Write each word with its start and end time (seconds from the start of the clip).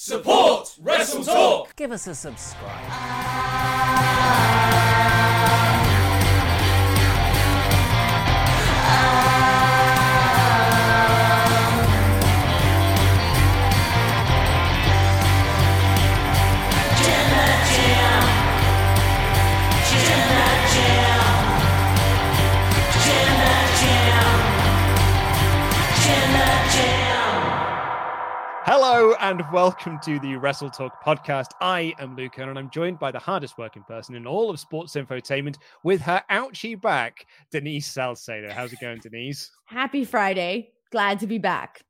Support 0.00 0.76
Wrestle 0.80 1.24
Talk. 1.24 1.74
Give 1.74 1.90
us 1.90 2.06
a 2.06 2.14
subscribe. 2.14 2.84
Hello 28.70 29.14
and 29.20 29.42
welcome 29.50 29.98
to 30.04 30.18
the 30.18 30.36
Wrestle 30.36 30.68
Talk 30.68 31.02
podcast. 31.02 31.52
I 31.58 31.94
am 31.98 32.14
Luca 32.14 32.46
and 32.46 32.58
I'm 32.58 32.68
joined 32.68 32.98
by 32.98 33.10
the 33.10 33.18
hardest 33.18 33.56
working 33.56 33.82
person 33.82 34.14
in 34.14 34.26
all 34.26 34.50
of 34.50 34.60
sports 34.60 34.92
infotainment 34.94 35.56
with 35.84 36.02
her 36.02 36.22
ouchie 36.30 36.78
back, 36.78 37.24
Denise 37.50 37.86
Salcedo. 37.86 38.50
How's 38.50 38.74
it 38.74 38.80
going, 38.80 38.98
Denise? 38.98 39.50
Happy 39.64 40.04
Friday. 40.04 40.72
Glad 40.92 41.18
to 41.20 41.26
be 41.26 41.38
back. 41.38 41.80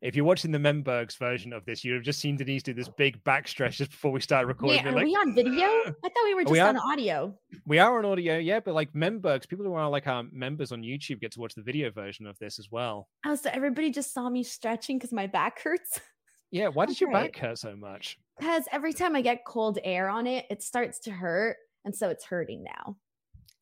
If 0.00 0.16
you're 0.16 0.24
watching 0.24 0.50
the 0.52 0.58
Membergs 0.58 1.18
version 1.18 1.52
of 1.52 1.66
this, 1.66 1.84
you'd 1.84 1.96
have 1.96 2.02
just 2.02 2.18
seen 2.18 2.38
Denise 2.38 2.62
do 2.62 2.72
this 2.72 2.88
big 2.88 3.22
back 3.24 3.46
stretch 3.46 3.76
just 3.76 3.90
before 3.90 4.10
we 4.10 4.20
started 4.22 4.46
recording. 4.48 4.78
Wait, 4.78 4.84
You're 4.84 4.94
like, 4.94 5.04
we 5.04 5.14
on 5.14 5.34
video? 5.34 5.66
I 6.04 6.08
thought 6.08 6.24
we 6.24 6.34
were 6.34 6.44
We 6.44 6.58
just 6.58 6.60
are- 6.62 6.68
on 6.70 6.78
audio. 6.78 7.38
we 7.66 7.78
are 7.78 7.98
on 7.98 8.06
audio, 8.06 8.38
yeah, 8.38 8.58
but 8.58 8.72
like 8.72 8.90
Membergs, 8.94 9.46
people 9.46 9.66
who 9.66 9.74
are 9.74 9.90
like 9.90 10.06
our 10.06 10.24
members 10.32 10.72
on 10.72 10.80
YouTube 10.80 11.20
get 11.20 11.32
to 11.32 11.40
watch 11.40 11.54
the 11.54 11.62
video 11.62 11.90
version 11.90 12.26
of 12.26 12.38
this 12.38 12.58
as 12.58 12.68
well. 12.70 13.06
Oh, 13.26 13.34
so 13.36 13.50
everybody 13.52 13.90
just 13.90 14.14
saw 14.14 14.30
me 14.30 14.42
stretching 14.42 14.96
because 14.96 15.12
my 15.12 15.26
back 15.26 15.60
hurts. 15.62 16.00
Yeah, 16.52 16.68
why 16.68 16.86
does 16.86 17.00
your 17.00 17.10
Great. 17.10 17.32
back 17.32 17.36
hurt 17.36 17.58
so 17.58 17.74
much? 17.74 18.18
Because 18.38 18.64
every 18.70 18.92
time 18.92 19.16
I 19.16 19.22
get 19.22 19.44
cold 19.44 19.78
air 19.82 20.08
on 20.08 20.26
it, 20.26 20.46
it 20.50 20.62
starts 20.62 21.00
to 21.00 21.10
hurt. 21.10 21.56
And 21.84 21.96
so 21.96 22.10
it's 22.10 22.24
hurting 22.24 22.62
now. 22.62 22.96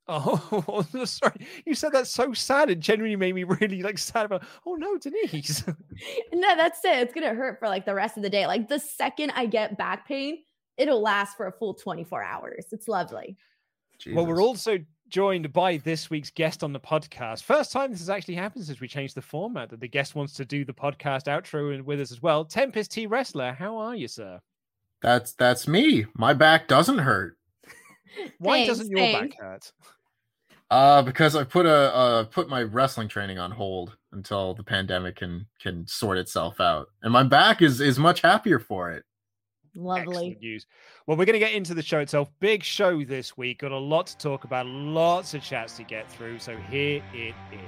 Oh, 0.09 0.85
sorry. 1.05 1.47
You 1.65 1.75
said 1.75 1.93
that 1.93 2.09
so 2.09 2.33
sad. 2.33 2.69
It 2.69 2.81
genuinely 2.81 3.15
made 3.17 3.35
me 3.35 3.45
really 3.61 3.83
like 3.83 3.97
sad 3.97 4.27
about, 4.27 4.45
oh 4.67 4.75
no, 4.75 4.99
Denise. 4.99 5.65
No, 6.33 6.57
that's 6.57 6.85
it. 6.85 6.97
It's 6.99 7.15
going 7.15 7.29
to 7.29 7.35
hurt 7.35 7.59
for 7.59 7.69
like 7.69 7.85
the 7.85 7.95
rest 7.95 8.17
of 8.17 8.23
the 8.23 8.31
day. 8.31 8.47
Like 8.47 8.69
the 8.69 8.79
second 8.81 9.33
I 9.37 9.47
get 9.47 9.79
back 9.79 10.09
pain, 10.09 10.39
it'll 10.79 11.01
last 11.03 11.37
for 11.37 11.47
a 11.47 11.53
full 11.53 11.75
24 11.75 12.23
hours. 12.23 12.67
It's 12.73 12.89
lovely. 12.89 13.37
Well, 14.07 14.27
we're 14.27 14.43
also 14.43 14.79
joined 15.11 15.53
by 15.53 15.77
this 15.79 16.09
week's 16.09 16.31
guest 16.31 16.63
on 16.63 16.73
the 16.73 16.81
podcast. 16.81 17.43
First 17.43 17.73
time 17.73 17.91
this 17.91 18.01
has 18.01 18.09
actually 18.09 18.35
happened 18.37 18.65
since 18.65 18.81
we 18.81 18.89
changed 18.89 19.17
the 19.17 19.23
format 19.23 19.69
that 19.71 19.81
the 19.81 19.89
guest 19.89 20.15
wants 20.15 20.33
to 20.35 20.45
do 20.45 20.65
the 20.65 20.73
podcast 20.73 21.25
outro 21.25 21.75
and 21.75 21.85
with 21.85 22.01
us 22.01 22.13
as 22.13 22.23
well. 22.23 22.45
Tempest 22.45 22.95
the 22.95 23.07
Wrestler, 23.07 23.53
how 23.53 23.77
are 23.77 23.95
you, 23.95 24.09
sir? 24.09 24.41
That's 25.03 25.33
that's 25.33 25.67
me. 25.67 26.07
My 26.15 26.33
back 26.33 26.69
doesn't 26.69 26.99
hurt. 26.99 27.37
Why 28.39 28.59
Thanks, 28.59 28.69
doesn't 28.69 28.91
your 28.91 28.99
thanks. 29.01 29.37
back 29.37 29.45
hurt? 29.45 29.73
Uh, 30.71 31.03
because 31.03 31.35
I 31.35 31.43
put 31.43 31.67
a 31.67 31.95
uh 31.95 32.25
put 32.25 32.49
my 32.49 32.63
wrestling 32.63 33.09
training 33.09 33.39
on 33.39 33.51
hold 33.51 33.97
until 34.13 34.55
the 34.55 34.63
pandemic 34.63 35.17
can 35.17 35.47
can 35.61 35.87
sort 35.89 36.19
itself 36.19 36.61
out, 36.61 36.89
and 37.03 37.13
my 37.13 37.25
back 37.25 37.61
is 37.61 37.81
is 37.81 37.99
much 37.99 38.21
happier 38.21 38.61
for 38.61 38.91
it. 38.93 39.05
Lovely. 39.75 40.01
Excellent 40.01 40.41
news. 40.41 40.67
Well, 41.07 41.17
we're 41.17 41.25
going 41.25 41.35
to 41.35 41.39
get 41.39 41.53
into 41.53 41.75
the 41.75 41.83
show 41.83 42.01
itself. 42.01 42.31
Big 42.41 42.63
show 42.63 43.05
this 43.05 43.37
week. 43.37 43.61
Got 43.61 43.73
a 43.73 43.79
lot 43.79 44.07
to 44.09 44.19
talk 44.19 44.45
about, 44.45 44.67
lots 44.67 45.35
of 45.35 45.43
chats 45.43 45.77
to 45.77 45.83
get 45.85 46.11
through. 46.11 46.39
So 46.39 46.57
here 46.57 47.03
it 47.15 47.35
is. 47.53 47.61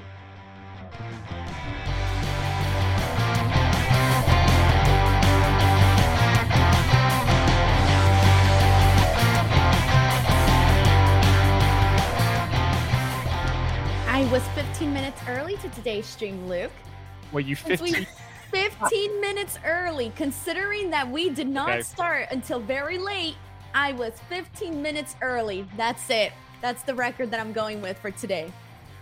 I 14.08 14.28
was 14.30 14.42
15 14.48 14.92
minutes 14.92 15.20
early 15.28 15.56
to 15.58 15.68
today's 15.70 16.06
stream, 16.06 16.46
Luke. 16.48 16.70
Were 17.32 17.40
you 17.40 17.54
Since 17.56 17.80
we- 17.80 17.92
50? 17.92 18.06
15 18.52 19.20
minutes 19.20 19.58
early, 19.64 20.12
considering 20.14 20.90
that 20.90 21.10
we 21.10 21.30
did 21.30 21.48
not 21.48 21.70
Okay. 21.70 21.82
start 21.82 22.28
until 22.30 22.60
very 22.60 22.98
late. 22.98 23.34
I 23.74 23.92
was 23.92 24.12
15 24.28 24.80
minutes 24.82 25.16
early. 25.22 25.66
That's 25.76 26.08
it. 26.10 26.32
That's 26.60 26.82
the 26.82 26.94
record 26.94 27.30
that 27.30 27.40
I'm 27.40 27.52
going 27.52 27.80
with 27.80 27.98
for 27.98 28.10
today. 28.10 28.52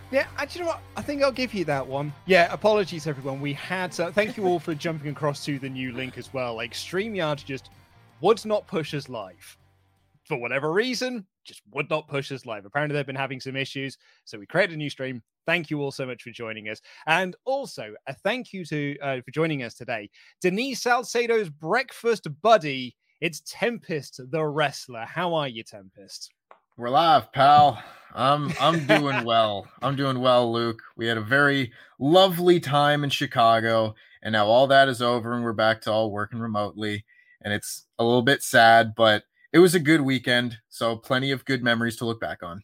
Yeah, 0.09 0.25
actually, 0.37 0.59
you 0.59 0.65
know 0.65 0.71
what? 0.71 0.81
I 0.97 1.01
think 1.01 1.21
I'll 1.23 1.31
give 1.31 1.53
you 1.53 1.63
that 1.65 1.85
one. 1.85 2.11
Yeah, 2.25 2.51
apologies, 2.51 3.07
everyone. 3.07 3.39
We 3.39 3.53
had 3.53 3.91
to 3.93 4.11
thank 4.11 4.35
you 4.35 4.45
all 4.45 4.59
for 4.59 4.73
jumping 4.85 5.11
across 5.11 5.45
to 5.45 5.59
the 5.59 5.69
new 5.69 5.91
link 5.93 6.17
as 6.17 6.33
well. 6.33 6.55
Like, 6.55 6.73
StreamYard 6.73 7.43
just 7.45 7.69
would 8.21 8.45
not 8.45 8.67
push 8.67 8.93
us 8.93 9.09
live 9.09 9.57
for 10.31 10.37
whatever 10.37 10.71
reason, 10.71 11.27
just 11.43 11.61
would 11.73 11.89
not 11.89 12.07
push 12.07 12.31
us 12.31 12.45
live. 12.45 12.63
Apparently, 12.65 12.95
they've 12.95 13.05
been 13.05 13.17
having 13.17 13.41
some 13.41 13.57
issues. 13.57 13.97
So, 14.23 14.39
we 14.39 14.45
created 14.45 14.75
a 14.75 14.77
new 14.77 14.89
stream. 14.89 15.21
Thank 15.45 15.69
you 15.69 15.81
all 15.81 15.91
so 15.91 16.05
much 16.05 16.23
for 16.23 16.29
joining 16.29 16.69
us. 16.69 16.79
And 17.05 17.35
also, 17.43 17.93
a 18.07 18.13
thank 18.13 18.53
you 18.53 18.63
to 18.63 18.97
uh, 18.99 19.17
for 19.25 19.31
joining 19.31 19.63
us 19.63 19.73
today. 19.73 20.09
Denise 20.41 20.81
Salcedo's 20.81 21.49
breakfast 21.49 22.29
buddy. 22.41 22.95
It's 23.19 23.41
Tempest 23.45 24.21
the 24.31 24.45
wrestler. 24.45 25.03
How 25.03 25.33
are 25.33 25.49
you, 25.49 25.63
Tempest? 25.63 26.31
We're 26.77 26.89
live, 26.89 27.33
pal. 27.33 27.83
I'm 28.15 28.53
I'm 28.57 28.87
doing 28.87 29.23
well. 29.25 29.67
I'm 29.81 29.97
doing 29.97 30.21
well, 30.21 30.49
Luke. 30.49 30.81
We 30.95 31.07
had 31.07 31.17
a 31.17 31.21
very 31.21 31.73
lovely 31.99 32.61
time 32.61 33.03
in 33.03 33.09
Chicago, 33.09 33.95
and 34.23 34.31
now 34.31 34.47
all 34.47 34.67
that 34.67 34.87
is 34.87 35.01
over, 35.01 35.33
and 35.33 35.43
we're 35.43 35.51
back 35.51 35.81
to 35.81 35.91
all 35.91 36.09
working 36.09 36.39
remotely. 36.39 37.03
And 37.41 37.53
it's 37.53 37.85
a 37.99 38.05
little 38.05 38.21
bit 38.21 38.43
sad, 38.43 38.93
but 38.95 39.23
it 39.53 39.59
was 39.59 39.75
a 39.75 39.79
good 39.79 40.01
weekend. 40.01 40.57
So 40.69 40.95
plenty 40.95 41.31
of 41.31 41.45
good 41.45 41.63
memories 41.63 41.97
to 41.97 42.05
look 42.05 42.19
back 42.19 42.43
on. 42.43 42.61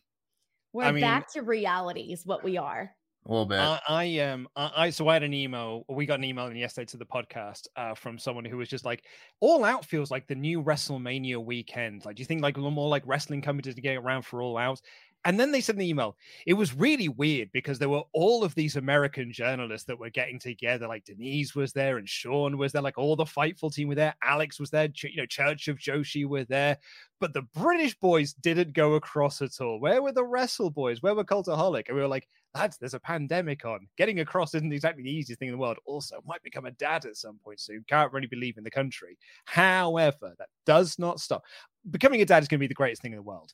We're 0.73 0.83
I 0.83 0.91
mean- 0.91 1.01
back 1.01 1.31
to 1.33 1.41
reality, 1.41 2.13
is 2.13 2.25
what 2.25 2.43
we 2.43 2.57
are. 2.57 2.91
A 3.25 3.31
little 3.31 3.45
bit. 3.45 3.59
I, 3.59 3.79
I 3.89 4.19
um 4.19 4.47
I, 4.55 4.71
I 4.77 4.89
so 4.89 5.09
I 5.09 5.13
had 5.13 5.23
an 5.23 5.33
email. 5.33 5.83
We 5.89 6.05
got 6.05 6.19
an 6.19 6.23
email 6.23 6.47
in 6.47 6.55
yesterday 6.55 6.85
to 6.85 6.97
the 6.97 7.05
podcast 7.05 7.67
uh, 7.75 7.93
from 7.93 8.17
someone 8.17 8.45
who 8.45 8.55
was 8.55 8.69
just 8.69 8.85
like, 8.85 9.03
"All 9.41 9.65
Out 9.65 9.83
feels 9.83 10.09
like 10.09 10.27
the 10.27 10.35
new 10.35 10.63
WrestleMania 10.63 11.43
weekend. 11.43 12.05
Like, 12.05 12.15
do 12.15 12.21
you 12.21 12.25
think 12.25 12.41
like 12.41 12.55
more 12.55 12.87
like 12.87 13.03
wrestling 13.05 13.41
companies 13.41 13.75
to 13.75 13.81
get 13.81 13.97
around 13.97 14.21
for 14.21 14.41
All 14.41 14.57
Out?" 14.57 14.79
And 15.27 15.37
then 15.37 15.51
they 15.51 15.59
sent 15.59 15.77
the 15.77 15.87
email. 15.87 16.15
It 16.45 16.53
was 16.53 16.73
really 16.73 17.09
weird 17.09 17.51
because 17.51 17.77
there 17.77 17.89
were 17.89 18.03
all 18.13 18.45
of 18.45 18.55
these 18.55 18.77
American 18.77 19.29
journalists 19.29 19.85
that 19.87 19.99
were 19.99 20.09
getting 20.09 20.39
together. 20.39 20.87
Like 20.87 21.03
Denise 21.03 21.53
was 21.53 21.73
there, 21.73 21.97
and 21.97 22.07
Sean 22.07 22.57
was 22.57 22.71
there. 22.71 22.81
Like 22.81 22.97
all 22.97 23.17
the 23.17 23.25
Fightful 23.25 23.73
team 23.73 23.89
were 23.89 23.95
there. 23.95 24.15
Alex 24.23 24.57
was 24.57 24.69
there. 24.69 24.87
You 25.03 25.17
know, 25.17 25.25
Church 25.25 25.67
of 25.67 25.79
Joshi 25.79 26.25
were 26.25 26.45
there. 26.45 26.77
But 27.19 27.33
the 27.33 27.41
British 27.41 27.93
boys 27.99 28.31
didn't 28.35 28.71
go 28.71 28.93
across 28.93 29.41
at 29.41 29.59
all. 29.59 29.81
Where 29.81 30.01
were 30.01 30.13
the 30.13 30.23
Wrestle 30.23 30.69
boys? 30.69 31.03
Where 31.03 31.13
were 31.13 31.25
Cultaholic? 31.25 31.89
And 31.89 31.97
we 31.97 32.01
were 32.01 32.07
like, 32.07 32.29
lads, 32.55 32.77
there's 32.77 32.93
a 32.93 32.99
pandemic 32.99 33.65
on. 33.65 33.85
Getting 33.97 34.21
across 34.21 34.55
isn't 34.55 34.71
exactly 34.71 35.03
the 35.03 35.11
easiest 35.11 35.39
thing 35.39 35.49
in 35.49 35.55
the 35.55 35.59
world. 35.59 35.77
Also, 35.85 36.23
might 36.25 36.43
become 36.43 36.67
a 36.67 36.71
dad 36.71 37.03
at 37.03 37.17
some 37.17 37.37
point 37.43 37.59
soon. 37.59 37.83
Can't 37.89 38.13
really 38.13 38.27
believe 38.27 38.57
in 38.57 38.63
the 38.63 38.71
country. 38.71 39.17
However, 39.43 40.35
that 40.37 40.47
does 40.65 40.97
not 40.97 41.19
stop. 41.19 41.43
Becoming 41.91 42.21
a 42.21 42.25
dad 42.25 42.43
is 42.43 42.47
going 42.47 42.59
to 42.59 42.63
be 42.63 42.67
the 42.67 42.73
greatest 42.73 43.01
thing 43.01 43.11
in 43.11 43.17
the 43.17 43.23
world. 43.23 43.53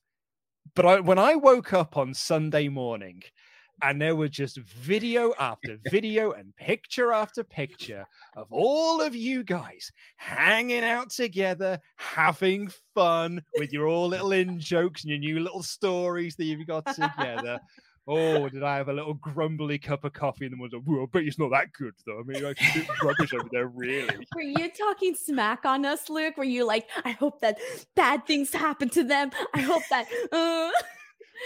But 0.75 0.85
I, 0.85 0.99
when 0.99 1.19
I 1.19 1.35
woke 1.35 1.73
up 1.73 1.97
on 1.97 2.13
Sunday 2.13 2.67
morning 2.67 3.21
and 3.81 4.01
there 4.01 4.15
was 4.15 4.29
just 4.31 4.59
video 4.59 5.33
after 5.39 5.77
video 5.91 6.31
and 6.31 6.55
picture 6.55 7.11
after 7.11 7.43
picture 7.43 8.05
of 8.35 8.47
all 8.51 9.01
of 9.01 9.15
you 9.15 9.43
guys 9.43 9.91
hanging 10.17 10.83
out 10.83 11.09
together, 11.09 11.79
having 11.97 12.69
fun 12.95 13.41
with 13.57 13.73
your 13.73 13.87
all 13.87 14.07
little 14.07 14.31
in 14.31 14.59
jokes 14.59 15.03
and 15.03 15.11
your 15.11 15.19
new 15.19 15.39
little 15.39 15.63
stories 15.63 16.35
that 16.35 16.45
you've 16.45 16.67
got 16.67 16.85
together. 16.95 17.59
Oh, 18.05 18.49
did 18.49 18.63
I 18.63 18.75
have 18.75 18.89
a 18.89 18.93
little 18.93 19.13
grumbly 19.13 19.77
cup 19.77 20.03
of 20.03 20.11
coffee 20.11 20.45
in 20.45 20.51
the 20.51 20.57
morning? 20.57 20.83
Well, 20.85 21.03
I 21.03 21.05
bet 21.11 21.23
it's 21.23 21.39
not 21.39 21.51
that 21.51 21.71
good 21.71 21.93
though. 22.05 22.19
I 22.19 22.23
mean, 22.23 22.43
it's 22.43 22.61
a 22.61 22.79
bit 22.79 22.87
rubbish 23.01 23.33
over 23.33 23.47
there, 23.51 23.67
really. 23.67 24.27
Were 24.35 24.41
you 24.41 24.69
talking 24.69 25.15
smack 25.15 25.63
on 25.63 25.85
us, 25.85 26.09
Luke? 26.09 26.35
Were 26.37 26.43
you 26.43 26.65
like, 26.65 26.87
I 27.05 27.11
hope 27.11 27.39
that 27.41 27.59
bad 27.95 28.25
things 28.27 28.53
happen 28.53 28.89
to 28.89 29.03
them? 29.03 29.31
I 29.53 29.61
hope 29.61 29.83
that. 29.89 30.07
Uh... 30.31 30.71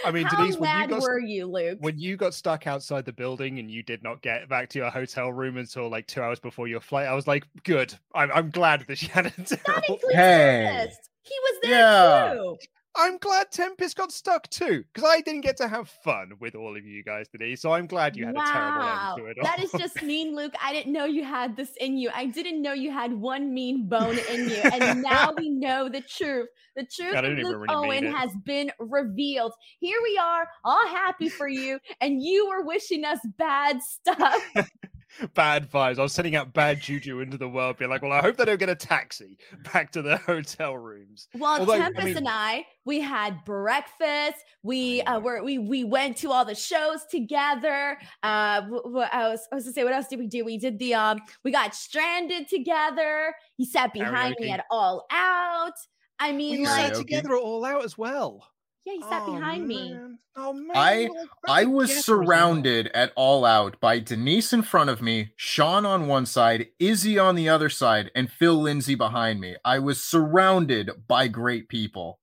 I 0.04 0.10
mean, 0.12 0.26
How 0.26 0.36
Denise, 0.36 0.56
when 0.58 0.68
mad 0.68 0.90
you 0.90 0.96
got 0.96 1.02
were 1.02 1.18
you, 1.18 1.46
Luke? 1.46 1.78
when 1.80 1.98
you 1.98 2.16
got 2.16 2.34
stuck 2.34 2.66
outside 2.66 3.04
the 3.04 3.12
building 3.12 3.58
and 3.58 3.70
you 3.70 3.82
did 3.82 4.02
not 4.02 4.20
get 4.22 4.48
back 4.48 4.68
to 4.70 4.78
your 4.78 4.90
hotel 4.90 5.32
room 5.32 5.56
until 5.56 5.88
like 5.88 6.06
two 6.06 6.20
hours 6.22 6.38
before 6.38 6.68
your 6.68 6.80
flight, 6.80 7.06
I 7.08 7.14
was 7.14 7.26
like, 7.26 7.44
good. 7.64 7.94
I'm, 8.14 8.30
I'm 8.32 8.50
glad 8.50 8.84
that 8.86 8.98
she 8.98 9.06
had 9.06 9.26
a 9.26 9.30
terrible. 9.30 9.82
includes 9.94 10.14
Hey. 10.14 10.88
He 11.22 11.34
was 11.42 11.60
there 11.62 11.70
Yeah. 11.70 12.34
too. 12.34 12.56
I'm 12.98 13.16
glad 13.18 13.52
Tempest 13.52 13.96
got 13.96 14.10
stuck 14.10 14.50
too, 14.50 14.84
because 14.92 15.08
I 15.08 15.20
didn't 15.20 15.42
get 15.42 15.56
to 15.58 15.68
have 15.68 15.88
fun 15.88 16.32
with 16.40 16.56
all 16.56 16.76
of 16.76 16.84
you 16.84 17.04
guys 17.04 17.28
today. 17.28 17.54
So 17.54 17.72
I'm 17.72 17.86
glad 17.86 18.16
you 18.16 18.26
had 18.26 18.34
a 18.34 18.40
terrible 18.40 18.80
Wow, 18.80 19.14
end 19.14 19.24
to 19.24 19.30
it 19.30 19.38
all. 19.38 19.44
that 19.44 19.62
is 19.62 19.70
just 19.72 20.02
mean, 20.02 20.34
Luke. 20.34 20.52
I 20.60 20.72
didn't 20.72 20.92
know 20.92 21.04
you 21.04 21.22
had 21.22 21.56
this 21.56 21.70
in 21.80 21.96
you. 21.96 22.10
I 22.12 22.26
didn't 22.26 22.60
know 22.60 22.72
you 22.72 22.90
had 22.90 23.12
one 23.12 23.54
mean 23.54 23.88
bone 23.88 24.18
in 24.18 24.48
you, 24.48 24.62
and 24.62 25.00
now 25.00 25.32
we 25.38 25.48
know 25.48 25.88
the 25.88 26.00
truth. 26.00 26.48
The 26.74 26.86
truth 26.86 27.14
I 27.14 27.20
of 27.20 27.38
Luke 27.38 27.66
Owen 27.68 28.04
has 28.04 28.30
been 28.44 28.72
revealed. 28.80 29.52
Here 29.78 29.98
we 30.02 30.18
are, 30.18 30.48
all 30.64 30.86
happy 30.88 31.28
for 31.28 31.48
you, 31.48 31.78
and 32.00 32.20
you 32.20 32.48
were 32.48 32.64
wishing 32.64 33.04
us 33.04 33.20
bad 33.38 33.80
stuff. 33.80 34.42
bad 35.34 35.70
vibes. 35.70 35.98
I 35.98 36.02
was 36.02 36.12
sending 36.12 36.36
out 36.36 36.52
bad 36.52 36.80
juju 36.80 37.20
into 37.20 37.38
the 37.38 37.48
world, 37.48 37.78
being 37.78 37.90
like, 37.90 38.02
well, 38.02 38.12
I 38.12 38.20
hope 38.20 38.36
they 38.36 38.44
don't 38.44 38.58
get 38.58 38.68
a 38.68 38.74
taxi 38.74 39.38
back 39.72 39.90
to 39.92 40.02
their 40.02 40.16
hotel 40.26 40.76
rooms. 40.76 41.28
Well, 41.34 41.60
Although, 41.60 41.72
I 41.74 41.78
Tempest 41.78 42.04
mean- 42.06 42.16
and 42.18 42.28
I, 42.28 42.66
we 42.84 43.00
had 43.00 43.44
breakfast. 43.44 44.38
We 44.62 45.02
uh, 45.02 45.20
were 45.20 45.42
we 45.42 45.58
we 45.58 45.84
went 45.84 46.16
to 46.18 46.32
all 46.32 46.44
the 46.44 46.54
shows 46.54 47.04
together. 47.10 47.98
Uh, 48.22 48.62
wh- 48.62 48.86
what 48.92 49.12
I 49.14 49.28
was 49.28 49.46
I 49.52 49.56
was 49.56 49.64
to 49.66 49.72
say, 49.72 49.84
what 49.84 49.92
else 49.92 50.08
did 50.08 50.18
we 50.18 50.26
do? 50.26 50.44
We 50.44 50.58
did 50.58 50.78
the 50.78 50.94
um, 50.94 51.20
we 51.44 51.50
got 51.50 51.74
stranded 51.74 52.48
together. 52.48 53.34
He 53.56 53.64
sat 53.64 53.92
behind 53.92 54.36
me 54.38 54.50
at 54.50 54.64
All 54.70 55.06
Out. 55.10 55.74
I 56.20 56.32
mean, 56.32 56.60
We 56.60 56.66
like, 56.66 56.86
sat 56.86 56.94
together 56.96 57.34
at 57.36 57.40
all 57.42 57.64
out 57.64 57.84
as 57.84 57.96
well. 57.96 58.44
Yeah, 58.88 58.94
he 58.94 59.02
sat 59.02 59.22
Oh, 59.26 59.32
behind 59.34 59.66
me. 59.66 59.94
Oh 60.36 60.52
man, 60.52 60.70
I- 60.74 61.08
we're 61.10 61.18
all 61.20 61.26
back 61.42 61.62
I 61.62 61.64
was 61.64 61.88
together 61.88 61.98
as 61.98 62.08
well. 62.08 62.24
surrounded 62.26 62.86
at 62.88 63.12
all 63.16 63.44
out 63.44 63.80
by 63.80 63.98
Denise 63.98 64.52
in 64.52 64.62
front 64.62 64.90
of 64.90 65.02
me, 65.02 65.32
Sean 65.36 65.84
on 65.84 66.06
one 66.06 66.26
side, 66.26 66.68
Izzy 66.78 67.18
on 67.18 67.34
the 67.34 67.48
other 67.48 67.68
side, 67.68 68.10
and 68.14 68.30
Phil 68.30 68.54
Lindsay 68.54 68.94
behind 68.94 69.40
me. 69.40 69.56
I 69.64 69.78
was 69.80 70.02
surrounded 70.02 70.90
by 71.08 71.28
great 71.28 71.68
people. 71.68 72.20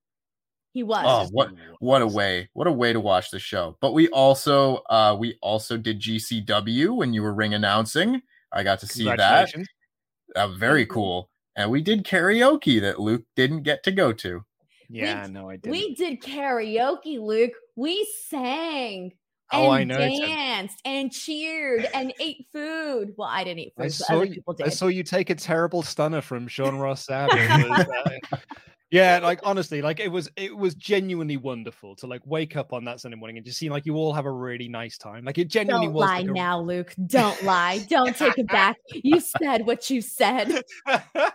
He 0.73 0.83
was. 0.83 1.03
Oh, 1.07 1.27
what 1.31 1.51
what 1.79 2.01
a 2.01 2.07
way. 2.07 2.50
What 2.53 2.68
a 2.68 2.71
way 2.71 2.94
to 2.94 3.00
watch 3.00 3.31
the 3.31 3.39
show. 3.39 3.77
But 3.81 3.94
we 3.94 4.07
also 4.09 4.77
uh 4.89 5.15
we 5.18 5.38
also 5.41 5.77
did 5.77 6.00
GCW 6.00 6.95
when 6.95 7.13
you 7.13 7.21
were 7.21 7.33
ring 7.33 7.53
announcing. 7.53 8.21
I 8.51 8.63
got 8.63 8.79
to 8.81 8.88
see 8.88 9.06
that. 9.06 9.18
Congratulations. 9.18 9.68
Uh, 10.35 10.47
very 10.50 10.85
cool. 10.85 11.29
And 11.56 11.71
we 11.71 11.81
did 11.81 12.03
karaoke 12.06 12.81
that 12.81 13.00
Luke 13.00 13.23
didn't 13.35 13.63
get 13.63 13.83
to 13.83 13.91
go 13.91 14.11
to. 14.13 14.45
Yeah, 14.89 15.27
no, 15.29 15.49
I 15.49 15.57
didn't. 15.57 15.71
we 15.71 15.95
did 15.95 16.21
karaoke, 16.21 17.19
Luke. 17.19 17.53
We 17.75 18.07
sang. 18.27 19.11
Oh, 19.51 19.69
I 19.69 19.81
and 19.81 19.89
danced 19.89 20.81
and 20.85 21.11
cheered 21.11 21.87
and 21.93 22.11
ate 22.19 22.47
food. 22.51 23.13
Well, 23.15 23.29
I 23.29 23.43
didn't 23.43 23.59
eat 23.59 23.73
food, 23.77 23.85
I 23.85 23.87
saw 23.89 24.15
other 24.15 24.25
you. 24.25 24.41
I 24.63 24.69
saw 24.69 24.87
you 24.87 25.03
take 25.03 25.29
a 25.29 25.35
terrible 25.35 25.83
stunner 25.83 26.21
from 26.21 26.47
Sean 26.47 26.77
Ross 26.77 27.07
was, 27.09 27.87
uh, 28.31 28.37
yeah, 28.91 29.19
like 29.21 29.39
honestly, 29.43 29.81
like 29.81 29.99
it 29.99 30.07
was 30.07 30.29
it 30.35 30.55
was 30.55 30.73
genuinely 30.73 31.37
wonderful 31.37 31.95
to 31.97 32.07
like 32.07 32.21
wake 32.25 32.55
up 32.55 32.73
on 32.73 32.85
that 32.85 32.99
Sunday 32.99 33.17
morning 33.17 33.37
and 33.37 33.45
just 33.45 33.59
see 33.59 33.69
like 33.69 33.85
you 33.85 33.95
all 33.95 34.13
have 34.13 34.25
a 34.25 34.31
really 34.31 34.67
nice 34.67 34.97
time. 34.97 35.25
Like 35.25 35.37
it 35.37 35.47
genuinely 35.47 35.87
Don't 35.87 35.93
was. 35.93 36.07
lie 36.07 36.19
like, 36.21 36.29
a- 36.29 36.33
now, 36.33 36.59
Luke. 36.61 36.95
Don't 37.05 37.43
lie. 37.43 37.85
Don't 37.89 38.15
take 38.15 38.37
it 38.39 38.47
back. 38.47 38.77
You 38.93 39.19
said 39.41 39.65
what 39.65 39.89
you 39.89 40.01
said. 40.01 40.61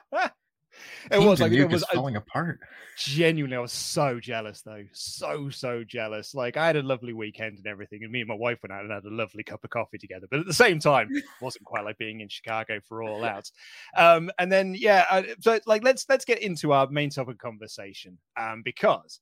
it 1.11 1.19
was 1.19 1.41
like 1.41 1.53
it 1.53 1.65
was 1.67 1.83
is 1.83 1.89
I- 1.91 1.95
falling 1.95 2.17
apart. 2.17 2.61
genuinely. 2.97 3.57
I 3.57 3.61
was 3.61 3.73
so 3.73 4.21
jealous 4.21 4.63
though, 4.63 4.85
so 4.93 5.51
so 5.51 5.85
jealous. 5.85 6.35
Like 6.35 6.57
I 6.57 6.67
had 6.67 6.77
a 6.77 6.83
lovely 6.83 7.13
weekend 7.13 7.59
and 7.59 7.67
everything, 7.67 8.03
and 8.03 8.13
me 8.13 8.21
and 8.21 8.29
my 8.29 8.35
wife 8.35 8.59
went 8.63 8.73
out 8.73 8.83
and 8.85 8.93
had 8.93 9.05
a 9.05 9.11
lovely 9.15 9.43
cup 9.43 9.65
of 9.65 9.71
coffee 9.71 9.99
together. 9.99 10.27
But 10.31 10.41
at 10.41 10.47
the 10.47 10.55
same 10.55 10.79
time, 10.79 11.09
it 11.13 11.25
wasn't 11.41 11.65
quite 11.65 11.85
like 11.85 11.99
being 11.99 12.21
in 12.21 12.29
Chicago 12.29 12.81
for 12.89 13.03
all 13.03 13.25
out. 13.25 13.51
Um, 13.97 14.31
and 14.39 14.51
then 14.51 14.75
yeah, 14.77 15.07
uh, 15.11 15.23
so 15.41 15.59
like 15.67 15.83
let's 15.83 16.07
let's 16.09 16.25
get 16.25 16.41
into 16.41 16.73
our 16.73 16.89
main 16.91 17.11
topic 17.11 17.39
conversation. 17.39 18.19
Um, 18.39 18.63
because 18.65 19.21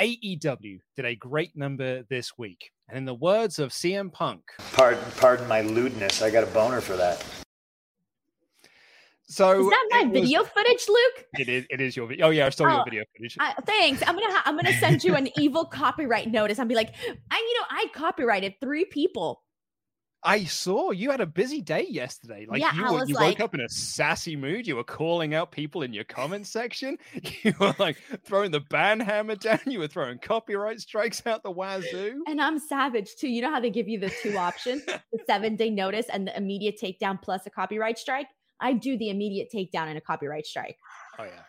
AEW 0.00 0.78
did 0.96 1.04
a 1.04 1.16
great 1.16 1.56
number 1.56 2.02
this 2.10 2.36
week, 2.36 2.70
and 2.88 2.98
in 2.98 3.04
the 3.06 3.14
words 3.14 3.58
of 3.58 3.70
CM 3.70 4.12
Punk, 4.12 4.42
Pardon, 4.74 5.02
pardon 5.16 5.48
my 5.48 5.62
lewdness. 5.62 6.22
I 6.22 6.30
got 6.30 6.44
a 6.44 6.48
boner 6.48 6.80
for 6.80 6.96
that. 6.96 7.24
So 9.28 9.60
Is 9.60 9.68
that 9.68 9.88
my 9.90 10.00
it 10.00 10.08
was- 10.10 10.20
video 10.22 10.44
footage, 10.44 10.88
Luke? 10.88 11.26
It 11.38 11.48
is. 11.48 11.66
It 11.70 11.80
is 11.80 11.96
your. 11.96 12.06
vi- 12.06 12.22
Oh 12.22 12.30
yeah, 12.30 12.46
I 12.46 12.50
saw 12.50 12.64
Oh, 12.66 12.74
your 12.76 12.84
video 12.84 13.04
footage. 13.16 13.36
Thanks. 13.66 14.02
I'm 14.06 14.14
gonna 14.18 14.42
I'm 14.44 14.56
gonna 14.56 14.72
send 14.78 15.02
you 15.04 15.14
an 15.14 15.28
evil 15.38 15.64
copyright 15.64 16.30
notice. 16.30 16.58
I'll 16.58 16.66
be 16.66 16.74
like, 16.74 16.94
I 17.30 17.36
you 17.36 17.60
know 17.60 17.66
I 17.70 17.86
copyrighted 17.94 18.54
three 18.60 18.84
people. 18.84 19.42
I 20.22 20.42
saw 20.44 20.90
you 20.90 21.12
had 21.12 21.20
a 21.20 21.26
busy 21.26 21.60
day 21.60 21.86
yesterday. 21.88 22.46
Like 22.48 22.60
Yeah, 22.60 22.74
you, 22.74 22.82
were, 22.92 23.04
you 23.06 23.14
like- 23.14 23.38
woke 23.38 23.40
up 23.40 23.54
in 23.54 23.60
a 23.60 23.68
sassy 23.68 24.34
mood. 24.34 24.66
You 24.66 24.74
were 24.74 24.82
calling 24.82 25.34
out 25.34 25.52
people 25.52 25.82
in 25.82 25.92
your 25.92 26.02
comment 26.04 26.46
section. 26.48 26.96
You 27.44 27.52
were 27.60 27.76
like 27.78 27.96
throwing 28.24 28.50
the 28.50 28.60
ban 28.60 28.98
hammer 28.98 29.36
down. 29.36 29.60
You 29.66 29.78
were 29.80 29.86
throwing 29.86 30.18
copyright 30.18 30.80
strikes 30.80 31.24
out 31.26 31.44
the 31.44 31.50
wazoo. 31.52 32.22
And 32.26 32.40
I'm 32.40 32.58
savage 32.58 33.14
too. 33.20 33.28
You 33.28 33.42
know 33.42 33.50
how 33.52 33.60
they 33.60 33.70
give 33.70 33.86
you 33.88 34.00
the 34.00 34.10
two 34.22 34.36
options, 34.36 34.84
the 34.86 35.00
seven 35.28 35.54
day 35.54 35.70
notice 35.70 36.06
and 36.08 36.26
the 36.26 36.36
immediate 36.36 36.80
takedown 36.82 37.20
plus 37.22 37.46
a 37.46 37.50
copyright 37.50 37.98
strike. 37.98 38.26
I 38.60 38.72
do 38.72 38.96
the 38.96 39.10
immediate 39.10 39.48
takedown 39.52 39.88
and 39.88 39.98
a 39.98 40.00
copyright 40.00 40.46
strike. 40.46 40.76
Oh 41.18 41.24
yeah. 41.24 41.42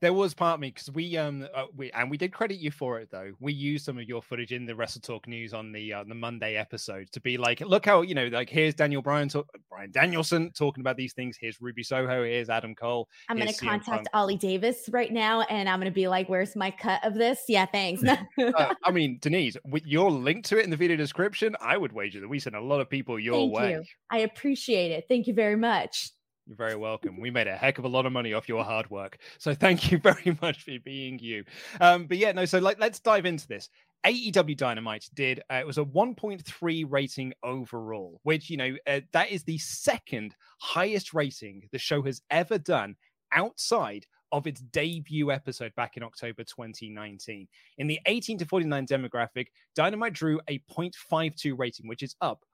There 0.00 0.12
was 0.12 0.34
part 0.34 0.54
of 0.54 0.60
me 0.60 0.68
because 0.68 0.90
we 0.90 1.16
um 1.16 1.46
uh, 1.54 1.66
we 1.76 1.90
and 1.92 2.10
we 2.10 2.16
did 2.16 2.32
credit 2.32 2.56
you 2.56 2.70
for 2.70 2.98
it 3.00 3.10
though. 3.10 3.32
We 3.40 3.52
used 3.52 3.84
some 3.84 3.98
of 3.98 4.04
your 4.04 4.22
footage 4.22 4.52
in 4.52 4.66
the 4.66 4.74
Wrestle 4.74 5.00
Talk 5.00 5.26
news 5.28 5.54
on 5.54 5.72
the 5.72 5.92
uh, 5.92 6.04
the 6.04 6.14
Monday 6.14 6.56
episode 6.56 7.10
to 7.12 7.20
be 7.20 7.36
like, 7.36 7.60
look 7.60 7.86
how 7.86 8.02
you 8.02 8.14
know 8.14 8.26
like 8.28 8.48
here's 8.48 8.74
Daniel 8.74 9.02
Bryan 9.02 9.28
talk, 9.28 9.46
Bryan 9.68 9.90
Danielson 9.90 10.50
talking 10.52 10.80
about 10.80 10.96
these 10.96 11.12
things. 11.12 11.36
Here's 11.40 11.60
Ruby 11.60 11.82
Soho. 11.82 12.24
Here's 12.24 12.50
Adam 12.50 12.74
Cole. 12.74 13.08
I'm 13.28 13.38
gonna 13.38 13.52
contact. 13.52 14.08
Ollie 14.12 14.36
Davis 14.36 14.88
right 14.90 15.12
now, 15.12 15.42
and 15.42 15.68
I'm 15.68 15.78
gonna 15.78 15.90
be 15.90 16.08
like, 16.08 16.28
"Where's 16.28 16.56
my 16.56 16.70
cut 16.70 17.04
of 17.04 17.14
this?" 17.14 17.42
Yeah, 17.48 17.66
thanks. 17.66 18.02
uh, 18.38 18.74
I 18.82 18.90
mean, 18.90 19.18
Denise, 19.20 19.56
with 19.64 19.86
your 19.86 20.10
link 20.10 20.44
to 20.46 20.58
it 20.58 20.64
in 20.64 20.70
the 20.70 20.76
video 20.76 20.96
description, 20.96 21.56
I 21.60 21.76
would 21.76 21.92
wager 21.92 22.20
that 22.20 22.28
we 22.28 22.38
sent 22.38 22.56
a 22.56 22.60
lot 22.60 22.80
of 22.80 22.90
people 22.90 23.18
your 23.18 23.34
Thank 23.34 23.54
way. 23.54 23.70
you. 23.72 23.84
I 24.10 24.18
appreciate 24.18 24.90
it. 24.90 25.04
Thank 25.08 25.26
you 25.26 25.34
very 25.34 25.56
much. 25.56 26.10
You're 26.46 26.56
very 26.56 26.76
welcome. 26.76 27.18
We 27.20 27.30
made 27.30 27.46
a 27.46 27.56
heck 27.56 27.78
of 27.78 27.84
a 27.84 27.88
lot 27.88 28.04
of 28.04 28.12
money 28.12 28.34
off 28.34 28.48
your 28.48 28.64
hard 28.64 28.90
work. 28.90 29.18
So 29.38 29.54
thank 29.54 29.90
you 29.90 29.98
very 30.02 30.36
much 30.42 30.62
for 30.62 30.78
being 30.84 31.18
you. 31.18 31.44
Um, 31.80 32.06
but 32.06 32.18
yeah, 32.18 32.32
no, 32.32 32.44
so 32.44 32.58
like 32.58 32.78
let's 32.78 33.00
dive 33.00 33.24
into 33.24 33.48
this. 33.48 33.70
AEW 34.04 34.54
Dynamite 34.56 35.08
did 35.14 35.40
uh, 35.50 35.54
it 35.54 35.66
was 35.66 35.78
a 35.78 35.84
1.3 35.84 36.84
rating 36.88 37.32
overall, 37.42 38.20
which 38.24 38.50
you 38.50 38.58
know 38.58 38.76
uh, 38.86 39.00
that 39.12 39.30
is 39.30 39.44
the 39.44 39.56
second 39.56 40.34
highest 40.58 41.14
rating 41.14 41.66
the 41.72 41.78
show 41.78 42.02
has 42.02 42.20
ever 42.30 42.58
done 42.58 42.96
outside 43.32 44.06
of 44.30 44.46
its 44.46 44.60
debut 44.60 45.30
episode 45.30 45.74
back 45.76 45.96
in 45.96 46.02
October 46.02 46.44
2019. 46.44 47.48
In 47.78 47.86
the 47.86 48.00
18 48.06 48.38
to 48.38 48.44
49 48.44 48.86
demographic, 48.86 49.46
Dynamite 49.74 50.12
drew 50.12 50.40
a 50.48 50.58
0.52 50.70 51.56
rating, 51.56 51.88
which 51.88 52.02
is 52.02 52.16
up 52.20 52.44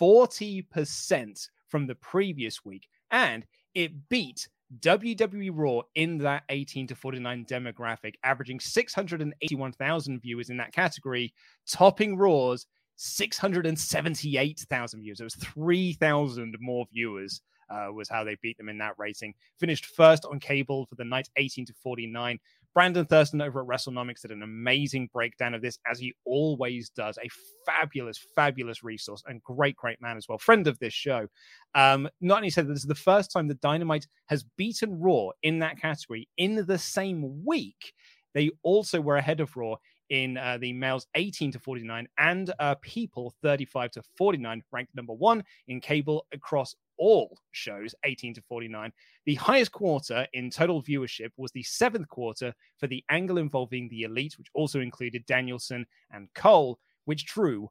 40% 0.00 1.48
from 1.68 1.86
the 1.86 1.94
previous 1.94 2.64
week, 2.64 2.88
and 3.10 3.44
it 3.74 4.08
beat 4.08 4.48
WWE 4.80 5.50
Raw 5.52 5.82
in 5.94 6.18
that 6.18 6.42
18 6.50 6.86
to 6.88 6.94
49 6.94 7.46
demographic, 7.46 8.16
averaging 8.22 8.60
681,000 8.60 10.20
viewers 10.20 10.50
in 10.50 10.58
that 10.58 10.72
category, 10.72 11.32
topping 11.70 12.16
Raw's 12.16 12.66
678,000 12.96 15.00
viewers. 15.00 15.20
It 15.20 15.24
was 15.24 15.36
3,000 15.36 16.56
more 16.60 16.84
viewers. 16.92 17.40
Uh, 17.70 17.92
was 17.92 18.08
how 18.08 18.24
they 18.24 18.34
beat 18.40 18.56
them 18.56 18.70
in 18.70 18.78
that 18.78 18.94
rating. 18.96 19.34
Finished 19.60 19.84
first 19.84 20.24
on 20.24 20.40
cable 20.40 20.86
for 20.86 20.94
the 20.94 21.04
night 21.04 21.28
18 21.36 21.66
to 21.66 21.74
49. 21.82 22.38
Brandon 22.74 23.06
Thurston 23.06 23.40
over 23.40 23.60
at 23.60 23.66
WrestleNomics 23.66 24.22
did 24.22 24.30
an 24.30 24.42
amazing 24.42 25.08
breakdown 25.12 25.54
of 25.54 25.62
this, 25.62 25.78
as 25.90 25.98
he 25.98 26.14
always 26.24 26.90
does. 26.90 27.18
A 27.18 27.28
fabulous, 27.66 28.18
fabulous 28.34 28.84
resource 28.84 29.22
and 29.26 29.42
great, 29.42 29.76
great 29.76 30.00
man 30.00 30.16
as 30.16 30.28
well. 30.28 30.38
Friend 30.38 30.66
of 30.66 30.78
this 30.78 30.94
show. 30.94 31.26
Um, 31.74 32.08
not 32.20 32.38
only 32.38 32.50
said 32.50 32.66
that 32.66 32.74
this 32.74 32.82
is 32.82 32.88
the 32.88 32.94
first 32.94 33.32
time 33.32 33.48
that 33.48 33.60
Dynamite 33.60 34.06
has 34.26 34.44
beaten 34.56 35.00
Raw 35.00 35.30
in 35.42 35.58
that 35.60 35.80
category 35.80 36.28
in 36.36 36.66
the 36.66 36.78
same 36.78 37.44
week, 37.44 37.94
they 38.34 38.50
also 38.62 39.00
were 39.00 39.16
ahead 39.16 39.40
of 39.40 39.56
Raw 39.56 39.76
in 40.10 40.36
uh, 40.36 40.58
the 40.60 40.72
males 40.72 41.06
18 41.14 41.52
to 41.52 41.58
49 41.58 42.08
and 42.18 42.52
uh, 42.58 42.74
people 42.80 43.34
35 43.42 43.90
to 43.92 44.02
49, 44.16 44.62
ranked 44.72 44.94
number 44.94 45.12
one 45.12 45.44
in 45.66 45.80
cable 45.80 46.26
across 46.32 46.74
all 46.98 47.38
shows 47.52 47.94
18 48.04 48.34
to 48.34 48.42
49. 48.42 48.92
The 49.26 49.34
highest 49.36 49.72
quarter 49.72 50.26
in 50.32 50.50
total 50.50 50.82
viewership 50.82 51.30
was 51.36 51.52
the 51.52 51.62
seventh 51.62 52.08
quarter 52.08 52.54
for 52.78 52.86
the 52.86 53.04
angle 53.10 53.38
involving 53.38 53.88
the 53.88 54.02
elite, 54.02 54.36
which 54.38 54.48
also 54.54 54.80
included 54.80 55.26
Danielson 55.26 55.86
and 56.10 56.28
Cole, 56.34 56.78
which 57.04 57.26
drew 57.26 57.68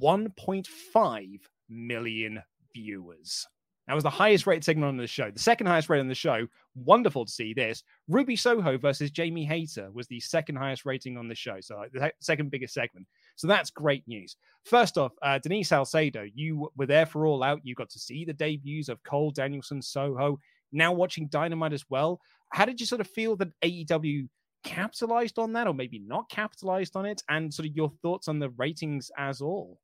1.5 0.00 1.40
million 1.68 2.42
viewers. 2.74 3.46
That 3.90 3.96
was 3.96 4.04
the 4.04 4.10
highest 4.10 4.46
rated 4.46 4.62
segment 4.62 4.88
on 4.88 4.96
the 4.96 5.06
show. 5.08 5.32
The 5.32 5.40
second 5.40 5.66
highest 5.66 5.88
rated 5.88 6.02
on 6.02 6.08
the 6.08 6.14
show, 6.14 6.46
wonderful 6.76 7.24
to 7.24 7.32
see 7.32 7.52
this. 7.52 7.82
Ruby 8.06 8.36
Soho 8.36 8.78
versus 8.78 9.10
Jamie 9.10 9.44
Hayter 9.44 9.90
was 9.90 10.06
the 10.06 10.20
second 10.20 10.54
highest 10.54 10.86
rating 10.86 11.18
on 11.18 11.26
the 11.26 11.34
show. 11.34 11.56
So 11.60 11.76
like 11.76 11.90
the 11.90 12.12
second 12.20 12.52
biggest 12.52 12.72
segment. 12.72 13.08
So 13.34 13.48
that's 13.48 13.68
great 13.68 14.06
news. 14.06 14.36
First 14.64 14.96
off, 14.96 15.10
uh, 15.22 15.40
Denise 15.40 15.70
Salcedo, 15.70 16.24
you 16.32 16.70
were 16.76 16.86
there 16.86 17.04
for 17.04 17.26
All 17.26 17.42
Out. 17.42 17.62
You 17.64 17.74
got 17.74 17.90
to 17.90 17.98
see 17.98 18.24
the 18.24 18.32
debuts 18.32 18.88
of 18.88 19.02
Cole, 19.02 19.32
Danielson, 19.32 19.82
Soho. 19.82 20.38
Now 20.70 20.92
watching 20.92 21.26
Dynamite 21.26 21.72
as 21.72 21.84
well. 21.90 22.20
How 22.50 22.66
did 22.66 22.78
you 22.78 22.86
sort 22.86 23.00
of 23.00 23.08
feel 23.08 23.34
that 23.38 23.48
AEW 23.64 24.28
capitalized 24.62 25.36
on 25.36 25.52
that, 25.54 25.66
or 25.66 25.74
maybe 25.74 25.98
not 25.98 26.30
capitalized 26.30 26.94
on 26.94 27.06
it? 27.06 27.24
And 27.28 27.52
sort 27.52 27.66
of 27.66 27.74
your 27.74 27.90
thoughts 28.02 28.28
on 28.28 28.38
the 28.38 28.50
ratings 28.50 29.10
as 29.18 29.40
all? 29.40 29.80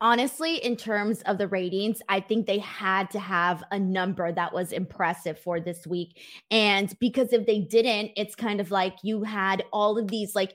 Honestly, 0.00 0.56
in 0.56 0.76
terms 0.76 1.22
of 1.22 1.38
the 1.38 1.48
ratings, 1.48 2.02
I 2.08 2.20
think 2.20 2.46
they 2.46 2.58
had 2.58 3.10
to 3.10 3.18
have 3.18 3.62
a 3.70 3.78
number 3.78 4.30
that 4.32 4.52
was 4.52 4.72
impressive 4.72 5.38
for 5.38 5.60
this 5.60 5.86
week. 5.86 6.20
And 6.50 6.94
because 7.00 7.32
if 7.32 7.46
they 7.46 7.60
didn't, 7.60 8.12
it's 8.16 8.34
kind 8.34 8.60
of 8.60 8.70
like 8.70 8.96
you 9.02 9.22
had 9.22 9.64
all 9.72 9.98
of 9.98 10.08
these, 10.08 10.34
like 10.34 10.54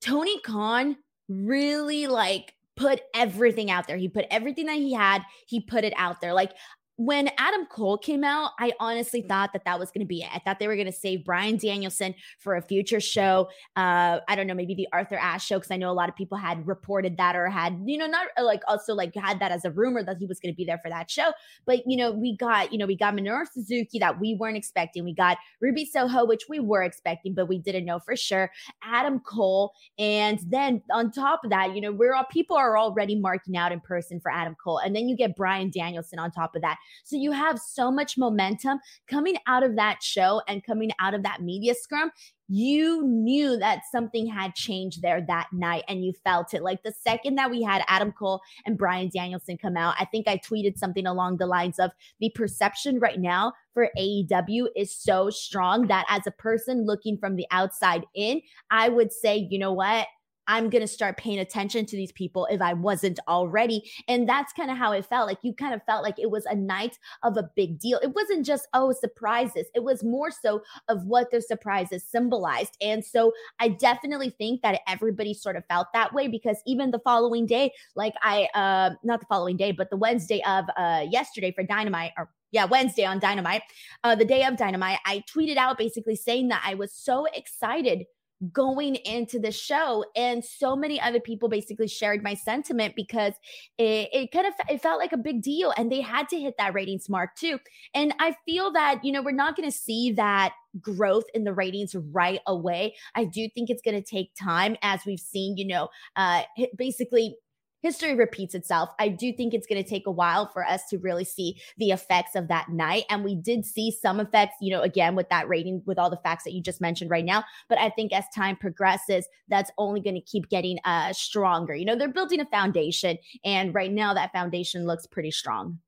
Tony 0.00 0.40
Khan 0.40 0.96
really 1.28 2.06
like 2.06 2.54
put 2.76 3.02
everything 3.14 3.70
out 3.70 3.86
there. 3.86 3.96
He 3.96 4.08
put 4.08 4.26
everything 4.30 4.66
that 4.66 4.78
he 4.78 4.92
had, 4.94 5.22
he 5.46 5.60
put 5.60 5.84
it 5.84 5.92
out 5.96 6.20
there. 6.20 6.32
Like 6.32 6.52
when 7.00 7.30
Adam 7.38 7.64
Cole 7.64 7.96
came 7.96 8.22
out, 8.22 8.50
I 8.58 8.74
honestly 8.78 9.22
thought 9.22 9.54
that 9.54 9.64
that 9.64 9.78
was 9.78 9.90
going 9.90 10.02
to 10.02 10.06
be 10.06 10.20
it. 10.20 10.28
I 10.34 10.38
thought 10.38 10.58
they 10.58 10.68
were 10.68 10.74
going 10.74 10.84
to 10.84 10.92
save 10.92 11.24
Bryan 11.24 11.56
Danielson 11.56 12.14
for 12.38 12.56
a 12.56 12.60
future 12.60 13.00
show. 13.00 13.48
Uh, 13.74 14.18
I 14.28 14.36
don't 14.36 14.46
know, 14.46 14.52
maybe 14.52 14.74
the 14.74 14.86
Arthur 14.92 15.16
Ashe 15.16 15.46
show, 15.46 15.56
because 15.56 15.70
I 15.70 15.78
know 15.78 15.90
a 15.90 15.94
lot 15.96 16.10
of 16.10 16.14
people 16.14 16.36
had 16.36 16.66
reported 16.66 17.16
that 17.16 17.36
or 17.36 17.48
had, 17.48 17.80
you 17.86 17.96
know, 17.96 18.06
not 18.06 18.26
uh, 18.38 18.44
like 18.44 18.60
also 18.68 18.92
like 18.92 19.14
had 19.14 19.40
that 19.40 19.50
as 19.50 19.64
a 19.64 19.70
rumor 19.70 20.04
that 20.04 20.18
he 20.18 20.26
was 20.26 20.40
going 20.40 20.52
to 20.52 20.56
be 20.56 20.66
there 20.66 20.78
for 20.84 20.90
that 20.90 21.10
show. 21.10 21.32
But, 21.64 21.84
you 21.86 21.96
know, 21.96 22.12
we 22.12 22.36
got, 22.36 22.70
you 22.70 22.76
know, 22.76 22.84
we 22.84 22.98
got 22.98 23.14
Minoru 23.14 23.46
Suzuki 23.50 23.98
that 23.98 24.20
we 24.20 24.34
weren't 24.34 24.58
expecting. 24.58 25.02
We 25.02 25.14
got 25.14 25.38
Ruby 25.62 25.86
Soho, 25.86 26.26
which 26.26 26.50
we 26.50 26.60
were 26.60 26.82
expecting, 26.82 27.32
but 27.32 27.48
we 27.48 27.58
didn't 27.58 27.86
know 27.86 28.00
for 28.00 28.14
sure. 28.14 28.50
Adam 28.84 29.20
Cole. 29.20 29.72
And 29.98 30.38
then 30.46 30.82
on 30.92 31.10
top 31.10 31.44
of 31.44 31.50
that, 31.50 31.74
you 31.74 31.80
know, 31.80 31.92
we're 31.92 32.12
all 32.12 32.26
people 32.30 32.58
are 32.58 32.76
already 32.76 33.18
marking 33.18 33.56
out 33.56 33.72
in 33.72 33.80
person 33.80 34.20
for 34.20 34.30
Adam 34.30 34.54
Cole. 34.62 34.76
And 34.76 34.94
then 34.94 35.08
you 35.08 35.16
get 35.16 35.34
Bryan 35.34 35.70
Danielson 35.70 36.18
on 36.18 36.30
top 36.30 36.54
of 36.54 36.60
that. 36.60 36.76
So 37.04 37.16
you 37.16 37.32
have 37.32 37.58
so 37.58 37.90
much 37.90 38.18
momentum 38.18 38.78
coming 39.08 39.36
out 39.46 39.62
of 39.62 39.76
that 39.76 40.02
show 40.02 40.42
and 40.48 40.64
coming 40.64 40.90
out 41.00 41.14
of 41.14 41.22
that 41.22 41.42
media 41.42 41.74
scrum 41.74 42.10
you 42.52 43.04
knew 43.06 43.56
that 43.58 43.82
something 43.92 44.26
had 44.26 44.56
changed 44.56 45.02
there 45.02 45.24
that 45.28 45.46
night 45.52 45.84
and 45.86 46.04
you 46.04 46.12
felt 46.24 46.52
it. 46.52 46.64
Like 46.64 46.82
the 46.82 46.92
second 47.00 47.36
that 47.36 47.48
we 47.48 47.62
had 47.62 47.84
Adam 47.86 48.10
Cole 48.10 48.40
and 48.66 48.76
Bryan 48.76 49.08
Danielson 49.14 49.56
come 49.56 49.76
out, 49.76 49.94
I 50.00 50.04
think 50.04 50.26
I 50.26 50.38
tweeted 50.38 50.76
something 50.76 51.06
along 51.06 51.36
the 51.36 51.46
lines 51.46 51.78
of 51.78 51.92
the 52.18 52.30
perception 52.34 52.98
right 52.98 53.20
now 53.20 53.52
for 53.72 53.88
AEW 53.96 54.66
is 54.74 54.92
so 54.92 55.30
strong 55.30 55.86
that 55.86 56.06
as 56.08 56.26
a 56.26 56.32
person 56.32 56.84
looking 56.84 57.16
from 57.18 57.36
the 57.36 57.46
outside 57.52 58.04
in, 58.16 58.42
I 58.68 58.88
would 58.88 59.12
say, 59.12 59.46
you 59.48 59.60
know 59.60 59.72
what? 59.72 60.08
I'm 60.46 60.70
going 60.70 60.82
to 60.82 60.88
start 60.88 61.16
paying 61.16 61.38
attention 61.38 61.86
to 61.86 61.96
these 61.96 62.12
people 62.12 62.46
if 62.50 62.60
I 62.60 62.72
wasn't 62.72 63.20
already. 63.28 63.90
And 64.08 64.28
that's 64.28 64.52
kind 64.52 64.70
of 64.70 64.76
how 64.76 64.92
it 64.92 65.06
felt. 65.06 65.28
Like 65.28 65.38
you 65.42 65.54
kind 65.54 65.74
of 65.74 65.82
felt 65.84 66.02
like 66.02 66.18
it 66.18 66.30
was 66.30 66.44
a 66.46 66.54
night 66.54 66.98
of 67.22 67.36
a 67.36 67.50
big 67.54 67.78
deal. 67.78 67.98
It 68.02 68.14
wasn't 68.14 68.44
just, 68.44 68.68
oh, 68.74 68.92
surprises. 68.92 69.66
It 69.74 69.84
was 69.84 70.02
more 70.02 70.30
so 70.30 70.62
of 70.88 71.04
what 71.04 71.30
the 71.30 71.40
surprises 71.40 72.04
symbolized. 72.04 72.76
And 72.80 73.04
so 73.04 73.32
I 73.58 73.68
definitely 73.68 74.30
think 74.30 74.62
that 74.62 74.80
everybody 74.88 75.34
sort 75.34 75.56
of 75.56 75.64
felt 75.66 75.88
that 75.94 76.12
way 76.12 76.28
because 76.28 76.58
even 76.66 76.90
the 76.90 77.00
following 77.00 77.46
day, 77.46 77.72
like 77.94 78.14
I, 78.22 78.48
uh, 78.54 78.90
not 79.02 79.20
the 79.20 79.26
following 79.26 79.56
day, 79.56 79.72
but 79.72 79.90
the 79.90 79.96
Wednesday 79.96 80.42
of 80.46 80.64
uh, 80.76 81.04
yesterday 81.08 81.52
for 81.52 81.62
Dynamite 81.62 82.12
or 82.16 82.30
yeah, 82.52 82.64
Wednesday 82.64 83.04
on 83.04 83.20
Dynamite, 83.20 83.62
uh, 84.02 84.14
the 84.14 84.24
day 84.24 84.44
of 84.44 84.56
Dynamite, 84.56 84.98
I 85.06 85.22
tweeted 85.32 85.56
out 85.56 85.78
basically 85.78 86.16
saying 86.16 86.48
that 86.48 86.62
I 86.64 86.74
was 86.74 86.92
so 86.92 87.26
excited 87.32 88.06
going 88.52 88.94
into 88.96 89.38
the 89.38 89.52
show 89.52 90.04
and 90.16 90.44
so 90.44 90.74
many 90.74 91.00
other 91.00 91.20
people 91.20 91.48
basically 91.48 91.88
shared 91.88 92.22
my 92.22 92.34
sentiment 92.34 92.94
because 92.96 93.34
it, 93.76 94.08
it 94.12 94.32
kind 94.32 94.46
of 94.46 94.54
it 94.68 94.80
felt 94.80 94.98
like 94.98 95.12
a 95.12 95.18
big 95.18 95.42
deal 95.42 95.74
and 95.76 95.92
they 95.92 96.00
had 96.00 96.28
to 96.28 96.40
hit 96.40 96.54
that 96.58 96.74
ratings 96.74 97.08
mark 97.08 97.34
too. 97.36 97.58
And 97.94 98.14
i 98.18 98.34
feel 98.46 98.72
that 98.72 99.00
you 99.04 99.12
know 99.12 99.22
we're 99.22 99.32
not 99.32 99.56
going 99.56 99.70
to 99.70 99.76
see 99.76 100.12
that 100.12 100.52
growth 100.80 101.24
in 101.34 101.44
the 101.44 101.52
ratings 101.52 101.94
right 102.12 102.40
away. 102.46 102.94
I 103.14 103.24
do 103.24 103.48
think 103.54 103.70
it's 103.70 103.82
going 103.82 104.00
to 104.00 104.08
take 104.08 104.30
time 104.40 104.76
as 104.82 105.00
we've 105.04 105.20
seen 105.20 105.56
you 105.56 105.66
know 105.66 105.88
uh 106.16 106.42
basically 106.76 107.36
history 107.82 108.14
repeats 108.14 108.54
itself. 108.54 108.90
I 108.98 109.08
do 109.08 109.32
think 109.32 109.54
it's 109.54 109.66
going 109.66 109.82
to 109.82 109.88
take 109.88 110.06
a 110.06 110.10
while 110.10 110.46
for 110.46 110.64
us 110.64 110.82
to 110.90 110.98
really 110.98 111.24
see 111.24 111.60
the 111.78 111.90
effects 111.90 112.34
of 112.34 112.48
that 112.48 112.68
night. 112.68 113.04
And 113.10 113.24
we 113.24 113.34
did 113.34 113.64
see 113.64 113.90
some 113.90 114.20
effects, 114.20 114.54
you 114.60 114.70
know, 114.70 114.82
again, 114.82 115.14
with 115.14 115.28
that 115.30 115.48
rating, 115.48 115.82
with 115.86 115.98
all 115.98 116.10
the 116.10 116.16
facts 116.18 116.44
that 116.44 116.52
you 116.52 116.62
just 116.62 116.80
mentioned 116.80 117.10
right 117.10 117.24
now. 117.24 117.44
But 117.68 117.78
I 117.78 117.90
think 117.90 118.12
as 118.12 118.24
time 118.34 118.56
progresses, 118.56 119.26
that's 119.48 119.70
only 119.78 120.00
going 120.00 120.16
to 120.16 120.20
keep 120.20 120.48
getting 120.48 120.78
uh, 120.84 121.12
stronger. 121.12 121.74
You 121.74 121.84
know, 121.84 121.96
they're 121.96 122.08
building 122.08 122.40
a 122.40 122.46
foundation. 122.46 123.18
And 123.44 123.74
right 123.74 123.92
now, 123.92 124.14
that 124.14 124.32
foundation 124.32 124.86
looks 124.86 125.06
pretty 125.06 125.30
strong. 125.30 125.78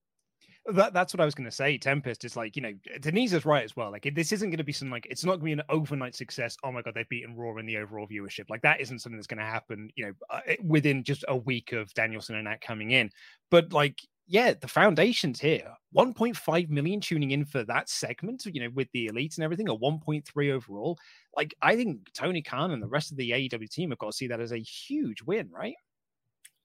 That, 0.67 0.95
that's 0.95 1.13
what 1.13 1.21
I 1.21 1.25
was 1.25 1.35
going 1.35 1.51
to 1.51 1.55
say. 1.55 1.77
Tempest 1.77 2.25
is 2.25 2.37
like, 2.37 2.55
you 2.55 2.63
know, 2.63 2.73
Denise 3.01 3.33
is 3.33 3.45
right 3.45 3.65
as 3.65 3.77
well. 3.77 3.91
Like, 3.91 4.09
this 4.15 4.31
isn't 4.31 4.51
going 4.51 4.59
to 4.59 4.65
be 4.65 4.73
something 4.73 4.93
like 4.93 5.07
it's 5.11 5.25
not 5.25 5.41
going 5.41 5.41
to 5.41 5.45
be 5.45 5.53
an 5.53 5.63
overnight 5.69 6.15
success. 6.15 6.57
Oh 6.63 6.71
my 6.71 6.83
god, 6.83 6.95
they've 6.95 7.09
beaten 7.09 7.37
Raw 7.37 7.57
in 7.57 7.67
the 7.67 7.79
overall 7.79 8.07
viewership. 8.07 8.49
Like 8.49 8.63
that 8.63 8.81
isn't 8.81 9.01
something 9.01 9.19
that's 9.19 9.27
going 9.27 9.41
to 9.41 9.45
happen. 9.45 9.91
You 9.97 10.07
know, 10.07 10.13
uh, 10.31 10.41
within 10.63 11.03
just 11.03 11.25
a 11.27 11.37
week 11.37 11.73
of 11.73 11.93
Danielson 11.95 12.37
and 12.37 12.47
that 12.47 12.61
coming 12.61 12.93
in. 12.93 13.11
But 13.51 13.73
like, 13.73 13.99
yeah, 14.29 14.55
the 14.55 14.69
foundation's 14.69 15.41
here. 15.41 15.69
1.5 15.97 16.71
million 16.71 17.01
tuning 17.01 17.33
in 17.33 17.45
for 17.45 17.65
that 17.65 17.89
segment. 17.89 18.47
You 18.47 18.63
know, 18.63 18.71
with 18.73 18.89
the 18.93 19.11
elites 19.13 19.37
and 19.37 19.45
everything, 19.45 19.69
or 19.69 19.81
1.3 19.81 20.53
overall. 20.53 20.97
Like, 21.37 21.57
I 21.61 21.75
think 21.75 22.13
Tony 22.15 22.41
Khan 22.41 22.71
and 22.71 22.83
the 22.83 22.89
rest 22.89 23.11
of 23.11 23.17
the 23.17 23.31
AEW 23.31 23.69
team 23.69 23.91
have 23.91 23.99
got 23.99 24.13
to 24.13 24.17
see 24.17 24.29
that 24.29 24.41
as 24.41 24.53
a 24.53 24.59
huge 24.59 25.23
win, 25.23 25.51
right? 25.53 25.75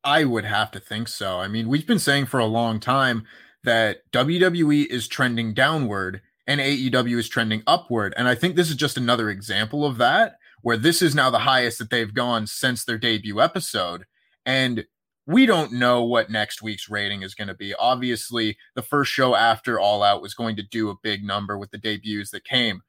I 0.04 0.24
would 0.24 0.46
have 0.46 0.72
to 0.72 0.80
think 0.80 1.08
so. 1.08 1.40
I 1.40 1.48
mean, 1.48 1.68
we've 1.68 1.88
been 1.88 2.00
saying 2.00 2.28
for 2.28 2.40
a 2.40 2.46
long 2.46 2.80
time 2.80 3.26
that 3.68 4.10
WWE 4.14 4.86
is 4.86 5.10
trending 5.10 5.54
downward 5.54 6.22
and 6.48 6.62
AEW 6.62 7.18
is 7.18 7.28
trending 7.28 7.64
upward. 7.68 8.14
And 8.16 8.26
I 8.26 8.34
think 8.34 8.56
this 8.56 8.70
is 8.70 8.78
just 8.78 8.96
another 8.96 9.30
example 9.30 9.86
of 9.86 9.98
that, 9.98 10.38
where 10.62 10.78
this 10.78 11.02
is 11.02 11.14
now 11.14 11.30
the 11.30 11.40
highest 11.40 11.78
that 11.80 11.90
they've 11.90 12.14
gone 12.14 12.48
since 12.48 12.86
their 12.86 12.98
debut 12.98 13.42
episode. 13.42 14.06
And 14.46 14.86
we 15.26 15.46
don't 15.46 15.74
know 15.74 16.02
what 16.02 16.30
next 16.32 16.62
week's 16.62 16.90
rating 16.90 17.24
is 17.24 17.36
going 17.36 17.50
to 17.50 17.54
be. 17.54 17.74
Obviously, 17.74 18.58
the 18.76 18.82
first 18.82 19.12
show 19.12 19.36
after 19.36 19.78
All 19.78 20.02
Out 20.02 20.22
was 20.22 20.34
going 20.34 20.56
to 20.56 20.64
do 20.64 20.90
a 20.90 20.96
big 21.04 21.26
number 21.26 21.58
with 21.58 21.72
the 21.72 21.78
debuts 21.78 22.32
that 22.32 22.46
came. 22.46 22.84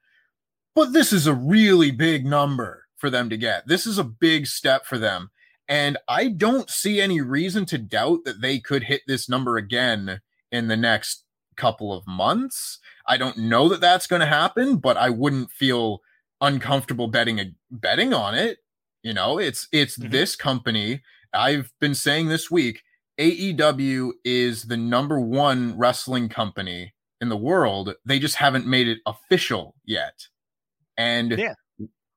But 0.75 0.93
this 0.93 1.11
is 1.11 1.27
a 1.27 1.33
really 1.33 1.91
big 1.91 2.25
number 2.25 2.85
for 2.95 3.09
them 3.09 3.29
to 3.29 3.37
get. 3.37 3.67
This 3.67 3.85
is 3.85 3.97
a 3.97 4.05
big 4.05 4.47
step 4.47 4.85
for 4.85 4.97
them. 4.97 5.29
And 5.67 5.97
I 6.07 6.29
don't 6.29 6.69
see 6.69 7.01
any 7.01 7.19
reason 7.19 7.65
to 7.65 7.77
doubt 7.77 8.19
that 8.23 8.39
they 8.39 8.59
could 8.59 8.83
hit 8.83 9.01
this 9.07 9.27
number 9.27 9.57
again 9.57 10.21
in 10.51 10.67
the 10.67 10.77
next 10.77 11.23
couple 11.55 11.93
of 11.93 12.07
months. 12.07 12.79
I 13.05 13.17
don't 13.17 13.37
know 13.37 13.69
that 13.69 13.81
that's 13.81 14.07
going 14.07 14.21
to 14.21 14.25
happen, 14.25 14.77
but 14.77 14.97
I 14.97 15.09
wouldn't 15.09 15.51
feel 15.51 16.01
uncomfortable 16.41 17.07
betting 17.07 17.39
a, 17.39 17.53
betting 17.69 18.13
on 18.13 18.35
it. 18.35 18.59
You 19.03 19.13
know, 19.13 19.37
it's 19.37 19.67
it's 19.71 19.97
mm-hmm. 19.97 20.09
this 20.09 20.35
company. 20.35 21.01
I've 21.33 21.71
been 21.79 21.95
saying 21.95 22.27
this 22.27 22.49
week, 22.49 22.81
AEW 23.19 24.11
is 24.23 24.63
the 24.63 24.77
number 24.77 25.19
one 25.19 25.77
wrestling 25.77 26.29
company 26.29 26.93
in 27.21 27.29
the 27.29 27.37
world. 27.37 27.93
They 28.05 28.19
just 28.19 28.35
haven't 28.35 28.65
made 28.65 28.87
it 28.87 28.99
official 29.05 29.75
yet. 29.85 30.27
And 30.97 31.37
yeah. 31.37 31.53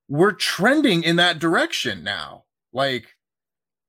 we're 0.09 0.33
trending 0.33 1.03
in 1.03 1.17
that 1.17 1.39
direction 1.39 2.03
now. 2.03 2.45
Like 2.73 3.12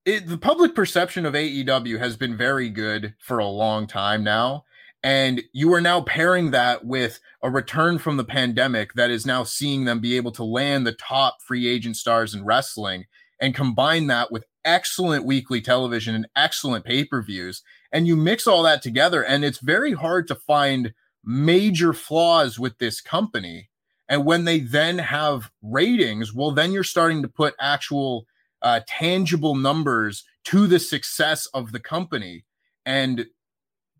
it, 0.05 0.27
the 0.27 0.37
public 0.37 0.75
perception 0.75 1.25
of 1.25 1.33
AEW 1.33 1.99
has 1.99 2.17
been 2.17 2.35
very 2.35 2.69
good 2.69 3.15
for 3.19 3.39
a 3.39 3.45
long 3.45 3.87
time 3.87 4.23
now. 4.23 4.65
And 5.01 5.43
you 5.51 5.73
are 5.73 5.81
now 5.81 6.01
pairing 6.01 6.51
that 6.51 6.85
with 6.85 7.19
a 7.41 7.49
return 7.49 7.99
from 7.99 8.15
the 8.15 8.23
pandemic 8.23 8.93
that 8.93 9.11
is 9.11 9.25
now 9.25 9.43
seeing 9.43 9.83
them 9.83 9.99
be 9.99 10.15
able 10.15 10.31
to 10.33 10.43
land 10.45 10.87
the 10.87 10.93
top 10.93 11.41
free 11.41 11.67
agent 11.67 11.97
stars 11.97 12.33
in 12.33 12.45
wrestling 12.45 13.05
and 13.41 13.53
combine 13.53 14.07
that 14.07 14.31
with 14.31 14.45
excellent 14.63 15.25
weekly 15.25 15.59
television 15.59 16.15
and 16.15 16.27
excellent 16.35 16.85
pay 16.85 17.03
per 17.03 17.21
views. 17.21 17.61
And 17.91 18.07
you 18.07 18.15
mix 18.15 18.47
all 18.47 18.63
that 18.63 18.81
together, 18.81 19.23
and 19.23 19.43
it's 19.43 19.59
very 19.59 19.91
hard 19.91 20.27
to 20.29 20.35
find 20.35 20.93
major 21.23 21.91
flaws 21.91 22.57
with 22.57 22.77
this 22.77 23.01
company. 23.01 23.69
And 24.07 24.25
when 24.25 24.45
they 24.45 24.59
then 24.59 24.99
have 24.99 25.51
ratings, 25.61 26.33
well, 26.33 26.51
then 26.51 26.71
you're 26.71 26.83
starting 26.83 27.21
to 27.21 27.27
put 27.27 27.55
actual 27.59 28.25
uh, 28.63 28.79
tangible 28.87 29.55
numbers 29.55 30.23
to 30.45 30.67
the 30.67 30.79
success 30.79 31.45
of 31.47 31.71
the 31.71 31.79
company. 31.79 32.45
And 32.85 33.27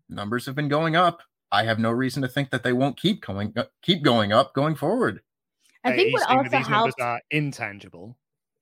numbers 0.08 0.46
have 0.46 0.54
been 0.54 0.68
going 0.68 0.96
up. 0.96 1.22
I 1.52 1.64
have 1.64 1.78
no 1.78 1.90
reason 1.92 2.22
to 2.22 2.28
think 2.28 2.50
that 2.50 2.64
they 2.64 2.72
won't 2.72 2.96
keep 2.96 3.24
going 3.24 3.54
keep 3.82 4.02
going 4.02 4.32
up 4.32 4.54
going 4.54 4.74
forward. 4.74 5.20
I 5.84 5.92
think 5.92 6.12
what 6.12 6.28
also 6.28 6.48
these 6.48 6.66
helps 6.66 6.94
are 7.00 7.20
intangible. 7.30 8.16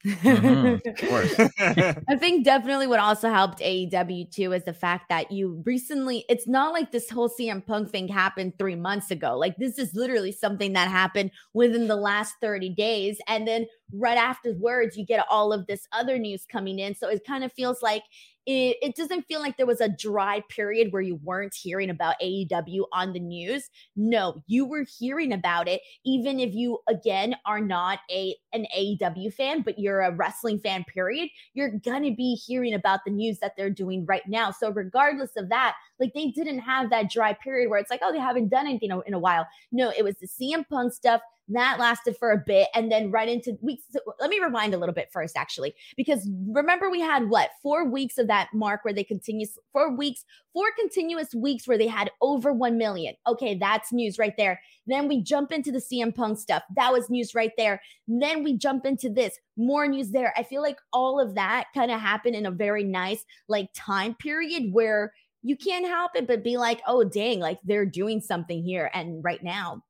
Mhm, 0.05 0.85
of 0.85 0.97
course. 1.09 1.35
I 2.09 2.17
think 2.17 2.45
definitely 2.45 2.87
what 2.87 2.99
also 2.99 3.31
helped 3.31 3.61
AEW 3.61 4.31
too 4.31 4.53
is 4.53 4.65
the 4.65 4.75
fact 4.75 5.09
that 5.09 5.31
you 5.31 5.63
recently, 5.65 6.25
it's 6.29 6.49
not 6.49 6.73
like 6.73 6.91
this 6.91 7.09
whole 7.09 7.29
CM 7.29 7.65
Punk 7.65 7.91
thing 7.91 8.09
happened 8.09 8.59
three 8.59 8.75
months 8.75 9.11
ago. 9.11 9.39
Like, 9.39 9.57
this 9.57 9.79
is 9.79 9.95
literally 9.95 10.33
something 10.33 10.73
that 10.73 10.89
happened 10.89 11.31
within 11.55 11.87
the 11.87 11.97
last 11.97 12.35
30 12.41 12.71
days. 12.71 13.19
And 13.29 13.47
then 13.47 13.67
right 13.93 14.19
afterwards, 14.19 14.97
you 14.97 15.05
get 15.05 15.27
all 15.29 15.53
of 15.53 15.67
this 15.67 15.87
other 15.93 16.19
news 16.19 16.45
coming 16.51 16.79
in. 16.79 16.95
So 16.95 17.09
it 17.09 17.25
kind 17.27 17.45
of 17.45 17.53
feels 17.53 17.83
like 17.83 18.05
it, 18.45 18.77
it 18.83 18.97
doesn't 18.97 19.27
feel 19.27 19.41
like 19.41 19.57
there 19.57 19.67
was 19.67 19.81
a 19.81 19.89
dry 19.89 20.43
period 20.49 20.93
where 20.93 21.03
you 21.03 21.21
weren't 21.23 21.55
hearing 21.55 21.91
about 21.91 22.17
AEW 22.21 22.85
on 22.93 23.13
the 23.13 23.21
news. 23.21 23.71
No, 23.95 24.43
you 24.49 24.67
were 24.67 24.85
hearing 24.99 25.33
about 25.33 25.69
it, 25.69 25.81
even 26.05 26.41
if 26.41 26.53
you 26.53 26.81
again 26.89 27.37
are 27.47 27.61
not 27.61 28.01
a 28.11 28.35
an 28.53 28.67
AEW 28.77 29.33
fan, 29.33 29.63
but 29.63 29.79
you're 29.79 30.01
a 30.01 30.13
wrestling 30.13 30.59
fan, 30.59 30.85
period. 30.85 31.29
You're 31.55 31.71
gonna 31.71 32.11
be 32.11 32.35
hearing 32.35 32.75
about 32.75 33.01
the 33.05 33.13
news 33.13 33.39
that 33.39 33.53
they're 33.57 33.71
doing 33.71 34.05
right 34.07 34.27
now. 34.27 34.51
So 34.51 34.71
regardless 34.71 35.37
of 35.37 35.49
that, 35.51 35.77
like 36.01 36.13
they 36.15 36.29
didn't 36.29 36.61
have 36.61 36.91
that 36.91 37.11
dry 37.11 37.35
period 37.35 37.71
where 37.71 37.79
it's 37.79 37.91
like, 37.91 38.01
oh, 38.03 38.13
they 38.13 38.19
haven't 38.19 38.49
done 38.49 38.67
anything 38.67 38.91
in 39.07 39.15
a 39.15 39.19
while. 39.19 39.47
No, 39.71 39.93
it 39.97 40.03
was 40.03 40.17
the 40.17 40.27
CM 40.27 40.69
Punk 40.69 40.93
stuff 40.93 41.21
that 41.49 41.79
lasted 41.79 42.17
for 42.17 42.31
a 42.31 42.39
bit 42.39 42.69
and 42.75 42.91
then 42.91 43.11
right 43.11 43.29
into 43.29 43.59
weeks. 43.61 43.85
So 43.91 44.01
let 44.21 44.31
me 44.31 44.41
rewind 44.41 44.75
a 44.75 44.79
little 44.79 44.95
bit 44.95 45.11
first, 45.13 45.37
actually, 45.37 45.75
because 45.97 46.29
remember 46.49 46.91
we 46.91 47.01
had 47.01 47.29
what 47.29 47.51
four 47.63 47.89
weeks 47.89 48.19
of 48.19 48.29
that 48.29 48.49
mark 48.55 48.85
where 48.85 48.95
they 48.95 49.05
continue 49.05 49.47
four 49.73 49.95
weeks, 49.95 50.25
four 50.53 50.67
continuous 50.79 51.35
weeks 51.35 51.67
where 51.67 51.79
they 51.79 51.87
had 51.87 52.11
over 52.21 52.53
1 52.53 52.79
million. 52.79 53.15
Okay, 53.27 53.57
that's 53.57 53.93
news 53.93 54.19
right 54.19 54.35
there. 54.37 54.61
Then 54.87 55.09
we 55.09 55.23
jump 55.23 55.53
into 55.53 55.73
the 55.73 55.79
CM 55.79 56.15
Punk 56.15 56.39
stuff. 56.39 56.63
That 56.77 56.93
was 56.93 57.11
news 57.11 57.35
right 57.35 57.53
there. 57.57 57.81
Then 58.07 58.45
we 58.45 58.57
jump 58.57 58.87
into 58.87 59.11
this, 59.11 59.39
more 59.57 59.87
news 59.87 60.11
there. 60.11 60.33
I 60.37 60.43
feel 60.43 60.63
like 60.63 60.79
all 60.93 61.21
of 61.21 61.35
that 61.35 61.67
kind 61.75 61.91
of 61.91 62.01
happened 62.01 62.37
in 62.37 62.47
a 62.47 62.51
very 62.51 62.85
nice 62.85 63.25
like 63.49 63.69
time 63.75 64.15
period 64.15 64.73
where 64.73 65.13
you 65.43 65.57
can't 65.57 65.87
help 65.87 66.13
it 66.15 66.27
but 66.27 66.45
be 66.45 66.57
like, 66.57 66.81
oh, 66.87 67.05
dang, 67.05 67.41
like 67.41 67.59
they're 67.65 67.87
doing 67.87 68.21
something 68.21 68.63
here. 68.63 68.91
And 68.95 69.23
right 69.25 69.43
now, 69.43 69.83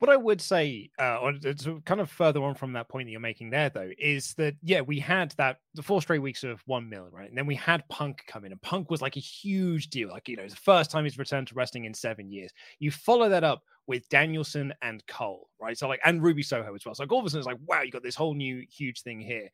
what 0.00 0.10
I 0.10 0.16
would 0.16 0.40
say, 0.40 0.90
uh, 0.98 1.30
to 1.58 1.82
kind 1.84 2.00
of 2.00 2.10
further 2.10 2.42
on 2.42 2.54
from 2.54 2.72
that 2.72 2.88
point 2.88 3.06
that 3.06 3.10
you're 3.10 3.20
making 3.20 3.50
there, 3.50 3.68
though, 3.68 3.90
is 3.98 4.32
that 4.34 4.54
yeah, 4.62 4.80
we 4.80 4.98
had 4.98 5.34
that 5.36 5.58
the 5.74 5.82
four 5.82 6.00
straight 6.00 6.22
weeks 6.22 6.42
of 6.42 6.62
one 6.64 6.88
million, 6.88 7.12
right? 7.12 7.28
And 7.28 7.36
then 7.36 7.44
we 7.44 7.54
had 7.54 7.86
Punk 7.90 8.24
come 8.26 8.46
in, 8.46 8.52
and 8.52 8.62
Punk 8.62 8.90
was 8.90 9.02
like 9.02 9.18
a 9.18 9.20
huge 9.20 9.88
deal. 9.88 10.08
Like 10.08 10.26
you 10.26 10.36
know, 10.36 10.42
it's 10.42 10.54
the 10.54 10.60
first 10.60 10.90
time 10.90 11.04
he's 11.04 11.18
returned 11.18 11.48
to 11.48 11.54
wrestling 11.54 11.84
in 11.84 11.92
seven 11.92 12.32
years. 12.32 12.50
You 12.78 12.90
follow 12.90 13.28
that 13.28 13.44
up 13.44 13.62
with 13.86 14.08
Danielson 14.08 14.72
and 14.80 15.06
Cole, 15.06 15.50
right? 15.60 15.76
So 15.76 15.86
like, 15.86 16.00
and 16.02 16.22
Ruby 16.22 16.42
Soho 16.42 16.74
as 16.74 16.86
well. 16.86 16.94
So 16.94 17.02
like, 17.02 17.12
all 17.12 17.20
of 17.20 17.26
a 17.26 17.28
sudden, 17.28 17.40
it's 17.40 17.46
like, 17.46 17.58
wow, 17.66 17.82
you 17.82 17.90
got 17.90 18.02
this 18.02 18.16
whole 18.16 18.34
new 18.34 18.64
huge 18.74 19.02
thing 19.02 19.20
here. 19.20 19.50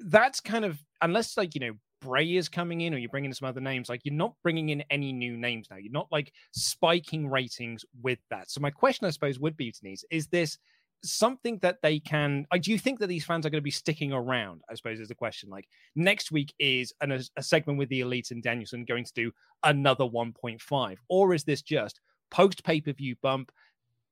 That's 0.00 0.40
kind 0.40 0.66
of 0.66 0.78
unless 1.00 1.38
like 1.38 1.54
you 1.54 1.62
know 1.62 1.72
Bray 2.00 2.36
is 2.36 2.48
coming 2.48 2.82
in 2.82 2.94
or 2.94 2.98
you're 2.98 3.08
bringing 3.08 3.30
in 3.30 3.34
some 3.34 3.48
other 3.48 3.60
names, 3.60 3.88
like 3.88 4.02
you're 4.04 4.14
not 4.14 4.34
bringing 4.42 4.68
in 4.68 4.82
any 4.90 5.12
new 5.12 5.36
names 5.36 5.68
now. 5.70 5.76
You're 5.76 5.92
not 5.92 6.08
like 6.10 6.32
spiking 6.52 7.28
ratings 7.28 7.84
with 8.02 8.18
that. 8.30 8.50
So 8.50 8.60
my 8.60 8.70
question, 8.70 9.06
I 9.06 9.10
suppose, 9.10 9.38
would 9.38 9.56
be, 9.56 9.72
Denise, 9.72 10.04
is 10.10 10.26
this 10.28 10.58
something 11.02 11.58
that 11.58 11.78
they 11.82 12.00
can 12.00 12.46
like 12.52 12.62
do 12.62 12.72
you 12.72 12.78
think 12.78 12.98
that 12.98 13.06
these 13.06 13.24
fans 13.24 13.46
are 13.46 13.50
going 13.50 13.60
to 13.60 13.64
be 13.64 13.70
sticking 13.70 14.12
around 14.12 14.62
i 14.68 14.74
suppose 14.74 14.98
is 14.98 15.08
the 15.08 15.14
question 15.14 15.48
like 15.48 15.68
next 15.94 16.32
week 16.32 16.52
is 16.58 16.92
an, 17.00 17.12
a, 17.12 17.20
a 17.36 17.42
segment 17.42 17.78
with 17.78 17.88
the 17.88 18.00
elite 18.00 18.30
and 18.32 18.42
danielson 18.42 18.84
going 18.84 19.04
to 19.04 19.12
do 19.14 19.30
another 19.62 20.04
1.5 20.04 20.96
or 21.08 21.34
is 21.34 21.44
this 21.44 21.62
just 21.62 22.00
post 22.30 22.64
pay-per-view 22.64 23.14
bump 23.22 23.52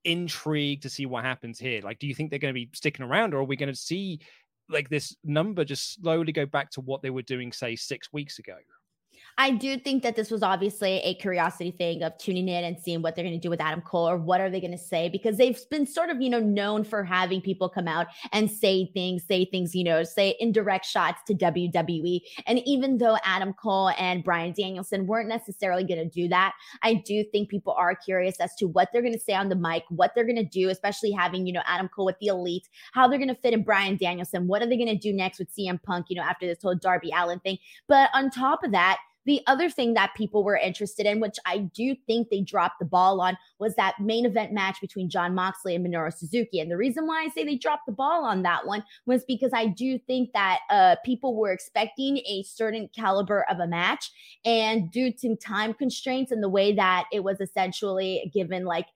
intrigue 0.04 0.80
to 0.80 0.88
see 0.88 1.06
what 1.06 1.24
happens 1.24 1.58
here 1.58 1.80
like 1.82 1.98
do 1.98 2.06
you 2.06 2.14
think 2.14 2.30
they're 2.30 2.38
going 2.38 2.54
to 2.54 2.60
be 2.60 2.70
sticking 2.72 3.04
around 3.04 3.34
or 3.34 3.38
are 3.38 3.44
we 3.44 3.56
going 3.56 3.72
to 3.72 3.74
see 3.74 4.20
like 4.68 4.88
this 4.88 5.16
number 5.24 5.64
just 5.64 6.00
slowly 6.00 6.32
go 6.32 6.46
back 6.46 6.70
to 6.72 6.80
what 6.80 7.02
they 7.02 7.10
were 7.10 7.22
doing, 7.22 7.52
say, 7.52 7.76
six 7.76 8.12
weeks 8.12 8.38
ago. 8.38 8.56
I 9.38 9.50
do 9.50 9.78
think 9.78 10.02
that 10.02 10.16
this 10.16 10.30
was 10.30 10.42
obviously 10.42 10.92
a 11.00 11.14
curiosity 11.14 11.70
thing 11.70 12.02
of 12.02 12.16
tuning 12.16 12.48
in 12.48 12.64
and 12.64 12.78
seeing 12.78 13.02
what 13.02 13.14
they're 13.14 13.24
going 13.24 13.38
to 13.38 13.40
do 13.40 13.50
with 13.50 13.60
Adam 13.60 13.82
Cole 13.82 14.08
or 14.08 14.16
what 14.16 14.40
are 14.40 14.48
they 14.48 14.60
going 14.60 14.72
to 14.72 14.78
say 14.78 15.10
because 15.10 15.36
they've 15.36 15.58
been 15.70 15.86
sort 15.86 16.08
of, 16.08 16.22
you 16.22 16.30
know, 16.30 16.40
known 16.40 16.84
for 16.84 17.04
having 17.04 17.42
people 17.42 17.68
come 17.68 17.86
out 17.86 18.06
and 18.32 18.50
say 18.50 18.90
things, 18.94 19.24
say 19.24 19.44
things, 19.44 19.74
you 19.74 19.84
know, 19.84 20.04
say 20.04 20.36
indirect 20.40 20.86
shots 20.86 21.20
to 21.26 21.34
WWE. 21.34 22.20
And 22.46 22.60
even 22.64 22.96
though 22.96 23.18
Adam 23.24 23.52
Cole 23.52 23.90
and 23.98 24.24
Bryan 24.24 24.54
Danielson 24.56 25.06
weren't 25.06 25.28
necessarily 25.28 25.84
going 25.84 26.00
to 26.00 26.08
do 26.08 26.28
that, 26.28 26.54
I 26.82 26.94
do 26.94 27.22
think 27.30 27.50
people 27.50 27.74
are 27.74 27.94
curious 27.94 28.40
as 28.40 28.54
to 28.56 28.66
what 28.66 28.88
they're 28.90 29.02
going 29.02 29.12
to 29.12 29.20
say 29.20 29.34
on 29.34 29.50
the 29.50 29.54
mic, 29.54 29.82
what 29.90 30.12
they're 30.14 30.24
going 30.24 30.36
to 30.36 30.44
do, 30.44 30.70
especially 30.70 31.10
having, 31.10 31.46
you 31.46 31.52
know, 31.52 31.62
Adam 31.66 31.88
Cole 31.88 32.06
with 32.06 32.18
the 32.22 32.28
elite, 32.28 32.68
how 32.92 33.06
they're 33.06 33.18
going 33.18 33.28
to 33.28 33.34
fit 33.34 33.52
in 33.52 33.64
Bryan 33.64 33.98
Danielson, 33.98 34.46
what 34.46 34.62
are 34.62 34.66
they 34.66 34.78
going 34.78 34.88
to 34.88 34.96
do 34.96 35.12
next 35.12 35.38
with 35.38 35.54
CM 35.54 35.82
Punk, 35.82 36.06
you 36.08 36.16
know, 36.16 36.22
after 36.22 36.46
this 36.46 36.62
whole 36.62 36.74
Darby 36.74 37.10
Allin 37.14 37.40
thing. 37.40 37.58
But 37.86 38.08
on 38.14 38.30
top 38.30 38.64
of 38.64 38.72
that, 38.72 38.96
the 39.26 39.42
other 39.46 39.68
thing 39.68 39.94
that 39.94 40.14
people 40.16 40.44
were 40.44 40.56
interested 40.56 41.04
in, 41.04 41.20
which 41.20 41.36
I 41.44 41.58
do 41.58 41.94
think 42.06 42.28
they 42.30 42.40
dropped 42.40 42.78
the 42.78 42.84
ball 42.84 43.20
on, 43.20 43.36
was 43.58 43.74
that 43.74 44.00
main 44.00 44.24
event 44.24 44.52
match 44.52 44.80
between 44.80 45.10
Jon 45.10 45.34
Moxley 45.34 45.74
and 45.74 45.84
Minoru 45.84 46.12
Suzuki. 46.12 46.60
And 46.60 46.70
the 46.70 46.76
reason 46.76 47.06
why 47.06 47.24
I 47.24 47.28
say 47.28 47.44
they 47.44 47.56
dropped 47.56 47.86
the 47.86 47.92
ball 47.92 48.24
on 48.24 48.42
that 48.42 48.66
one 48.66 48.84
was 49.04 49.24
because 49.24 49.50
I 49.52 49.66
do 49.66 49.98
think 49.98 50.32
that 50.32 50.60
uh, 50.70 50.96
people 51.04 51.36
were 51.36 51.52
expecting 51.52 52.18
a 52.18 52.44
certain 52.44 52.88
caliber 52.94 53.44
of 53.50 53.58
a 53.58 53.66
match. 53.66 54.10
And 54.44 54.90
due 54.90 55.12
to 55.12 55.36
time 55.36 55.74
constraints 55.74 56.30
and 56.30 56.42
the 56.42 56.48
way 56.48 56.72
that 56.74 57.04
it 57.12 57.24
was 57.24 57.40
essentially 57.40 58.30
given 58.32 58.64
like 58.64 58.86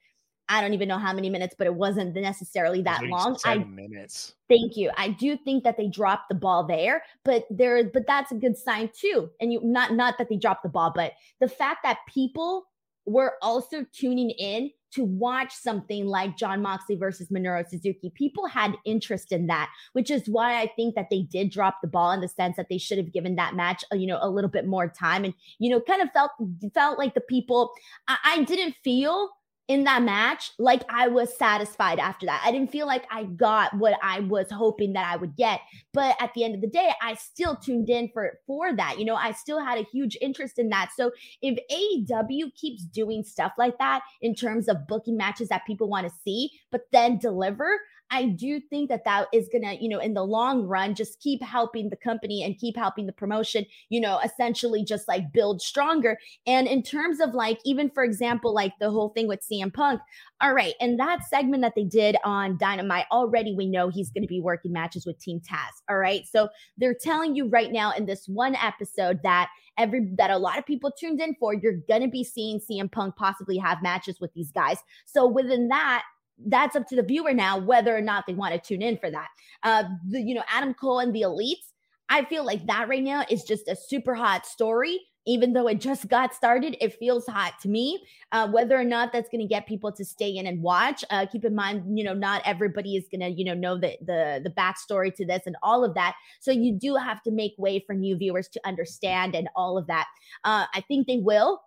I 0.51 0.61
don't 0.61 0.75
even 0.75 0.89
know 0.89 0.99
how 0.99 1.13
many 1.13 1.31
minutes, 1.31 1.55
but 1.57 1.69
it 1.69 1.75
wasn't 1.75 2.15
necessarily 2.15 2.83
that 2.83 3.05
long. 3.05 3.39
I 3.45 3.59
minutes. 3.59 4.35
Thank 4.49 4.77
you. 4.77 4.91
I 4.97 5.11
do 5.11 5.37
think 5.37 5.63
that 5.63 5.77
they 5.77 5.87
dropped 5.87 6.29
the 6.29 6.35
ball 6.35 6.67
there, 6.67 7.05
but 7.25 7.45
there, 7.51 7.85
but 7.85 8.07
that's 8.07 8.33
a 8.33 8.35
good 8.35 8.59
sign 8.59 8.91
too. 8.93 9.31
And 9.41 9.53
you 9.53 9.61
not 9.63 9.95
not 9.95 10.19
that 10.19 10.29
they 10.29 10.37
dropped 10.37 10.65
the 10.65 10.69
ball, 10.69 10.93
but 10.95 11.13
the 11.39 11.49
fact 11.49 11.81
that 11.85 11.99
people 12.09 12.67
were 13.07 13.35
also 13.41 13.87
tuning 13.93 14.31
in 14.31 14.71
to 14.93 15.05
watch 15.05 15.53
something 15.53 16.07
like 16.07 16.37
Jon 16.37 16.61
Moxley 16.63 16.97
versus 16.97 17.29
Minoru 17.29 17.65
Suzuki. 17.69 18.11
People 18.15 18.47
had 18.47 18.75
interest 18.85 19.31
in 19.31 19.47
that, 19.47 19.71
which 19.93 20.11
is 20.11 20.29
why 20.29 20.61
I 20.61 20.67
think 20.75 20.97
that 20.97 21.07
they 21.11 21.23
did 21.23 21.51
drop 21.51 21.77
the 21.81 21.89
ball 21.89 22.11
in 22.11 22.21
the 22.21 22.29
sense 22.29 22.57
that 22.57 22.69
they 22.69 22.79
should 22.79 22.99
have 22.99 23.13
given 23.13 23.37
that 23.37 23.55
match, 23.55 23.85
uh, 23.93 23.97
you 23.97 24.09
know, 24.09 24.19
a 24.21 24.29
little 24.29 24.51
bit 24.51 24.67
more 24.67 24.89
time 24.89 25.25
and, 25.25 25.33
you 25.61 25.71
know, 25.71 25.81
kind 25.81 26.03
of 26.03 26.11
felt 26.11 26.33
felt 26.75 26.99
like 26.99 27.15
the 27.15 27.21
people 27.21 27.71
I, 28.09 28.17
I 28.25 28.43
didn't 28.43 28.75
feel 28.83 29.31
in 29.71 29.85
that 29.85 30.03
match, 30.03 30.51
like 30.59 30.83
I 30.89 31.07
was 31.07 31.39
satisfied 31.39 32.01
after 32.01 32.27
that. 32.27 32.43
I 32.45 32.51
didn't 32.51 32.73
feel 32.73 32.89
like 32.89 33.05
I 33.09 33.23
got 33.23 33.73
what 33.75 33.97
I 34.03 34.19
was 34.19 34.51
hoping 34.51 34.95
that 34.95 35.07
I 35.07 35.15
would 35.15 35.37
get. 35.37 35.61
But 35.93 36.17
at 36.21 36.35
the 36.35 36.43
end 36.43 36.57
of 36.57 36.61
the 36.61 36.67
day, 36.67 36.91
I 37.01 37.15
still 37.15 37.55
tuned 37.55 37.89
in 37.89 38.11
for 38.13 38.41
for 38.49 38.75
that. 38.75 38.99
You 38.99 39.05
know, 39.05 39.15
I 39.15 39.31
still 39.31 39.65
had 39.65 39.79
a 39.79 39.87
huge 39.93 40.19
interest 40.21 40.59
in 40.59 40.71
that. 40.71 40.91
So 40.97 41.13
if 41.41 41.57
AEW 41.71 42.53
keeps 42.57 42.83
doing 42.83 43.23
stuff 43.23 43.53
like 43.59 43.79
that 43.79 44.03
in 44.21 44.35
terms 44.35 44.69
of 44.69 44.89
booking 44.89 45.17
matches 45.17 45.51
that 45.51 45.65
people 45.69 45.89
want 45.89 46.09
to 46.09 46.13
see, 46.25 46.51
but 46.73 46.89
then 46.91 47.19
deliver, 47.19 47.79
I 48.11 48.27
do 48.27 48.61
think 48.61 48.89
that 48.89 49.05
that 49.05 49.29
is 49.33 49.49
going 49.51 49.63
to, 49.63 49.83
you 49.83 49.89
know, 49.89 49.99
in 49.99 50.15
the 50.15 50.25
long 50.25 50.67
run, 50.67 50.95
just 50.95 51.21
keep 51.21 51.43
helping 51.43 51.91
the 51.91 51.97
company 51.97 52.43
and 52.43 52.59
keep 52.59 52.77
helping 52.77 53.07
the 53.07 53.13
promotion, 53.13 53.65
you 53.89 54.01
know, 54.01 54.19
essentially 54.25 54.85
just 54.85 55.07
like 55.07 55.33
build 55.33 55.63
stronger. 55.63 56.19
And 56.47 56.67
in 56.67 56.83
terms 56.83 57.21
of 57.21 57.35
like, 57.35 57.59
even 57.65 57.91
for 57.91 58.03
example, 58.03 58.53
like 58.53 58.73
the 58.81 58.91
whole 58.91 59.11
thing 59.11 59.29
with 59.29 59.41
CM 59.41 59.73
Punk, 59.73 60.01
all 60.41 60.55
right, 60.55 60.75
and 60.81 60.99
that 60.99 61.25
segment 61.29 61.63
that 61.63 61.75
they 61.77 61.85
did 61.85 62.17
on 62.25 62.57
Dynamite, 62.59 63.07
already 63.13 63.55
we 63.55 63.67
know 63.67 63.89
he's 63.89 64.11
going 64.11 64.23
to 64.23 64.29
be 64.29 64.41
working 64.41 64.73
matches 64.73 65.07
with 65.07 65.19
Team 65.19 65.41
Taz. 65.41 65.83
All 65.89 65.99
right. 65.99 66.25
So 66.27 66.49
they're 66.79 66.95
telling 66.95 67.37
you 67.37 67.49
right 67.49 67.71
now 67.71 67.93
in 67.93 68.07
this 68.07 68.27
one 68.27 68.57
episode 68.57 69.21
that 69.23 69.51
every 69.79 70.13
that 70.17 70.31
a 70.31 70.39
lot 70.39 70.59
of 70.59 70.67
people 70.67 70.91
tuned 70.91 71.21
in 71.21 71.35
for, 71.39 71.55
you're 71.55 71.81
going 71.89 72.03
to 72.03 72.09
be 72.09 72.25
seeing 72.25 72.61
CM 72.61 72.91
Punk 72.91 73.17
possibly 73.17 73.57
have 73.59 73.83
matches 73.83 74.19
with 74.21 74.33
these 74.35 74.51
guys. 74.51 74.79
So 75.07 75.27
within 75.27 75.69
that, 75.69 76.03
that's 76.47 76.77
up 76.77 76.87
to 76.89 76.97
the 76.97 77.03
viewer 77.03 77.35
now 77.35 77.59
whether 77.59 77.97
or 77.97 78.01
not 78.01 78.25
they 78.27 78.35
want 78.35 78.55
to 78.55 78.61
tune 78.61 78.83
in 78.83 78.97
for 78.97 79.11
that. 79.11 79.29
Uh, 79.63 79.85
the, 80.09 80.21
you 80.21 80.35
know, 80.35 80.45
Adam 80.49 80.75
Cole 80.75 81.01
and 81.01 81.15
the 81.15 81.23
Elites. 81.23 81.73
I 82.09 82.25
feel 82.25 82.45
like 82.45 82.67
that 82.67 82.89
right 82.89 83.03
now 83.03 83.25
is 83.31 83.45
just 83.45 83.69
a 83.69 83.77
super 83.77 84.15
hot 84.15 84.45
story. 84.45 85.01
Even 85.27 85.53
though 85.53 85.69
it 85.69 85.81
just 85.81 86.09
got 86.09 86.35
started, 86.35 86.77
it 86.81 86.95
feels 86.95 87.27
hot 87.27 87.53
to 87.61 87.69
me. 87.69 88.03
Uh, 88.33 88.49
whether 88.49 88.77
or 88.77 88.85
not 88.85 89.13
that's 89.13 89.29
going 89.29 89.43
to 89.43 89.47
get 89.47 89.67
people 89.67 89.93
to 89.93 90.05
stay 90.05 90.31
in 90.31 90.47
and 90.47 90.63
watch, 90.63 91.05
uh, 91.11 91.27
keep 91.31 91.45
in 91.45 91.55
mind, 91.55 91.97
you 91.97 92.03
know, 92.03 92.15
not 92.15 92.41
everybody 92.47 92.97
is 92.97 93.05
going 93.13 93.21
to, 93.21 93.29
you 93.29 93.45
know, 93.45 93.55
know 93.55 93.79
the 93.79 93.97
the 94.01 94.41
the 94.43 94.51
backstory 94.51 95.15
to 95.15 95.27
this 95.27 95.43
and 95.45 95.57
all 95.63 95.85
of 95.85 95.95
that. 95.95 96.17
So 96.41 96.51
you 96.51 96.73
do 96.73 96.97
have 96.97 97.23
to 97.25 97.31
make 97.31 97.53
way 97.59 97.85
for 97.87 97.95
new 97.95 98.17
viewers 98.17 98.49
to 98.49 98.61
understand 98.67 99.35
and 99.37 99.49
all 99.55 99.77
of 99.77 99.87
that. 99.89 100.07
Uh, 100.43 100.65
I 100.75 100.81
think 100.89 101.07
they 101.07 101.19
will. 101.19 101.61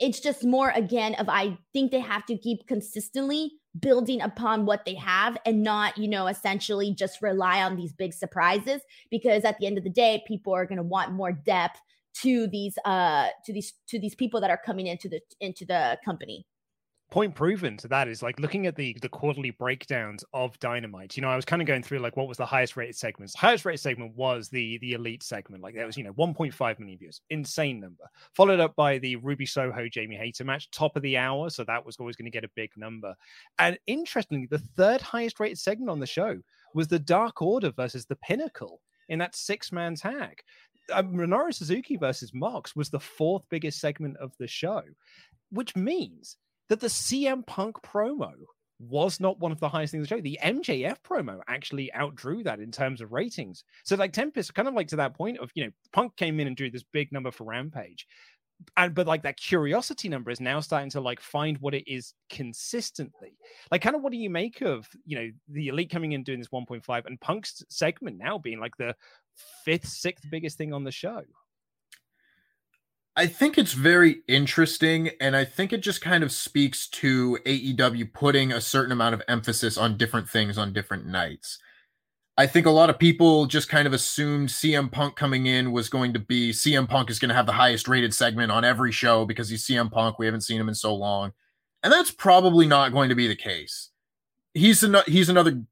It's 0.00 0.20
just 0.20 0.44
more 0.44 0.70
again 0.70 1.14
of 1.14 1.28
I 1.28 1.56
think 1.72 1.92
they 1.92 2.00
have 2.00 2.26
to 2.26 2.36
keep 2.36 2.66
consistently 2.66 3.52
building 3.80 4.20
upon 4.20 4.66
what 4.66 4.84
they 4.84 4.94
have 4.94 5.36
and 5.44 5.62
not, 5.62 5.96
you 5.98 6.08
know, 6.08 6.26
essentially 6.26 6.92
just 6.94 7.22
rely 7.22 7.62
on 7.62 7.76
these 7.76 7.92
big 7.92 8.12
surprises 8.12 8.82
because 9.10 9.44
at 9.44 9.58
the 9.58 9.66
end 9.66 9.78
of 9.78 9.84
the 9.84 9.90
day, 9.90 10.22
people 10.26 10.54
are 10.54 10.66
going 10.66 10.78
to 10.78 10.82
want 10.82 11.12
more 11.12 11.32
depth 11.32 11.80
to 12.14 12.46
these 12.48 12.76
uh 12.84 13.28
to 13.44 13.52
these 13.52 13.74
to 13.86 13.98
these 13.98 14.14
people 14.14 14.40
that 14.40 14.50
are 14.50 14.60
coming 14.64 14.86
into 14.86 15.08
the 15.08 15.20
into 15.40 15.64
the 15.64 15.98
company 16.04 16.46
point 17.10 17.34
proven 17.34 17.76
to 17.76 17.88
that 17.88 18.08
is 18.08 18.22
like 18.22 18.38
looking 18.38 18.66
at 18.66 18.76
the 18.76 18.96
the 19.00 19.08
quarterly 19.08 19.50
breakdowns 19.50 20.24
of 20.34 20.58
dynamite 20.60 21.16
you 21.16 21.22
know 21.22 21.30
i 21.30 21.36
was 21.36 21.44
kind 21.44 21.62
of 21.62 21.66
going 21.66 21.82
through 21.82 21.98
like 21.98 22.16
what 22.16 22.28
was 22.28 22.36
the 22.36 22.46
highest 22.46 22.76
rated 22.76 22.96
segments. 22.96 23.32
The 23.32 23.38
highest 23.38 23.64
rated 23.64 23.80
segment 23.80 24.14
was 24.16 24.48
the 24.48 24.78
the 24.78 24.92
elite 24.92 25.22
segment 25.22 25.62
like 25.62 25.74
that 25.74 25.86
was 25.86 25.96
you 25.96 26.04
know 26.04 26.12
1.5 26.14 26.78
million 26.78 26.98
views. 26.98 27.20
Insane 27.30 27.80
number. 27.80 28.04
Followed 28.34 28.60
up 28.60 28.74
by 28.76 28.98
the 28.98 29.16
ruby 29.16 29.46
soho 29.46 29.88
jamie 29.88 30.16
hayter 30.16 30.44
match 30.44 30.70
top 30.70 30.96
of 30.96 31.02
the 31.02 31.16
hour 31.16 31.50
so 31.50 31.64
that 31.64 31.84
was 31.84 31.96
always 31.96 32.16
going 32.16 32.26
to 32.26 32.30
get 32.30 32.44
a 32.44 32.50
big 32.54 32.70
number. 32.76 33.14
And 33.58 33.78
interestingly 33.86 34.46
the 34.46 34.58
third 34.58 35.00
highest 35.00 35.40
rated 35.40 35.58
segment 35.58 35.90
on 35.90 36.00
the 36.00 36.06
show 36.06 36.38
was 36.74 36.88
the 36.88 36.98
dark 36.98 37.42
order 37.42 37.70
versus 37.70 38.06
the 38.06 38.16
pinnacle 38.16 38.80
in 39.08 39.18
that 39.18 39.34
six 39.34 39.72
man 39.72 39.94
tag. 39.94 40.40
Um, 40.92 41.12
Minoru 41.12 41.52
Suzuki 41.52 41.96
versus 41.96 42.32
Mox 42.32 42.74
was 42.74 42.88
the 42.88 43.00
fourth 43.00 43.42
biggest 43.50 43.78
segment 43.78 44.16
of 44.16 44.32
the 44.38 44.46
show, 44.46 44.82
which 45.50 45.76
means 45.76 46.36
that 46.68 46.80
the 46.80 46.86
CM 46.88 47.46
Punk 47.46 47.76
promo 47.82 48.32
was 48.80 49.18
not 49.18 49.40
one 49.40 49.50
of 49.50 49.60
the 49.60 49.68
highest 49.68 49.90
things 49.90 50.00
in 50.00 50.02
the 50.02 50.08
show. 50.08 50.20
The 50.20 50.38
MJF 50.42 50.98
promo 51.02 51.40
actually 51.48 51.90
outdrew 51.94 52.44
that 52.44 52.60
in 52.60 52.70
terms 52.70 53.00
of 53.00 53.12
ratings. 53.12 53.64
So, 53.84 53.96
like 53.96 54.12
Tempest, 54.12 54.54
kind 54.54 54.68
of 54.68 54.74
like 54.74 54.88
to 54.88 54.96
that 54.96 55.16
point 55.16 55.38
of 55.38 55.50
you 55.54 55.64
know, 55.64 55.70
Punk 55.92 56.16
came 56.16 56.38
in 56.40 56.46
and 56.46 56.56
drew 56.56 56.70
this 56.70 56.84
big 56.92 57.10
number 57.10 57.30
for 57.30 57.44
Rampage, 57.44 58.06
and 58.76 58.94
but 58.94 59.06
like 59.06 59.22
that 59.22 59.36
curiosity 59.36 60.08
number 60.08 60.30
is 60.30 60.40
now 60.40 60.60
starting 60.60 60.90
to 60.90 61.00
like 61.00 61.20
find 61.20 61.58
what 61.58 61.74
it 61.74 61.90
is 61.90 62.14
consistently. 62.30 63.36
Like, 63.70 63.82
kind 63.82 63.96
of 63.96 64.02
what 64.02 64.12
do 64.12 64.18
you 64.18 64.30
make 64.30 64.60
of 64.60 64.86
you 65.04 65.18
know 65.18 65.28
the 65.48 65.68
elite 65.68 65.90
coming 65.90 66.12
in 66.12 66.22
doing 66.22 66.38
this 66.38 66.48
1.5 66.48 67.06
and 67.06 67.20
Punk's 67.20 67.64
segment 67.68 68.18
now 68.18 68.38
being 68.38 68.60
like 68.60 68.76
the 68.78 68.94
fifth, 69.64 69.88
sixth 69.88 70.24
biggest 70.30 70.56
thing 70.56 70.72
on 70.72 70.84
the 70.84 70.92
show? 70.92 71.22
I 73.18 73.26
think 73.26 73.58
it's 73.58 73.72
very 73.72 74.22
interesting, 74.28 75.10
and 75.20 75.34
I 75.34 75.44
think 75.44 75.72
it 75.72 75.80
just 75.80 76.00
kind 76.00 76.22
of 76.22 76.30
speaks 76.30 76.86
to 76.90 77.36
AEW 77.44 78.12
putting 78.12 78.52
a 78.52 78.60
certain 78.60 78.92
amount 78.92 79.12
of 79.14 79.22
emphasis 79.26 79.76
on 79.76 79.96
different 79.96 80.28
things 80.28 80.56
on 80.56 80.72
different 80.72 81.04
nights. 81.04 81.58
I 82.36 82.46
think 82.46 82.64
a 82.66 82.70
lot 82.70 82.90
of 82.90 83.00
people 83.00 83.46
just 83.46 83.68
kind 83.68 83.88
of 83.88 83.92
assumed 83.92 84.50
CM 84.50 84.88
Punk 84.92 85.16
coming 85.16 85.46
in 85.46 85.72
was 85.72 85.88
going 85.88 86.12
to 86.12 86.20
be 86.20 86.52
CM 86.52 86.88
Punk 86.88 87.10
is 87.10 87.18
going 87.18 87.30
to 87.30 87.34
have 87.34 87.46
the 87.46 87.52
highest 87.52 87.88
rated 87.88 88.14
segment 88.14 88.52
on 88.52 88.64
every 88.64 88.92
show 88.92 89.24
because 89.24 89.48
he's 89.48 89.66
CM 89.66 89.90
Punk. 89.90 90.20
We 90.20 90.26
haven't 90.26 90.42
seen 90.42 90.60
him 90.60 90.68
in 90.68 90.76
so 90.76 90.94
long. 90.94 91.32
And 91.82 91.92
that's 91.92 92.12
probably 92.12 92.68
not 92.68 92.92
going 92.92 93.08
to 93.08 93.16
be 93.16 93.26
the 93.26 93.34
case. 93.34 93.90
He's 94.54 94.84
an, 94.84 94.94
he's 95.08 95.28
another 95.28 95.64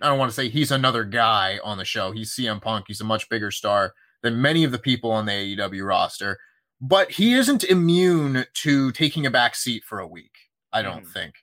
I 0.00 0.08
don't 0.08 0.18
want 0.18 0.30
to 0.30 0.34
say 0.34 0.48
he's 0.48 0.70
another 0.70 1.04
guy 1.04 1.60
on 1.62 1.76
the 1.76 1.84
show. 1.84 2.12
He's 2.12 2.34
CM 2.34 2.62
Punk. 2.62 2.86
He's 2.88 3.02
a 3.02 3.04
much 3.04 3.28
bigger 3.28 3.50
star 3.50 3.92
than 4.22 4.40
many 4.40 4.64
of 4.64 4.72
the 4.72 4.78
people 4.78 5.10
on 5.10 5.26
the 5.26 5.32
AEW 5.32 5.86
roster, 5.86 6.38
but 6.80 7.10
he 7.12 7.34
isn't 7.34 7.64
immune 7.64 8.44
to 8.54 8.92
taking 8.92 9.26
a 9.26 9.30
back 9.30 9.54
seat 9.54 9.84
for 9.84 9.98
a 9.98 10.06
week. 10.06 10.32
I 10.72 10.82
don't 10.82 11.04
mm. 11.04 11.12
think. 11.12 11.34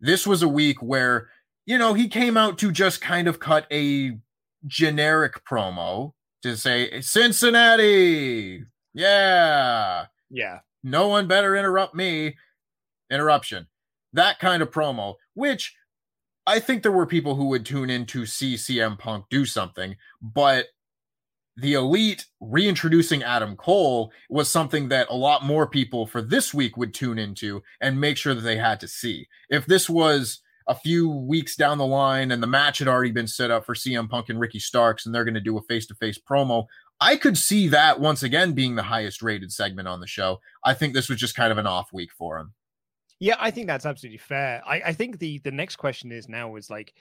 This 0.00 0.26
was 0.26 0.42
a 0.42 0.48
week 0.48 0.82
where, 0.82 1.28
you 1.66 1.78
know, 1.78 1.94
he 1.94 2.08
came 2.08 2.36
out 2.36 2.58
to 2.58 2.70
just 2.70 3.00
kind 3.00 3.26
of 3.28 3.40
cut 3.40 3.66
a 3.72 4.18
generic 4.66 5.44
promo 5.44 6.12
to 6.42 6.56
say, 6.56 7.00
Cincinnati. 7.00 8.64
Yeah. 8.92 10.06
Yeah. 10.30 10.60
No 10.82 11.08
one 11.08 11.26
better 11.26 11.56
interrupt 11.56 11.94
me. 11.94 12.36
Interruption. 13.10 13.66
That 14.12 14.38
kind 14.38 14.62
of 14.62 14.70
promo, 14.70 15.14
which 15.34 15.74
I 16.46 16.60
think 16.60 16.82
there 16.82 16.92
were 16.92 17.06
people 17.06 17.34
who 17.34 17.46
would 17.46 17.64
tune 17.64 17.88
in 17.88 18.04
to 18.06 18.26
see 18.26 18.54
CM 18.54 18.98
Punk 18.98 19.24
do 19.30 19.46
something, 19.46 19.96
but 20.20 20.66
the 21.56 21.74
elite 21.74 22.26
reintroducing 22.40 23.22
Adam 23.22 23.56
Cole 23.56 24.12
was 24.28 24.50
something 24.50 24.88
that 24.88 25.08
a 25.10 25.14
lot 25.14 25.44
more 25.44 25.68
people 25.68 26.06
for 26.06 26.20
this 26.20 26.52
week 26.52 26.76
would 26.76 26.92
tune 26.92 27.18
into 27.18 27.62
and 27.80 28.00
make 28.00 28.16
sure 28.16 28.34
that 28.34 28.40
they 28.40 28.56
had 28.56 28.80
to 28.80 28.88
see. 28.88 29.28
If 29.48 29.66
this 29.66 29.88
was 29.88 30.40
a 30.66 30.74
few 30.74 31.08
weeks 31.08 31.56
down 31.56 31.78
the 31.78 31.86
line 31.86 32.30
and 32.30 32.42
the 32.42 32.48
match 32.48 32.78
had 32.78 32.88
already 32.88 33.12
been 33.12 33.28
set 33.28 33.50
up 33.50 33.66
for 33.66 33.74
CM 33.74 34.08
Punk 34.08 34.30
and 34.30 34.40
Ricky 34.40 34.58
Starks 34.58 35.06
and 35.06 35.14
they're 35.14 35.24
going 35.24 35.34
to 35.34 35.40
do 35.40 35.58
a 35.58 35.62
face 35.62 35.86
to 35.86 35.94
face 35.94 36.18
promo, 36.18 36.66
I 37.00 37.16
could 37.16 37.36
see 37.36 37.68
that 37.68 38.00
once 38.00 38.22
again 38.22 38.52
being 38.52 38.74
the 38.74 38.82
highest 38.82 39.22
rated 39.22 39.52
segment 39.52 39.88
on 39.88 40.00
the 40.00 40.06
show. 40.06 40.40
I 40.64 40.74
think 40.74 40.94
this 40.94 41.08
was 41.08 41.18
just 41.18 41.36
kind 41.36 41.52
of 41.52 41.58
an 41.58 41.66
off 41.66 41.92
week 41.92 42.10
for 42.16 42.38
him. 42.38 42.54
Yeah, 43.20 43.36
I 43.38 43.50
think 43.50 43.66
that's 43.68 43.86
absolutely 43.86 44.18
fair. 44.18 44.62
I, 44.66 44.82
I 44.86 44.92
think 44.92 45.18
the 45.18 45.38
the 45.38 45.52
next 45.52 45.76
question 45.76 46.12
is 46.12 46.28
now 46.28 46.56
is 46.56 46.68
like 46.68 46.94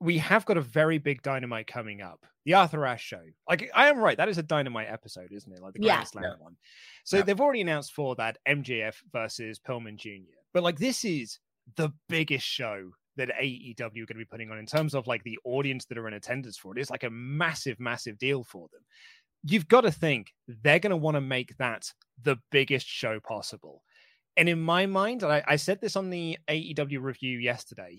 we 0.00 0.18
have 0.18 0.44
got 0.44 0.56
a 0.56 0.62
very 0.62 0.98
big 0.98 1.22
dynamite 1.22 1.66
coming 1.66 2.02
up. 2.02 2.24
The 2.44 2.54
Arthur 2.54 2.86
Ashe 2.86 3.02
show. 3.02 3.22
Like 3.48 3.70
I 3.74 3.88
am 3.88 3.98
right, 3.98 4.16
that 4.16 4.28
is 4.28 4.38
a 4.38 4.42
dynamite 4.42 4.88
episode, 4.88 5.32
isn't 5.32 5.52
it? 5.52 5.60
Like 5.60 5.72
the 5.72 5.80
Grand 5.80 6.00
yeah. 6.00 6.04
Slam 6.04 6.24
yeah. 6.24 6.34
one. 6.38 6.56
So 7.04 7.16
yeah. 7.16 7.22
they've 7.22 7.40
already 7.40 7.62
announced 7.62 7.92
for 7.92 8.14
that 8.16 8.38
MJF 8.46 8.94
versus 9.12 9.58
Pillman 9.58 9.96
Jr. 9.96 10.36
But 10.52 10.62
like 10.62 10.78
this 10.78 11.04
is 11.04 11.38
the 11.76 11.90
biggest 12.08 12.46
show 12.46 12.90
that 13.16 13.30
AEW 13.40 13.80
are 13.80 13.90
going 13.90 14.06
to 14.06 14.14
be 14.14 14.24
putting 14.24 14.50
on 14.50 14.58
in 14.58 14.66
terms 14.66 14.94
of 14.94 15.06
like 15.06 15.24
the 15.24 15.38
audience 15.44 15.86
that 15.86 15.98
are 15.98 16.06
in 16.06 16.14
attendance 16.14 16.58
for 16.58 16.76
it. 16.76 16.80
It's 16.80 16.90
like 16.90 17.04
a 17.04 17.10
massive, 17.10 17.80
massive 17.80 18.18
deal 18.18 18.44
for 18.44 18.68
them. 18.72 18.82
You've 19.42 19.68
got 19.68 19.82
to 19.82 19.90
think 19.90 20.32
they're 20.46 20.78
going 20.78 20.90
to 20.90 20.96
want 20.96 21.16
to 21.16 21.20
make 21.20 21.56
that 21.56 21.90
the 22.22 22.36
biggest 22.50 22.86
show 22.86 23.20
possible. 23.20 23.82
And 24.36 24.48
in 24.48 24.60
my 24.60 24.86
mind, 24.86 25.24
I, 25.24 25.42
I 25.46 25.56
said 25.56 25.80
this 25.80 25.96
on 25.96 26.10
the 26.10 26.36
AEW 26.48 27.00
review 27.00 27.38
yesterday. 27.38 27.98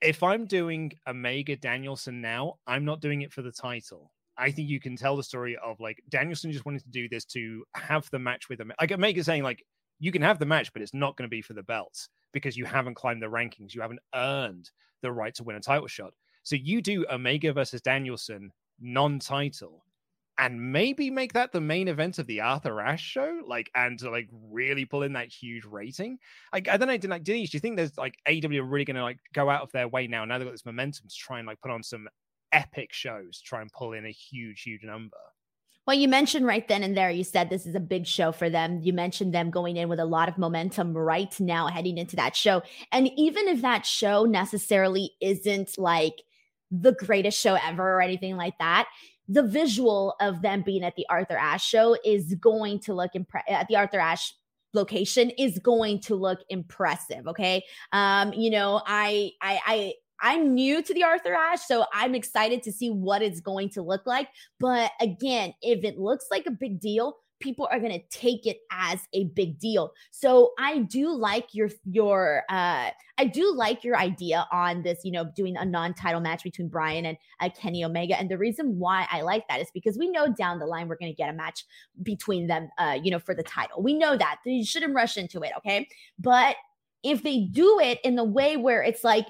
If 0.00 0.22
I'm 0.22 0.46
doing 0.46 0.92
Omega 1.06 1.56
Danielson 1.56 2.20
now, 2.20 2.54
I'm 2.66 2.84
not 2.84 3.00
doing 3.00 3.22
it 3.22 3.32
for 3.32 3.42
the 3.42 3.50
title. 3.50 4.12
I 4.36 4.52
think 4.52 4.68
you 4.68 4.80
can 4.80 4.96
tell 4.96 5.16
the 5.16 5.22
story 5.24 5.56
of 5.64 5.80
like 5.80 6.00
Danielson 6.08 6.52
just 6.52 6.64
wanted 6.64 6.84
to 6.84 6.90
do 6.90 7.08
this 7.08 7.24
to 7.26 7.64
have 7.74 8.08
the 8.10 8.20
match 8.20 8.48
with 8.48 8.60
him. 8.60 8.72
Like 8.80 8.92
Omega 8.92 9.24
saying, 9.24 9.42
like, 9.42 9.64
you 9.98 10.12
can 10.12 10.22
have 10.22 10.38
the 10.38 10.46
match, 10.46 10.72
but 10.72 10.80
it's 10.80 10.94
not 10.94 11.16
going 11.16 11.28
to 11.28 11.34
be 11.34 11.42
for 11.42 11.54
the 11.54 11.62
belts 11.64 12.08
because 12.32 12.56
you 12.56 12.64
haven't 12.64 12.94
climbed 12.94 13.20
the 13.20 13.26
rankings. 13.26 13.74
You 13.74 13.80
haven't 13.80 13.98
earned 14.14 14.70
the 15.02 15.10
right 15.10 15.34
to 15.34 15.42
win 15.42 15.56
a 15.56 15.60
title 15.60 15.88
shot. 15.88 16.12
So 16.44 16.54
you 16.54 16.80
do 16.80 17.04
Omega 17.10 17.52
versus 17.52 17.82
Danielson 17.82 18.52
non-title 18.80 19.84
and 20.38 20.72
maybe 20.72 21.10
make 21.10 21.32
that 21.32 21.52
the 21.52 21.60
main 21.60 21.88
event 21.88 22.18
of 22.18 22.26
the 22.26 22.40
Arthur 22.40 22.80
Ashe 22.80 23.02
show, 23.02 23.40
like, 23.46 23.70
and 23.74 23.98
to 23.98 24.10
like 24.10 24.28
really 24.50 24.84
pull 24.84 25.02
in 25.02 25.14
that 25.14 25.28
huge 25.28 25.64
rating. 25.64 26.18
Like, 26.52 26.68
I 26.68 26.76
don't 26.76 26.86
know, 26.86 27.08
like, 27.10 27.24
Denise, 27.24 27.50
do 27.50 27.56
you 27.56 27.60
think 27.60 27.76
there's 27.76 27.98
like 27.98 28.16
AW 28.28 28.56
are 28.56 28.62
really 28.62 28.84
going 28.84 28.96
to 28.96 29.02
like 29.02 29.18
go 29.34 29.50
out 29.50 29.62
of 29.62 29.72
their 29.72 29.88
way 29.88 30.06
now? 30.06 30.24
Now 30.24 30.38
they've 30.38 30.46
got 30.46 30.52
this 30.52 30.64
momentum 30.64 31.08
to 31.08 31.14
try 31.14 31.38
and 31.38 31.46
like 31.48 31.60
put 31.60 31.72
on 31.72 31.82
some 31.82 32.08
epic 32.52 32.92
shows, 32.92 33.40
try 33.40 33.60
and 33.60 33.72
pull 33.72 33.92
in 33.92 34.06
a 34.06 34.12
huge, 34.12 34.62
huge 34.62 34.84
number. 34.84 35.16
Well, 35.88 35.96
you 35.96 36.06
mentioned 36.06 36.46
right 36.46 36.68
then 36.68 36.82
and 36.82 36.94
there, 36.94 37.10
you 37.10 37.24
said 37.24 37.48
this 37.48 37.66
is 37.66 37.74
a 37.74 37.80
big 37.80 38.06
show 38.06 38.30
for 38.30 38.50
them. 38.50 38.80
You 38.82 38.92
mentioned 38.92 39.34
them 39.34 39.50
going 39.50 39.78
in 39.78 39.88
with 39.88 39.98
a 39.98 40.04
lot 40.04 40.28
of 40.28 40.36
momentum 40.36 40.92
right 40.92 41.34
now 41.40 41.66
heading 41.68 41.96
into 41.96 42.14
that 42.16 42.36
show. 42.36 42.62
And 42.92 43.10
even 43.16 43.48
if 43.48 43.62
that 43.62 43.86
show 43.86 44.24
necessarily 44.24 45.12
isn't 45.20 45.78
like 45.78 46.22
the 46.70 46.92
greatest 46.92 47.40
show 47.40 47.54
ever 47.54 47.82
or 47.82 48.02
anything 48.02 48.36
like 48.36 48.58
that, 48.58 48.86
the 49.28 49.42
visual 49.42 50.14
of 50.20 50.42
them 50.42 50.62
being 50.62 50.82
at 50.82 50.96
the 50.96 51.06
Arthur 51.08 51.36
Ashe 51.36 51.64
show 51.64 51.96
is 52.04 52.34
going 52.34 52.80
to 52.80 52.94
look 52.94 53.12
impre- 53.12 53.42
at 53.48 53.68
the 53.68 53.76
Arthur 53.76 54.00
Ashe 54.00 54.34
location 54.74 55.30
is 55.30 55.58
going 55.58 56.00
to 56.00 56.14
look 56.14 56.40
impressive. 56.48 57.26
Okay. 57.26 57.64
Um, 57.92 58.32
you 58.32 58.50
know, 58.50 58.82
I, 58.86 59.32
I, 59.40 59.60
I, 59.66 59.94
I'm 60.20 60.54
new 60.54 60.82
to 60.82 60.94
the 60.94 61.04
Arthur 61.04 61.34
Ashe, 61.34 61.62
so 61.66 61.84
I'm 61.92 62.14
excited 62.14 62.62
to 62.64 62.72
see 62.72 62.90
what 62.90 63.22
it's 63.22 63.40
going 63.40 63.70
to 63.70 63.82
look 63.82 64.06
like. 64.06 64.28
But 64.58 64.90
again, 65.00 65.54
if 65.62 65.84
it 65.84 65.98
looks 65.98 66.26
like 66.30 66.46
a 66.46 66.50
big 66.50 66.80
deal, 66.80 67.16
people 67.40 67.68
are 67.70 67.78
going 67.78 67.92
to 67.92 68.02
take 68.08 68.46
it 68.46 68.58
as 68.70 69.00
a 69.12 69.24
big 69.24 69.58
deal. 69.58 69.92
So 70.10 70.52
I 70.58 70.78
do 70.78 71.10
like 71.10 71.54
your 71.54 71.70
your 71.84 72.42
uh 72.50 72.90
I 73.20 73.24
do 73.24 73.52
like 73.54 73.84
your 73.84 73.96
idea 73.96 74.46
on 74.52 74.82
this, 74.82 75.00
you 75.04 75.12
know, 75.12 75.30
doing 75.34 75.56
a 75.56 75.64
non-title 75.64 76.20
match 76.20 76.44
between 76.44 76.68
Bryan 76.68 77.06
and 77.06 77.16
uh, 77.40 77.48
Kenny 77.50 77.84
Omega. 77.84 78.18
And 78.18 78.30
the 78.30 78.38
reason 78.38 78.78
why 78.78 79.06
I 79.10 79.22
like 79.22 79.46
that 79.48 79.60
is 79.60 79.68
because 79.72 79.98
we 79.98 80.08
know 80.08 80.32
down 80.32 80.58
the 80.58 80.66
line 80.66 80.88
we're 80.88 80.96
going 80.96 81.12
to 81.12 81.16
get 81.16 81.30
a 81.30 81.32
match 81.32 81.64
between 82.02 82.46
them 82.46 82.68
uh 82.78 82.98
you 83.02 83.10
know 83.10 83.18
for 83.18 83.34
the 83.34 83.42
title. 83.42 83.82
We 83.82 83.94
know 83.94 84.16
that. 84.16 84.36
You 84.44 84.64
shouldn't 84.64 84.94
rush 84.94 85.16
into 85.16 85.40
it, 85.42 85.52
okay? 85.58 85.88
But 86.18 86.56
if 87.02 87.22
they 87.22 87.40
do 87.40 87.78
it 87.80 88.00
in 88.02 88.16
the 88.16 88.24
way 88.24 88.56
where 88.56 88.82
it's 88.82 89.04
like 89.04 89.26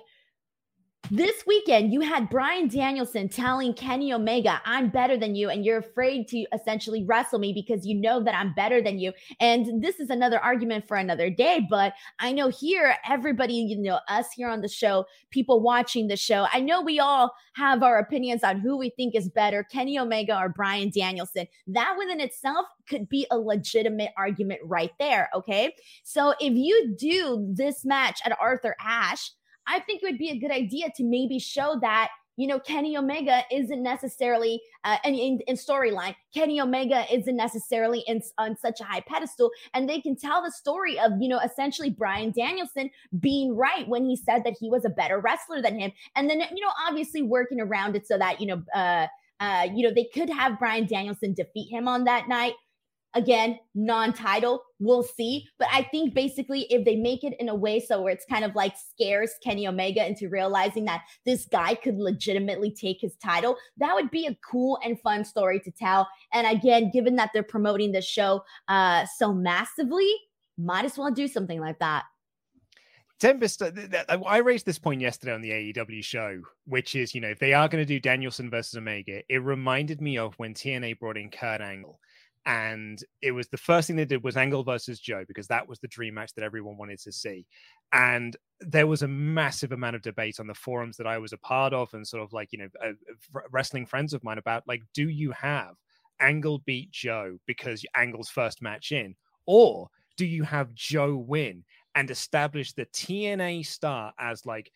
this 1.11 1.47
weekend, 1.47 1.91
you 1.91 2.01
had 2.03 2.29
Bryan 2.29 2.69
Danielson 2.69 3.31
telling 3.31 3.73
Kenny 3.73 4.13
Omega, 4.13 4.61
I'm 4.67 4.91
better 4.91 5.17
than 5.17 5.35
you, 5.35 5.49
and 5.49 5.65
you're 5.65 5.79
afraid 5.79 6.29
to 6.29 6.45
essentially 6.53 7.03
wrestle 7.05 7.39
me 7.39 7.55
because 7.55 7.87
you 7.87 7.95
know 7.95 8.23
that 8.23 8.35
I'm 8.35 8.53
better 8.53 8.83
than 8.83 8.99
you. 8.99 9.13
And 9.41 9.83
this 9.83 10.01
is 10.01 10.11
another 10.11 10.39
argument 10.39 10.87
for 10.87 10.99
another 10.99 11.31
day. 11.31 11.67
But 11.69 11.95
I 12.19 12.33
know 12.33 12.49
here, 12.49 12.95
everybody, 13.09 13.55
you 13.55 13.79
know, 13.79 14.01
us 14.09 14.27
here 14.33 14.51
on 14.51 14.61
the 14.61 14.69
show, 14.69 15.07
people 15.31 15.63
watching 15.63 16.09
the 16.09 16.17
show, 16.17 16.47
I 16.53 16.61
know 16.61 16.83
we 16.83 17.01
all 17.01 17.33
have 17.55 17.83
our 17.83 17.99
opinions 17.99 18.45
on 18.45 18.61
who 18.61 18.77
we 18.77 18.91
think 18.91 19.15
is 19.15 19.31
better, 19.31 19.65
Kenny 19.65 19.99
Omega 19.99 20.39
or 20.39 20.51
Bryan 20.51 20.91
Danielson. 20.91 21.47
That 21.69 21.95
within 21.99 22.21
itself 22.21 22.67
could 22.87 23.09
be 23.09 23.27
a 23.31 23.39
legitimate 23.39 24.11
argument 24.19 24.61
right 24.63 24.93
there. 24.99 25.31
Okay. 25.35 25.75
So 26.03 26.35
if 26.39 26.53
you 26.53 26.95
do 26.99 27.47
this 27.51 27.85
match 27.87 28.21
at 28.27 28.37
Arthur 28.39 28.77
Ashe, 28.79 29.31
I 29.69 29.81
think 29.81 30.03
it 30.03 30.07
would 30.07 30.19
be 30.19 30.31
a 30.31 30.39
good 30.39 30.51
idea 30.51 30.91
to 30.97 31.05
maybe 31.05 31.39
show 31.39 31.79
that 31.81 32.09
you 32.39 32.47
know, 32.47 32.61
Kenny 32.61 32.97
Omega 32.97 33.43
isn't 33.51 33.83
necessarily 33.83 34.63
uh, 34.85 34.97
in, 35.05 35.17
in, 35.17 35.41
in 35.49 35.57
storyline. 35.57 36.15
Kenny 36.33 36.61
Omega 36.61 37.05
isn't 37.13 37.37
necessarily 37.37 38.05
in, 38.07 38.23
on 38.39 38.57
such 38.57 38.81
a 38.81 38.85
high 38.85 39.01
pedestal, 39.01 39.51
and 39.75 39.89
they 39.89 40.01
can 40.01 40.15
tell 40.15 40.41
the 40.41 40.53
story 40.53 41.01
of 41.01 41.13
you 41.21 41.29
know 41.29 41.41
essentially 41.41 41.91
Bryan 41.91 42.31
Danielson 42.31 42.91
being 43.19 43.57
right 43.57 43.87
when 43.89 44.05
he 44.05 44.15
said 44.15 44.45
that 44.45 44.55
he 44.59 44.71
was 44.71 44.85
a 44.85 44.89
better 44.89 45.19
wrestler 45.19 45.61
than 45.61 45.81
him, 45.81 45.91
and 46.15 46.31
then 46.31 46.39
you 46.39 46.65
know 46.65 46.71
obviously 46.87 47.23
working 47.23 47.61
around 47.61 47.97
it 47.97 48.07
so 48.07 48.17
that 48.17 48.41
you 48.41 48.47
know. 48.47 48.63
Uh, 48.73 49.09
uh, 49.41 49.69
you 49.73 49.87
know, 49.87 49.95
they 49.95 50.09
could 50.13 50.29
have 50.29 50.59
Bryan 50.59 50.85
Danielson 50.85 51.33
defeat 51.33 51.71
him 51.71 51.87
on 51.87 52.03
that 52.03 52.27
night, 52.27 52.55
Again, 53.15 53.59
non 53.75 54.13
title, 54.13 54.63
we'll 54.79 55.03
see. 55.03 55.47
But 55.59 55.69
I 55.73 55.83
think 55.85 56.15
basically, 56.15 56.63
if 56.71 56.85
they 56.85 56.97
make 56.97 57.25
it 57.25 57.35
in 57.41 57.49
a 57.49 57.55
way 57.55 57.81
so 57.81 58.03
where 58.03 58.13
it's 58.13 58.27
kind 58.27 58.45
of 58.45 58.55
like 58.55 58.75
scares 58.77 59.31
Kenny 59.43 59.67
Omega 59.67 60.07
into 60.07 60.29
realizing 60.29 60.85
that 60.85 61.05
this 61.25 61.47
guy 61.47 61.75
could 61.75 61.97
legitimately 61.97 62.71
take 62.71 63.01
his 63.01 63.17
title, 63.17 63.57
that 63.79 63.95
would 63.95 64.11
be 64.11 64.27
a 64.27 64.37
cool 64.49 64.79
and 64.85 65.01
fun 65.01 65.25
story 65.25 65.59
to 65.61 65.71
tell. 65.71 66.07
And 66.33 66.47
again, 66.47 66.91
given 66.93 67.17
that 67.17 67.31
they're 67.33 67.43
promoting 67.43 67.93
the 67.93 68.03
show 68.03 68.43
uh, 68.69 69.07
so 69.17 69.33
massively, 69.33 70.13
might 70.59 70.85
as 70.85 70.99
well 70.99 71.11
do 71.11 71.29
something 71.29 71.61
like 71.61 71.79
that. 71.79 72.05
Tempest, 73.21 73.63
uh, 73.63 73.73
I 74.27 74.39
raised 74.39 74.65
this 74.65 74.79
point 74.79 75.01
yesterday 75.01 75.33
on 75.33 75.41
the 75.41 75.51
AEW 75.51 76.05
show, 76.05 76.41
which 76.67 76.95
is, 76.95 77.15
you 77.17 77.21
know, 77.21 77.29
if 77.29 77.41
they 77.41 77.53
are 77.53 77.69
going 77.69 77.83
to 77.83 77.87
do 77.87 77.99
Danielson 77.99 78.49
versus 78.49 78.77
Omega, 78.77 79.23
it 79.29 79.43
reminded 79.43 80.01
me 80.01 80.19
of 80.19 80.35
when 80.35 80.55
TNA 80.55 81.01
brought 81.01 81.17
in 81.17 81.31
Kurt 81.31 81.61
Angle 81.61 81.99
and 82.49 83.05
it 83.21 83.33
was 83.33 83.47
the 83.49 83.59
first 83.59 83.87
thing 83.87 83.97
they 83.97 84.07
did 84.07 84.25
was 84.25 84.39
Angle 84.39 84.65
versus 84.65 84.99
Joe 84.99 85.23
because 85.29 85.47
that 85.49 85.69
was 85.69 85.79
the 85.81 85.89
dream 85.89 86.15
match 86.15 86.33
that 86.33 86.43
everyone 86.43 86.79
wanted 86.79 86.99
to 87.01 87.13
see. 87.13 87.45
And 87.93 88.35
there 88.61 88.87
was 88.87 89.03
a 89.03 89.09
massive 89.09 89.73
amount 89.73 89.97
of 89.97 90.03
debate 90.03 90.41
on 90.41 90.47
the 90.47 90.55
forums 90.55 90.97
that 90.97 91.07
I 91.07 91.19
was 91.19 91.35
a 91.35 91.39
part 91.39 91.75
of, 91.75 91.93
and 91.93 92.09
sort 92.09 92.23
of 92.23 92.33
like 92.33 92.49
you 92.53 92.61
know, 92.61 92.69
uh, 92.83 93.41
wrestling 93.53 93.85
friends 93.85 94.15
of 94.15 94.25
mine 94.25 94.39
about 94.39 94.63
like, 94.67 94.83
do 94.95 95.11
you 95.11 95.31
have 95.33 95.75
Angle 96.21 96.61
beat 96.61 96.91
Joe 96.91 97.37
because 97.47 97.85
Angle's 97.95 98.31
first 98.31 98.63
match 98.63 98.93
in, 98.93 99.15
or 99.45 99.91
do 100.17 100.25
you 100.25 100.43
have 100.43 100.73
Joe 100.73 101.17
win 101.17 101.65
and 101.97 102.11
establish 102.11 102.73
the 102.73 102.87
TNA 102.87 103.67
star 103.67 104.15
as 104.19 104.47
like 104.47 104.73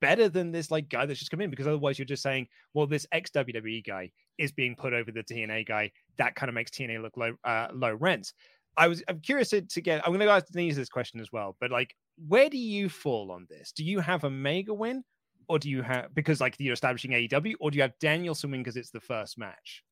better 0.00 0.28
than 0.28 0.52
this 0.52 0.70
like 0.70 0.88
guy 0.88 1.06
that's 1.06 1.18
just 1.18 1.30
come 1.30 1.40
in 1.40 1.50
because 1.50 1.66
otherwise 1.66 1.98
you're 1.98 2.06
just 2.06 2.22
saying, 2.22 2.46
well, 2.72 2.86
this 2.86 3.06
ex 3.12 3.30
WWE 3.30 3.84
guy 3.86 4.10
is 4.38 4.52
being 4.52 4.76
put 4.76 4.92
over 4.92 5.10
the 5.10 5.22
TNA 5.22 5.66
guy. 5.66 5.92
That 6.18 6.34
kind 6.34 6.48
of 6.48 6.54
makes 6.54 6.70
TNA 6.70 7.02
look 7.02 7.16
low 7.16 7.34
uh, 7.44 7.68
low 7.72 7.94
rent. 7.94 8.32
I 8.76 8.88
was 8.88 9.02
I'm 9.08 9.20
curious 9.20 9.50
to, 9.50 9.62
to 9.62 9.80
get. 9.80 10.04
I'm 10.04 10.12
going 10.12 10.26
to 10.26 10.32
ask 10.32 10.46
Denise 10.46 10.76
this 10.76 10.88
question 10.88 11.20
as 11.20 11.30
well. 11.32 11.56
But 11.60 11.70
like, 11.70 11.94
where 12.28 12.48
do 12.48 12.58
you 12.58 12.88
fall 12.88 13.30
on 13.30 13.46
this? 13.48 13.72
Do 13.72 13.84
you 13.84 14.00
have 14.00 14.24
Omega 14.24 14.74
win, 14.74 15.04
or 15.48 15.58
do 15.58 15.70
you 15.70 15.82
have 15.82 16.14
because 16.14 16.40
like 16.40 16.56
you're 16.58 16.74
establishing 16.74 17.12
AEW, 17.12 17.54
or 17.60 17.70
do 17.70 17.76
you 17.76 17.82
have 17.82 17.98
Danielson 18.00 18.50
win 18.50 18.62
because 18.62 18.76
it's 18.76 18.90
the 18.90 19.00
first 19.00 19.38
match? 19.38 19.84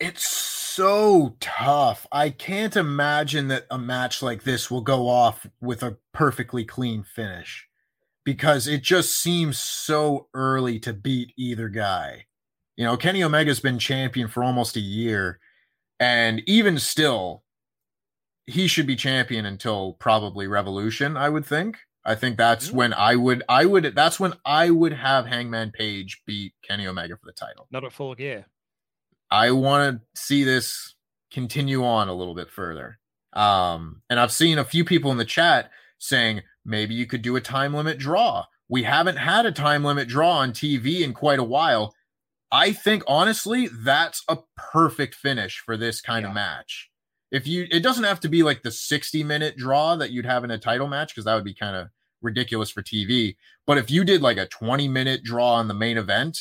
It's 0.00 0.28
so 0.28 1.36
tough. 1.40 2.06
I 2.12 2.30
can't 2.30 2.76
imagine 2.76 3.48
that 3.48 3.66
a 3.70 3.78
match 3.78 4.22
like 4.22 4.44
this 4.44 4.70
will 4.70 4.82
go 4.82 5.08
off 5.08 5.46
with 5.60 5.82
a 5.82 5.96
perfectly 6.12 6.64
clean 6.64 7.02
finish 7.02 7.67
because 8.28 8.68
it 8.68 8.82
just 8.82 9.18
seems 9.22 9.56
so 9.56 10.28
early 10.34 10.78
to 10.78 10.92
beat 10.92 11.32
either 11.38 11.70
guy. 11.70 12.26
You 12.76 12.84
know, 12.84 12.94
Kenny 12.94 13.22
Omega's 13.22 13.58
been 13.58 13.78
champion 13.78 14.28
for 14.28 14.44
almost 14.44 14.76
a 14.76 14.80
year, 14.80 15.40
and 15.98 16.42
even 16.46 16.78
still, 16.78 17.42
he 18.44 18.68
should 18.68 18.86
be 18.86 18.96
champion 18.96 19.46
until 19.46 19.94
probably 19.94 20.46
Revolution. 20.46 21.16
I 21.16 21.30
would 21.30 21.46
think. 21.46 21.78
I 22.04 22.16
think 22.16 22.36
that's 22.36 22.66
mm-hmm. 22.66 22.76
when 22.76 22.92
I 22.92 23.16
would, 23.16 23.44
I 23.48 23.64
would, 23.64 23.94
that's 23.94 24.20
when 24.20 24.34
I 24.44 24.68
would 24.68 24.92
have 24.92 25.24
Hangman 25.24 25.70
Page 25.70 26.20
beat 26.26 26.52
Kenny 26.62 26.86
Omega 26.86 27.16
for 27.16 27.24
the 27.24 27.32
title. 27.32 27.66
Not 27.70 27.84
at 27.84 27.94
full 27.94 28.14
gear. 28.14 28.44
I 29.30 29.52
want 29.52 30.02
to 30.02 30.20
see 30.22 30.44
this 30.44 30.96
continue 31.30 31.82
on 31.82 32.10
a 32.10 32.14
little 32.14 32.34
bit 32.34 32.50
further. 32.50 32.98
Um, 33.32 34.02
and 34.10 34.20
I've 34.20 34.32
seen 34.32 34.58
a 34.58 34.64
few 34.66 34.84
people 34.84 35.10
in 35.12 35.16
the 35.16 35.24
chat 35.24 35.70
saying 35.96 36.42
maybe 36.68 36.94
you 36.94 37.06
could 37.06 37.22
do 37.22 37.36
a 37.36 37.40
time 37.40 37.74
limit 37.74 37.98
draw. 37.98 38.44
We 38.68 38.82
haven't 38.82 39.16
had 39.16 39.46
a 39.46 39.52
time 39.52 39.84
limit 39.84 40.08
draw 40.08 40.38
on 40.38 40.52
TV 40.52 41.00
in 41.00 41.14
quite 41.14 41.38
a 41.38 41.44
while. 41.44 41.94
I 42.52 42.72
think 42.72 43.02
honestly, 43.06 43.68
that's 43.68 44.22
a 44.28 44.38
perfect 44.56 45.14
finish 45.14 45.58
for 45.58 45.76
this 45.76 46.00
kind 46.00 46.22
yeah. 46.22 46.28
of 46.28 46.34
match. 46.34 46.90
If 47.30 47.46
you, 47.46 47.66
it 47.70 47.80
doesn't 47.80 48.04
have 48.04 48.20
to 48.20 48.28
be 48.28 48.42
like 48.42 48.62
the 48.62 48.70
60 48.70 49.22
minute 49.24 49.56
draw 49.56 49.96
that 49.96 50.10
you'd 50.10 50.26
have 50.26 50.44
in 50.44 50.50
a 50.50 50.58
title 50.58 50.86
match, 50.86 51.14
because 51.14 51.24
that 51.24 51.34
would 51.34 51.44
be 51.44 51.54
kind 51.54 51.76
of 51.76 51.88
ridiculous 52.22 52.70
for 52.70 52.82
TV. 52.82 53.36
But 53.66 53.78
if 53.78 53.90
you 53.90 54.04
did 54.04 54.22
like 54.22 54.38
a 54.38 54.46
20 54.46 54.88
minute 54.88 55.22
draw 55.24 55.54
on 55.54 55.68
the 55.68 55.74
main 55.74 55.98
event, 55.98 56.38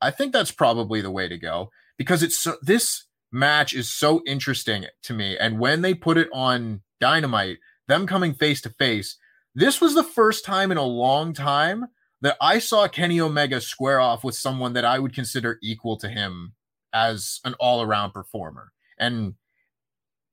I 0.00 0.10
think 0.10 0.32
that's 0.32 0.50
probably 0.50 1.00
the 1.00 1.10
way 1.10 1.28
to 1.28 1.38
go 1.38 1.70
because 1.96 2.22
it's 2.22 2.38
so, 2.38 2.56
this 2.62 3.04
match 3.32 3.74
is 3.74 3.92
so 3.92 4.22
interesting 4.26 4.86
to 5.02 5.14
me. 5.14 5.36
And 5.38 5.58
when 5.58 5.82
they 5.82 5.94
put 5.94 6.18
it 6.18 6.28
on 6.32 6.82
Dynamite, 7.00 7.58
them 7.88 8.06
coming 8.06 8.34
face 8.34 8.60
to 8.62 8.70
face, 8.70 9.16
this 9.54 9.80
was 9.80 9.94
the 9.94 10.04
first 10.04 10.44
time 10.44 10.70
in 10.70 10.78
a 10.78 10.84
long 10.84 11.32
time 11.32 11.86
that 12.20 12.36
I 12.40 12.58
saw 12.58 12.88
Kenny 12.88 13.20
Omega 13.20 13.60
square 13.60 14.00
off 14.00 14.24
with 14.24 14.34
someone 14.34 14.72
that 14.74 14.84
I 14.84 14.98
would 14.98 15.14
consider 15.14 15.58
equal 15.62 15.96
to 15.98 16.08
him 16.08 16.54
as 16.92 17.40
an 17.44 17.54
all 17.54 17.82
around 17.82 18.12
performer. 18.12 18.72
And 18.98 19.34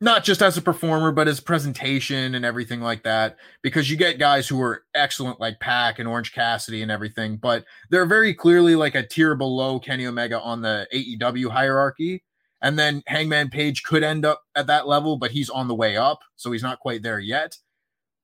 not 0.04 0.26
just 0.26 0.42
as 0.42 0.58
a 0.58 0.62
performer, 0.62 1.14
but 1.14 1.30
as 1.30 1.40
presentation 1.40 2.36
and 2.36 2.44
everything 2.44 2.82
like 2.82 3.04
that. 3.04 3.38
Because 3.62 3.90
you 3.90 3.96
get 3.96 4.20
guys 4.20 4.48
who 4.48 4.62
are 4.62 4.84
excellent, 4.94 5.40
like 5.40 5.62
Pac 5.62 6.00
and 6.00 6.10
Orange 6.10 6.34
Cassidy 6.34 6.82
and 6.82 6.92
everything, 6.92 7.38
but 7.38 7.64
they're 7.90 8.06
very 8.06 8.34
clearly 8.34 8.76
like 8.76 8.96
a 8.96 9.08
tier 9.08 9.34
below 9.34 9.80
Kenny 9.80 10.06
Omega 10.06 10.42
on 10.42 10.62
the 10.62 10.88
AEW 10.94 11.50
hierarchy. 11.50 12.22
And 12.64 12.80
then 12.80 13.04
Hangman 13.08 13.50
Page 13.50 13.84
could 13.84 14.04
end 14.04 14.26
up 14.26 14.42
at 14.56 14.68
that 14.68 14.88
level, 14.88 15.18
but 15.18 15.32
he's 15.32 15.50
on 15.50 15.68
the 15.68 15.76
way 15.76 15.98
up. 15.98 16.22
So 16.38 16.52
he's 16.52 16.64
not 16.64 16.80
quite 16.80 17.04
there 17.04 17.20
yet. 17.20 17.58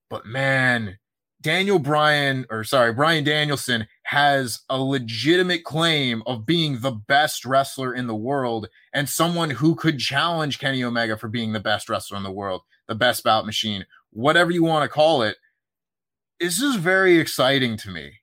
But 0.10 0.26
man, 0.26 0.98
Daniel 1.42 1.78
Bryan, 1.78 2.46
or 2.50 2.64
sorry, 2.64 2.94
Bryan 2.94 3.26
Danielson 3.26 3.88
has 4.04 4.62
a 4.70 4.82
legitimate 4.82 5.66
claim 5.66 6.24
of 6.26 6.46
being 6.46 6.80
the 6.80 6.92
best 6.92 7.46
wrestler 7.46 7.94
in 7.94 8.08
the 8.08 8.16
world 8.16 8.70
and 8.94 9.08
someone 9.10 9.50
who 9.50 9.76
could 9.76 10.00
challenge 10.00 10.58
Kenny 10.58 10.84
Omega 10.84 11.18
for 11.18 11.28
being 11.28 11.52
the 11.52 11.60
best 11.60 11.90
wrestler 11.90 12.18
in 12.18 12.24
the 12.24 12.32
world, 12.32 12.62
the 12.88 12.96
best 12.96 13.24
bout 13.24 13.46
machine, 13.46 13.86
whatever 14.12 14.52
you 14.52 14.64
want 14.64 14.84
to 14.84 14.94
call 14.94 15.22
it. 15.22 15.36
This 16.40 16.62
is 16.62 16.78
very 16.78 17.20
exciting 17.20 17.76
to 17.78 17.92
me. 17.92 18.19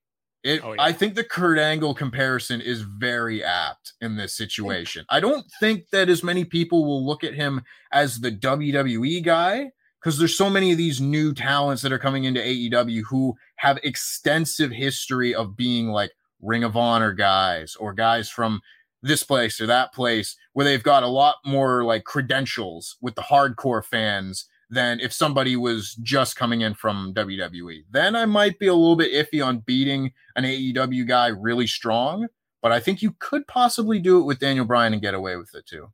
It, 0.46 0.60
oh, 0.62 0.74
yeah. 0.74 0.82
I 0.82 0.92
think 0.92 1.16
the 1.16 1.24
Kurt 1.24 1.58
Angle 1.58 1.92
comparison 1.92 2.60
is 2.60 2.82
very 2.82 3.42
apt 3.42 3.94
in 4.00 4.14
this 4.14 4.32
situation. 4.32 5.04
I 5.10 5.18
don't 5.18 5.44
think 5.58 5.90
that 5.90 6.08
as 6.08 6.22
many 6.22 6.44
people 6.44 6.84
will 6.84 7.04
look 7.04 7.24
at 7.24 7.34
him 7.34 7.62
as 7.90 8.20
the 8.20 8.30
WWE 8.30 9.24
guy 9.24 9.72
because 10.00 10.18
there's 10.18 10.38
so 10.38 10.48
many 10.48 10.70
of 10.70 10.78
these 10.78 11.00
new 11.00 11.34
talents 11.34 11.82
that 11.82 11.90
are 11.90 11.98
coming 11.98 12.24
into 12.24 12.40
AEW 12.40 13.02
who 13.10 13.34
have 13.56 13.80
extensive 13.82 14.70
history 14.70 15.34
of 15.34 15.56
being 15.56 15.88
like 15.88 16.12
Ring 16.40 16.62
of 16.62 16.76
Honor 16.76 17.12
guys 17.12 17.74
or 17.74 17.92
guys 17.92 18.28
from 18.28 18.60
this 19.02 19.24
place 19.24 19.60
or 19.60 19.66
that 19.66 19.92
place 19.92 20.36
where 20.52 20.64
they've 20.64 20.80
got 20.80 21.02
a 21.02 21.08
lot 21.08 21.38
more 21.44 21.82
like 21.82 22.04
credentials 22.04 22.98
with 23.00 23.16
the 23.16 23.22
hardcore 23.22 23.84
fans 23.84 24.46
than 24.70 25.00
if 25.00 25.12
somebody 25.12 25.56
was 25.56 25.94
just 26.02 26.36
coming 26.36 26.62
in 26.62 26.74
from 26.74 27.14
WWE. 27.14 27.84
Then 27.90 28.16
I 28.16 28.24
might 28.24 28.58
be 28.58 28.66
a 28.66 28.74
little 28.74 28.96
bit 28.96 29.12
iffy 29.12 29.44
on 29.44 29.60
beating 29.60 30.12
an 30.34 30.44
AEW 30.44 31.06
guy 31.06 31.28
really 31.28 31.66
strong, 31.66 32.26
but 32.62 32.72
I 32.72 32.80
think 32.80 33.02
you 33.02 33.14
could 33.18 33.46
possibly 33.46 33.98
do 33.98 34.18
it 34.18 34.24
with 34.24 34.40
Daniel 34.40 34.64
Bryan 34.64 34.92
and 34.92 35.02
get 35.02 35.14
away 35.14 35.36
with 35.36 35.54
it 35.54 35.66
too. 35.66 35.88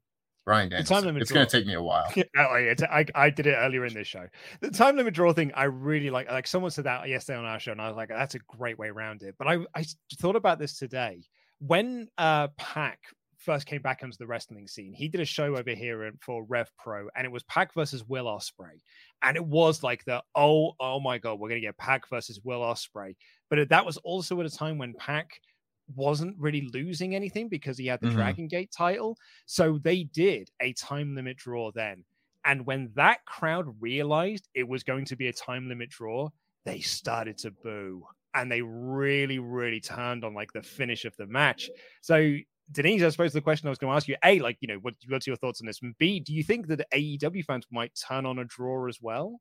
Danielson. 0.45 0.85
time 0.85 1.05
limit 1.05 1.23
it's 1.23 1.31
going 1.31 1.47
to 1.47 1.51
take 1.51 1.67
me 1.67 1.75
a 1.75 1.83
while. 1.83 2.13
I, 2.37 3.07
I 3.15 3.31
did 3.31 3.47
it 3.47 3.55
earlier 3.55 3.87
in 3.87 3.95
this 3.95 4.09
show. 4.09 4.27
The 4.61 4.71
time 4.71 4.97
limit 4.97 5.15
draw 5.15 5.33
thing, 5.33 5.53
I 5.55 5.65
really 5.65 6.11
like. 6.11 6.31
Like 6.31 6.47
someone 6.47 6.71
said 6.71 6.85
that 6.85 7.09
yesterday 7.09 7.39
on 7.39 7.45
our 7.45 7.61
show, 7.61 7.73
and 7.73 7.81
I 7.81 7.89
was 7.89 7.97
like, 7.97 8.09
"That's 8.09 8.35
a 8.35 8.41
great 8.41 8.79
way 8.79 8.89
around 8.89 9.23
it." 9.23 9.37
But 9.39 9.47
I, 9.49 9.59
I 9.75 9.85
thought 10.19 10.37
about 10.37 10.59
this 10.59 10.77
today 10.79 11.23
when 11.61 12.09
uh 12.19 12.49
Pac 12.59 12.99
first 13.43 13.67
came 13.67 13.83
back 13.83 14.01
onto 14.03 14.17
the 14.17 14.27
wrestling 14.27 14.67
scene. 14.67 14.93
He 14.95 15.09
did 15.09 15.21
a 15.21 15.25
show 15.25 15.57
over 15.57 15.71
here 15.71 16.11
for 16.21 16.45
Rev 16.45 16.71
Pro, 16.79 17.09
and 17.17 17.25
it 17.25 17.33
was 17.33 17.43
Pac 17.45 17.75
versus 17.75 18.05
Will 18.05 18.27
Ospreay, 18.27 18.81
and 19.23 19.37
it 19.37 19.45
was 19.45 19.83
like 19.83 20.05
the 20.05 20.23
oh 20.35 20.73
oh 20.81 21.01
my 21.01 21.19
god, 21.19 21.39
we're 21.39 21.49
gonna 21.49 21.61
get 21.61 21.77
Pac 21.79 22.09
versus 22.09 22.41
Will 22.43 22.61
Ospreay. 22.61 23.15
But 23.51 23.69
that 23.69 23.85
was 23.85 23.97
also 23.99 24.41
at 24.41 24.47
a 24.47 24.51
time 24.51 24.79
when 24.79 24.95
Pac 24.95 25.41
wasn't 25.95 26.39
really 26.39 26.69
losing 26.73 27.15
anything 27.15 27.49
because 27.49 27.77
he 27.77 27.87
had 27.87 28.01
the 28.01 28.07
mm-hmm. 28.09 28.17
Dragon 28.17 28.49
Gate 28.49 28.73
title. 28.77 29.17
So 29.47 29.79
they 29.83 30.05
did 30.05 30.49
a 30.61 30.73
time 30.75 31.15
limit 31.15 31.37
draw 31.37 31.71
then. 31.73 32.05
And 32.45 32.67
when 32.67 32.91
that 32.97 33.25
crowd 33.25 33.67
realized 33.81 34.49
it 34.55 34.67
was 34.67 34.83
going 34.83 35.05
to 35.07 35.17
be 35.17 35.29
a 35.29 35.33
time 35.33 35.69
limit 35.69 35.91
draw, 35.91 36.31
they 36.65 36.81
started 36.81 37.39
to 37.39 37.51
boo 37.51 38.05
and 38.35 38.51
they 38.51 38.63
really, 38.63 39.39
really 39.39 39.81
turned 39.81 40.25
on 40.25 40.35
like 40.35 40.53
the 40.53 40.63
finish 40.63 41.05
of 41.05 41.17
the 41.17 41.27
match. 41.27 41.71
So, 42.01 42.37
Denise, 42.73 43.03
I 43.03 43.11
suppose 43.11 43.33
the 43.33 43.41
question 43.41 43.69
I 43.69 43.71
was 43.71 43.79
going 43.79 43.91
to 43.91 43.97
ask 43.97 44.09
you: 44.09 44.17
A, 44.25 44.39
like, 44.41 44.57
you 44.61 44.69
know, 44.69 44.79
what, 44.79 44.95
what's 45.09 45.27
your 45.27 45.37
thoughts 45.37 45.61
on 45.61 45.67
this? 45.67 45.81
And 45.83 45.97
B, 45.99 46.21
do 46.21 46.33
you 46.33 46.43
think 46.43 46.67
that 46.69 46.91
AEW 46.93 47.45
fans 47.45 47.67
might 47.71 47.93
turn 48.09 48.27
on 48.27 48.39
a 48.39 48.45
draw 48.45 48.89
as 48.89 48.99
well? 49.01 49.41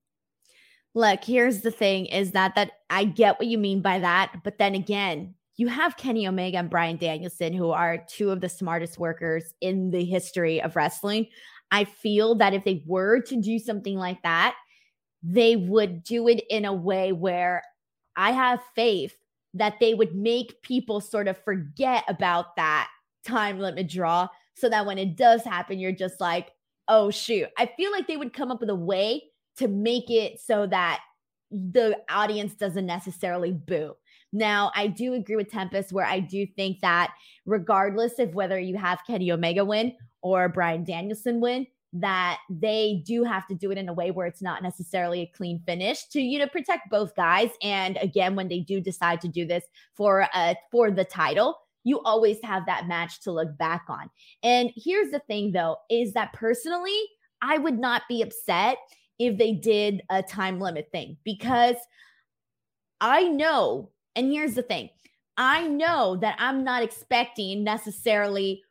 Look, 0.94 1.24
here's 1.24 1.62
the 1.62 1.72
thing 1.72 2.08
is 2.08 2.32
that 2.32 2.56
that 2.56 2.72
I 2.90 3.06
get 3.06 3.40
what 3.40 3.48
you 3.48 3.58
mean 3.58 3.82
by 3.82 4.00
that, 4.00 4.42
but 4.44 4.58
then 4.58 4.76
again, 4.76 5.36
you 5.56 5.68
have 5.68 5.98
Kenny 5.98 6.28
Omega 6.28 6.58
and 6.58 6.70
Bryan 6.70 6.98
Danielson 6.98 7.54
who 7.54 7.72
are 7.72 8.04
two 8.10 8.32
of 8.32 8.42
the 8.42 8.50
smartest 8.50 8.98
workers 8.98 9.54
in 9.62 9.92
the 9.92 10.04
history 10.04 10.62
of 10.62 10.76
wrestling. 10.76 11.28
I 11.72 11.86
feel 11.86 12.36
that 12.36 12.54
if 12.54 12.66
they 12.66 12.84
were 12.86 13.22
to 13.22 13.42
do 13.42 13.58
something 13.58 13.96
like 13.96 14.22
that, 14.24 14.56
they 15.24 15.56
would 15.56 16.04
do 16.04 16.28
it 16.28 16.44
in 16.50 16.66
a 16.66 16.74
way 16.74 17.12
where 17.14 17.64
I 18.16 18.32
have 18.32 18.60
faith 18.76 19.16
that 19.54 19.76
they 19.80 19.94
would 19.94 20.16
make 20.16 20.62
people 20.62 21.00
sort 21.00 21.28
of 21.28 21.38
forget 21.44 22.04
about 22.08 22.56
that 22.56 22.90
time 23.26 23.60
limit 23.60 23.90
draw 23.90 24.28
so 24.56 24.70
that 24.70 24.86
when 24.86 24.98
it 24.98 25.16
does 25.16 25.44
happen, 25.44 25.80
you're 25.80 25.92
just 25.92 26.20
like, 26.20 26.50
oh, 26.88 27.10
shoot. 27.10 27.48
I 27.58 27.72
feel 27.78 27.92
like 27.92 28.08
they 28.08 28.18
would 28.18 28.34
come 28.34 28.52
up 28.52 28.60
with 28.60 28.70
a 28.70 28.76
way 28.76 29.24
to 29.58 29.68
make 29.68 30.10
it 30.10 30.40
so 30.40 30.68
that 30.68 31.02
the 31.52 31.98
audience 32.10 32.54
doesn't 32.54 32.86
necessarily 32.86 33.52
boo. 33.52 33.96
Now, 34.34 34.72
I 34.76 34.88
do 34.88 35.14
agree 35.14 35.36
with 35.36 35.52
Tempest 35.52 35.92
where 35.92 36.06
I 36.06 36.20
do 36.20 36.46
think 36.46 36.80
that 36.82 37.14
regardless 37.46 38.20
of 38.20 38.34
whether 38.34 38.60
you 38.60 38.78
have 38.78 39.00
Kenny 39.06 39.32
Omega 39.32 39.66
win 39.66 39.94
or 40.22 40.48
Bryan 40.48 40.84
Danielson 40.84 41.42
win, 41.42 41.68
that 41.94 42.40
they 42.50 43.04
do 43.06 43.24
have 43.24 43.46
to 43.48 43.56
do 43.56 43.72
it 43.72 43.78
in 43.78 43.90
a 43.90 43.94
way 43.94 44.12
where 44.12 44.26
it's 44.28 44.42
not 44.42 44.64
necessarily 44.64 45.22
a 45.22 45.32
clean 45.36 45.62
finish 45.66 46.06
to 46.06 46.22
you 46.22 46.40
know 46.40 46.48
protect 46.48 46.90
both 46.90 47.14
guys 47.16 47.50
and 47.62 47.98
again 48.02 48.34
when 48.34 48.48
they 48.48 48.60
do 48.60 48.80
decide 48.80 49.20
to 49.20 49.28
do 49.28 49.46
this 49.46 49.66
for 49.94 50.26
uh 50.34 50.54
for 50.72 50.90
the 50.90 51.04
title 51.04 51.58
you 51.84 52.00
always 52.02 52.38
have 52.44 52.66
that 52.66 52.88
match 52.88 53.22
to 53.22 53.32
look 53.32 53.58
back 53.58 53.86
on 53.90 54.10
and 54.44 54.72
here's 54.76 55.12
the 55.12 55.20
thing 55.28 55.52
though 55.52 55.78
is 55.90 56.14
that 56.14 56.34
personally 56.34 57.00
i 57.42 57.58
would 57.58 57.80
not 57.80 58.04
be 58.08 58.22
upset 58.22 58.78
if 59.20 59.38
they 59.38 59.54
did 59.54 60.02
a 60.10 60.22
time 60.22 60.60
limit 60.60 60.88
thing 60.92 61.18
because 61.24 61.76
i 63.00 63.24
know 63.24 63.90
and 64.16 64.32
here's 64.32 64.56
the 64.56 64.64
thing 64.64 64.90
I 65.38 65.68
know 65.68 66.18
that 66.18 66.36
I'm 66.40 66.64
not 66.64 66.84
expecting 66.84 67.64
necessarily 67.64 68.62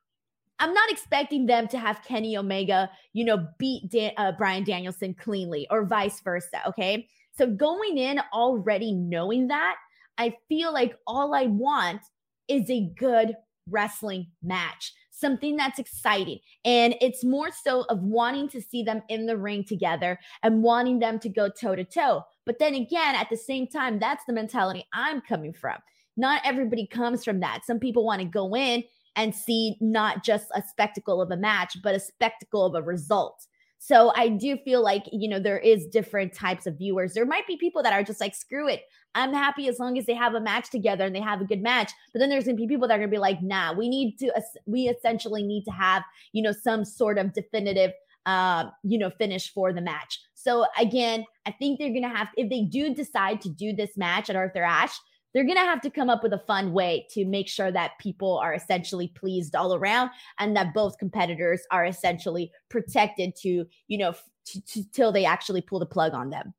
I'm 0.60 0.74
not 0.74 0.90
expecting 0.90 1.46
them 1.46 1.66
to 1.68 1.78
have 1.78 2.04
Kenny 2.04 2.36
Omega, 2.36 2.90
you 3.14 3.24
know, 3.24 3.48
beat 3.58 3.90
Dan- 3.90 4.12
uh, 4.18 4.32
Bryan 4.32 4.62
Danielson 4.62 5.14
cleanly 5.14 5.66
or 5.70 5.86
vice 5.86 6.20
versa. 6.20 6.60
Okay. 6.68 7.08
So 7.32 7.46
going 7.46 7.96
in 7.96 8.20
already 8.34 8.92
knowing 8.92 9.48
that, 9.48 9.76
I 10.18 10.36
feel 10.50 10.70
like 10.70 10.96
all 11.06 11.34
I 11.34 11.46
want 11.46 12.02
is 12.50 12.68
a 12.68 12.90
good 12.98 13.36
wrestling 13.68 14.26
match, 14.42 14.92
something 15.10 15.56
that's 15.56 15.78
exciting. 15.78 16.40
And 16.64 16.94
it's 17.00 17.24
more 17.24 17.50
so 17.50 17.84
of 17.88 18.02
wanting 18.02 18.48
to 18.50 18.60
see 18.60 18.82
them 18.82 19.02
in 19.08 19.26
the 19.26 19.36
ring 19.36 19.64
together 19.64 20.18
and 20.42 20.62
wanting 20.62 20.98
them 20.98 21.18
to 21.20 21.28
go 21.28 21.48
toe 21.48 21.76
to 21.76 21.84
toe. 21.84 22.24
But 22.46 22.58
then 22.58 22.74
again, 22.74 23.14
at 23.14 23.28
the 23.30 23.36
same 23.36 23.66
time, 23.66 23.98
that's 23.98 24.24
the 24.24 24.32
mentality 24.32 24.86
I'm 24.92 25.20
coming 25.20 25.52
from. 25.52 25.76
Not 26.16 26.42
everybody 26.44 26.86
comes 26.86 27.24
from 27.24 27.40
that. 27.40 27.64
Some 27.64 27.78
people 27.78 28.04
want 28.04 28.20
to 28.20 28.26
go 28.26 28.54
in 28.56 28.82
and 29.16 29.34
see 29.34 29.76
not 29.80 30.24
just 30.24 30.46
a 30.54 30.62
spectacle 30.62 31.20
of 31.20 31.30
a 31.30 31.36
match, 31.36 31.76
but 31.82 31.94
a 31.94 32.00
spectacle 32.00 32.64
of 32.64 32.74
a 32.74 32.82
result. 32.82 33.46
So 33.82 34.12
I 34.14 34.28
do 34.28 34.58
feel 34.58 34.82
like, 34.82 35.04
you 35.10 35.26
know, 35.26 35.40
there 35.40 35.58
is 35.58 35.86
different 35.86 36.34
types 36.34 36.66
of 36.66 36.76
viewers. 36.76 37.14
There 37.14 37.24
might 37.24 37.46
be 37.46 37.56
people 37.56 37.82
that 37.82 37.94
are 37.94 38.02
just 38.02 38.20
like, 38.20 38.34
screw 38.34 38.68
it. 38.68 38.82
I'm 39.14 39.32
happy 39.32 39.68
as 39.68 39.78
long 39.78 39.96
as 39.96 40.04
they 40.04 40.14
have 40.14 40.34
a 40.34 40.40
match 40.40 40.68
together 40.68 41.06
and 41.06 41.16
they 41.16 41.20
have 41.20 41.40
a 41.40 41.46
good 41.46 41.62
match. 41.62 41.90
But 42.12 42.18
then 42.18 42.28
there's 42.28 42.44
going 42.44 42.58
to 42.58 42.60
be 42.60 42.68
people 42.68 42.86
that 42.88 42.94
are 42.94 42.98
going 42.98 43.08
to 43.08 43.14
be 43.14 43.18
like, 43.18 43.42
nah, 43.42 43.72
we 43.72 43.88
need 43.88 44.18
to, 44.18 44.30
we 44.66 44.82
essentially 44.82 45.42
need 45.42 45.64
to 45.64 45.70
have, 45.70 46.04
you 46.32 46.42
know, 46.42 46.52
some 46.52 46.84
sort 46.84 47.16
of 47.16 47.32
definitive, 47.32 47.92
uh, 48.26 48.66
you 48.82 48.98
know, 48.98 49.08
finish 49.08 49.50
for 49.50 49.72
the 49.72 49.80
match. 49.80 50.20
So 50.34 50.66
again, 50.78 51.24
I 51.46 51.52
think 51.52 51.78
they're 51.78 51.88
going 51.88 52.02
to 52.02 52.10
have, 52.10 52.28
if 52.36 52.50
they 52.50 52.64
do 52.64 52.94
decide 52.94 53.40
to 53.40 53.48
do 53.48 53.74
this 53.74 53.96
match 53.96 54.28
at 54.28 54.36
Arthur 54.36 54.62
Ashe, 54.62 55.00
they're 55.32 55.44
going 55.44 55.56
to 55.56 55.62
have 55.62 55.80
to 55.82 55.90
come 55.90 56.10
up 56.10 56.22
with 56.22 56.32
a 56.32 56.42
fun 56.46 56.72
way 56.72 57.06
to 57.10 57.24
make 57.24 57.48
sure 57.48 57.70
that 57.70 57.92
people 58.00 58.38
are 58.38 58.54
essentially 58.54 59.08
pleased 59.08 59.54
all 59.54 59.74
around 59.74 60.10
and 60.38 60.56
that 60.56 60.74
both 60.74 60.98
competitors 60.98 61.62
are 61.70 61.84
essentially 61.84 62.50
protected 62.68 63.36
to, 63.36 63.66
you 63.86 63.98
know, 63.98 64.14
t- 64.44 64.60
t- 64.66 64.86
till 64.92 65.12
they 65.12 65.24
actually 65.24 65.60
pull 65.60 65.78
the 65.78 65.86
plug 65.86 66.14
on 66.14 66.30
them 66.30 66.52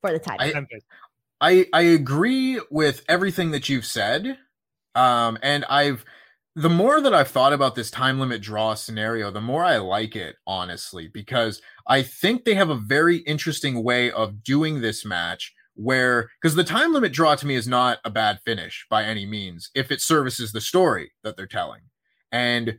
for 0.00 0.12
the 0.12 0.18
title. 0.18 0.64
I, 1.40 1.52
I, 1.52 1.66
I 1.72 1.82
agree 1.82 2.60
with 2.70 3.02
everything 3.08 3.52
that 3.52 3.68
you've 3.68 3.86
said. 3.86 4.36
Um, 4.94 5.38
and 5.42 5.64
I've, 5.66 6.04
the 6.56 6.68
more 6.68 7.00
that 7.00 7.14
I've 7.14 7.28
thought 7.28 7.52
about 7.52 7.74
this 7.74 7.90
time 7.90 8.18
limit 8.20 8.42
draw 8.42 8.74
scenario, 8.74 9.30
the 9.30 9.40
more 9.40 9.64
I 9.64 9.78
like 9.78 10.16
it, 10.16 10.36
honestly, 10.46 11.08
because 11.08 11.62
I 11.86 12.02
think 12.02 12.44
they 12.44 12.54
have 12.54 12.70
a 12.70 12.74
very 12.74 13.18
interesting 13.18 13.82
way 13.82 14.10
of 14.10 14.42
doing 14.42 14.80
this 14.80 15.04
match 15.06 15.54
where 15.80 16.28
because 16.40 16.54
the 16.54 16.64
time 16.64 16.92
limit 16.92 17.12
draw 17.12 17.34
to 17.34 17.46
me 17.46 17.54
is 17.54 17.66
not 17.66 17.98
a 18.04 18.10
bad 18.10 18.38
finish 18.44 18.86
by 18.90 19.02
any 19.02 19.24
means 19.24 19.70
if 19.74 19.90
it 19.90 20.00
services 20.00 20.52
the 20.52 20.60
story 20.60 21.12
that 21.22 21.36
they're 21.36 21.46
telling. 21.46 21.80
And 22.30 22.78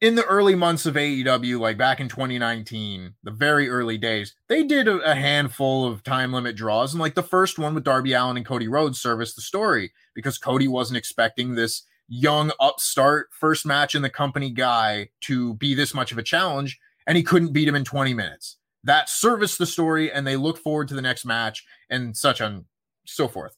in 0.00 0.14
the 0.14 0.24
early 0.24 0.54
months 0.54 0.86
of 0.86 0.94
AEW, 0.94 1.60
like 1.60 1.76
back 1.76 2.00
in 2.00 2.08
2019, 2.08 3.12
the 3.22 3.30
very 3.30 3.68
early 3.68 3.98
days, 3.98 4.34
they 4.48 4.62
did 4.62 4.88
a, 4.88 4.96
a, 5.10 5.14
handful 5.14 5.86
of 5.86 6.02
time 6.02 6.32
limit 6.32 6.56
draws. 6.56 6.94
And 6.94 7.00
like 7.00 7.14
the 7.14 7.22
first 7.22 7.58
one 7.58 7.74
with 7.74 7.84
Darby 7.84 8.14
Allin 8.14 8.38
and 8.38 8.46
Cody 8.46 8.66
Rhodes 8.66 8.98
serviced 8.98 9.36
the 9.36 9.42
story 9.42 9.92
because 10.14 10.38
Cody 10.38 10.66
wasn't 10.66 10.96
expecting 10.96 11.54
this 11.54 11.82
young 12.08 12.50
upstart 12.58 13.28
first 13.38 13.66
match 13.66 13.94
in 13.94 14.00
the 14.00 14.08
company 14.08 14.48
guy 14.48 15.10
to 15.22 15.54
be 15.54 15.74
this 15.74 15.92
much 15.92 16.10
of 16.10 16.18
a 16.18 16.22
challenge. 16.22 16.80
And 17.06 17.18
he 17.18 17.22
couldn't 17.22 17.52
beat 17.52 17.68
him 17.68 17.74
in 17.74 17.84
20 17.84 18.14
minutes 18.14 18.56
that 18.84 19.08
service 19.08 19.56
the 19.56 19.66
story 19.66 20.10
and 20.10 20.26
they 20.26 20.36
look 20.36 20.58
forward 20.58 20.88
to 20.88 20.94
the 20.94 21.02
next 21.02 21.24
match 21.24 21.64
and 21.88 22.16
such 22.16 22.40
on 22.40 22.64
so 23.06 23.28
forth. 23.28 23.56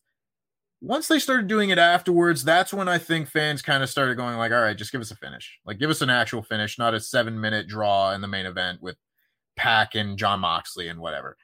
Once 0.81 1.07
they 1.07 1.19
started 1.19 1.47
doing 1.47 1.71
it 1.71 1.79
afterwards, 1.79 2.43
that's 2.43 2.75
when 2.75 2.89
I 2.89 2.99
think 2.99 3.29
fans 3.29 3.63
kind 3.63 3.85
of 3.85 3.89
started 3.89 4.17
going 4.17 4.37
like, 4.37 4.51
all 4.51 4.61
right, 4.61 4.77
just 4.77 4.91
give 4.91 5.01
us 5.01 5.13
a 5.13 5.17
finish. 5.17 5.59
Like 5.65 5.79
give 5.79 5.91
us 5.91 6.01
an 6.01 6.11
actual 6.11 6.43
finish, 6.43 6.77
not 6.77 6.95
a 6.95 6.97
7-minute 6.97 7.69
draw 7.69 8.13
in 8.13 8.21
the 8.21 8.27
main 8.27 8.47
event 8.47 8.83
with 8.83 8.97
Pac 9.57 9.95
and 9.95 10.19
Jon 10.19 10.41
Moxley 10.41 10.89
and 10.89 10.99
whatever. 10.99 11.37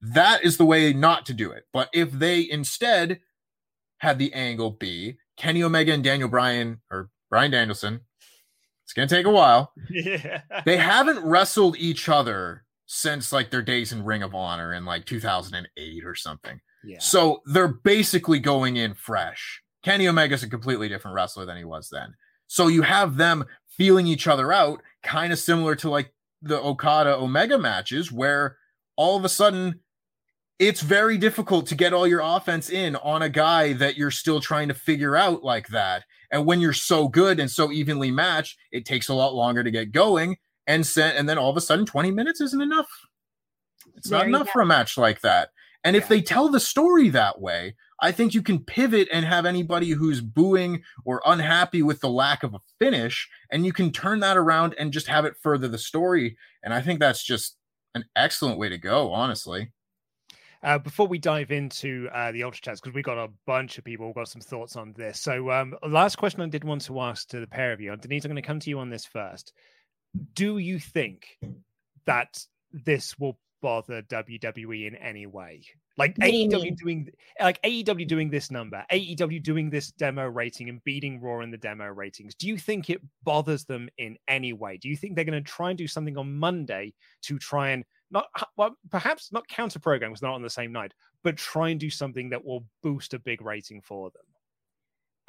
That 0.00 0.44
is 0.44 0.56
the 0.56 0.64
way 0.64 0.92
not 0.92 1.26
to 1.26 1.34
do 1.34 1.50
it. 1.50 1.64
But 1.72 1.88
if 1.92 2.12
they 2.12 2.48
instead 2.48 3.20
had 3.98 4.18
the 4.18 4.32
angle 4.32 4.70
be 4.70 5.16
Kenny 5.36 5.62
Omega 5.62 5.92
and 5.92 6.04
Daniel 6.04 6.28
Bryan 6.28 6.80
or 6.90 7.10
Bryan 7.30 7.50
Danielson, 7.50 8.00
it's 8.84 8.92
going 8.92 9.08
to 9.08 9.14
take 9.14 9.26
a 9.26 9.30
while. 9.30 9.72
Yeah. 9.90 10.42
They 10.64 10.76
haven't 10.76 11.24
wrestled 11.24 11.76
each 11.78 12.08
other 12.08 12.64
since 12.94 13.32
like 13.32 13.50
their 13.50 13.62
days 13.62 13.90
in 13.90 14.04
Ring 14.04 14.22
of 14.22 14.34
Honor 14.34 14.74
in 14.74 14.84
like 14.84 15.06
2008 15.06 16.04
or 16.04 16.14
something. 16.14 16.60
Yeah. 16.84 16.98
So 17.00 17.40
they're 17.46 17.66
basically 17.66 18.38
going 18.38 18.76
in 18.76 18.92
fresh. 18.92 19.62
Kenny 19.82 20.06
Omega's 20.06 20.42
a 20.42 20.48
completely 20.48 20.90
different 20.90 21.14
wrestler 21.14 21.46
than 21.46 21.56
he 21.56 21.64
was 21.64 21.88
then. 21.90 22.12
So 22.48 22.66
you 22.66 22.82
have 22.82 23.16
them 23.16 23.46
feeling 23.78 24.06
each 24.06 24.26
other 24.26 24.52
out, 24.52 24.82
kind 25.02 25.32
of 25.32 25.38
similar 25.38 25.74
to 25.76 25.88
like 25.88 26.12
the 26.42 26.60
Okada 26.60 27.16
Omega 27.16 27.56
matches, 27.56 28.12
where 28.12 28.58
all 28.96 29.16
of 29.16 29.24
a 29.24 29.30
sudden 29.30 29.80
it's 30.58 30.82
very 30.82 31.16
difficult 31.16 31.66
to 31.68 31.74
get 31.74 31.94
all 31.94 32.06
your 32.06 32.20
offense 32.22 32.68
in 32.68 32.96
on 32.96 33.22
a 33.22 33.30
guy 33.30 33.72
that 33.72 33.96
you're 33.96 34.10
still 34.10 34.38
trying 34.38 34.68
to 34.68 34.74
figure 34.74 35.16
out 35.16 35.42
like 35.42 35.68
that. 35.68 36.04
And 36.30 36.44
when 36.44 36.60
you're 36.60 36.74
so 36.74 37.08
good 37.08 37.40
and 37.40 37.50
so 37.50 37.72
evenly 37.72 38.10
matched, 38.10 38.58
it 38.70 38.84
takes 38.84 39.08
a 39.08 39.14
lot 39.14 39.34
longer 39.34 39.64
to 39.64 39.70
get 39.70 39.92
going 39.92 40.36
and 40.66 40.86
sent, 40.86 41.16
and 41.16 41.28
then 41.28 41.38
all 41.38 41.50
of 41.50 41.56
a 41.56 41.60
sudden 41.60 41.86
20 41.86 42.10
minutes 42.10 42.40
isn't 42.40 42.62
enough. 42.62 42.88
It's 43.96 44.08
there 44.08 44.20
not 44.20 44.28
enough 44.28 44.46
go. 44.46 44.52
for 44.52 44.60
a 44.62 44.66
match 44.66 44.96
like 44.96 45.20
that. 45.22 45.50
And 45.84 45.96
yeah. 45.96 46.02
if 46.02 46.08
they 46.08 46.22
tell 46.22 46.48
the 46.48 46.60
story 46.60 47.08
that 47.10 47.40
way, 47.40 47.74
I 48.00 48.12
think 48.12 48.34
you 48.34 48.42
can 48.42 48.64
pivot 48.64 49.08
and 49.12 49.24
have 49.24 49.46
anybody 49.46 49.90
who's 49.90 50.20
booing 50.20 50.82
or 51.04 51.22
unhappy 51.24 51.82
with 51.82 52.00
the 52.00 52.10
lack 52.10 52.42
of 52.42 52.54
a 52.54 52.60
finish, 52.80 53.28
and 53.50 53.64
you 53.64 53.72
can 53.72 53.92
turn 53.92 54.20
that 54.20 54.36
around 54.36 54.74
and 54.78 54.92
just 54.92 55.06
have 55.06 55.24
it 55.24 55.36
further 55.40 55.68
the 55.68 55.78
story. 55.78 56.36
And 56.62 56.74
I 56.74 56.80
think 56.80 57.00
that's 57.00 57.22
just 57.22 57.56
an 57.94 58.04
excellent 58.16 58.58
way 58.58 58.68
to 58.68 58.78
go, 58.78 59.12
honestly. 59.12 59.72
Uh, 60.64 60.78
before 60.78 61.08
we 61.08 61.18
dive 61.18 61.50
into 61.50 62.08
uh, 62.12 62.30
the 62.30 62.44
ultra 62.44 62.60
chats, 62.60 62.80
because 62.80 62.94
we 62.94 63.02
got 63.02 63.18
a 63.18 63.30
bunch 63.46 63.78
of 63.78 63.84
people 63.84 64.06
who 64.06 64.14
got 64.14 64.28
some 64.28 64.40
thoughts 64.40 64.76
on 64.76 64.92
this. 64.96 65.20
So, 65.20 65.50
um, 65.50 65.74
last 65.88 66.16
question 66.16 66.40
I 66.40 66.46
did 66.46 66.62
want 66.62 66.82
to 66.82 67.00
ask 67.00 67.28
to 67.30 67.40
the 67.40 67.48
pair 67.48 67.72
of 67.72 67.80
you, 67.80 67.92
and 67.92 68.00
Denise, 68.00 68.24
I'm 68.24 68.30
going 68.30 68.40
to 68.40 68.46
come 68.46 68.60
to 68.60 68.70
you 68.70 68.78
on 68.78 68.88
this 68.88 69.04
first 69.04 69.52
do 70.34 70.58
you 70.58 70.78
think 70.78 71.38
that 72.06 72.44
this 72.72 73.18
will 73.18 73.38
bother 73.60 74.02
WWE 74.02 74.86
in 74.86 74.96
any 74.96 75.26
way? 75.26 75.62
Like 75.98 76.16
AEW 76.16 76.76
doing 76.78 77.08
like 77.38 77.60
AEW 77.62 78.08
doing 78.08 78.30
this 78.30 78.50
number, 78.50 78.84
AEW 78.90 79.42
doing 79.42 79.68
this 79.68 79.92
demo 79.92 80.26
rating 80.26 80.70
and 80.70 80.82
beating 80.84 81.20
Raw 81.20 81.40
in 81.40 81.50
the 81.50 81.58
demo 81.58 81.86
ratings. 81.86 82.34
Do 82.34 82.48
you 82.48 82.56
think 82.56 82.88
it 82.88 83.02
bothers 83.22 83.64
them 83.64 83.90
in 83.98 84.16
any 84.26 84.54
way? 84.54 84.78
Do 84.78 84.88
you 84.88 84.96
think 84.96 85.14
they're 85.14 85.26
going 85.26 85.42
to 85.42 85.50
try 85.50 85.68
and 85.68 85.78
do 85.78 85.86
something 85.86 86.16
on 86.16 86.38
Monday 86.38 86.94
to 87.22 87.38
try 87.38 87.70
and 87.70 87.84
not 88.10 88.26
well, 88.56 88.74
perhaps 88.90 89.32
not 89.32 89.48
counter 89.48 89.78
programs 89.78 90.22
not 90.22 90.34
on 90.34 90.42
the 90.42 90.50
same 90.50 90.72
night, 90.72 90.94
but 91.22 91.36
try 91.36 91.68
and 91.68 91.78
do 91.78 91.90
something 91.90 92.30
that 92.30 92.44
will 92.44 92.64
boost 92.82 93.12
a 93.12 93.18
big 93.18 93.42
rating 93.42 93.82
for 93.82 94.10
them? 94.10 94.22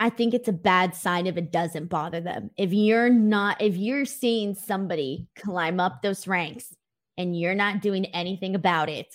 I 0.04 0.10
think 0.10 0.34
it's 0.34 0.50
a 0.50 0.54
bad 0.54 0.96
sign 0.96 1.28
if 1.28 1.38
it 1.38 1.50
doesn't 1.50 1.86
bother 1.86 2.20
them. 2.20 2.52
If 2.58 2.74
you're 2.74 3.10
not, 3.10 3.62
if 3.62 3.78
you're 3.78 4.04
seeing 4.04 4.54
somebody 4.54 5.30
climb 5.38 5.80
up 5.80 6.02
those 6.02 6.28
ranks 6.28 6.76
and 7.18 7.40
you're 7.40 7.56
not 7.56 7.82
doing 7.82 8.08
anything 8.08 8.54
about 8.54 8.90
it, 8.90 9.08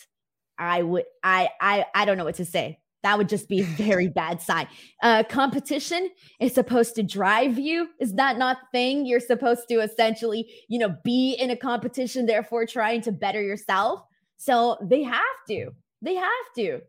I 0.58 0.80
would 0.80 1.04
I 1.22 1.50
I 1.60 1.84
I 1.94 2.06
don't 2.06 2.16
know 2.16 2.24
what 2.24 2.36
to 2.36 2.46
say. 2.46 2.78
That 3.02 3.18
would 3.18 3.28
just 3.28 3.50
be 3.50 3.60
a 3.60 3.64
very 3.64 4.08
bad 4.22 4.40
sign. 4.40 4.66
Uh, 5.02 5.24
competition 5.24 6.08
is 6.40 6.54
supposed 6.54 6.94
to 6.94 7.02
drive 7.02 7.58
you. 7.58 7.90
Is 8.00 8.14
that 8.14 8.38
not 8.38 8.56
thing? 8.72 9.04
You're 9.04 9.20
supposed 9.20 9.68
to 9.68 9.80
essentially, 9.80 10.50
you 10.68 10.78
know, 10.78 10.96
be 11.04 11.34
in 11.34 11.50
a 11.50 11.56
competition, 11.56 12.24
therefore 12.24 12.64
trying 12.64 13.02
to 13.02 13.12
better 13.12 13.42
yourself. 13.42 14.00
So 14.38 14.78
they 14.80 15.02
have 15.02 15.20
to. 15.48 15.72
They 16.00 16.14
have 16.14 16.52
to. 16.56 16.80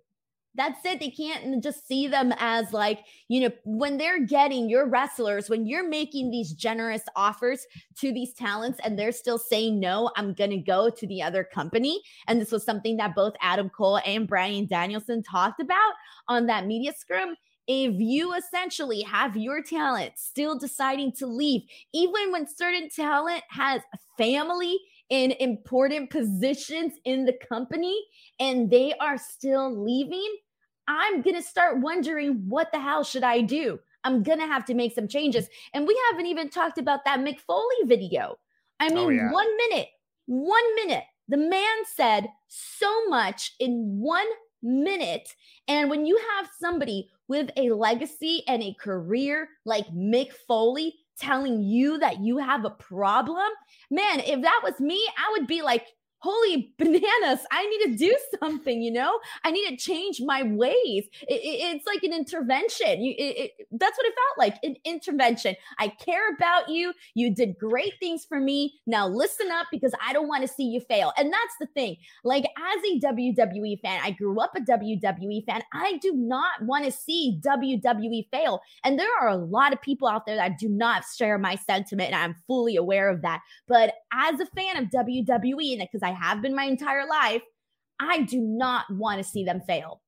That's 0.56 0.84
it. 0.84 1.00
They 1.00 1.12
can't 1.12 1.64
just 1.64 1.88
see 1.88 2.08
them 2.08 2.34
as 2.38 2.74
like, 2.74 3.06
you 3.28 3.42
know, 3.42 3.52
when 3.66 3.98
they're 3.98 4.26
getting 4.26 4.70
your 4.70 4.90
wrestlers, 4.90 5.50
when 5.50 5.66
you're 5.66 5.88
making 5.88 6.32
these 6.32 6.54
generous 6.54 7.04
offers 7.16 7.66
to 8.00 8.12
these 8.12 8.34
talents 8.34 8.80
and 8.84 8.98
they're 8.98 9.12
still 9.12 9.38
saying, 9.38 9.80
no, 9.80 10.12
I'm 10.18 10.34
going 10.34 10.50
to 10.50 10.58
go 10.58 10.90
to 10.90 11.08
the 11.08 11.22
other 11.22 11.44
company. 11.44 12.02
And 12.28 12.42
this 12.42 12.52
was 12.52 12.64
something 12.64 12.98
that 12.98 13.16
both 13.16 13.34
Adam 13.42 13.70
Cole 13.70 14.02
and 14.06 14.28
Bryan 14.28 14.66
Danielson 14.66 15.24
talked 15.24 15.62
about 15.62 15.94
on 16.28 16.48
that 16.48 16.66
media 16.66 16.94
scrum 16.98 17.36
if 17.72 17.94
you 18.00 18.34
essentially 18.34 19.02
have 19.02 19.38
your 19.38 19.62
talent 19.62 20.14
still 20.16 20.58
deciding 20.58 21.12
to 21.12 21.28
leave, 21.28 21.62
even 21.94 22.32
when 22.32 22.48
certain 22.48 22.90
talent 22.90 23.44
has 23.52 23.84
family 24.18 24.80
in 25.10 25.32
important 25.34 26.10
positions 26.10 26.94
in 27.06 27.26
the 27.26 27.38
company 27.48 28.00
and 28.40 28.70
they 28.70 28.94
are 29.00 29.18
still 29.18 29.84
leaving, 29.84 30.38
I'm 30.88 31.22
going 31.22 31.36
to 31.36 31.42
start 31.42 31.80
wondering 31.80 32.46
what 32.48 32.72
the 32.72 32.80
hell 32.80 33.04
should 33.04 33.24
I 33.24 33.42
do? 33.42 33.80
I'm 34.04 34.24
going 34.24 34.40
to 34.40 34.48
have 34.48 34.66
to 34.66 34.74
make 34.74 34.94
some 34.94 35.08
changes. 35.08 35.48
And 35.74 35.88
we 35.88 36.00
haven't 36.10 36.28
even 36.28 36.50
talked 36.50 36.78
about 36.78 37.06
that 37.06 37.20
Mick 37.20 37.40
Foley 37.40 37.76
video. 37.86 38.38
I 38.80 38.88
oh, 38.88 38.94
mean, 38.94 39.06
oh, 39.06 39.10
yeah. 39.10 39.32
one 39.32 39.58
minute, 39.58 39.90
one 40.26 40.76
minute, 40.76 41.04
the 41.28 41.38
man 41.38 41.86
said 41.96 42.28
so 42.48 43.08
much 43.08 43.54
in 43.60 44.00
one 44.00 44.28
minute. 44.64 45.36
And 45.68 45.90
when 45.90 46.06
you 46.06 46.20
have 46.36 46.50
somebody 46.60 47.10
with 47.28 47.50
a 47.58 47.72
legacy 47.72 48.44
and 48.48 48.64
a 48.64 48.74
career 48.74 49.50
like 49.66 49.88
Mick 49.94 50.32
Foley 50.48 50.96
telling 51.20 51.62
you 51.62 52.00
that 52.00 52.20
you 52.22 52.38
have 52.38 52.66
a 52.66 52.70
problem, 52.70 53.50
man, 53.92 54.20
if 54.22 54.42
that 54.42 54.62
was 54.64 54.80
me, 54.80 55.04
I 55.18 55.32
would 55.38 55.48
be 55.48 55.62
like, 55.62 55.86
holy 56.20 56.74
bananas 56.78 57.40
i 57.52 57.66
need 57.66 57.92
to 57.92 57.98
do 57.98 58.16
something 58.40 58.80
you 58.82 58.92
know? 58.92 59.20
I 59.44 59.52
need 59.52 59.68
to 59.70 59.78
change 59.78 60.22
my 60.22 60.44
ways. 60.44 61.06
It, 61.28 61.42
it, 61.42 61.76
it's 61.76 61.86
like 61.86 62.04
an 62.04 62.14
intervention. 62.14 63.02
You, 63.02 63.14
it, 63.18 63.52
that's 63.72 63.98
what 63.98 64.08
it 64.08 64.14
felt 64.14 64.38
like 64.38 64.58
an 64.64 64.76
intervention. 64.86 65.56
I 65.78 65.90
care 65.90 66.34
about 66.36 66.70
you. 66.70 66.94
You 67.16 67.34
did 67.34 67.58
great 67.58 67.94
things 68.00 68.26
for 68.26 68.40
me. 68.40 68.80
Now 68.86 69.08
listen 69.08 69.50
up 69.52 69.68
because 69.72 69.94
i 70.06 70.14
don't 70.14 70.28
want 70.28 70.42
to 70.42 70.48
see 70.48 70.64
you 70.64 70.80
fail. 70.82 71.14
And 71.18 71.32
that's 71.32 71.56
the 71.60 71.68
thing 71.68 71.98
like 72.24 72.44
as 72.44 72.84
a 72.92 73.00
wwe 73.00 73.80
fan 73.82 74.00
i 74.04 74.12
grew 74.12 74.40
up 74.40 74.56
a 74.56 74.62
wwe 74.62 75.46
fan. 75.46 75.62
I 75.74 75.98
do 75.98 76.14
not 76.16 76.62
want 76.64 76.86
to 76.86 76.92
see 76.92 77.40
wwe 77.44 78.30
fail. 78.32 78.62
And 78.84 78.98
there 78.98 79.10
are 79.22 79.30
a 79.30 79.36
lot 79.36 79.74
of 79.74 79.82
people 79.82 80.08
out 80.08 80.26
there 80.26 80.36
that 80.36 80.58
do 80.58 80.70
not 80.70 81.04
share 81.16 81.38
my 81.38 81.56
sentiment 81.56 82.14
and 82.14 82.22
i'm 82.22 82.36
fully 82.48 82.76
aware 82.76 83.10
of 83.10 83.22
that. 83.22 83.42
But 83.68 83.94
as 84.14 84.40
a 84.40 84.46
fan 84.48 84.78
of 84.78 84.90
wwe 84.90 85.74
and 85.74 85.80
because 85.80 86.04
i 86.04 86.09
I 86.10 86.14
have 86.14 86.42
been 86.42 86.56
my 86.56 86.66
entire 86.66 87.08
life, 87.08 87.42
I 88.00 88.22
do 88.24 88.40
not 88.40 88.86
want 88.90 89.18
to 89.20 89.24
see 89.24 89.44
them 89.44 89.62
fail. 89.62 90.02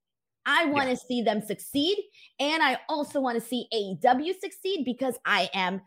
I 0.46 0.66
want 0.66 0.86
to 0.86 0.94
yeah. 0.94 1.08
see 1.08 1.22
them 1.22 1.42
succeed. 1.42 1.98
And 2.40 2.64
I 2.64 2.80
also 2.90 3.22
want 3.22 3.40
to 3.40 3.48
see 3.48 3.68
AEW 3.74 4.40
succeed 4.40 4.84
because 4.86 5.16
I 5.26 5.50
am 5.54 5.82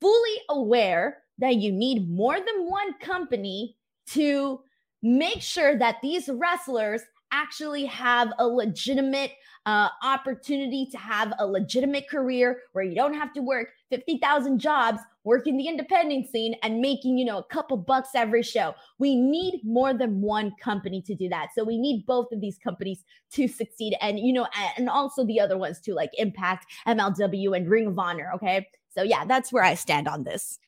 fully 0.00 0.36
aware 0.50 1.18
that 1.38 1.56
you 1.56 1.72
need 1.72 2.10
more 2.10 2.34
than 2.34 2.68
one 2.68 2.98
company 2.98 3.76
to 4.08 4.60
make 5.02 5.40
sure 5.40 5.78
that 5.78 5.96
these 6.02 6.28
wrestlers 6.28 7.02
actually 7.32 7.84
have 7.86 8.32
a 8.38 8.46
legitimate 8.46 9.32
uh, 9.66 9.88
opportunity 10.02 10.86
to 10.92 10.96
have 10.96 11.32
a 11.38 11.46
legitimate 11.46 12.08
career 12.08 12.60
where 12.72 12.84
you 12.84 12.94
don't 12.94 13.14
have 13.14 13.32
to 13.32 13.40
work 13.40 13.68
50,000 13.90 14.58
jobs 14.58 15.00
working 15.24 15.56
the 15.56 15.66
independent 15.66 16.30
scene 16.30 16.54
and 16.62 16.80
making, 16.80 17.18
you 17.18 17.24
know, 17.24 17.38
a 17.38 17.44
couple 17.44 17.76
bucks 17.76 18.10
every 18.14 18.44
show. 18.44 18.74
We 18.98 19.16
need 19.16 19.60
more 19.64 19.92
than 19.92 20.20
one 20.20 20.52
company 20.62 21.02
to 21.02 21.16
do 21.16 21.28
that. 21.30 21.48
So 21.52 21.64
we 21.64 21.78
need 21.78 22.06
both 22.06 22.30
of 22.30 22.40
these 22.40 22.58
companies 22.58 23.04
to 23.32 23.48
succeed 23.48 23.96
and, 24.00 24.20
you 24.20 24.32
know, 24.32 24.46
and 24.78 24.88
also 24.88 25.26
the 25.26 25.40
other 25.40 25.58
ones 25.58 25.80
too, 25.80 25.94
like 25.94 26.10
Impact, 26.16 26.66
MLW, 26.86 27.56
and 27.56 27.68
Ring 27.68 27.88
of 27.88 27.98
Honor. 27.98 28.30
Okay. 28.36 28.68
So 28.94 29.02
yeah, 29.02 29.24
that's 29.24 29.52
where 29.52 29.64
I 29.64 29.74
stand 29.74 30.06
on 30.06 30.22
this. 30.22 30.60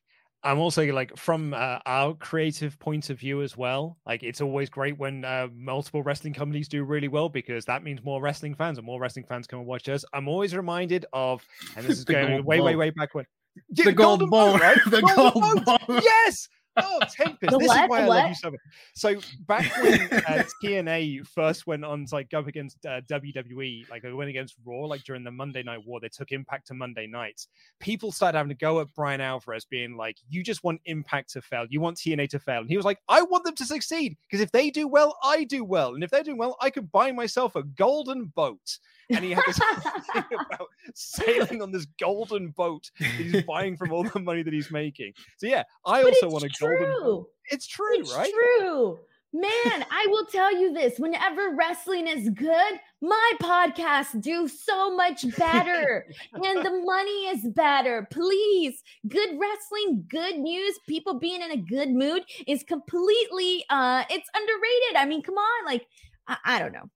I'm 0.48 0.58
also 0.58 0.90
like 0.92 1.14
from 1.14 1.52
uh, 1.52 1.78
our 1.84 2.14
creative 2.14 2.78
point 2.78 3.10
of 3.10 3.18
view 3.18 3.42
as 3.42 3.54
well. 3.54 3.98
Like 4.06 4.22
it's 4.22 4.40
always 4.40 4.70
great 4.70 4.98
when 4.98 5.22
uh, 5.22 5.48
multiple 5.54 6.02
wrestling 6.02 6.32
companies 6.32 6.68
do 6.68 6.84
really 6.84 7.08
well 7.08 7.28
because 7.28 7.66
that 7.66 7.84
means 7.84 8.02
more 8.02 8.22
wrestling 8.22 8.54
fans 8.54 8.78
and 8.78 8.86
more 8.86 8.98
wrestling 8.98 9.26
fans 9.26 9.46
come 9.46 9.58
and 9.58 9.68
watch 9.68 9.90
us. 9.90 10.06
I'm 10.14 10.26
always 10.26 10.56
reminded 10.56 11.04
of, 11.12 11.44
and 11.76 11.84
this 11.84 11.98
is 11.98 12.04
going 12.06 12.42
way, 12.46 12.60
way, 12.60 12.76
way 12.76 12.88
back 12.88 13.14
when 13.14 13.26
the, 13.68 13.82
the 13.84 13.92
gold, 13.92 14.20
gold 14.30 14.58
right? 14.58 14.78
The 14.86 15.02
gold, 15.02 15.34
gold 15.34 15.64
boat. 15.66 16.02
Yes. 16.02 16.48
Oh, 16.82 17.00
Tempest. 17.10 17.50
The 17.52 17.58
this 17.58 17.68
what? 17.68 17.84
is 17.84 17.90
why 17.90 18.00
I 18.00 18.06
love 18.06 18.28
you 18.28 18.34
so 18.34 18.50
much. 18.50 18.60
So 18.94 19.20
back 19.46 19.82
when 19.82 20.00
uh, 20.12 20.44
TNA 20.62 21.26
first 21.26 21.66
went 21.66 21.84
on 21.84 22.06
to 22.06 22.14
like 22.14 22.30
go 22.30 22.40
up 22.40 22.46
against 22.46 22.84
uh, 22.86 23.00
WWE, 23.02 23.88
like 23.90 24.02
they 24.02 24.12
went 24.12 24.30
against 24.30 24.56
Raw, 24.64 24.86
like 24.86 25.04
during 25.04 25.24
the 25.24 25.30
Monday 25.30 25.62
Night 25.62 25.84
War, 25.84 26.00
they 26.00 26.08
took 26.08 26.32
Impact 26.32 26.66
to 26.68 26.74
Monday 26.74 27.06
nights. 27.06 27.48
People 27.80 28.12
started 28.12 28.38
having 28.38 28.50
to 28.50 28.56
go 28.56 28.80
at 28.80 28.92
Bryan 28.94 29.20
Alvarez, 29.20 29.64
being 29.64 29.96
like, 29.96 30.16
"You 30.28 30.42
just 30.42 30.64
want 30.64 30.80
Impact 30.84 31.32
to 31.32 31.42
fail. 31.42 31.66
You 31.68 31.80
want 31.80 31.96
TNA 31.96 32.28
to 32.30 32.38
fail." 32.38 32.60
And 32.60 32.70
he 32.70 32.76
was 32.76 32.86
like, 32.86 32.98
"I 33.08 33.22
want 33.22 33.44
them 33.44 33.54
to 33.56 33.64
succeed 33.64 34.16
because 34.22 34.40
if 34.40 34.52
they 34.52 34.70
do 34.70 34.88
well, 34.88 35.16
I 35.22 35.44
do 35.44 35.64
well, 35.64 35.94
and 35.94 36.04
if 36.04 36.10
they're 36.10 36.22
doing 36.22 36.38
well, 36.38 36.56
I 36.60 36.70
could 36.70 36.90
buy 36.92 37.12
myself 37.12 37.56
a 37.56 37.62
golden 37.62 38.26
boat." 38.26 38.78
And 39.10 39.24
he 39.24 39.30
had 39.32 39.44
this 39.46 39.58
thing 40.12 40.24
about 40.32 40.68
sailing 40.94 41.62
on 41.62 41.72
this 41.72 41.86
golden 42.00 42.50
boat 42.50 42.90
that 42.98 43.06
he's 43.06 43.42
buying 43.42 43.76
from 43.76 43.92
all 43.92 44.04
the 44.04 44.20
money 44.20 44.42
that 44.42 44.52
he's 44.52 44.70
making. 44.70 45.12
So 45.38 45.46
yeah, 45.46 45.64
I 45.84 46.02
but 46.02 46.14
also 46.14 46.28
want 46.28 46.44
a 46.44 46.48
true. 46.48 46.78
golden. 46.78 47.02
Boat. 47.02 47.30
It's 47.50 47.66
true, 47.66 48.00
it's 48.00 48.14
right? 48.14 48.32
True. 48.32 48.98
Man, 49.30 49.84
I 49.90 50.06
will 50.08 50.24
tell 50.24 50.56
you 50.58 50.72
this: 50.72 50.98
whenever 50.98 51.54
wrestling 51.54 52.06
is 52.06 52.30
good, 52.30 52.80
my 53.02 53.32
podcasts 53.42 54.18
do 54.22 54.48
so 54.48 54.96
much 54.96 55.24
better, 55.36 56.06
and 56.32 56.64
the 56.64 56.82
money 56.82 57.26
is 57.28 57.46
better. 57.54 58.08
Please, 58.10 58.82
good 59.06 59.38
wrestling, 59.38 60.06
good 60.08 60.38
news, 60.38 60.78
people 60.88 61.18
being 61.18 61.42
in 61.42 61.50
a 61.50 61.58
good 61.58 61.90
mood 61.90 62.22
is 62.46 62.62
completely 62.62 63.66
uh 63.68 64.04
it's 64.08 64.30
underrated. 64.34 64.96
I 64.96 65.04
mean, 65.04 65.22
come 65.22 65.36
on, 65.36 65.66
like 65.66 65.86
I, 66.26 66.36
I 66.46 66.58
don't 66.58 66.72
know. 66.72 66.88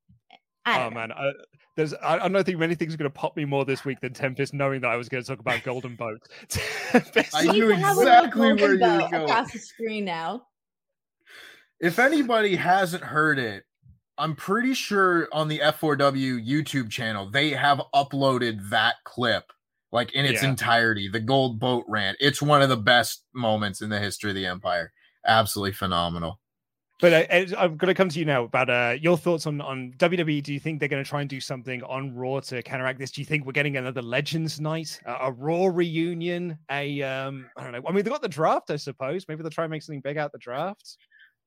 I 0.65 0.79
don't 0.79 0.87
oh 0.87 0.89
know. 0.89 0.95
man, 0.95 1.13
I, 1.13 1.33
there's 1.77 1.95
I, 1.95 2.19
I 2.19 2.29
don't 2.29 2.45
think 2.45 2.59
many 2.59 2.75
things 2.75 2.95
are 2.95 2.97
going 2.97 3.11
to 3.11 3.19
pop 3.19 3.37
me 3.37 3.45
more 3.45 3.65
this 3.65 3.85
week 3.85 4.01
than 4.01 4.13
Tempest 4.13 4.53
knowing 4.53 4.81
that 4.83 4.89
I 4.89 4.97
was 4.97 5.09
going 5.09 5.23
to 5.23 5.29
talk 5.29 5.41
about 5.41 5.63
Golden 5.63 5.97
Boat. 5.97 6.21
I 7.35 7.51
knew 7.51 7.71
exactly 7.71 8.55
where 8.55 8.57
you 8.57 8.69
were 8.69 8.77
going. 8.77 9.15
Across 9.15 9.53
the 9.53 9.59
screen 9.59 10.05
now. 10.05 10.43
If 11.81 11.99
anybody 11.99 12.57
hasn't 12.57 13.03
heard 13.03 13.39
it, 13.39 13.65
I'm 14.19 14.37
pretty 14.37 14.75
sure 14.75 15.29
on 15.33 15.49
the 15.49 15.59
F4W 15.59 16.47
YouTube 16.47 16.91
channel 16.91 17.31
they 17.31 17.51
have 17.51 17.81
uploaded 17.95 18.69
that 18.71 18.97
clip 19.05 19.51
like 19.91 20.13
in 20.13 20.25
its 20.25 20.43
yeah. 20.43 20.51
entirety. 20.51 21.09
The 21.09 21.21
Gold 21.21 21.59
Boat 21.59 21.85
rant. 21.89 22.19
It's 22.21 22.43
one 22.43 22.63
of 22.63 22.69
the 22.69 22.77
best 22.77 23.25
moments 23.35 23.83
in 23.83 23.91
the 23.91 23.99
history 23.99 24.31
of 24.31 24.37
the 24.37 24.47
Empire. 24.47 24.93
Absolutely 25.27 25.73
phenomenal. 25.73 26.39
But 27.03 27.33
uh, 27.33 27.57
I'm 27.59 27.77
going 27.77 27.89
to 27.89 27.95
come 27.95 28.09
to 28.11 28.19
you 28.21 28.25
now 28.25 28.45
about 28.45 28.71
uh, 28.71 28.95
your 29.01 29.19
thoughts 29.19 29.49
on 29.49 29.61
on 29.61 29.93
WWE. 29.99 30.41
Do 30.41 30.53
you 30.55 30.61
think 30.61 30.79
they're 30.79 30.89
going 30.89 31.03
to 31.03 31.09
try 31.09 31.21
and 31.21 31.29
do 31.29 31.41
something 31.41 31.83
on 31.83 32.15
Raw 32.15 32.39
to 32.39 32.63
counteract 32.63 33.01
this? 33.01 33.11
Do 33.11 33.21
you 33.21 33.25
think 33.25 33.45
we're 33.45 33.51
getting 33.51 33.77
another 33.77 34.01
Legends 34.01 34.61
night, 34.61 35.01
a, 35.05 35.15
a 35.23 35.33
Raw 35.33 35.67
reunion? 35.67 36.57
A 36.71 37.03
um, 37.03 37.51
I 37.57 37.65
don't 37.65 37.73
know. 37.73 37.83
I 37.89 37.91
mean, 37.91 38.05
they 38.05 38.11
got 38.11 38.23
the 38.23 38.29
draft, 38.29 38.71
I 38.71 38.77
suppose. 38.77 39.27
Maybe 39.27 39.43
they'll 39.43 39.51
try 39.51 39.65
and 39.65 39.73
make 39.73 39.83
something 39.83 40.01
big 40.01 40.17
out 40.17 40.27
of 40.27 40.33
the 40.33 40.39
draft. 40.39 40.97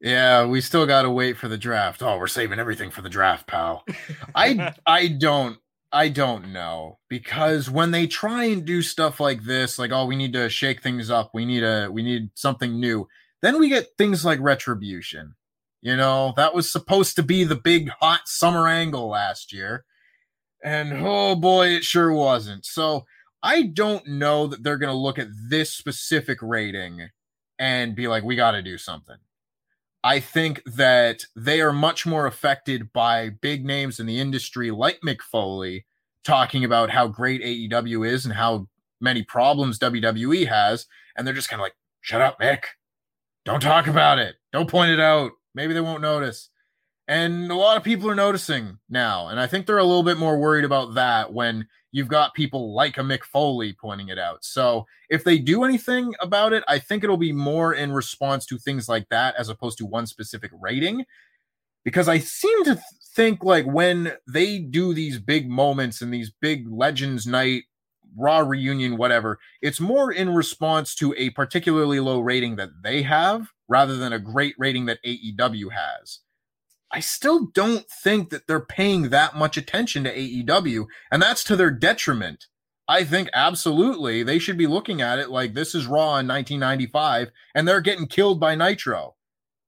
Yeah, 0.01 0.45
we 0.45 0.59
still 0.59 0.85
got 0.85 1.03
to 1.03 1.09
wait 1.09 1.37
for 1.37 1.47
the 1.47 1.57
draft. 1.57 2.03
Oh, 2.03 2.17
we're 2.17 2.27
saving 2.27 2.59
everything 2.59 2.91
for 2.91 3.01
the 3.01 3.07
draft, 3.07 3.47
pal. 3.47 3.85
I 4.35 4.73
I 4.85 5.07
don't 5.07 5.57
I 5.89 6.09
don't 6.09 6.51
know 6.51 6.99
because 7.07 7.69
when 7.69 7.91
they 7.91 8.07
try 8.07 8.43
and 8.43 8.65
do 8.65 8.81
stuff 8.81 9.21
like 9.21 9.45
this, 9.45 9.79
like 9.79 9.93
oh, 9.93 10.05
we 10.05 10.17
need 10.17 10.33
to 10.33 10.49
shake 10.49 10.83
things 10.83 11.09
up, 11.09 11.31
we 11.33 11.45
need 11.45 11.63
a 11.63 11.87
we 11.89 12.03
need 12.03 12.29
something 12.33 12.77
new. 12.77 13.07
Then 13.41 13.57
we 13.57 13.69
get 13.69 13.87
things 13.97 14.25
like 14.25 14.41
retribution 14.41 15.33
you 15.85 15.95
know, 15.95 16.33
that 16.35 16.55
was 16.55 16.71
supposed 16.71 17.15
to 17.15 17.21
be 17.21 17.43
the 17.43 17.55
big 17.55 17.89
hot 18.01 18.21
summer 18.27 18.67
angle 18.67 19.07
last 19.07 19.53
year. 19.53 19.85
And 20.63 20.91
oh 21.05 21.35
boy, 21.35 21.67
it 21.67 21.83
sure 21.83 22.11
wasn't. 22.11 22.65
So 22.65 23.05
I 23.43 23.61
don't 23.61 24.07
know 24.07 24.47
that 24.47 24.63
they're 24.63 24.79
going 24.79 24.91
to 24.91 24.97
look 24.97 25.19
at 25.19 25.27
this 25.47 25.71
specific 25.71 26.39
rating 26.41 27.09
and 27.59 27.95
be 27.95 28.07
like, 28.07 28.23
we 28.23 28.35
got 28.35 28.53
to 28.53 28.63
do 28.63 28.79
something. 28.79 29.17
I 30.03 30.19
think 30.21 30.63
that 30.65 31.25
they 31.35 31.61
are 31.61 31.71
much 31.71 32.07
more 32.07 32.25
affected 32.25 32.91
by 32.91 33.29
big 33.29 33.63
names 33.63 33.99
in 33.99 34.07
the 34.07 34.19
industry 34.19 34.71
like 34.71 35.01
Mick 35.05 35.21
Foley 35.21 35.85
talking 36.23 36.65
about 36.65 36.89
how 36.89 37.07
great 37.07 37.43
AEW 37.43 38.09
is 38.09 38.25
and 38.25 38.33
how 38.33 38.69
many 38.99 39.21
problems 39.21 39.77
WWE 39.77 40.47
has. 40.47 40.87
And 41.15 41.27
they're 41.27 41.35
just 41.35 41.49
kind 41.49 41.59
of 41.59 41.63
like, 41.65 41.75
shut 42.01 42.21
up, 42.21 42.39
Mick. 42.39 42.63
Don't 43.45 43.61
talk 43.61 43.85
about 43.85 44.17
it. 44.17 44.37
Don't 44.51 44.67
point 44.67 44.89
it 44.89 44.99
out. 44.99 45.33
Maybe 45.55 45.73
they 45.73 45.81
won't 45.81 46.01
notice. 46.01 46.49
And 47.07 47.51
a 47.51 47.55
lot 47.55 47.77
of 47.77 47.83
people 47.83 48.09
are 48.09 48.15
noticing 48.15 48.79
now. 48.89 49.27
And 49.27 49.39
I 49.39 49.47
think 49.47 49.65
they're 49.65 49.77
a 49.77 49.83
little 49.83 50.03
bit 50.03 50.17
more 50.17 50.37
worried 50.37 50.65
about 50.65 50.95
that 50.95 51.33
when 51.33 51.67
you've 51.91 52.07
got 52.07 52.33
people 52.33 52.73
like 52.73 52.97
a 52.97 53.01
Mick 53.01 53.23
Foley 53.23 53.73
pointing 53.73 54.09
it 54.09 54.19
out. 54.19 54.43
So 54.43 54.85
if 55.09 55.23
they 55.23 55.37
do 55.37 55.63
anything 55.63 56.13
about 56.19 56.51
it, 56.51 56.63
I 56.67 56.79
think 56.79 57.03
it'll 57.03 57.15
be 57.15 57.31
more 57.31 57.73
in 57.73 57.91
response 57.91 58.45
to 58.47 58.57
things 58.57 58.89
like 58.89 59.07
that 59.09 59.35
as 59.37 59.49
opposed 59.49 59.77
to 59.77 59.85
one 59.85 60.07
specific 60.07 60.51
rating. 60.59 61.05
Because 61.83 62.09
I 62.09 62.17
seem 62.17 62.65
to 62.65 62.81
think 63.15 63.43
like 63.43 63.65
when 63.65 64.13
they 64.27 64.57
do 64.57 64.93
these 64.93 65.19
big 65.19 65.47
moments 65.47 66.01
and 66.01 66.11
these 66.11 66.31
big 66.41 66.67
Legends 66.67 67.27
Night, 67.27 67.63
Raw 68.17 68.39
reunion, 68.39 68.97
whatever, 68.97 69.39
it's 69.61 69.79
more 69.79 70.11
in 70.11 70.33
response 70.33 70.95
to 70.95 71.13
a 71.17 71.31
particularly 71.31 71.99
low 71.99 72.19
rating 72.19 72.55
that 72.55 72.83
they 72.83 73.03
have 73.03 73.47
rather 73.67 73.95
than 73.95 74.13
a 74.13 74.19
great 74.19 74.55
rating 74.57 74.85
that 74.85 75.03
AEW 75.03 75.71
has. 75.71 76.19
I 76.91 76.99
still 76.99 77.47
don't 77.47 77.89
think 77.89 78.29
that 78.29 78.47
they're 78.47 78.59
paying 78.59 79.09
that 79.09 79.35
much 79.35 79.57
attention 79.57 80.03
to 80.05 80.15
AEW, 80.15 80.85
and 81.11 81.21
that's 81.21 81.43
to 81.45 81.55
their 81.55 81.71
detriment. 81.71 82.45
I 82.87 83.03
think 83.03 83.29
absolutely 83.33 84.23
they 84.23 84.39
should 84.39 84.57
be 84.57 84.67
looking 84.67 85.01
at 85.01 85.19
it 85.19 85.29
like 85.29 85.53
this 85.53 85.73
is 85.73 85.87
Raw 85.87 86.17
in 86.17 86.27
1995, 86.27 87.31
and 87.55 87.67
they're 87.67 87.81
getting 87.81 88.07
killed 88.07 88.39
by 88.39 88.55
Nitro. 88.55 89.15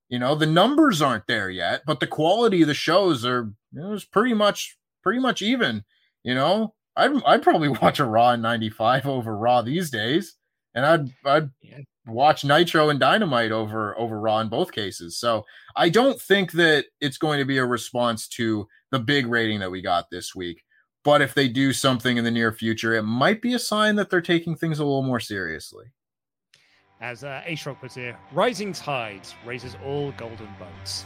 You 0.08 0.20
know, 0.20 0.36
the 0.36 0.46
numbers 0.46 1.02
aren't 1.02 1.28
there 1.28 1.50
yet, 1.50 1.82
but 1.86 2.00
the 2.00 2.08
quality 2.08 2.62
of 2.62 2.68
the 2.68 2.74
shows 2.74 3.26
are 3.26 3.52
you 3.74 3.82
know, 3.82 3.98
pretty 4.12 4.34
much 4.34 4.78
pretty 5.04 5.20
much 5.20 5.42
even. 5.42 5.84
You 6.24 6.36
know, 6.36 6.76
I'd 6.98 7.24
I'd 7.24 7.44
probably 7.44 7.70
watch 7.70 8.00
a 8.00 8.06
Raw 8.06 8.32
in 8.32 8.42
'95 8.42 9.06
over 9.06 9.38
Raw 9.38 9.62
these 9.62 9.90
days, 9.90 10.36
and 10.74 10.86
I'd 10.86 11.10
I'd 11.26 11.50
yeah. 11.62 11.78
watch 12.06 12.44
Nitro 12.44 12.90
and 12.90 13.00
Dynamite 13.00 13.52
over 13.52 13.98
over 13.98 14.20
Raw 14.20 14.40
in 14.40 14.50
both 14.50 14.72
cases. 14.72 15.18
So 15.18 15.46
I 15.76 15.90
don't 15.90 16.20
think 16.20 16.52
that 16.54 16.86
it's 17.00 17.18
going 17.18 17.40
to 17.40 17.46
be 17.46 17.60
a 17.60 17.66
response 17.66 18.28
to 18.30 18.68
the 18.92 19.00
big 19.00 19.28
rating 19.28 19.60
that 19.60 19.72
we 19.72 19.82
got 19.82 20.10
this 20.10 20.36
week. 20.36 20.64
But 21.04 21.22
if 21.22 21.34
they 21.34 21.48
do 21.48 21.72
something 21.72 22.18
in 22.18 22.26
the 22.26 22.32
near 22.32 22.52
future, 22.52 22.94
it 22.94 23.04
might 23.04 23.42
be 23.42 23.54
a 23.54 23.60
sign 23.60 23.96
that 23.96 24.10
they're 24.10 24.20
taking 24.20 24.58
things 24.58 24.80
a 24.80 24.84
little 24.84 25.04
more 25.04 25.22
seriously. 25.22 25.86
As 27.00 27.24
uh, 27.24 27.44
Ashrock 27.48 27.80
puts 27.80 27.96
here, 27.96 28.18
rising 28.34 28.74
tides 28.74 29.36
raises 29.46 29.78
all 29.86 30.12
golden 30.14 30.50
boats. 30.60 31.06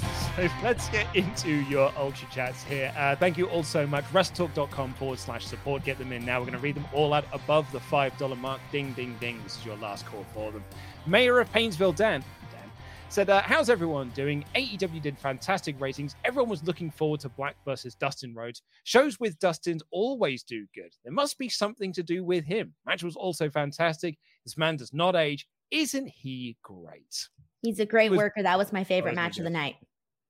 so 0.35 0.49
let's 0.63 0.89
get 0.89 1.07
into 1.15 1.49
your 1.49 1.91
ultra 1.97 2.27
chats 2.31 2.63
here. 2.63 2.93
Uh, 2.97 3.15
thank 3.15 3.37
you 3.37 3.47
all 3.47 3.63
so 3.63 3.85
much. 3.85 4.05
WrestleTalk.com 4.05 4.93
forward 4.93 5.19
slash 5.19 5.45
support. 5.45 5.83
Get 5.83 5.97
them 5.97 6.11
in 6.11 6.25
now. 6.25 6.39
We're 6.39 6.45
going 6.45 6.57
to 6.57 6.63
read 6.63 6.75
them 6.75 6.85
all 6.93 7.13
out 7.13 7.25
above 7.31 7.71
the 7.71 7.79
$5 7.79 8.37
mark. 8.37 8.61
Ding, 8.71 8.93
ding, 8.93 9.15
ding. 9.19 9.39
This 9.43 9.57
is 9.57 9.65
your 9.65 9.77
last 9.77 10.05
call 10.05 10.25
for 10.33 10.51
them. 10.51 10.63
Mayor 11.05 11.39
of 11.39 11.51
Painesville, 11.51 11.93
Dan, 11.93 12.21
Dan 12.51 12.71
said, 13.09 13.29
uh, 13.29 13.41
How's 13.41 13.69
everyone 13.69 14.09
doing? 14.09 14.45
AEW 14.55 15.01
did 15.01 15.17
fantastic 15.17 15.79
ratings. 15.79 16.15
Everyone 16.23 16.49
was 16.49 16.63
looking 16.63 16.91
forward 16.91 17.19
to 17.21 17.29
Black 17.29 17.55
versus 17.65 17.95
Dustin 17.95 18.33
Rhodes. 18.33 18.61
Shows 18.83 19.19
with 19.19 19.39
Dustin 19.39 19.79
always 19.91 20.43
do 20.43 20.65
good. 20.73 20.93
There 21.03 21.13
must 21.13 21.37
be 21.37 21.49
something 21.49 21.91
to 21.93 22.03
do 22.03 22.23
with 22.23 22.45
him. 22.45 22.73
Match 22.85 23.03
was 23.03 23.15
also 23.15 23.49
fantastic. 23.49 24.17
This 24.45 24.57
man 24.57 24.77
does 24.77 24.93
not 24.93 25.15
age. 25.15 25.47
Isn't 25.71 26.07
he 26.07 26.57
great? 26.63 27.29
He's 27.61 27.79
a 27.79 27.85
great 27.85 28.11
was, 28.11 28.17
worker. 28.17 28.43
That 28.43 28.57
was 28.57 28.73
my 28.73 28.83
favorite 28.83 29.15
match 29.15 29.37
of 29.37 29.43
the 29.43 29.49
night. 29.49 29.75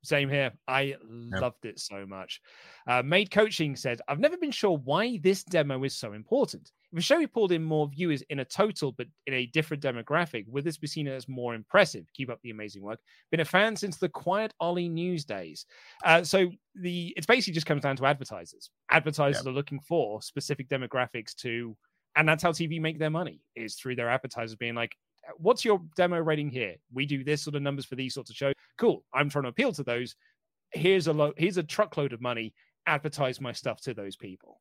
Same 0.04 0.30
here. 0.30 0.52
I 0.68 0.95
loved 1.04 1.66
it 1.66 1.80
so 1.80 2.06
much. 2.08 2.41
Uh, 2.88 3.04
Made 3.04 3.30
Coaching 3.30 3.76
said, 3.76 4.02
I've 4.08 4.20
never 4.20 4.36
been 4.36 4.52
sure 4.52 4.78
why 4.78 5.20
this 5.22 5.43
demo 5.43 5.84
is 5.84 5.95
so 5.95 6.14
important. 6.14 6.72
If 6.91 6.97
a 6.97 7.02
show 7.02 7.26
pulled 7.28 7.52
in 7.52 7.64
more 7.64 7.88
viewers 7.88 8.24
in 8.30 8.39
a 8.39 8.45
total 8.45 8.91
but 8.91 9.08
in 9.28 9.34
a 9.36 9.45
different 9.45 9.84
demographic, 9.84 10.47
would 10.47 10.64
this 10.64 10.78
be 10.78 10.88
seen 10.88 11.08
as 11.08 11.28
more 11.28 11.54
impressive? 11.54 12.06
Keep 12.16 12.32
up 12.32 12.39
the 12.41 12.49
amazing 12.49 12.82
work. 12.82 12.99
Been 13.30 13.41
a 13.41 13.45
fan 13.45 13.76
since 13.76 13.97
the 13.97 14.10
Quiet 14.10 14.54
Ollie 14.60 14.89
news 14.89 15.24
days. 15.24 15.68
Uh, 16.04 16.24
so 16.24 16.49
the 16.76 17.14
it's 17.16 17.28
basically 17.28 17.54
just 17.54 17.68
comes 17.68 17.84
down 17.84 17.95
to 17.97 18.06
advertisers. 18.06 18.72
Advertisers 18.89 19.43
yep. 19.45 19.52
are 19.52 19.56
looking 19.56 19.80
for 19.80 20.22
specific 20.22 20.68
demographics 20.68 21.36
to, 21.36 21.78
and 22.16 22.28
that's 22.28 22.41
how 22.41 22.52
TV 22.52 22.82
make 22.82 22.97
their 22.97 23.10
money 23.12 23.41
is 23.56 23.76
through 23.76 23.95
their 23.95 24.10
advertisers 24.10 24.56
being 24.56 24.76
like, 24.76 24.95
what's 25.38 25.65
your 25.65 25.82
demo 25.95 26.19
rating 26.19 26.49
here? 26.49 26.76
We 26.93 27.05
do 27.05 27.24
this 27.24 27.43
sort 27.43 27.55
of 27.55 27.61
numbers 27.61 27.86
for 27.86 27.95
these 27.95 28.13
sorts 28.13 28.30
of 28.30 28.36
shows. 28.36 28.53
Cool. 28.78 29.03
I'm 29.13 29.30
trying 29.30 29.43
to 29.43 29.49
appeal 29.49 29.72
to 29.74 29.84
those. 29.84 30.15
Here's 30.72 31.07
a 31.07 31.13
lo- 31.13 31.34
here's 31.38 31.57
a 31.57 31.63
truckload 31.63 32.13
of 32.13 32.22
money. 32.22 32.53
Advertise 32.88 33.41
my 33.41 33.51
stuff 33.51 33.82
to 33.82 33.93
those 33.93 34.15
people. 34.15 34.59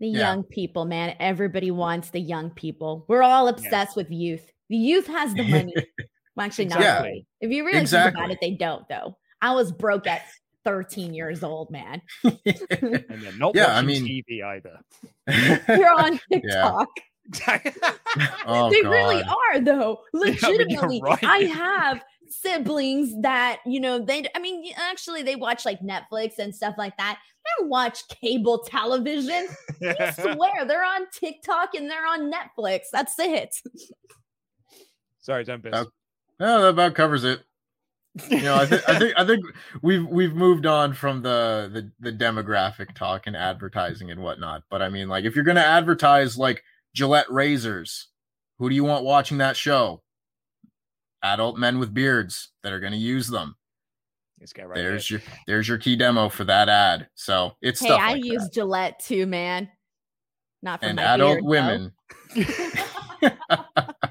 The 0.00 0.08
yeah. 0.08 0.18
young 0.18 0.42
people, 0.44 0.84
man. 0.84 1.16
Everybody 1.20 1.70
wants 1.70 2.10
the 2.10 2.20
young 2.20 2.50
people. 2.50 3.04
We're 3.08 3.22
all 3.22 3.48
obsessed 3.48 3.96
yeah. 3.96 4.02
with 4.02 4.10
youth. 4.10 4.50
The 4.68 4.76
youth 4.76 5.06
has 5.06 5.34
the 5.34 5.44
money. 5.44 5.74
well, 6.36 6.46
actually, 6.46 6.66
not 6.66 6.80
yeah. 6.80 7.02
really. 7.02 7.26
If 7.40 7.50
you 7.50 7.64
really 7.64 7.80
exactly. 7.80 8.12
think 8.12 8.24
about 8.24 8.30
it, 8.32 8.38
they 8.40 8.52
don't, 8.52 8.88
though. 8.88 9.16
I 9.40 9.52
was 9.52 9.72
broke 9.72 10.06
at 10.06 10.22
13 10.64 11.14
years 11.14 11.44
old, 11.44 11.70
man. 11.70 12.00
and 12.24 12.40
they're 12.44 13.32
not 13.38 13.54
Yeah, 13.54 13.76
I 13.76 13.82
mean- 13.82 14.04
TV 14.04 14.42
either. 14.42 14.80
You're 15.78 15.92
on 15.92 16.18
TikTok. 16.32 16.88
Oh, 18.46 18.70
they 18.70 18.82
really 18.82 19.22
are 19.22 19.60
though. 19.60 20.00
I 20.14 20.18
mean, 20.18 20.36
you're 20.40 20.50
Legitimately, 20.52 21.00
right. 21.02 21.24
I 21.24 21.38
have 21.44 22.04
siblings 22.28 23.14
that 23.22 23.60
you 23.66 23.80
know 23.80 23.98
they. 23.98 24.26
I 24.34 24.38
mean, 24.38 24.72
actually, 24.76 25.22
they 25.22 25.36
watch 25.36 25.64
like 25.64 25.80
Netflix 25.80 26.38
and 26.38 26.54
stuff 26.54 26.74
like 26.78 26.96
that. 26.98 27.18
They 27.44 27.50
don't 27.58 27.70
watch 27.70 28.06
cable 28.08 28.58
television. 28.60 29.48
I 29.82 30.12
swear 30.12 30.64
they're 30.66 30.84
on 30.84 31.06
TikTok 31.12 31.74
and 31.74 31.90
they're 31.90 32.06
on 32.06 32.30
Netflix. 32.30 32.84
That's 32.92 33.14
it. 33.18 33.54
Sorry, 35.20 35.44
don't 35.44 35.62
piss. 35.62 35.72
Uh, 35.72 35.84
No, 36.38 36.62
that 36.62 36.68
about 36.68 36.94
covers 36.94 37.24
it. 37.24 37.40
You 38.30 38.42
know, 38.42 38.54
I 38.54 38.66
think 38.66 38.88
I 38.88 38.98
think 38.98 39.14
I 39.16 39.26
think 39.26 39.44
we've 39.82 40.06
we've 40.06 40.34
moved 40.34 40.66
on 40.66 40.92
from 40.92 41.22
the, 41.22 41.68
the 42.00 42.10
the 42.10 42.16
demographic 42.16 42.94
talk 42.94 43.26
and 43.26 43.36
advertising 43.36 44.10
and 44.10 44.22
whatnot. 44.22 44.62
But 44.70 44.82
I 44.82 44.88
mean, 44.88 45.08
like, 45.08 45.24
if 45.24 45.34
you're 45.34 45.44
gonna 45.44 45.60
advertise 45.60 46.38
like 46.38 46.62
Gillette 46.94 47.30
razors, 47.30 48.08
who 48.58 48.68
do 48.68 48.74
you 48.74 48.84
want 48.84 49.04
watching 49.04 49.38
that 49.38 49.56
show? 49.56 50.02
Adult 51.22 51.58
men 51.58 51.78
with 51.78 51.92
beards 51.92 52.50
that 52.62 52.72
are 52.72 52.80
gonna 52.80 52.96
use 52.96 53.28
them. 53.28 53.56
Let's 54.40 54.52
get 54.52 54.68
right 54.68 54.76
There's 54.76 55.08
here. 55.08 55.18
your 55.18 55.38
there's 55.46 55.68
your 55.68 55.78
key 55.78 55.96
demo 55.96 56.28
for 56.28 56.44
that 56.44 56.68
ad. 56.68 57.08
So 57.14 57.52
it's 57.62 57.80
hey, 57.80 57.86
stuff 57.86 58.00
I 58.00 58.12
like 58.12 58.24
use 58.24 58.42
that. 58.44 58.52
Gillette 58.52 59.00
too, 59.00 59.26
man. 59.26 59.68
Not 60.62 60.80
for 60.80 60.86
and 60.86 60.96
my 60.96 61.02
adult 61.02 61.40
beard, 61.40 61.44
though. 61.44 61.48
women. 61.48 61.92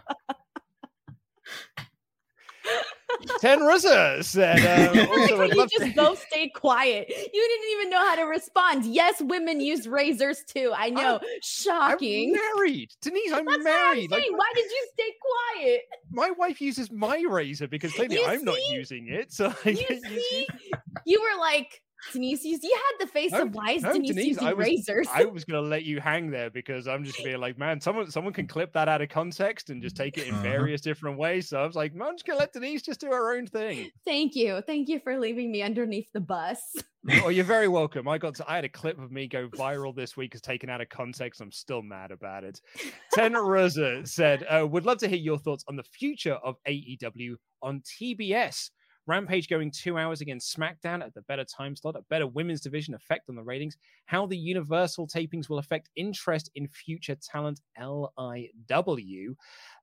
Ten 3.39 3.59
Ruzza 3.59 4.23
said. 4.23 4.59
Uh, 4.97 5.05
also, 5.09 5.43
you 5.43 5.67
to- 5.67 5.79
just 5.79 5.95
both 5.95 6.25
stayed 6.27 6.53
quiet. 6.53 7.07
You 7.09 7.15
didn't 7.49 7.71
even 7.77 7.89
know 7.89 7.99
how 7.99 8.15
to 8.15 8.23
respond. 8.23 8.85
Yes, 8.85 9.21
women 9.21 9.59
use 9.59 9.87
razors 9.87 10.43
too. 10.47 10.73
I 10.75 10.89
know. 10.89 11.19
Shocking. 11.41 12.35
I'm 12.35 12.57
married, 12.57 12.91
Denise. 13.01 13.31
I'm 13.31 13.45
That's 13.45 13.63
married. 13.63 14.11
I'm 14.13 14.19
Like. 14.19 14.31
Why 14.31 14.51
did 14.55 14.65
you 14.65 14.87
stay 14.93 15.13
quiet? 15.59 15.81
my 16.11 16.31
wife 16.31 16.61
uses 16.61 16.91
my 16.91 17.23
razor 17.27 17.67
because 17.67 17.93
clearly 17.93 18.15
You 18.15 18.25
I'm 18.25 18.43
not 18.43 18.57
using 18.69 19.07
it. 19.07 19.31
So 19.31 19.53
I 19.65 19.69
You 19.69 20.01
see, 20.01 20.47
you 21.05 21.21
were 21.21 21.39
like 21.39 21.82
Denise. 22.11 22.43
You, 22.43 22.59
you 22.61 22.75
had 22.99 23.05
the 23.07 23.11
face 23.11 23.31
No, 23.31 23.43
of 23.43 23.55
why 23.55 23.71
is 23.71 23.83
no, 23.83 23.93
Denise, 23.93 24.09
Denise, 24.09 24.27
using 24.27 24.47
I 24.47 24.53
was, 24.53 24.65
razors? 24.67 25.07
I 25.13 25.25
was 25.25 25.45
gonna 25.45 25.61
let 25.61 25.83
you 25.83 25.99
hang 26.01 26.29
there 26.29 26.49
because 26.49 26.87
I'm 26.87 27.03
just 27.03 27.23
being 27.23 27.39
like, 27.39 27.57
man, 27.57 27.79
someone 27.79 28.09
someone 28.11 28.33
can 28.33 28.47
clip 28.47 28.73
that 28.73 28.87
out 28.89 29.01
of 29.01 29.09
context 29.09 29.69
and 29.69 29.81
just 29.81 29.95
take 29.95 30.17
it 30.17 30.27
in 30.27 30.33
Uh-huh. 30.33 30.43
various 30.43 30.81
different 30.81 31.17
ways. 31.17 31.47
So 31.49 31.61
I 31.61 31.65
was 31.65 31.75
like, 31.75 31.93
man, 31.95 32.09
I'm 32.09 32.13
just 32.15 32.25
gonna 32.25 32.39
let 32.39 32.53
Denise 32.53 32.81
just 32.81 32.99
do 32.99 33.07
her 33.07 33.35
own 33.37 33.47
thing. 33.47 33.89
Thank 34.05 34.35
you, 34.35 34.61
thank 34.65 34.89
you 34.89 34.99
for 34.99 35.17
leaving 35.19 35.51
me 35.51 35.61
underneath 35.61 36.11
the 36.13 36.19
bus. 36.19 36.59
oh, 37.23 37.29
you're 37.29 37.43
very 37.45 37.67
welcome. 37.79 38.07
I 38.07 38.17
got 38.17 38.35
to, 38.35 38.45
I 38.49 38.55
had 38.55 38.65
a 38.65 38.69
clip 38.69 38.99
of 38.99 39.11
me 39.11 39.27
go 39.27 39.47
viral 39.49 39.95
this 39.95 40.15
week, 40.17 40.35
is 40.35 40.41
taken 40.41 40.69
out 40.69 40.81
of 40.81 40.89
context. 40.89 41.41
I'm 41.41 41.51
still 41.51 41.81
mad 41.81 42.11
about 42.11 42.43
it. 42.43 42.61
Ten 43.13 43.33
Rosa 43.37 44.05
said, 44.05 44.45
uh, 44.49 44.65
"Would 44.67 44.85
love 44.85 44.97
to 44.99 45.07
hear 45.07 45.17
your 45.17 45.37
thoughts 45.37 45.63
on 45.67 45.75
the 45.75 45.83
future 45.83 46.35
of 46.35 46.55
AEW 46.67 47.35
on 47.61 47.81
TBS." 47.81 48.69
Rampage 49.05 49.49
going 49.49 49.71
two 49.71 49.97
hours 49.97 50.21
against 50.21 50.55
SmackDown 50.55 51.03
at 51.03 51.13
the 51.13 51.21
better 51.23 51.43
time 51.43 51.75
slot, 51.75 51.95
a 51.95 52.01
better 52.09 52.27
women's 52.27 52.61
division 52.61 52.93
effect 52.93 53.29
on 53.29 53.35
the 53.35 53.43
ratings, 53.43 53.77
how 54.05 54.25
the 54.25 54.37
Universal 54.37 55.07
tapings 55.07 55.49
will 55.49 55.57
affect 55.57 55.89
interest 55.95 56.49
in 56.55 56.67
future 56.67 57.15
talent 57.15 57.61
LIW. 57.79 59.35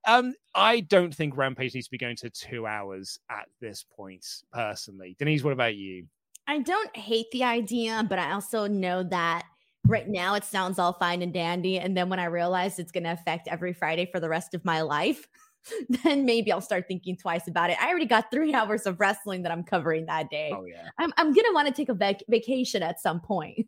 Um, 0.07 0.33
I 0.55 0.79
don't 0.81 1.13
think 1.13 1.37
Rampage 1.37 1.75
needs 1.75 1.87
to 1.87 1.91
be 1.91 1.97
going 1.97 2.15
to 2.17 2.29
two 2.29 2.65
hours 2.65 3.19
at 3.29 3.47
this 3.59 3.85
point, 3.95 4.25
personally. 4.51 5.15
Denise, 5.19 5.43
what 5.43 5.53
about 5.53 5.75
you? 5.75 6.07
I 6.47 6.59
don't 6.59 6.95
hate 6.95 7.29
the 7.31 7.43
idea, 7.43 8.05
but 8.09 8.19
I 8.19 8.31
also 8.31 8.67
know 8.67 9.03
that 9.03 9.43
right 9.85 10.07
now 10.07 10.35
it 10.35 10.43
sounds 10.43 10.79
all 10.79 10.93
fine 10.93 11.21
and 11.21 11.33
dandy. 11.33 11.79
And 11.79 11.95
then 11.95 12.09
when 12.09 12.19
I 12.19 12.25
realize 12.25 12.79
it's 12.79 12.91
going 12.91 13.03
to 13.03 13.11
affect 13.11 13.47
every 13.47 13.73
Friday 13.73 14.09
for 14.11 14.19
the 14.19 14.29
rest 14.29 14.53
of 14.53 14.65
my 14.65 14.81
life, 14.81 15.27
then 16.03 16.25
maybe 16.25 16.51
I'll 16.51 16.61
start 16.61 16.85
thinking 16.87 17.15
twice 17.17 17.47
about 17.47 17.69
it. 17.69 17.77
I 17.81 17.89
already 17.89 18.05
got 18.05 18.31
three 18.31 18.53
hours 18.55 18.85
of 18.85 18.99
wrestling 18.99 19.43
that 19.43 19.51
I'm 19.51 19.63
covering 19.63 20.05
that 20.07 20.29
day. 20.29 20.51
Oh 20.53 20.65
yeah. 20.65 20.89
I'm, 20.97 21.13
I'm 21.17 21.33
going 21.33 21.45
to 21.45 21.51
want 21.53 21.67
to 21.67 21.73
take 21.73 21.89
a 21.89 21.93
vac- 21.93 22.23
vacation 22.27 22.83
at 22.83 22.99
some 22.99 23.19
point. 23.19 23.67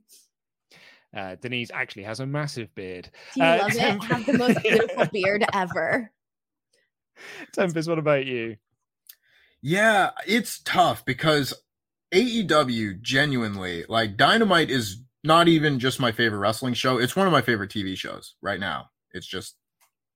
Uh, 1.16 1.36
Denise 1.36 1.70
actually 1.72 2.04
has 2.04 2.20
a 2.20 2.26
massive 2.26 2.74
beard. 2.74 3.10
Do 3.36 3.42
you 3.42 3.46
Uh, 3.46 3.58
love 3.62 3.76
it? 3.76 3.82
I 3.82 4.06
have 4.06 4.26
the 4.26 4.38
most 4.38 4.60
beautiful 4.64 5.06
beard 5.14 5.46
ever. 5.54 6.12
Tempest, 7.54 7.88
what 7.88 8.00
about 8.00 8.26
you? 8.26 8.58
Yeah, 9.62 10.10
it's 10.28 10.60
tough 10.64 11.06
because 11.06 11.54
AEW 12.14 13.02
genuinely, 13.02 13.86
like 13.88 14.18
Dynamite 14.18 14.70
is 14.70 15.04
not 15.24 15.48
even 15.48 15.80
just 15.80 16.00
my 16.00 16.12
favorite 16.12 16.40
wrestling 16.40 16.74
show. 16.74 16.98
It's 16.98 17.16
one 17.16 17.28
of 17.28 17.32
my 17.32 17.42
favorite 17.42 17.72
TV 17.72 17.96
shows 17.96 18.36
right 18.42 18.60
now. 18.60 18.90
It's 19.12 19.28
just 19.28 19.56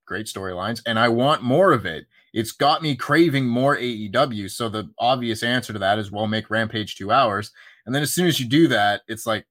great 0.07 0.25
storylines 0.25 0.81
and 0.85 0.97
I 0.97 1.09
want 1.09 1.43
more 1.43 1.71
of 1.71 1.85
it. 1.85 2.07
It's 2.33 2.51
got 2.51 2.81
me 2.81 2.95
craving 2.95 3.47
more 3.47 3.77
AEW. 3.77 4.49
So 4.49 4.69
the 4.69 4.89
obvious 4.99 5.43
answer 5.43 5.73
to 5.73 5.79
that 5.79 5.99
is 5.99 6.11
well 6.11 6.27
make 6.27 6.49
Rampage 6.49 6.95
2 6.95 7.11
hours. 7.11 7.51
And 7.85 7.93
then 7.93 8.01
as 8.01 8.13
soon 8.13 8.27
as 8.27 8.39
you 8.39 8.47
do 8.47 8.67
that, 8.69 9.01
it's 9.07 9.25
like 9.25 9.45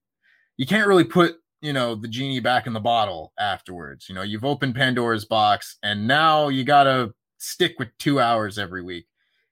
you 0.57 0.65
can't 0.65 0.87
really 0.87 1.03
put, 1.03 1.37
you 1.61 1.73
know, 1.73 1.95
the 1.95 2.07
genie 2.07 2.39
back 2.39 2.67
in 2.67 2.73
the 2.73 2.79
bottle 2.79 3.33
afterwards. 3.39 4.09
You 4.09 4.15
know, 4.15 4.21
you've 4.21 4.45
opened 4.45 4.75
Pandora's 4.75 5.25
box 5.25 5.77
and 5.81 6.07
now 6.07 6.49
you 6.49 6.63
got 6.63 6.83
to 6.83 7.13
stick 7.37 7.75
with 7.79 7.89
2 7.99 8.19
hours 8.19 8.57
every 8.57 8.83
week 8.83 9.07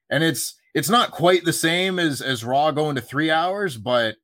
and 0.10 0.24
it's 0.24 0.56
it's 0.74 0.90
not 0.90 1.12
quite 1.12 1.46
the 1.46 1.54
same 1.54 2.00
as 2.00 2.22
as 2.22 2.44
raw 2.44 2.72
going 2.72 2.96
to 2.96 3.02
three 3.02 3.32
hours 3.32 3.78
but 3.78 4.16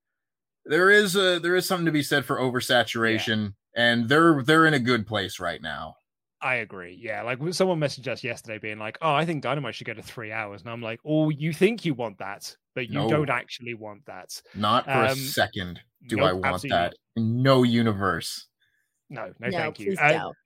there 0.65 0.89
is 0.89 1.15
a 1.15 1.39
there 1.39 1.55
is 1.55 1.65
something 1.65 1.85
to 1.85 1.91
be 1.91 2.03
said 2.03 2.25
for 2.25 2.37
oversaturation 2.37 3.53
and 3.75 4.09
they're 4.09 4.43
they're 4.43 4.65
in 4.65 4.73
a 4.73 4.79
good 4.79 5.07
place 5.07 5.39
right 5.39 5.61
now 5.61 5.95
I 6.41 6.55
agree. 6.55 6.93
Yeah, 6.99 7.21
like 7.21 7.39
someone 7.53 7.79
messaged 7.79 8.07
us 8.07 8.23
yesterday, 8.23 8.57
being 8.57 8.79
like, 8.79 8.97
"Oh, 9.01 9.13
I 9.13 9.25
think 9.25 9.43
Dynamite 9.43 9.75
should 9.75 9.85
go 9.87 9.93
to 9.93 10.01
three 10.01 10.31
hours," 10.31 10.61
and 10.61 10.69
I'm 10.71 10.81
like, 10.81 10.99
"Oh, 11.05 11.29
you 11.29 11.53
think 11.53 11.85
you 11.85 11.93
want 11.93 12.17
that, 12.17 12.57
but 12.73 12.89
you 12.89 13.03
No. 13.03 13.05
don't 13.05 13.29
actually 13.29 13.75
want 13.75 14.05
that." 14.05 14.41
not 14.53 14.91
for 14.91 15.03
a 15.03 15.09
Um, 15.09 15.09
second 15.09 15.81
do 16.07 16.23
nope, 16.23 16.23
i 16.23 16.33
want 16.33 16.67
absolutely 16.67 16.67
that 16.69 16.95
in 17.15 17.41
no 17.41 17.63
universe 17.63 18.47
No, 19.09 19.33
no, 19.39 19.51
No, 19.51 19.51
thank 19.51 19.79
you. 19.79 19.93
Uh, 19.97 20.19
don't. 20.19 20.37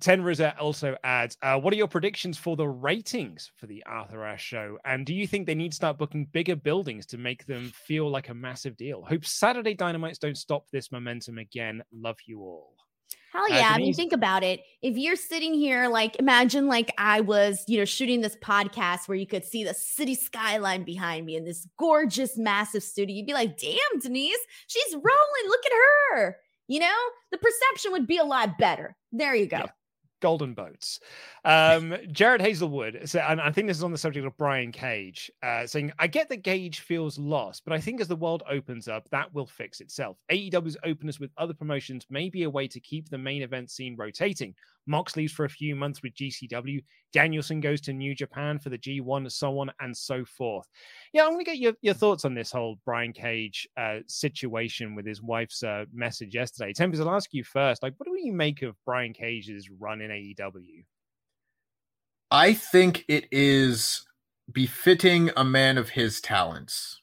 Ten 0.00 0.22
Rosette 0.22 0.58
also 0.58 0.96
adds, 1.04 1.38
uh, 1.42 1.60
"What 1.60 1.72
are 1.72 1.76
your 1.76 1.88
predictions 1.88 2.38
for 2.38 2.56
the 2.56 2.68
ratings 2.68 3.52
for 3.56 3.66
the 3.66 3.84
Arthur 3.86 4.24
Ashe 4.24 4.44
show? 4.44 4.78
And 4.84 5.06
do 5.06 5.14
you 5.14 5.26
think 5.26 5.46
they 5.46 5.54
need 5.56 5.72
to 5.72 5.76
start 5.76 5.98
booking 5.98 6.26
bigger 6.26 6.56
buildings 6.56 7.06
to 7.06 7.18
make 7.18 7.46
them 7.46 7.72
feel 7.72 8.10
like 8.10 8.28
a 8.28 8.34
massive 8.34 8.76
deal? 8.76 9.04
Hope 9.04 9.24
Saturday 9.26 9.74
Dynamites 9.76 10.18
don't 10.20 10.38
stop 10.38 10.70
this 10.70 10.92
momentum 10.92 11.38
again. 11.38 11.82
Love 11.92 12.18
you 12.26 12.40
all." 12.42 12.76
Hell 13.36 13.50
yeah. 13.50 13.72
I 13.74 13.78
mean, 13.78 13.92
think 13.92 14.12
about 14.12 14.42
it. 14.42 14.60
If 14.80 14.96
you're 14.96 15.16
sitting 15.16 15.52
here, 15.52 15.88
like, 15.88 16.16
imagine 16.16 16.68
like 16.68 16.92
I 16.96 17.20
was, 17.20 17.64
you 17.68 17.78
know, 17.78 17.84
shooting 17.84 18.22
this 18.22 18.36
podcast 18.36 19.08
where 19.08 19.16
you 19.16 19.26
could 19.26 19.44
see 19.44 19.62
the 19.62 19.74
city 19.74 20.14
skyline 20.14 20.84
behind 20.84 21.26
me 21.26 21.36
in 21.36 21.44
this 21.44 21.68
gorgeous, 21.78 22.38
massive 22.38 22.82
studio. 22.82 23.14
You'd 23.14 23.26
be 23.26 23.34
like, 23.34 23.58
damn, 23.58 24.00
Denise, 24.00 24.38
she's 24.66 24.94
rolling. 24.94 25.48
Look 25.48 25.66
at 25.66 25.72
her. 25.72 26.36
You 26.68 26.80
know, 26.80 26.96
the 27.30 27.38
perception 27.38 27.92
would 27.92 28.06
be 28.06 28.18
a 28.18 28.24
lot 28.24 28.58
better. 28.58 28.96
There 29.12 29.34
you 29.34 29.46
go. 29.46 29.58
Yeah. 29.58 29.66
Golden 30.20 30.54
Boats. 30.54 31.00
Um, 31.44 31.94
Jared 32.10 32.40
Hazelwood, 32.40 33.00
so, 33.04 33.20
and 33.20 33.40
I 33.40 33.50
think 33.50 33.68
this 33.68 33.76
is 33.76 33.84
on 33.84 33.92
the 33.92 33.98
subject 33.98 34.26
of 34.26 34.36
Brian 34.36 34.72
Cage, 34.72 35.30
uh, 35.42 35.66
saying, 35.66 35.92
I 35.98 36.06
get 36.06 36.28
that 36.28 36.44
Cage 36.44 36.80
feels 36.80 37.18
lost, 37.18 37.64
but 37.64 37.72
I 37.72 37.80
think 37.80 38.00
as 38.00 38.08
the 38.08 38.16
world 38.16 38.42
opens 38.50 38.88
up, 38.88 39.08
that 39.10 39.32
will 39.34 39.46
fix 39.46 39.80
itself. 39.80 40.16
AEW's 40.30 40.76
openness 40.84 41.20
with 41.20 41.30
other 41.36 41.54
promotions 41.54 42.06
may 42.10 42.28
be 42.28 42.44
a 42.44 42.50
way 42.50 42.66
to 42.68 42.80
keep 42.80 43.08
the 43.08 43.18
main 43.18 43.42
event 43.42 43.70
scene 43.70 43.96
rotating. 43.96 44.54
Mox 44.86 45.16
leaves 45.16 45.32
for 45.32 45.44
a 45.44 45.50
few 45.50 45.74
months 45.74 46.02
with 46.02 46.14
GCW. 46.14 46.82
Danielson 47.12 47.60
goes 47.60 47.80
to 47.82 47.92
New 47.92 48.14
Japan 48.14 48.58
for 48.58 48.70
the 48.70 48.78
G1, 48.78 49.30
so 49.32 49.58
on 49.58 49.70
and 49.80 49.96
so 49.96 50.24
forth. 50.24 50.66
Yeah, 51.12 51.24
I 51.24 51.28
want 51.28 51.40
to 51.40 51.44
get 51.44 51.58
your, 51.58 51.72
your 51.82 51.94
thoughts 51.94 52.24
on 52.24 52.34
this 52.34 52.52
whole 52.52 52.76
Brian 52.84 53.12
Cage 53.12 53.68
uh, 53.76 53.98
situation 54.06 54.94
with 54.94 55.06
his 55.06 55.22
wife's 55.22 55.62
uh, 55.62 55.84
message 55.92 56.34
yesterday. 56.34 56.72
Tempest, 56.72 57.02
I'll 57.02 57.14
ask 57.14 57.32
you 57.32 57.44
first. 57.44 57.82
Like, 57.82 57.94
what 57.96 58.06
do 58.06 58.14
you 58.18 58.32
make 58.32 58.62
of 58.62 58.76
Brian 58.84 59.12
Cage's 59.12 59.68
run 59.78 60.00
in 60.00 60.10
AEW? 60.10 60.84
i 62.30 62.52
think 62.52 63.04
it 63.08 63.26
is 63.30 64.04
befitting 64.52 65.30
a 65.36 65.44
man 65.44 65.78
of 65.78 65.90
his 65.90 66.20
talents 66.20 66.98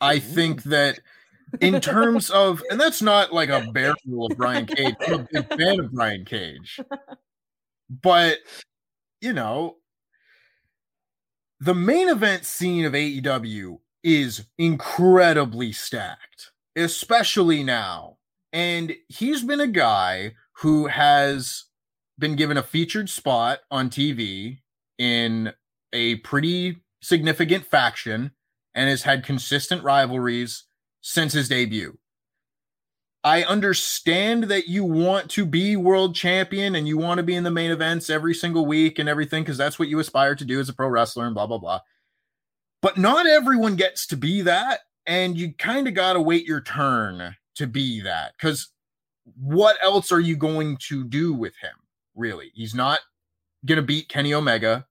i 0.00 0.18
think 0.18 0.62
that 0.64 1.00
in 1.60 1.80
terms 1.80 2.30
of 2.30 2.62
and 2.70 2.80
that's 2.80 3.02
not 3.02 3.32
like 3.32 3.48
a 3.48 3.70
barrel 3.72 4.26
of 4.30 4.36
brian 4.36 4.66
cage 4.66 4.94
i'm 5.06 5.20
a 5.20 5.28
big 5.32 5.48
fan 5.48 5.80
of 5.80 5.92
brian 5.92 6.24
cage 6.24 6.80
but 8.02 8.38
you 9.20 9.32
know 9.32 9.76
the 11.60 11.74
main 11.74 12.08
event 12.08 12.46
scene 12.46 12.86
of 12.86 12.94
AEW 12.94 13.78
is 14.02 14.46
incredibly 14.56 15.72
stacked, 15.72 16.52
especially 16.74 17.62
now. 17.62 18.16
And 18.52 18.94
he's 19.08 19.44
been 19.44 19.60
a 19.60 19.66
guy 19.66 20.34
who 20.56 20.86
has 20.86 21.66
been 22.18 22.34
given 22.34 22.56
a 22.56 22.62
featured 22.62 23.10
spot 23.10 23.60
on 23.70 23.90
TV 23.90 24.60
in 24.98 25.52
a 25.92 26.16
pretty 26.16 26.82
significant 27.02 27.66
faction 27.66 28.32
and 28.74 28.88
has 28.88 29.02
had 29.02 29.24
consistent 29.24 29.82
rivalries 29.84 30.64
since 31.00 31.32
his 31.32 31.48
debut. 31.48 31.98
I 33.22 33.42
understand 33.42 34.44
that 34.44 34.68
you 34.68 34.82
want 34.82 35.30
to 35.32 35.44
be 35.44 35.76
world 35.76 36.14
champion 36.14 36.74
and 36.74 36.88
you 36.88 36.96
want 36.96 37.18
to 37.18 37.22
be 37.22 37.34
in 37.34 37.44
the 37.44 37.50
main 37.50 37.70
events 37.70 38.08
every 38.08 38.34
single 38.34 38.64
week 38.64 38.98
and 38.98 39.08
everything 39.08 39.42
because 39.42 39.58
that's 39.58 39.78
what 39.78 39.88
you 39.88 39.98
aspire 39.98 40.34
to 40.34 40.44
do 40.44 40.58
as 40.58 40.70
a 40.70 40.72
pro 40.72 40.88
wrestler 40.88 41.26
and 41.26 41.34
blah, 41.34 41.46
blah, 41.46 41.58
blah. 41.58 41.80
But 42.80 42.96
not 42.96 43.26
everyone 43.26 43.76
gets 43.76 44.06
to 44.08 44.16
be 44.16 44.40
that. 44.42 44.80
And 45.06 45.36
you 45.36 45.52
kind 45.54 45.86
of 45.86 45.94
got 45.94 46.14
to 46.14 46.20
wait 46.20 46.46
your 46.46 46.62
turn 46.62 47.36
to 47.56 47.66
be 47.66 48.00
that 48.02 48.32
because 48.38 48.70
what 49.38 49.76
else 49.82 50.12
are 50.12 50.20
you 50.20 50.36
going 50.36 50.78
to 50.88 51.04
do 51.04 51.34
with 51.34 51.54
him, 51.60 51.74
really? 52.14 52.52
He's 52.54 52.74
not 52.74 53.00
going 53.66 53.76
to 53.76 53.82
beat 53.82 54.08
Kenny 54.08 54.32
Omega. 54.32 54.86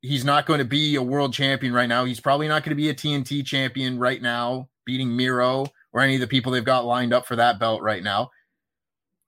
He's 0.00 0.24
not 0.24 0.46
going 0.46 0.58
to 0.58 0.64
be 0.64 0.96
a 0.96 1.02
world 1.02 1.32
champion 1.32 1.72
right 1.72 1.88
now. 1.88 2.04
He's 2.04 2.20
probably 2.20 2.48
not 2.48 2.62
going 2.62 2.70
to 2.70 2.76
be 2.76 2.88
a 2.88 2.94
TNT 2.94 3.44
champion 3.44 3.98
right 3.98 4.22
now, 4.22 4.68
beating 4.88 5.14
Miro 5.14 5.66
or 5.92 6.00
any 6.00 6.14
of 6.14 6.20
the 6.22 6.26
people 6.26 6.50
they've 6.50 6.64
got 6.64 6.86
lined 6.86 7.12
up 7.12 7.26
for 7.26 7.36
that 7.36 7.60
belt 7.60 7.82
right 7.82 8.02
now. 8.02 8.30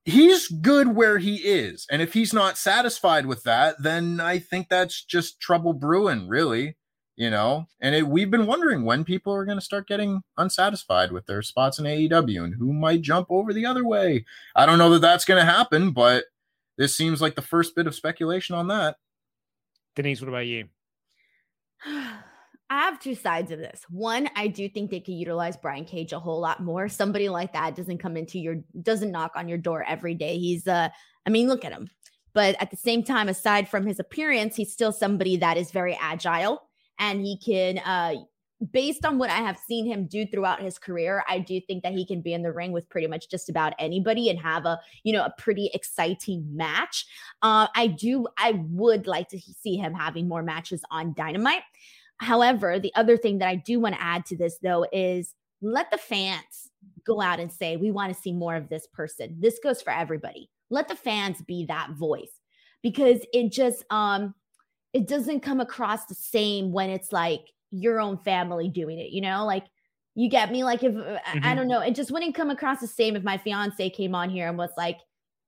He's 0.06 0.48
good 0.48 0.96
where 0.96 1.18
he 1.18 1.36
is. 1.36 1.86
And 1.90 2.00
if 2.00 2.14
he's 2.14 2.32
not 2.32 2.56
satisfied 2.56 3.26
with 3.26 3.42
that, 3.42 3.76
then 3.82 4.18
I 4.18 4.38
think 4.38 4.70
that's 4.70 5.04
just 5.04 5.38
trouble 5.38 5.74
brewing, 5.74 6.26
really. 6.28 6.76
You 7.16 7.28
know, 7.28 7.66
and 7.82 7.94
it, 7.94 8.08
we've 8.08 8.30
been 8.30 8.46
wondering 8.46 8.86
when 8.86 9.04
people 9.04 9.34
are 9.34 9.44
going 9.44 9.58
to 9.58 9.64
start 9.64 9.86
getting 9.86 10.22
unsatisfied 10.38 11.12
with 11.12 11.26
their 11.26 11.42
spots 11.42 11.78
in 11.78 11.84
AEW 11.84 12.44
and 12.44 12.54
who 12.54 12.72
might 12.72 13.02
jump 13.02 13.26
over 13.28 13.52
the 13.52 13.66
other 13.66 13.84
way. 13.84 14.24
I 14.56 14.64
don't 14.64 14.78
know 14.78 14.88
that 14.90 15.00
that's 15.00 15.26
going 15.26 15.38
to 15.38 15.52
happen, 15.52 15.90
but 15.90 16.24
this 16.78 16.96
seems 16.96 17.20
like 17.20 17.34
the 17.34 17.42
first 17.42 17.76
bit 17.76 17.86
of 17.86 17.94
speculation 17.94 18.56
on 18.56 18.68
that. 18.68 18.96
Denise, 19.94 20.22
what 20.22 20.28
about 20.28 20.46
you? 20.46 20.68
I 22.70 22.82
have 22.82 23.00
two 23.00 23.16
sides 23.16 23.50
of 23.50 23.58
this. 23.58 23.82
One, 23.90 24.30
I 24.36 24.46
do 24.46 24.68
think 24.68 24.90
they 24.90 25.00
could 25.00 25.14
utilize 25.14 25.56
Brian 25.56 25.84
Cage 25.84 26.12
a 26.12 26.20
whole 26.20 26.40
lot 26.40 26.62
more. 26.62 26.88
Somebody 26.88 27.28
like 27.28 27.52
that 27.52 27.74
doesn't 27.74 27.98
come 27.98 28.16
into 28.16 28.38
your 28.38 28.58
doesn't 28.80 29.10
knock 29.10 29.32
on 29.34 29.48
your 29.48 29.58
door 29.58 29.84
every 29.86 30.14
day. 30.14 30.38
He's 30.38 30.68
uh 30.68 30.88
I 31.26 31.30
mean, 31.30 31.48
look 31.48 31.64
at 31.64 31.72
him. 31.72 31.90
But 32.32 32.54
at 32.60 32.70
the 32.70 32.76
same 32.76 33.02
time, 33.02 33.28
aside 33.28 33.68
from 33.68 33.86
his 33.86 33.98
appearance, 33.98 34.54
he's 34.54 34.72
still 34.72 34.92
somebody 34.92 35.36
that 35.38 35.56
is 35.56 35.72
very 35.72 35.98
agile 36.00 36.62
and 37.00 37.20
he 37.20 37.38
can 37.44 37.78
uh 37.78 38.14
based 38.72 39.04
on 39.04 39.18
what 39.18 39.30
I 39.30 39.38
have 39.38 39.58
seen 39.58 39.86
him 39.86 40.06
do 40.06 40.26
throughout 40.26 40.60
his 40.60 40.78
career, 40.78 41.24
I 41.28 41.38
do 41.38 41.60
think 41.66 41.82
that 41.82 41.94
he 41.94 42.04
can 42.04 42.20
be 42.20 42.34
in 42.34 42.42
the 42.42 42.52
ring 42.52 42.72
with 42.72 42.88
pretty 42.88 43.06
much 43.06 43.30
just 43.30 43.48
about 43.48 43.72
anybody 43.78 44.28
and 44.28 44.38
have 44.38 44.66
a, 44.66 44.78
you 45.02 45.14
know, 45.14 45.24
a 45.24 45.32
pretty 45.38 45.70
exciting 45.72 46.44
match. 46.54 47.06
Uh, 47.40 47.68
I 47.74 47.86
do, 47.86 48.26
I 48.36 48.62
would 48.68 49.06
like 49.06 49.28
to 49.30 49.40
see 49.40 49.76
him 49.76 49.94
having 49.94 50.28
more 50.28 50.42
matches 50.42 50.82
on 50.90 51.14
Dynamite. 51.14 51.62
However, 52.20 52.78
the 52.78 52.92
other 52.94 53.16
thing 53.16 53.38
that 53.38 53.48
I 53.48 53.56
do 53.56 53.80
want 53.80 53.94
to 53.94 54.02
add 54.02 54.26
to 54.26 54.36
this 54.36 54.58
though 54.62 54.86
is 54.92 55.34
let 55.62 55.90
the 55.90 55.98
fans 55.98 56.70
go 57.06 57.20
out 57.20 57.40
and 57.40 57.50
say, 57.50 57.76
we 57.76 57.90
want 57.90 58.14
to 58.14 58.20
see 58.20 58.32
more 58.32 58.56
of 58.56 58.68
this 58.68 58.86
person. 58.92 59.36
This 59.38 59.58
goes 59.62 59.82
for 59.82 59.90
everybody. 59.90 60.50
Let 60.70 60.88
the 60.88 60.96
fans 60.96 61.42
be 61.42 61.64
that 61.66 61.90
voice 61.92 62.32
because 62.82 63.20
it 63.32 63.50
just, 63.50 63.84
um, 63.90 64.34
it 64.92 65.08
doesn't 65.08 65.40
come 65.40 65.60
across 65.60 66.06
the 66.06 66.14
same 66.14 66.72
when 66.72 66.90
it's 66.90 67.12
like 67.12 67.42
your 67.70 68.00
own 68.00 68.18
family 68.18 68.68
doing 68.68 68.98
it, 68.98 69.10
you 69.10 69.20
know? 69.20 69.44
Like, 69.44 69.64
you 70.14 70.28
get 70.28 70.50
me? 70.50 70.64
Like, 70.64 70.82
if 70.82 70.92
mm-hmm. 70.92 71.38
I 71.42 71.54
don't 71.54 71.68
know, 71.68 71.80
it 71.80 71.94
just 71.94 72.10
wouldn't 72.10 72.34
come 72.34 72.50
across 72.50 72.80
the 72.80 72.86
same 72.86 73.16
if 73.16 73.22
my 73.22 73.38
fiance 73.38 73.90
came 73.90 74.14
on 74.14 74.28
here 74.28 74.48
and 74.48 74.58
was 74.58 74.70
like, 74.76 74.98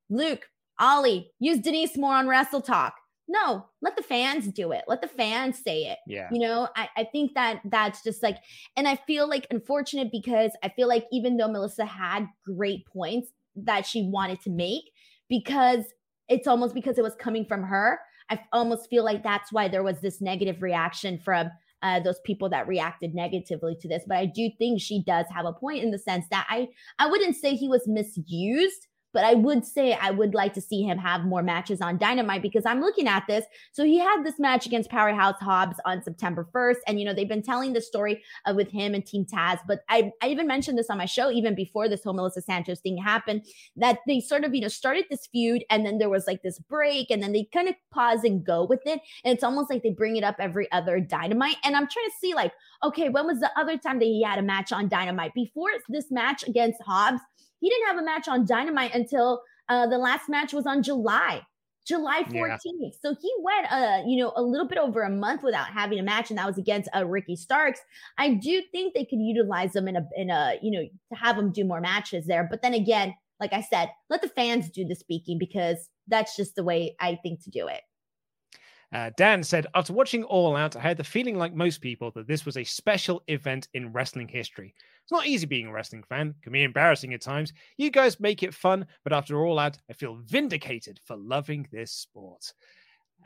Luke, 0.08 0.46
Ollie, 0.78 1.30
use 1.38 1.58
Denise 1.58 1.96
more 1.96 2.14
on 2.14 2.28
Wrestle 2.28 2.62
Talk. 2.62 2.94
No, 3.28 3.66
let 3.80 3.96
the 3.96 4.02
fans 4.02 4.48
do 4.48 4.72
it. 4.72 4.84
Let 4.88 5.00
the 5.00 5.08
fans 5.08 5.58
say 5.62 5.84
it. 5.84 5.98
Yeah. 6.06 6.28
You 6.32 6.40
know, 6.40 6.68
I, 6.76 6.88
I 6.96 7.04
think 7.04 7.34
that 7.34 7.60
that's 7.64 8.02
just 8.02 8.22
like, 8.22 8.36
and 8.76 8.88
I 8.88 8.96
feel 9.06 9.28
like 9.28 9.46
unfortunate 9.50 10.10
because 10.10 10.50
I 10.62 10.68
feel 10.70 10.88
like 10.88 11.04
even 11.12 11.36
though 11.36 11.48
Melissa 11.48 11.84
had 11.84 12.26
great 12.44 12.86
points 12.86 13.28
that 13.56 13.86
she 13.86 14.08
wanted 14.10 14.40
to 14.42 14.50
make, 14.50 14.84
because 15.28 15.84
it's 16.28 16.46
almost 16.46 16.74
because 16.74 16.98
it 16.98 17.02
was 17.02 17.14
coming 17.14 17.44
from 17.44 17.62
her, 17.62 18.00
I 18.28 18.40
almost 18.52 18.90
feel 18.90 19.04
like 19.04 19.22
that's 19.22 19.52
why 19.52 19.68
there 19.68 19.82
was 19.82 20.00
this 20.00 20.20
negative 20.20 20.62
reaction 20.62 21.18
from 21.18 21.50
uh, 21.82 22.00
those 22.00 22.20
people 22.24 22.48
that 22.50 22.68
reacted 22.68 23.14
negatively 23.14 23.76
to 23.80 23.88
this. 23.88 24.04
But 24.06 24.18
I 24.18 24.26
do 24.26 24.50
think 24.58 24.80
she 24.80 25.02
does 25.04 25.26
have 25.34 25.46
a 25.46 25.52
point 25.52 25.82
in 25.82 25.90
the 25.90 25.98
sense 25.98 26.26
that 26.30 26.46
I 26.48 26.68
I 26.98 27.08
wouldn't 27.08 27.36
say 27.36 27.54
he 27.54 27.68
was 27.68 27.86
misused 27.86 28.86
but 29.12 29.24
I 29.24 29.34
would 29.34 29.64
say 29.64 29.94
I 29.94 30.10
would 30.10 30.34
like 30.34 30.54
to 30.54 30.60
see 30.60 30.82
him 30.82 30.98
have 30.98 31.24
more 31.24 31.42
matches 31.42 31.80
on 31.80 31.98
Dynamite 31.98 32.42
because 32.42 32.66
I'm 32.66 32.80
looking 32.80 33.08
at 33.08 33.26
this. 33.26 33.44
So 33.72 33.84
he 33.84 33.98
had 33.98 34.24
this 34.24 34.38
match 34.38 34.66
against 34.66 34.90
Powerhouse 34.90 35.38
Hobbs 35.40 35.76
on 35.84 36.02
September 36.02 36.48
1st. 36.54 36.76
And, 36.86 36.98
you 36.98 37.06
know, 37.06 37.14
they've 37.14 37.28
been 37.28 37.42
telling 37.42 37.72
the 37.72 37.80
story 37.80 38.22
uh, 38.46 38.54
with 38.54 38.70
him 38.70 38.94
and 38.94 39.04
Team 39.04 39.24
Taz. 39.24 39.58
But 39.66 39.84
I, 39.88 40.12
I 40.22 40.28
even 40.28 40.46
mentioned 40.46 40.78
this 40.78 40.90
on 40.90 40.98
my 40.98 41.04
show, 41.04 41.30
even 41.30 41.54
before 41.54 41.88
this 41.88 42.02
whole 42.02 42.14
Melissa 42.14 42.42
Santos 42.42 42.80
thing 42.80 42.96
happened, 42.96 43.44
that 43.76 43.98
they 44.06 44.20
sort 44.20 44.44
of, 44.44 44.54
you 44.54 44.60
know, 44.60 44.68
started 44.68 45.04
this 45.10 45.26
feud 45.30 45.64
and 45.70 45.84
then 45.84 45.98
there 45.98 46.10
was 46.10 46.26
like 46.26 46.42
this 46.42 46.58
break 46.58 47.10
and 47.10 47.22
then 47.22 47.32
they 47.32 47.48
kind 47.52 47.68
of 47.68 47.74
pause 47.90 48.24
and 48.24 48.44
go 48.44 48.64
with 48.64 48.80
it. 48.86 49.00
And 49.24 49.34
it's 49.34 49.44
almost 49.44 49.70
like 49.70 49.82
they 49.82 49.90
bring 49.90 50.16
it 50.16 50.24
up 50.24 50.36
every 50.38 50.70
other 50.72 51.00
Dynamite. 51.00 51.56
And 51.64 51.76
I'm 51.76 51.88
trying 51.88 52.06
to 52.06 52.16
see, 52.20 52.34
like, 52.34 52.52
okay, 52.82 53.08
when 53.08 53.26
was 53.26 53.40
the 53.40 53.50
other 53.58 53.76
time 53.76 53.98
that 53.98 54.06
he 54.06 54.22
had 54.22 54.38
a 54.38 54.42
match 54.42 54.72
on 54.72 54.88
Dynamite? 54.88 55.34
Before 55.34 55.70
this 55.88 56.10
match 56.10 56.46
against 56.46 56.82
Hobbs, 56.82 57.20
he 57.62 57.70
didn't 57.70 57.86
have 57.86 57.98
a 57.98 58.04
match 58.04 58.26
on 58.26 58.44
Dynamite 58.44 58.92
until 58.92 59.42
uh, 59.68 59.86
the 59.86 59.96
last 59.96 60.28
match 60.28 60.52
was 60.52 60.66
on 60.66 60.82
July. 60.82 61.42
July 61.86 62.22
14th. 62.24 62.60
Yeah. 62.64 62.88
So 63.00 63.14
he 63.20 63.32
went 63.40 63.72
uh, 63.72 64.02
you 64.06 64.22
know, 64.22 64.32
a 64.36 64.42
little 64.42 64.66
bit 64.66 64.78
over 64.78 65.02
a 65.02 65.10
month 65.10 65.42
without 65.42 65.68
having 65.68 65.98
a 65.98 66.02
match, 66.02 66.30
and 66.30 66.38
that 66.38 66.46
was 66.46 66.58
against 66.58 66.90
uh, 66.94 67.04
Ricky 67.04 67.36
Starks. 67.36 67.80
I 68.18 68.34
do 68.34 68.62
think 68.72 68.94
they 68.94 69.04
could 69.04 69.20
utilize 69.20 69.72
them 69.72 69.88
in 69.88 69.96
a 69.96 70.08
in 70.16 70.30
a, 70.30 70.58
you 70.60 70.70
know, 70.70 70.82
to 70.82 71.18
have 71.18 71.36
them 71.36 71.52
do 71.52 71.64
more 71.64 71.80
matches 71.80 72.26
there. 72.26 72.46
But 72.48 72.62
then 72.62 72.74
again, 72.74 73.14
like 73.40 73.52
I 73.52 73.62
said, 73.62 73.90
let 74.10 74.22
the 74.22 74.28
fans 74.28 74.70
do 74.70 74.84
the 74.84 74.94
speaking 74.94 75.38
because 75.38 75.88
that's 76.08 76.36
just 76.36 76.54
the 76.54 76.64
way 76.64 76.96
I 77.00 77.18
think 77.22 77.42
to 77.44 77.50
do 77.50 77.68
it. 77.68 77.80
Uh, 78.92 79.10
Dan 79.16 79.42
said, 79.42 79.66
after 79.74 79.92
watching 79.92 80.22
All 80.24 80.54
Out, 80.54 80.76
I 80.76 80.80
had 80.80 80.98
the 80.98 81.04
feeling, 81.04 81.38
like 81.38 81.54
most 81.54 81.80
people, 81.80 82.10
that 82.10 82.26
this 82.26 82.44
was 82.44 82.58
a 82.58 82.64
special 82.64 83.22
event 83.28 83.68
in 83.72 83.92
wrestling 83.92 84.28
history. 84.28 84.74
It's 85.02 85.12
not 85.12 85.26
easy 85.26 85.46
being 85.46 85.68
a 85.68 85.72
wrestling 85.72 86.02
fan, 86.02 86.34
can 86.42 86.52
be 86.52 86.62
embarrassing 86.62 87.14
at 87.14 87.22
times. 87.22 87.54
You 87.78 87.90
guys 87.90 88.20
make 88.20 88.42
it 88.42 88.54
fun, 88.54 88.86
but 89.02 89.14
after 89.14 89.44
All 89.44 89.58
Out, 89.58 89.78
I 89.88 89.94
feel 89.94 90.20
vindicated 90.26 91.00
for 91.06 91.16
loving 91.16 91.66
this 91.72 91.92
sport. 91.92 92.52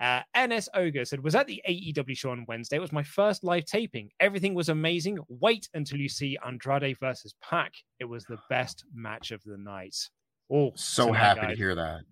Uh, 0.00 0.20
NS 0.38 0.68
Ogre 0.74 1.04
said, 1.04 1.24
was 1.24 1.34
at 1.34 1.46
the 1.46 1.60
AEW 1.68 2.16
show 2.16 2.30
on 2.30 2.44
Wednesday. 2.46 2.76
It 2.76 2.80
was 2.80 2.92
my 2.92 3.02
first 3.02 3.42
live 3.42 3.64
taping. 3.64 4.10
Everything 4.20 4.54
was 4.54 4.68
amazing. 4.68 5.18
Wait 5.28 5.68
until 5.74 5.98
you 5.98 6.08
see 6.08 6.38
Andrade 6.46 6.98
versus 7.00 7.34
Pac. 7.42 7.72
It 7.98 8.04
was 8.04 8.24
the 8.24 8.38
best 8.50 8.84
match 8.94 9.30
of 9.30 9.42
the 9.44 9.56
night. 9.56 9.96
Oh, 10.52 10.72
so 10.76 11.12
happy 11.12 11.40
guys. 11.40 11.50
to 11.50 11.56
hear 11.56 11.74
that. 11.74 12.02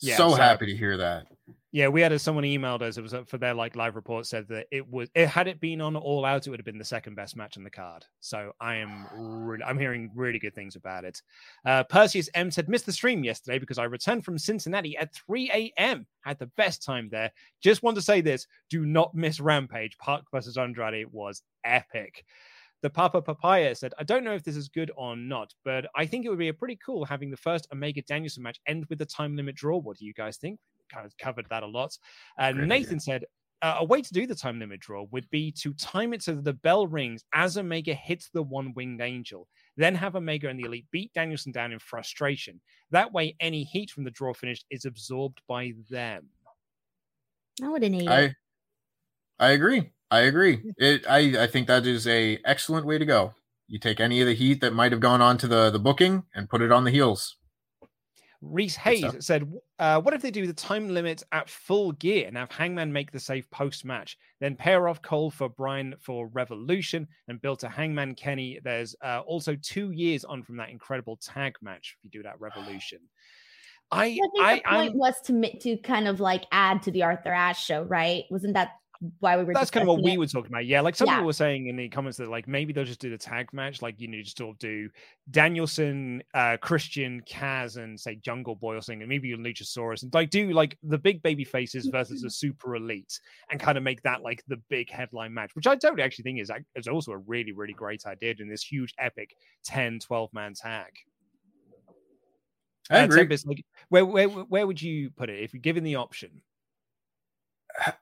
Yeah, 0.00 0.16
so, 0.16 0.30
so 0.30 0.36
happy 0.36 0.66
to 0.66 0.76
hear 0.76 0.96
that. 0.96 1.26
Yeah, 1.70 1.88
we 1.88 2.00
had 2.00 2.12
a, 2.12 2.18
someone 2.18 2.44
emailed 2.44 2.80
us. 2.80 2.96
It 2.96 3.02
was 3.02 3.12
uh, 3.12 3.24
for 3.24 3.36
their 3.36 3.52
like 3.52 3.76
live 3.76 3.94
report 3.94 4.24
said 4.26 4.48
that 4.48 4.66
it 4.70 4.88
was 4.90 5.10
it 5.14 5.28
had 5.28 5.48
it 5.48 5.60
been 5.60 5.82
on 5.82 5.96
all 5.96 6.24
out, 6.24 6.46
it 6.46 6.50
would 6.50 6.58
have 6.58 6.64
been 6.64 6.78
the 6.78 6.84
second 6.84 7.14
best 7.14 7.36
match 7.36 7.58
in 7.58 7.64
the 7.64 7.70
card. 7.70 8.06
So 8.20 8.52
I 8.58 8.76
am 8.76 9.06
really, 9.14 9.62
I'm 9.64 9.78
hearing 9.78 10.10
really 10.14 10.38
good 10.38 10.54
things 10.54 10.76
about 10.76 11.04
it. 11.04 11.20
Uh, 11.66 11.84
Perseus 11.84 12.30
M 12.34 12.50
said 12.50 12.70
missed 12.70 12.86
the 12.86 12.92
stream 12.92 13.22
yesterday 13.22 13.58
because 13.58 13.76
I 13.76 13.84
returned 13.84 14.24
from 14.24 14.38
Cincinnati 14.38 14.96
at 14.96 15.14
3 15.14 15.50
a.m. 15.52 16.06
Had 16.22 16.38
the 16.38 16.50
best 16.56 16.82
time 16.82 17.10
there. 17.10 17.30
Just 17.60 17.82
want 17.82 17.96
to 17.96 18.02
say 18.02 18.22
this: 18.22 18.46
do 18.70 18.86
not 18.86 19.14
miss 19.14 19.38
Rampage. 19.38 19.98
Pac 19.98 20.22
versus 20.32 20.56
Andrade 20.56 21.12
was 21.12 21.42
epic. 21.64 22.24
The 22.82 22.90
Papa 22.90 23.20
Papaya 23.22 23.74
said, 23.74 23.92
I 23.98 24.04
don't 24.04 24.22
know 24.22 24.34
if 24.34 24.44
this 24.44 24.56
is 24.56 24.68
good 24.68 24.90
or 24.96 25.16
not, 25.16 25.52
but 25.64 25.86
I 25.96 26.06
think 26.06 26.24
it 26.24 26.28
would 26.28 26.38
be 26.38 26.48
a 26.48 26.54
pretty 26.54 26.78
cool 26.84 27.04
having 27.04 27.30
the 27.30 27.36
first 27.36 27.66
Omega 27.72 28.02
Danielson 28.02 28.42
match 28.42 28.60
end 28.66 28.86
with 28.88 28.98
the 28.98 29.06
time 29.06 29.34
limit 29.34 29.56
draw. 29.56 29.78
What 29.78 29.96
do 29.98 30.04
you 30.04 30.14
guys 30.14 30.36
think? 30.36 30.60
Kind 30.92 31.04
of 31.04 31.16
covered 31.18 31.46
that 31.50 31.64
a 31.64 31.66
lot. 31.66 31.96
Uh, 32.38 32.52
Nathan 32.52 32.94
idea. 32.94 33.00
said, 33.00 33.24
uh, 33.62 33.76
a 33.78 33.84
way 33.84 34.00
to 34.00 34.12
do 34.12 34.26
the 34.26 34.34
time 34.34 34.60
limit 34.60 34.80
draw 34.80 35.06
would 35.10 35.28
be 35.30 35.50
to 35.50 35.74
time 35.74 36.12
it 36.12 36.22
so 36.22 36.34
that 36.34 36.44
the 36.44 36.52
bell 36.52 36.86
rings 36.86 37.24
as 37.34 37.58
Omega 37.58 37.92
hits 37.94 38.30
the 38.30 38.42
one 38.42 38.72
winged 38.74 39.00
angel. 39.00 39.48
Then 39.76 39.94
have 39.96 40.14
Omega 40.16 40.48
and 40.48 40.58
the 40.58 40.64
Elite 40.64 40.86
beat 40.92 41.12
Danielson 41.12 41.52
down 41.52 41.72
in 41.72 41.78
frustration. 41.78 42.60
That 42.90 43.12
way, 43.12 43.34
any 43.40 43.64
heat 43.64 43.90
from 43.90 44.04
the 44.04 44.10
draw 44.10 44.32
finish 44.32 44.64
is 44.70 44.84
absorbed 44.84 45.40
by 45.48 45.72
them. 45.90 46.28
I 47.62 47.68
would 47.68 47.82
have 47.82 48.08
I, 48.08 48.34
I 49.40 49.50
agree. 49.50 49.90
I 50.10 50.20
agree. 50.20 50.62
It 50.76 51.04
I 51.08 51.44
I 51.44 51.46
think 51.46 51.66
that 51.66 51.86
is 51.86 52.06
a 52.06 52.38
excellent 52.44 52.86
way 52.86 52.98
to 52.98 53.04
go. 53.04 53.34
You 53.66 53.78
take 53.78 54.00
any 54.00 54.20
of 54.20 54.26
the 54.26 54.34
heat 54.34 54.60
that 54.62 54.72
might 54.72 54.92
have 54.92 55.00
gone 55.00 55.20
on 55.20 55.38
to 55.38 55.48
the 55.48 55.70
the 55.70 55.78
booking 55.78 56.24
and 56.34 56.48
put 56.48 56.62
it 56.62 56.72
on 56.72 56.84
the 56.84 56.90
heels. 56.90 57.36
Reese 58.40 58.76
Hayes 58.76 59.04
said, 59.18 59.52
uh, 59.80 60.00
"What 60.00 60.14
if 60.14 60.22
they 60.22 60.30
do 60.30 60.46
the 60.46 60.52
time 60.52 60.88
limit 60.88 61.24
at 61.32 61.50
full 61.50 61.90
gear 61.92 62.28
and 62.28 62.36
have 62.36 62.52
Hangman 62.52 62.92
make 62.92 63.10
the 63.10 63.18
save 63.18 63.50
post 63.50 63.84
match, 63.84 64.16
then 64.40 64.54
pair 64.54 64.88
off 64.88 65.02
Cole 65.02 65.30
for 65.30 65.48
Brian 65.48 65.96
for 65.98 66.28
Revolution 66.28 67.08
and 67.26 67.42
build 67.42 67.58
to 67.60 67.68
Hangman 67.68 68.14
Kenny? 68.14 68.60
There's 68.62 68.94
uh, 69.04 69.22
also 69.26 69.56
two 69.56 69.90
years 69.90 70.24
on 70.24 70.44
from 70.44 70.56
that 70.58 70.70
incredible 70.70 71.16
tag 71.16 71.56
match 71.62 71.96
if 71.98 72.04
you 72.04 72.10
do 72.10 72.22
that 72.22 72.40
Revolution." 72.40 73.00
I, 73.90 74.18
I, 74.38 74.42
I 74.42 74.54
the 74.56 74.62
point 74.62 74.92
I'm, 74.92 74.98
was 74.98 75.20
to 75.24 75.58
to 75.58 75.76
kind 75.78 76.06
of 76.06 76.20
like 76.20 76.44
add 76.52 76.82
to 76.84 76.90
the 76.90 77.02
Arthur 77.02 77.32
Ashe 77.32 77.64
show, 77.64 77.82
right? 77.82 78.24
Wasn't 78.30 78.54
that 78.54 78.72
why 79.20 79.36
we 79.36 79.44
were. 79.44 79.54
That's 79.54 79.70
kind 79.70 79.88
of 79.88 79.94
what 79.94 80.02
we 80.02 80.16
were 80.18 80.26
talking 80.26 80.50
about. 80.50 80.66
Yeah, 80.66 80.80
like 80.80 80.96
some 80.96 81.06
Yeah. 81.06 81.14
people 81.14 81.26
were 81.26 81.32
saying 81.32 81.68
in 81.68 81.76
the 81.76 81.88
comments 81.88 82.18
that 82.18 82.28
like 82.28 82.48
maybe 82.48 82.72
they'll 82.72 82.84
just 82.84 83.00
do 83.00 83.10
the 83.10 83.18
tag 83.18 83.52
match, 83.52 83.80
like 83.80 84.00
you 84.00 84.08
know, 84.08 84.20
just 84.20 84.36
sort 84.38 84.50
of 84.54 84.58
do 84.58 84.90
Danielson, 85.30 86.22
uh, 86.34 86.56
Christian, 86.60 87.22
Kaz, 87.22 87.76
and 87.76 87.98
say 87.98 88.16
Jungle 88.16 88.56
Boy 88.56 88.74
or 88.76 88.80
something, 88.80 89.02
and 89.02 89.08
maybe 89.08 89.28
even 89.28 89.44
Luchasaurus, 89.44 90.02
and 90.02 90.12
like 90.12 90.30
do 90.30 90.52
like 90.52 90.76
the 90.82 90.98
big 90.98 91.22
baby 91.22 91.44
faces 91.44 91.86
versus 91.86 92.22
the 92.22 92.30
super 92.30 92.74
elite, 92.76 93.20
and 93.50 93.60
kind 93.60 93.78
of 93.78 93.84
make 93.84 94.02
that 94.02 94.22
like 94.22 94.42
the 94.48 94.56
big 94.68 94.90
headline 94.90 95.32
match, 95.32 95.54
which 95.54 95.66
I 95.68 95.76
totally 95.76 96.02
actually 96.02 96.24
think 96.24 96.40
is 96.40 96.50
ac- 96.50 96.64
is 96.74 96.88
also 96.88 97.12
a 97.12 97.18
really 97.18 97.52
really 97.52 97.74
great 97.74 98.04
idea 98.04 98.34
in 98.40 98.48
this 98.48 98.62
huge 98.64 98.94
epic 98.98 99.36
10, 99.64 100.00
12 100.00 100.32
man 100.34 100.54
tag. 100.54 100.90
I 102.90 103.00
Uh, 103.00 103.04
agree. 103.04 103.18
Tempest, 103.20 103.46
like, 103.46 103.64
where, 103.90 104.04
where 104.04 104.28
where 104.28 104.66
would 104.66 104.82
you 104.82 105.10
put 105.10 105.30
it 105.30 105.40
if 105.40 105.52
you're 105.54 105.60
given 105.60 105.84
the 105.84 105.94
option? 105.94 106.42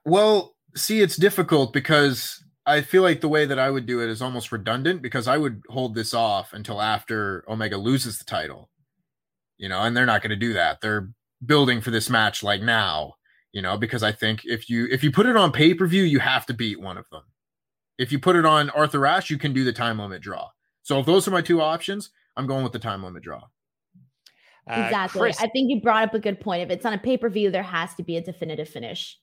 Well, 0.05 0.55
see, 0.77 1.01
it's 1.01 1.17
difficult 1.17 1.73
because 1.73 2.43
I 2.65 2.81
feel 2.81 3.01
like 3.01 3.21
the 3.21 3.29
way 3.29 3.45
that 3.45 3.59
I 3.59 3.69
would 3.69 3.85
do 3.85 4.01
it 4.01 4.09
is 4.09 4.21
almost 4.21 4.51
redundant 4.51 5.01
because 5.01 5.27
I 5.27 5.37
would 5.37 5.61
hold 5.69 5.95
this 5.95 6.13
off 6.13 6.53
until 6.53 6.81
after 6.81 7.45
Omega 7.47 7.77
loses 7.77 8.17
the 8.17 8.25
title, 8.25 8.69
you 9.57 9.69
know, 9.69 9.81
and 9.81 9.95
they're 9.95 10.05
not 10.05 10.21
going 10.21 10.31
to 10.31 10.35
do 10.35 10.53
that. 10.53 10.81
They're 10.81 11.09
building 11.45 11.81
for 11.81 11.91
this 11.91 12.09
match 12.09 12.43
like 12.43 12.61
now, 12.61 13.13
you 13.53 13.61
know, 13.61 13.77
because 13.77 14.03
I 14.03 14.11
think 14.11 14.41
if 14.43 14.69
you 14.69 14.87
if 14.91 15.03
you 15.03 15.11
put 15.11 15.27
it 15.27 15.37
on 15.37 15.51
pay 15.51 15.73
per 15.73 15.87
view, 15.87 16.03
you 16.03 16.19
have 16.19 16.45
to 16.47 16.53
beat 16.53 16.81
one 16.81 16.97
of 16.97 17.05
them. 17.09 17.23
If 17.97 18.11
you 18.11 18.19
put 18.19 18.35
it 18.35 18.45
on 18.45 18.69
Arthur 18.71 19.05
Ashe, 19.05 19.29
you 19.29 19.37
can 19.37 19.53
do 19.53 19.63
the 19.63 19.73
time 19.73 19.99
limit 19.99 20.21
draw. 20.21 20.49
So 20.83 20.99
if 20.99 21.05
those 21.05 21.27
are 21.27 21.31
my 21.31 21.41
two 21.41 21.61
options, 21.61 22.11
I'm 22.35 22.47
going 22.47 22.63
with 22.63 22.73
the 22.73 22.79
time 22.79 23.03
limit 23.03 23.23
draw. 23.23 23.43
Uh, 24.69 24.81
exactly. 24.81 25.21
Chris- 25.21 25.41
I 25.41 25.47
think 25.47 25.69
you 25.69 25.81
brought 25.81 26.03
up 26.03 26.13
a 26.13 26.19
good 26.19 26.39
point. 26.39 26.63
If 26.63 26.69
it's 26.69 26.85
on 26.85 26.93
a 26.93 26.97
pay 26.97 27.17
per 27.17 27.29
view, 27.29 27.49
there 27.49 27.63
has 27.63 27.95
to 27.95 28.03
be 28.03 28.17
a 28.17 28.21
definitive 28.21 28.67
finish. 28.67 29.17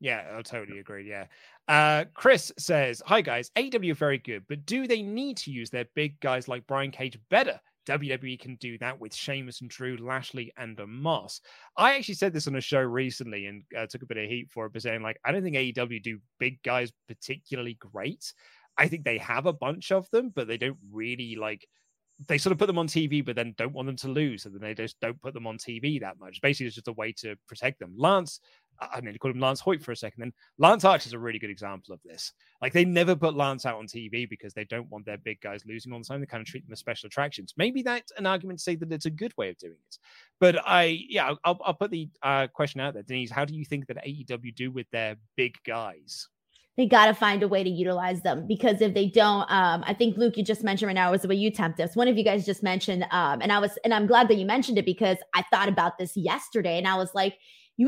Yeah, 0.00 0.24
I 0.36 0.42
totally 0.42 0.78
agree. 0.78 1.08
Yeah. 1.08 1.26
Uh, 1.68 2.06
Chris 2.14 2.50
says, 2.58 3.02
Hi 3.06 3.20
guys, 3.20 3.50
AEW 3.56 3.92
are 3.92 3.94
very 3.94 4.18
good, 4.18 4.44
but 4.48 4.64
do 4.66 4.86
they 4.86 5.02
need 5.02 5.36
to 5.38 5.50
use 5.50 5.70
their 5.70 5.84
big 5.94 6.18
guys 6.20 6.48
like 6.48 6.66
Brian 6.66 6.90
Cage 6.90 7.18
better? 7.28 7.60
WWE 7.86 8.38
can 8.38 8.56
do 8.56 8.78
that 8.78 8.98
with 9.00 9.14
Sheamus 9.14 9.60
and 9.60 9.70
Drew, 9.70 9.96
Lashley, 9.96 10.52
and 10.56 10.78
Moss. 10.86 11.40
I 11.76 11.96
actually 11.96 12.14
said 12.14 12.32
this 12.32 12.46
on 12.46 12.56
a 12.56 12.60
show 12.60 12.80
recently 12.80 13.46
and 13.46 13.62
uh, 13.76 13.86
took 13.86 14.02
a 14.02 14.06
bit 14.06 14.18
of 14.18 14.28
heat 14.28 14.50
for 14.50 14.66
it, 14.66 14.72
but 14.72 14.82
saying 14.82 15.02
like 15.02 15.18
I 15.24 15.32
don't 15.32 15.42
think 15.42 15.56
AEW 15.56 16.02
do 16.02 16.18
big 16.38 16.62
guys 16.62 16.92
particularly 17.08 17.74
great. 17.74 18.32
I 18.78 18.88
think 18.88 19.04
they 19.04 19.18
have 19.18 19.46
a 19.46 19.52
bunch 19.52 19.92
of 19.92 20.08
them, 20.10 20.32
but 20.34 20.48
they 20.48 20.56
don't 20.56 20.78
really 20.90 21.36
like 21.36 21.66
they 22.28 22.38
sort 22.38 22.52
of 22.52 22.58
put 22.58 22.66
them 22.66 22.78
on 22.78 22.86
TV, 22.86 23.24
but 23.24 23.34
then 23.34 23.54
don't 23.56 23.72
want 23.72 23.86
them 23.86 23.96
to 23.96 24.08
lose. 24.08 24.44
And 24.44 24.54
then 24.54 24.60
they 24.60 24.74
just 24.74 25.00
don't 25.00 25.20
put 25.20 25.32
them 25.32 25.46
on 25.46 25.56
TV 25.56 26.00
that 26.00 26.18
much. 26.18 26.40
Basically, 26.40 26.66
it's 26.66 26.74
just 26.74 26.88
a 26.88 26.92
way 26.92 27.12
to 27.18 27.34
protect 27.48 27.78
them. 27.78 27.94
Lance, 27.96 28.40
I 28.80 29.00
mean, 29.00 29.16
call 29.18 29.30
him 29.30 29.40
Lance 29.40 29.60
Hoyt 29.60 29.82
for 29.82 29.92
a 29.92 29.96
second. 29.96 30.20
Then 30.20 30.32
Lance 30.58 30.84
Archer 30.84 31.06
is 31.06 31.12
a 31.12 31.18
really 31.18 31.38
good 31.38 31.50
example 31.50 31.92
of 31.92 32.00
this. 32.02 32.32
Like 32.62 32.72
they 32.72 32.84
never 32.84 33.14
put 33.14 33.34
Lance 33.34 33.66
out 33.66 33.78
on 33.78 33.86
TV 33.86 34.28
because 34.28 34.54
they 34.54 34.64
don't 34.64 34.90
want 34.90 35.04
their 35.04 35.18
big 35.18 35.40
guys 35.40 35.62
losing 35.66 35.92
all 35.92 35.98
the 35.98 36.04
time. 36.04 36.20
They 36.20 36.26
kind 36.26 36.40
of 36.40 36.46
treat 36.46 36.64
them 36.64 36.72
as 36.72 36.78
special 36.78 37.06
attractions. 37.06 37.54
Maybe 37.56 37.82
that's 37.82 38.12
an 38.16 38.26
argument 38.26 38.58
to 38.58 38.62
say 38.62 38.76
that 38.76 38.92
it's 38.92 39.06
a 39.06 39.10
good 39.10 39.36
way 39.36 39.50
of 39.50 39.58
doing 39.58 39.76
it. 39.86 39.98
But 40.38 40.56
I, 40.66 41.04
yeah, 41.08 41.34
I'll, 41.44 41.58
I'll 41.64 41.74
put 41.74 41.90
the 41.90 42.08
uh, 42.22 42.46
question 42.48 42.80
out 42.80 42.94
there, 42.94 43.02
Denise. 43.02 43.30
How 43.30 43.44
do 43.44 43.54
you 43.54 43.64
think 43.64 43.86
that 43.86 44.04
AEW 44.04 44.54
do 44.54 44.70
with 44.70 44.90
their 44.90 45.16
big 45.36 45.56
guys? 45.64 46.28
they 46.76 46.86
got 46.86 47.06
to 47.06 47.14
find 47.14 47.42
a 47.42 47.48
way 47.48 47.62
to 47.62 47.68
utilize 47.68 48.22
them 48.22 48.46
because 48.46 48.80
if 48.80 48.94
they 48.94 49.06
don't 49.06 49.50
um 49.50 49.84
i 49.86 49.92
think 49.92 50.16
luke 50.16 50.36
you 50.38 50.42
just 50.44 50.64
mentioned 50.64 50.86
right 50.86 50.94
now 50.94 51.10
was 51.10 51.20
the 51.22 51.28
way 51.28 51.34
you 51.34 51.50
Tempest 51.50 51.94
one 51.94 52.08
of 52.08 52.16
you 52.16 52.24
guys 52.24 52.46
just 52.46 52.62
mentioned 52.62 53.04
um 53.10 53.42
and 53.42 53.52
i 53.52 53.58
was 53.58 53.76
and 53.84 53.92
i'm 53.92 54.06
glad 54.06 54.28
that 54.28 54.36
you 54.36 54.46
mentioned 54.46 54.78
it 54.78 54.86
because 54.86 55.18
i 55.34 55.42
thought 55.50 55.68
about 55.68 55.98
this 55.98 56.16
yesterday 56.16 56.78
and 56.78 56.88
i 56.88 56.96
was 56.96 57.10
like 57.14 57.36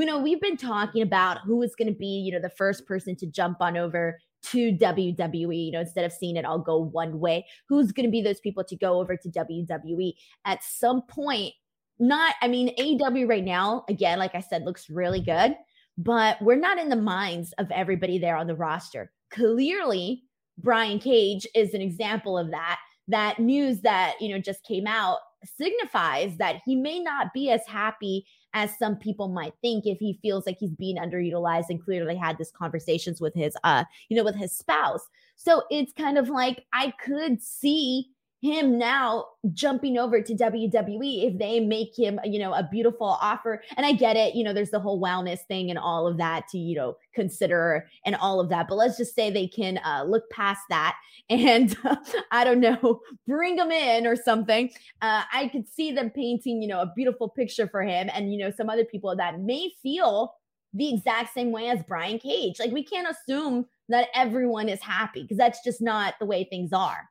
you 0.00 0.04
know 0.04 0.18
we've 0.18 0.40
been 0.40 0.56
talking 0.56 1.02
about 1.02 1.38
who 1.44 1.62
is 1.62 1.74
going 1.74 1.88
to 1.88 1.98
be 1.98 2.06
you 2.06 2.32
know 2.32 2.40
the 2.40 2.50
first 2.50 2.86
person 2.86 3.16
to 3.16 3.26
jump 3.26 3.58
on 3.60 3.76
over 3.76 4.18
to 4.44 4.72
WWE, 4.72 5.66
you 5.66 5.70
know, 5.70 5.78
instead 5.78 6.04
of 6.04 6.10
seeing 6.10 6.34
it 6.34 6.44
all 6.44 6.58
go 6.58 6.76
one 6.76 7.20
way, 7.20 7.46
who's 7.68 7.92
going 7.92 8.06
to 8.06 8.10
be 8.10 8.20
those 8.20 8.40
people 8.40 8.64
to 8.64 8.74
go 8.74 8.98
over 8.98 9.16
to 9.16 9.28
WWE 9.28 10.14
at 10.44 10.64
some 10.64 11.02
point? 11.02 11.54
Not, 12.00 12.34
I 12.42 12.48
mean, 12.48 12.74
AEW 12.76 13.28
right 13.28 13.44
now, 13.44 13.84
again, 13.88 14.18
like 14.18 14.34
I 14.34 14.40
said, 14.40 14.64
looks 14.64 14.90
really 14.90 15.20
good 15.20 15.54
but 15.98 16.40
we're 16.40 16.56
not 16.56 16.78
in 16.78 16.88
the 16.88 16.96
minds 16.96 17.52
of 17.58 17.70
everybody 17.70 18.18
there 18.18 18.36
on 18.36 18.46
the 18.46 18.54
roster. 18.54 19.12
Clearly, 19.30 20.24
Brian 20.58 20.98
Cage 20.98 21.46
is 21.54 21.74
an 21.74 21.82
example 21.82 22.38
of 22.38 22.50
that. 22.50 22.78
That 23.08 23.38
news 23.38 23.80
that, 23.80 24.14
you 24.20 24.30
know, 24.30 24.38
just 24.38 24.64
came 24.64 24.86
out 24.86 25.18
signifies 25.44 26.36
that 26.36 26.60
he 26.64 26.76
may 26.76 26.98
not 26.98 27.32
be 27.32 27.50
as 27.50 27.66
happy 27.66 28.24
as 28.54 28.76
some 28.78 28.96
people 28.96 29.28
might 29.28 29.54
think 29.62 29.86
if 29.86 29.98
he 29.98 30.18
feels 30.22 30.46
like 30.46 30.58
he's 30.58 30.74
being 30.74 30.96
underutilized 30.96 31.70
and 31.70 31.82
clearly 31.82 32.16
had 32.16 32.36
these 32.38 32.50
conversations 32.50 33.20
with 33.20 33.34
his 33.34 33.56
uh, 33.64 33.84
you 34.08 34.16
know, 34.16 34.24
with 34.24 34.36
his 34.36 34.52
spouse. 34.52 35.08
So 35.36 35.62
it's 35.70 35.92
kind 35.92 36.18
of 36.18 36.28
like 36.28 36.66
I 36.72 36.92
could 37.04 37.42
see 37.42 38.11
him 38.42 38.76
now 38.76 39.24
jumping 39.52 39.98
over 39.98 40.20
to 40.20 40.34
WWE 40.34 41.30
if 41.30 41.38
they 41.38 41.60
make 41.60 41.96
him, 41.96 42.18
you 42.24 42.40
know, 42.40 42.52
a 42.52 42.68
beautiful 42.70 43.16
offer. 43.20 43.62
And 43.76 43.86
I 43.86 43.92
get 43.92 44.16
it, 44.16 44.34
you 44.34 44.42
know, 44.42 44.52
there's 44.52 44.70
the 44.70 44.80
whole 44.80 45.00
wellness 45.00 45.38
thing 45.46 45.70
and 45.70 45.78
all 45.78 46.08
of 46.08 46.18
that 46.18 46.48
to, 46.48 46.58
you 46.58 46.74
know, 46.74 46.96
consider 47.14 47.86
and 48.04 48.16
all 48.16 48.40
of 48.40 48.48
that. 48.48 48.66
But 48.68 48.74
let's 48.74 48.96
just 48.96 49.14
say 49.14 49.30
they 49.30 49.46
can 49.46 49.78
uh, 49.78 50.04
look 50.08 50.28
past 50.30 50.62
that 50.70 50.96
and 51.30 51.76
I 52.32 52.42
don't 52.42 52.58
know, 52.58 53.00
bring 53.28 53.58
him 53.58 53.70
in 53.70 54.08
or 54.08 54.16
something. 54.16 54.70
Uh, 55.00 55.22
I 55.32 55.46
could 55.46 55.68
see 55.68 55.92
them 55.92 56.10
painting, 56.10 56.60
you 56.60 56.68
know, 56.68 56.80
a 56.80 56.92
beautiful 56.96 57.28
picture 57.28 57.68
for 57.68 57.82
him 57.82 58.10
and, 58.12 58.32
you 58.32 58.38
know, 58.38 58.50
some 58.50 58.68
other 58.68 58.84
people 58.84 59.14
that 59.14 59.38
may 59.38 59.70
feel 59.84 60.34
the 60.74 60.92
exact 60.92 61.32
same 61.32 61.52
way 61.52 61.68
as 61.68 61.80
Brian 61.86 62.18
Cage. 62.18 62.58
Like 62.58 62.72
we 62.72 62.82
can't 62.82 63.06
assume 63.08 63.66
that 63.88 64.08
everyone 64.14 64.68
is 64.68 64.80
happy 64.80 65.22
because 65.22 65.36
that's 65.36 65.62
just 65.62 65.80
not 65.80 66.14
the 66.18 66.26
way 66.26 66.44
things 66.44 66.72
are. 66.72 67.08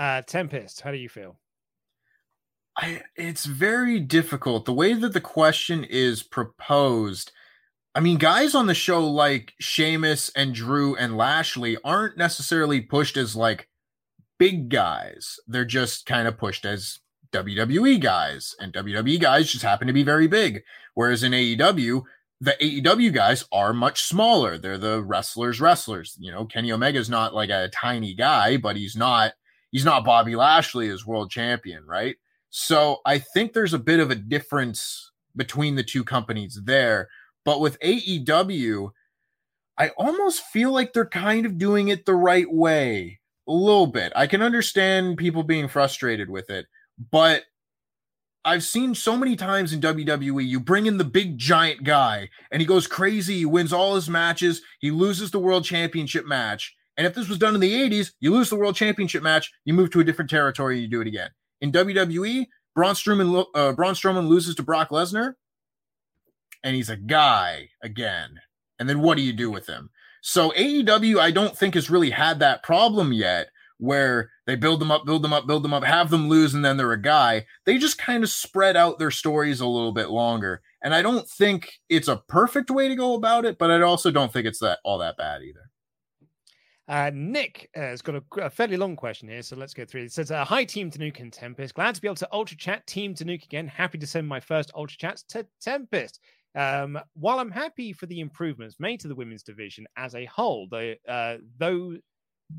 Uh, 0.00 0.22
Tempest, 0.22 0.80
how 0.80 0.90
do 0.90 0.96
you 0.96 1.10
feel? 1.10 1.36
I, 2.74 3.02
it's 3.16 3.44
very 3.44 4.00
difficult. 4.00 4.64
The 4.64 4.72
way 4.72 4.94
that 4.94 5.12
the 5.12 5.20
question 5.20 5.84
is 5.84 6.22
proposed, 6.22 7.32
I 7.94 8.00
mean, 8.00 8.16
guys 8.16 8.54
on 8.54 8.66
the 8.66 8.72
show 8.72 9.06
like 9.06 9.52
Sheamus 9.60 10.30
and 10.34 10.54
Drew 10.54 10.96
and 10.96 11.18
Lashley 11.18 11.76
aren't 11.84 12.16
necessarily 12.16 12.80
pushed 12.80 13.18
as 13.18 13.36
like 13.36 13.68
big 14.38 14.70
guys. 14.70 15.36
They're 15.46 15.66
just 15.66 16.06
kind 16.06 16.26
of 16.26 16.38
pushed 16.38 16.64
as 16.64 17.00
WWE 17.32 18.00
guys, 18.00 18.56
and 18.58 18.72
WWE 18.72 19.20
guys 19.20 19.52
just 19.52 19.64
happen 19.64 19.86
to 19.86 19.92
be 19.92 20.02
very 20.02 20.28
big. 20.28 20.62
Whereas 20.94 21.22
in 21.22 21.32
AEW, 21.32 22.04
the 22.40 22.56
AEW 22.58 23.12
guys 23.12 23.44
are 23.52 23.74
much 23.74 24.04
smaller. 24.04 24.56
They're 24.56 24.78
the 24.78 25.02
wrestlers, 25.02 25.60
wrestlers. 25.60 26.16
You 26.18 26.32
know, 26.32 26.46
Kenny 26.46 26.72
Omega's 26.72 27.10
not 27.10 27.34
like 27.34 27.50
a 27.50 27.68
tiny 27.68 28.14
guy, 28.14 28.56
but 28.56 28.76
he's 28.76 28.96
not 28.96 29.34
he's 29.70 29.84
not 29.84 30.04
Bobby 30.04 30.36
Lashley 30.36 30.88
as 30.88 31.06
world 31.06 31.30
champion, 31.30 31.84
right? 31.86 32.16
So 32.50 32.98
I 33.06 33.18
think 33.18 33.52
there's 33.52 33.74
a 33.74 33.78
bit 33.78 34.00
of 34.00 34.10
a 34.10 34.16
difference 34.16 35.10
between 35.36 35.76
the 35.76 35.84
two 35.84 36.04
companies 36.04 36.60
there. 36.64 37.08
But 37.44 37.60
with 37.60 37.78
AEW, 37.80 38.90
I 39.78 39.88
almost 39.90 40.42
feel 40.46 40.72
like 40.72 40.92
they're 40.92 41.06
kind 41.06 41.46
of 41.46 41.58
doing 41.58 41.88
it 41.88 42.04
the 42.04 42.14
right 42.14 42.50
way 42.52 43.20
a 43.48 43.52
little 43.52 43.86
bit. 43.86 44.12
I 44.14 44.26
can 44.26 44.42
understand 44.42 45.16
people 45.16 45.42
being 45.42 45.68
frustrated 45.68 46.28
with 46.28 46.50
it, 46.50 46.66
but 47.10 47.44
I've 48.44 48.64
seen 48.64 48.94
so 48.94 49.16
many 49.16 49.36
times 49.36 49.72
in 49.72 49.80
WWE, 49.80 50.46
you 50.46 50.60
bring 50.60 50.86
in 50.86 50.96
the 50.96 51.04
big 51.04 51.36
giant 51.36 51.84
guy 51.84 52.30
and 52.50 52.60
he 52.60 52.66
goes 52.66 52.86
crazy. 52.86 53.38
He 53.38 53.44
wins 53.44 53.72
all 53.72 53.94
his 53.94 54.08
matches. 54.08 54.62
He 54.80 54.90
loses 54.90 55.30
the 55.30 55.38
world 55.38 55.64
championship 55.64 56.26
match. 56.26 56.74
And 57.00 57.06
if 57.06 57.14
this 57.14 57.30
was 57.30 57.38
done 57.38 57.54
in 57.54 57.62
the 57.62 57.72
80s, 57.72 58.12
you 58.20 58.30
lose 58.30 58.50
the 58.50 58.56
world 58.56 58.76
championship 58.76 59.22
match, 59.22 59.50
you 59.64 59.72
move 59.72 59.88
to 59.92 60.00
a 60.00 60.04
different 60.04 60.28
territory, 60.28 60.80
you 60.80 60.86
do 60.86 61.00
it 61.00 61.06
again. 61.06 61.30
In 61.62 61.72
WWE, 61.72 62.44
Braun 62.74 62.94
Strowman, 62.94 63.46
uh, 63.54 63.72
Braun 63.72 63.94
Strowman 63.94 64.28
loses 64.28 64.54
to 64.56 64.62
Brock 64.62 64.90
Lesnar, 64.90 65.32
and 66.62 66.76
he's 66.76 66.90
a 66.90 66.98
guy 66.98 67.70
again. 67.82 68.38
And 68.78 68.86
then 68.86 69.00
what 69.00 69.16
do 69.16 69.22
you 69.22 69.32
do 69.32 69.50
with 69.50 69.66
him? 69.66 69.88
So 70.20 70.50
AEW, 70.50 71.18
I 71.18 71.30
don't 71.30 71.56
think 71.56 71.72
has 71.72 71.88
really 71.88 72.10
had 72.10 72.38
that 72.40 72.62
problem 72.62 73.14
yet, 73.14 73.48
where 73.78 74.28
they 74.46 74.56
build 74.56 74.78
them 74.78 74.90
up, 74.90 75.06
build 75.06 75.22
them 75.22 75.32
up, 75.32 75.46
build 75.46 75.62
them 75.62 75.72
up, 75.72 75.84
have 75.84 76.10
them 76.10 76.28
lose, 76.28 76.52
and 76.52 76.62
then 76.62 76.76
they're 76.76 76.92
a 76.92 77.00
guy. 77.00 77.46
They 77.64 77.78
just 77.78 77.96
kind 77.96 78.22
of 78.22 78.28
spread 78.28 78.76
out 78.76 78.98
their 78.98 79.10
stories 79.10 79.62
a 79.62 79.66
little 79.66 79.92
bit 79.92 80.10
longer. 80.10 80.60
And 80.84 80.94
I 80.94 81.00
don't 81.00 81.26
think 81.26 81.80
it's 81.88 82.08
a 82.08 82.22
perfect 82.28 82.70
way 82.70 82.88
to 82.90 82.94
go 82.94 83.14
about 83.14 83.46
it, 83.46 83.56
but 83.56 83.70
I 83.70 83.80
also 83.80 84.10
don't 84.10 84.30
think 84.30 84.46
it's 84.46 84.58
that 84.58 84.80
all 84.84 84.98
that 84.98 85.16
bad 85.16 85.40
either. 85.40 85.70
Uh, 86.90 87.08
Nick 87.14 87.70
uh, 87.76 87.82
has 87.82 88.02
got 88.02 88.16
a, 88.16 88.42
a 88.42 88.50
fairly 88.50 88.76
long 88.76 88.96
question 88.96 89.28
here, 89.28 89.42
so 89.42 89.54
let's 89.54 89.72
go 89.72 89.84
through 89.84 90.02
it. 90.02 90.12
Says, 90.12 90.32
uh, 90.32 90.44
Hi, 90.44 90.64
Team 90.64 90.90
Danuke 90.90 91.20
and 91.20 91.32
Tempest. 91.32 91.74
Glad 91.74 91.94
to 91.94 92.00
be 92.00 92.08
able 92.08 92.16
to 92.16 92.28
Ultra 92.32 92.56
Chat 92.56 92.84
Team 92.88 93.14
Danuke 93.14 93.44
again. 93.44 93.68
Happy 93.68 93.96
to 93.96 94.06
send 94.08 94.26
my 94.26 94.40
first 94.40 94.72
Ultra 94.74 94.98
Chats 94.98 95.22
to 95.28 95.46
Tempest. 95.60 96.18
Um, 96.56 96.98
while 97.14 97.38
I'm 97.38 97.52
happy 97.52 97.92
for 97.92 98.06
the 98.06 98.18
improvements 98.18 98.80
made 98.80 98.98
to 99.00 99.08
the 99.08 99.14
women's 99.14 99.44
division 99.44 99.86
as 99.96 100.16
a 100.16 100.24
whole, 100.24 100.66
the, 100.68 100.96
uh, 101.06 101.36
though 101.58 101.94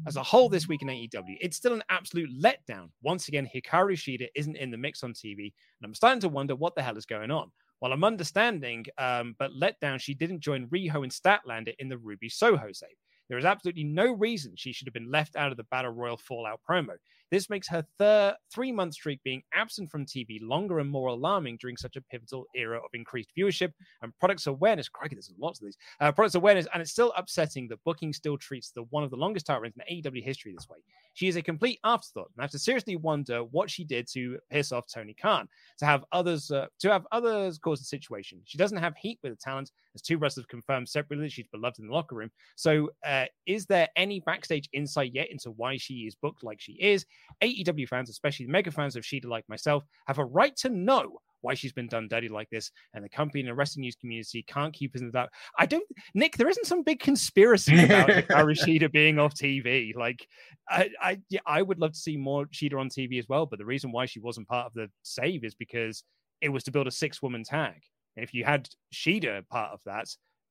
as 0.08 0.16
a 0.16 0.24
whole 0.24 0.48
this 0.48 0.70
week 0.70 0.82
in 0.82 0.88
AEW, 0.88 1.36
it's 1.42 1.58
still 1.58 1.74
an 1.74 1.84
absolute 1.90 2.30
letdown. 2.42 2.88
Once 3.02 3.28
again, 3.28 3.50
Hikaru 3.54 3.98
Shida 3.98 4.30
isn't 4.34 4.56
in 4.56 4.72
the 4.72 4.78
mix 4.78 5.04
on 5.04 5.12
TV, 5.12 5.40
and 5.40 5.84
I'm 5.84 5.94
starting 5.94 6.22
to 6.22 6.30
wonder 6.30 6.56
what 6.56 6.76
the 6.76 6.82
hell 6.82 6.98
is 6.98 7.06
going 7.06 7.32
on. 7.32 7.52
While 7.80 7.92
I'm 7.92 8.06
understanding, 8.06 8.86
um, 8.98 9.36
but 9.40 9.52
let 9.54 9.78
down, 9.82 10.00
she 10.00 10.14
didn't 10.14 10.40
join 10.40 10.68
Riho 10.68 11.04
and 11.04 11.12
Statlander 11.12 11.74
in 11.80 11.90
the 11.90 11.98
Ruby 11.98 12.30
Soho 12.30 12.72
save. 12.72 12.96
There 13.32 13.38
is 13.38 13.46
absolutely 13.46 13.86
no 13.86 14.12
reason 14.12 14.56
she 14.58 14.74
should 14.74 14.88
have 14.88 14.94
been 14.94 15.10
left 15.10 15.38
out 15.38 15.52
of 15.52 15.58
the 15.58 15.64
Battle 15.64 15.92
Royal 15.92 16.18
Fallout 16.18 16.60
promo. 16.70 16.98
This 17.32 17.50
makes 17.50 17.68
her 17.70 17.86
third 17.98 18.36
three 18.54 18.74
month 18.74 18.94
streak 18.94 19.24
being 19.24 19.42
absent 19.54 19.90
from 19.90 20.06
TV 20.06 20.40
longer 20.42 20.80
and 20.80 20.90
more 20.90 21.08
alarming 21.08 21.58
during 21.62 21.78
such 21.78 21.96
a 21.96 22.02
pivotal 22.02 22.46
era 22.54 22.78
of 22.78 22.90
increased 22.94 23.32
viewership 23.38 23.72
and 24.02 24.12
products 24.20 24.48
awareness. 24.48 24.90
Crikey, 24.90 25.16
there's 25.16 25.32
lots 25.40 25.60
of 25.62 25.66
these 25.66 25.78
uh, 26.02 26.12
products 26.12 26.36
awareness, 26.36 26.68
and 26.74 26.82
it's 26.82 26.92
still 26.92 27.14
upsetting 27.16 27.70
that 27.70 27.84
booking 27.86 28.12
still 28.12 28.38
treats 28.38 28.72
the 28.72 28.84
one 28.90 29.04
of 29.04 29.10
the 29.10 29.16
longest 29.16 29.46
title 29.46 29.62
reigns 29.62 29.76
in 29.78 30.02
AEW 30.04 30.22
history 30.22 30.54
this 30.54 30.68
way. 30.68 30.78
She 31.14 31.30
is 31.30 31.38
a 31.38 31.42
complete 31.42 31.80
afterthought, 31.86 32.30
and 32.36 32.42
I 32.42 32.44
have 32.44 32.52
to 32.52 32.60
seriously 32.60 32.98
wonder 32.98 33.44
what 33.46 33.70
she 33.70 33.86
did 33.86 34.08
to 34.14 34.38
piss 34.50 34.74
off 34.74 34.86
Tony 34.94 35.14
Khan 35.14 35.48
to 35.80 35.86
have 35.86 36.04
others 36.12 36.52
uh, 36.52 36.68
to 36.80 36.92
have 36.92 37.08
others 37.14 37.58
cause 37.58 37.80
the 37.80 37.86
situation. 37.86 38.42
She 38.44 38.58
doesn't 38.58 38.78
have 38.78 38.96
heat 38.98 39.20
with 39.24 39.32
the 39.32 39.38
talent, 39.38 39.72
as 39.96 40.02
two 40.02 40.18
wrestlers 40.18 40.46
confirmed 40.48 40.90
separately. 40.90 41.30
She's 41.30 41.48
beloved 41.48 41.80
in 41.80 41.88
the 41.88 41.94
locker 41.94 42.16
room. 42.16 42.32
So, 42.58 42.90
uh, 43.06 43.26
is 43.46 43.66
there 43.66 43.88
any 43.96 44.20
backstage 44.20 44.70
insight 44.74 45.12
yet 45.14 45.32
into 45.32 45.52
why 45.52 45.78
she 45.78 46.08
is 46.08 46.16
booked 46.16 46.44
like 46.44 46.60
she 46.60 46.74
is? 46.74 47.06
AEW 47.44 47.88
fans, 47.88 48.10
especially 48.10 48.46
the 48.46 48.52
mega 48.52 48.72
fans 48.72 48.96
of 48.96 49.04
Shida 49.04 49.26
like 49.26 49.48
myself, 49.50 49.84
have 50.08 50.20
a 50.20 50.26
right 50.26 50.56
to 50.58 50.70
know 50.70 51.20
why 51.42 51.54
she's 51.54 51.74
been 51.74 51.88
done 51.88 52.08
dirty 52.08 52.30
like 52.30 52.50
this, 52.50 52.72
and 52.94 53.04
the 53.04 53.10
company 53.10 53.42
and 53.42 53.50
the 53.50 53.54
wrestling 53.54 53.82
news 53.82 53.96
community 53.96 54.44
can't 54.44 54.74
keep 54.74 54.96
us 54.96 55.02
in 55.02 55.08
the 55.08 55.14
dark. 55.14 55.32
I 55.58 55.66
don't, 55.66 55.88
Nick. 56.14 56.38
There 56.38 56.50
isn't 56.50 56.68
some 56.68 56.84
big 56.84 57.00
conspiracy 57.00 57.84
about 57.84 58.10
Hikaru 58.10 58.58
Shida 58.58 58.92
being 58.92 59.20
off 59.20 59.34
TV. 59.34 59.96
Like, 59.96 60.26
I, 60.70 60.90
I, 61.02 61.20
yeah, 61.30 61.40
I 61.46 61.62
would 61.62 61.80
love 61.80 61.94
to 61.94 62.00
see 62.00 62.18
more 62.18 62.46
Shida 62.48 62.80
on 62.80 62.90
TV 62.90 63.20
as 63.20 63.28
well. 63.28 63.46
But 63.46 63.60
the 63.60 63.66
reason 63.66 63.92
why 63.92 64.06
she 64.06 64.20
wasn't 64.20 64.48
part 64.48 64.68
of 64.68 64.74
the 64.74 64.90
save 65.04 65.44
is 65.44 65.56
because 65.56 66.04
it 66.42 66.50
was 66.50 66.64
to 66.66 66.72
build 66.72 66.88
a 66.88 66.92
six-woman 66.92 67.44
tag. 67.44 67.82
And 68.16 68.24
if 68.24 68.34
you 68.34 68.44
had 68.44 68.70
Shida 68.94 69.48
part 69.48 69.72
of 69.72 69.80
that, 69.86 70.08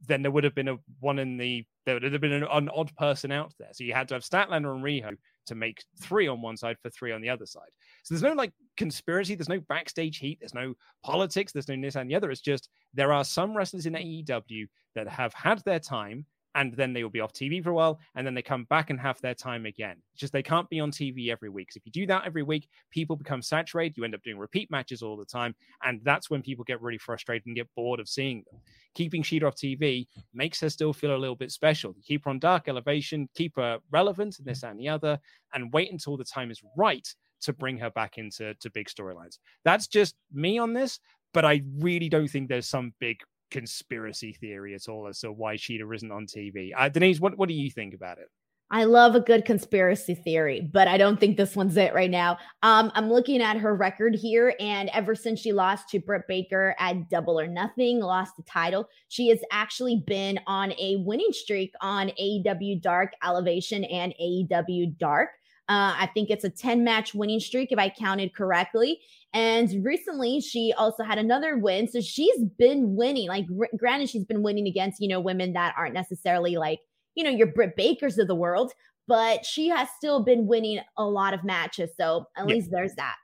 then 0.07 0.23
there 0.23 0.31
would 0.31 0.45
have 0.45 0.55
been 0.55 0.69
a 0.69 0.77
one 1.01 1.19
in 1.19 1.37
the 1.37 1.65
there 1.85 1.95
would 1.95 2.13
have 2.13 2.21
been 2.21 2.33
an, 2.33 2.47
an 2.51 2.69
odd 2.71 2.95
person 2.97 3.33
out 3.33 3.53
there. 3.59 3.69
So 3.73 3.85
you 3.85 3.95
had 3.95 4.09
to 4.09 4.15
have 4.15 4.23
Statlander 4.23 4.75
and 4.75 4.85
Riho 4.85 5.17
to 5.47 5.55
make 5.55 5.83
three 6.01 6.29
on 6.29 6.41
one 6.41 6.57
side 6.57 6.77
for 6.83 6.91
three 6.91 7.13
on 7.13 7.21
the 7.21 7.29
other 7.29 7.47
side. 7.47 7.69
So 8.03 8.15
there's 8.15 8.23
no 8.23 8.33
like 8.33 8.53
conspiracy, 8.77 9.35
there's 9.35 9.49
no 9.49 9.61
backstage 9.61 10.19
heat, 10.19 10.39
there's 10.41 10.55
no 10.55 10.75
politics, 11.03 11.53
there's 11.53 11.69
no 11.69 11.81
this 11.81 11.97
and 11.97 12.11
the 12.11 12.15
other. 12.15 12.31
It's 12.31 12.41
just 12.41 12.69
there 12.95 13.13
are 13.13 13.25
some 13.25 13.57
wrestlers 13.57 13.87
in 13.87 13.95
AEW 13.95 14.69
that 14.95 15.09
have 15.09 15.35
had 15.35 15.63
their 15.65 15.81
time 15.81 16.27
and 16.55 16.73
then 16.75 16.93
they 16.93 17.03
will 17.03 17.11
be 17.11 17.21
off 17.21 17.33
TV 17.33 17.63
for 17.63 17.71
a 17.71 17.75
while, 17.75 18.01
and 18.15 18.27
then 18.27 18.35
they 18.35 18.43
come 18.43 18.65
back 18.65 18.91
and 18.91 19.01
have 19.01 19.21
their 19.21 19.35
time 19.35 19.67
again. 19.67 19.97
It's 20.13 20.21
just 20.21 20.33
they 20.33 20.43
can't 20.43 20.69
be 20.69 20.81
on 20.81 20.91
TV 20.91 21.31
every 21.31 21.49
week. 21.49 21.73
So 21.73 21.79
if 21.79 21.87
you 21.87 21.93
do 21.93 22.07
that 22.07 22.25
every 22.27 22.43
week, 22.43 22.69
people 22.91 23.17
become 23.17 23.43
saturated. 23.43 23.97
You 23.97 24.05
end 24.05 24.15
up 24.15 24.23
doing 24.23 24.39
repeat 24.39 24.71
matches 24.71 25.03
all 25.03 25.17
the 25.17 25.25
time, 25.25 25.55
and 25.85 26.01
that's 26.05 26.31
when 26.31 26.43
people 26.43 26.65
get 26.65 26.83
really 26.83 26.99
frustrated 26.99 27.47
and 27.47 27.57
get 27.57 27.69
bored 27.77 28.01
of 28.01 28.09
seeing 28.09 28.45
them. 28.51 28.61
Keeping 28.95 29.23
Shida 29.23 29.45
off 29.45 29.55
TV 29.55 30.07
makes 30.35 30.61
her 30.61 30.71
still 30.71 30.93
feel 30.93 31.15
a 31.15 31.17
little 31.17 31.37
bit 31.37 31.53
special. 31.53 31.95
keep 32.05 32.25
her 32.25 32.31
on 32.31 32.39
Dark 32.39 32.69
Elevation, 32.69 33.29
keep 33.35 33.57
her 33.57 33.79
relevant, 33.91 34.39
and 34.39 34.47
this 34.47 34.65
and 34.65 34.79
the 34.79 34.89
other, 34.89 35.19
and 35.55 35.73
wait 35.73 35.93
until 35.93 36.17
the 36.17 36.25
time 36.25 36.51
is 36.51 36.63
right 36.77 37.07
to 37.43 37.53
bring 37.53 37.79
her 37.79 37.91
back 37.91 38.19
into 38.19 38.55
to 38.55 38.71
big 38.71 38.89
storylines. 38.89 39.39
That's 39.65 39.87
just 39.87 40.15
me 40.33 40.59
on 40.59 40.75
this, 40.75 41.01
but 41.33 41.45
I 41.45 41.63
really 41.79 42.09
don't 42.09 42.29
think 42.29 42.49
there's 42.49 42.69
some 42.69 42.93
big 43.01 43.19
conspiracy 43.51 44.33
theory 44.33 44.75
at 44.75 44.89
all 44.89 45.07
as 45.09 45.21
to 45.21 45.33
why 45.33 45.57
Shida 45.57 45.95
isn't 45.95 46.13
on 46.13 46.27
TV. 46.27 46.71
Uh, 46.77 46.89
Denise, 46.89 47.21
what, 47.21 47.37
what 47.37 47.49
do 47.49 47.55
you 47.55 47.71
think 47.71 47.95
about 47.95 48.19
it? 48.19 48.29
I 48.73 48.85
love 48.85 49.17
a 49.17 49.21
good 49.21 49.45
conspiracy 49.45 50.15
theory, 50.15 50.61
but 50.61 50.87
I 50.87 50.97
don't 50.97 51.19
think 51.19 51.37
this 51.37 51.57
one's 51.57 51.77
it 51.77 51.93
right 51.93 52.11
now. 52.11 52.39
Um, 52.63 52.93
I'm 52.95 53.11
looking 53.11 53.43
at 53.43 53.57
her 53.57 53.75
record 53.75 54.15
here, 54.15 54.55
and 54.61 54.89
ever 54.91 55.17
since 55.17 55.41
she 55.41 55.53
lost 55.53 55.89
to 55.89 55.99
Britt 55.99 56.23
Baker 56.29 56.77
at 56.79 57.11
Double 57.11 57.41
or 57.41 57.49
Nothing, 57.49 57.99
lost 57.99 58.37
the 58.37 58.45
title, 58.45 58.89
she 59.09 59.29
has 59.31 59.41
actually 59.51 60.05
been 60.07 60.39
on 60.47 60.73
a 60.79 61.03
winning 61.05 61.33
streak 61.33 61.73
on 61.81 62.13
AEW 62.21 62.81
Dark 62.81 63.13
Elevation 63.25 63.83
and 63.85 64.15
AEW 64.23 64.97
Dark. 64.99 65.31
Uh, 65.71 65.95
I 65.97 66.11
think 66.13 66.31
it's 66.31 66.43
a 66.43 66.51
10 66.51 66.83
match 66.83 67.15
winning 67.15 67.39
streak, 67.39 67.71
if 67.71 67.79
I 67.79 67.91
counted 67.91 68.35
correctly. 68.35 68.99
And 69.33 69.85
recently, 69.85 70.41
she 70.41 70.75
also 70.77 71.05
had 71.05 71.17
another 71.17 71.57
win. 71.59 71.87
So 71.87 72.01
she's 72.01 72.43
been 72.59 72.97
winning. 72.97 73.29
Like, 73.29 73.47
gr- 73.47 73.67
granted, 73.77 74.11
she's 74.11 74.25
been 74.25 74.43
winning 74.43 74.67
against, 74.67 75.01
you 75.01 75.07
know, 75.07 75.21
women 75.21 75.53
that 75.53 75.75
aren't 75.79 75.95
necessarily 75.95 76.57
like, 76.57 76.81
you 77.15 77.23
know, 77.23 77.31
your 77.31 77.47
Britt 77.47 77.77
Bakers 77.77 78.19
of 78.19 78.27
the 78.27 78.35
world, 78.35 78.73
but 79.07 79.47
she 79.47 79.69
has 79.69 79.89
still 79.97 80.25
been 80.25 80.49
winning 80.49 80.81
a 80.99 81.05
lot 81.05 81.35
of 81.35 81.45
matches. 81.45 81.91
So 81.97 82.27
at 82.37 82.49
yeah. 82.49 82.55
least 82.55 82.73
there's 82.73 82.97
that. 82.97 83.15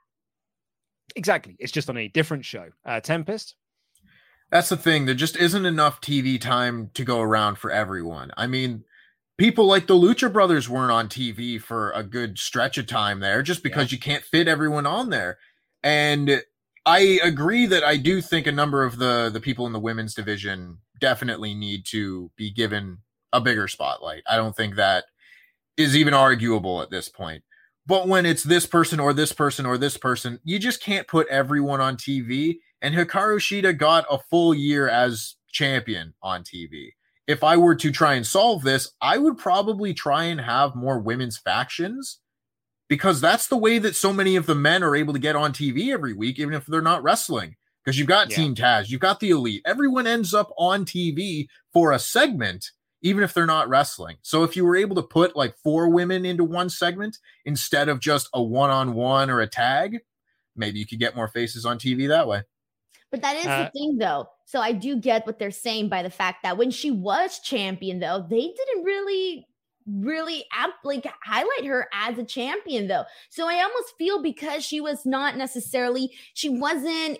Exactly. 1.17 1.57
It's 1.59 1.73
just 1.73 1.89
on 1.89 1.97
a 1.97 2.07
different 2.07 2.45
show. 2.45 2.69
Uh, 2.85 3.01
Tempest. 3.01 3.55
That's 4.51 4.69
the 4.69 4.77
thing. 4.77 5.05
There 5.05 5.15
just 5.15 5.35
isn't 5.35 5.65
enough 5.65 5.99
TV 5.99 6.39
time 6.39 6.91
to 6.93 7.03
go 7.03 7.19
around 7.19 7.57
for 7.57 7.71
everyone. 7.71 8.31
I 8.37 8.47
mean, 8.47 8.85
people 9.37 9.65
like 9.65 9.87
the 9.87 9.93
Lucha 9.93 10.31
Brothers 10.31 10.67
weren't 10.67 10.91
on 10.91 11.07
TV 11.07 11.61
for 11.61 11.91
a 11.91 12.03
good 12.03 12.37
stretch 12.37 12.77
of 12.77 12.87
time 12.87 13.19
there 13.19 13.41
just 13.43 13.63
because 13.63 13.91
yeah. 13.91 13.95
you 13.95 13.99
can't 13.99 14.23
fit 14.23 14.47
everyone 14.47 14.85
on 14.85 15.09
there. 15.09 15.37
And 15.83 16.43
I 16.85 17.19
agree 17.23 17.65
that 17.67 17.83
I 17.83 17.97
do 17.97 18.21
think 18.21 18.47
a 18.47 18.51
number 18.51 18.83
of 18.83 18.97
the 18.97 19.29
the 19.31 19.41
people 19.41 19.67
in 19.67 19.73
the 19.73 19.79
women's 19.79 20.13
division 20.13 20.79
definitely 20.99 21.53
need 21.53 21.85
to 21.87 22.31
be 22.35 22.49
given 22.49 22.99
a 23.33 23.41
bigger 23.41 23.67
spotlight. 23.67 24.23
I 24.27 24.37
don't 24.37 24.55
think 24.55 24.75
that 24.75 25.05
is 25.75 25.95
even 25.95 26.13
arguable 26.13 26.81
at 26.81 26.89
this 26.89 27.09
point. 27.09 27.43
But 27.85 28.07
when 28.07 28.25
it's 28.25 28.43
this 28.43 28.65
person 28.65 28.99
or 28.99 29.13
this 29.13 29.31
person 29.31 29.65
or 29.65 29.77
this 29.77 29.97
person, 29.97 30.39
you 30.43 30.59
just 30.59 30.81
can't 30.81 31.07
put 31.07 31.27
everyone 31.27 31.79
on 31.79 31.95
TV. 31.95 32.57
And 32.81 32.93
Hikaru 32.93 33.37
Shida 33.37 33.77
got 33.77 34.05
a 34.09 34.17
full 34.17 34.53
year 34.53 34.89
as 34.89 35.35
champion 35.49 36.13
on 36.21 36.43
TV. 36.43 36.91
If 37.27 37.43
I 37.43 37.57
were 37.57 37.75
to 37.75 37.91
try 37.91 38.13
and 38.13 38.25
solve 38.25 38.63
this, 38.63 38.91
I 39.01 39.17
would 39.17 39.37
probably 39.37 39.93
try 39.93 40.25
and 40.25 40.39
have 40.39 40.75
more 40.75 40.99
women's 40.99 41.37
factions 41.37 42.19
because 42.87 43.19
that's 43.19 43.47
the 43.47 43.57
way 43.57 43.79
that 43.79 43.95
so 43.95 44.13
many 44.13 44.35
of 44.35 44.45
the 44.45 44.55
men 44.55 44.83
are 44.83 44.95
able 44.95 45.13
to 45.13 45.19
get 45.19 45.35
on 45.35 45.51
TV 45.51 45.91
every 45.91 46.13
week, 46.13 46.39
even 46.39 46.53
if 46.53 46.65
they're 46.65 46.81
not 46.81 47.03
wrestling. 47.03 47.55
Because 47.83 47.97
you've 47.97 48.07
got 48.07 48.29
yeah. 48.29 48.35
Team 48.35 48.55
Taz, 48.55 48.89
you've 48.89 49.01
got 49.01 49.19
the 49.19 49.29
Elite. 49.29 49.61
Everyone 49.65 50.07
ends 50.07 50.33
up 50.33 50.51
on 50.57 50.83
TV 50.83 51.47
for 51.71 51.93
a 51.93 51.99
segment, 51.99 52.71
even 53.01 53.23
if 53.23 53.33
they're 53.33 53.45
not 53.45 53.69
wrestling. 53.69 54.17
So 54.23 54.43
if 54.43 54.57
you 54.57 54.65
were 54.65 54.75
able 54.75 54.95
to 54.97 55.03
put 55.03 55.37
like 55.37 55.55
four 55.63 55.89
women 55.89 56.25
into 56.25 56.43
one 56.43 56.69
segment 56.69 57.17
instead 57.45 57.87
of 57.87 58.01
just 58.01 58.29
a 58.33 58.43
one 58.43 58.71
on 58.71 58.93
one 58.93 59.29
or 59.29 59.39
a 59.39 59.47
tag, 59.47 59.99
maybe 60.55 60.79
you 60.79 60.85
could 60.85 60.99
get 60.99 61.15
more 61.15 61.29
faces 61.29 61.65
on 61.65 61.79
TV 61.79 62.09
that 62.09 62.27
way. 62.27 62.43
But 63.09 63.21
that 63.21 63.37
is 63.37 63.45
uh, 63.45 63.63
the 63.63 63.71
thing, 63.71 63.97
though. 63.97 64.27
So 64.47 64.61
I 64.61 64.71
do 64.71 64.95
get 64.95 65.27
what 65.27 65.39
they're 65.39 65.51
saying 65.51 65.89
by 65.89 66.03
the 66.03 66.09
fact 66.09 66.43
that 66.43 66.57
when 66.57 66.71
she 66.71 66.89
was 66.89 67.39
champion, 67.39 67.99
though, 67.99 68.25
they 68.27 68.41
didn't 68.41 68.83
really 68.83 69.45
really 69.89 70.43
like 70.83 71.07
highlight 71.23 71.65
her 71.65 71.87
as 71.93 72.17
a 72.17 72.23
champion 72.23 72.87
though. 72.87 73.05
So 73.29 73.47
I 73.47 73.61
almost 73.63 73.93
feel 73.97 74.21
because 74.21 74.65
she 74.65 74.81
was 74.81 75.05
not 75.05 75.37
necessarily 75.37 76.11
she 76.33 76.49
wasn't 76.49 77.19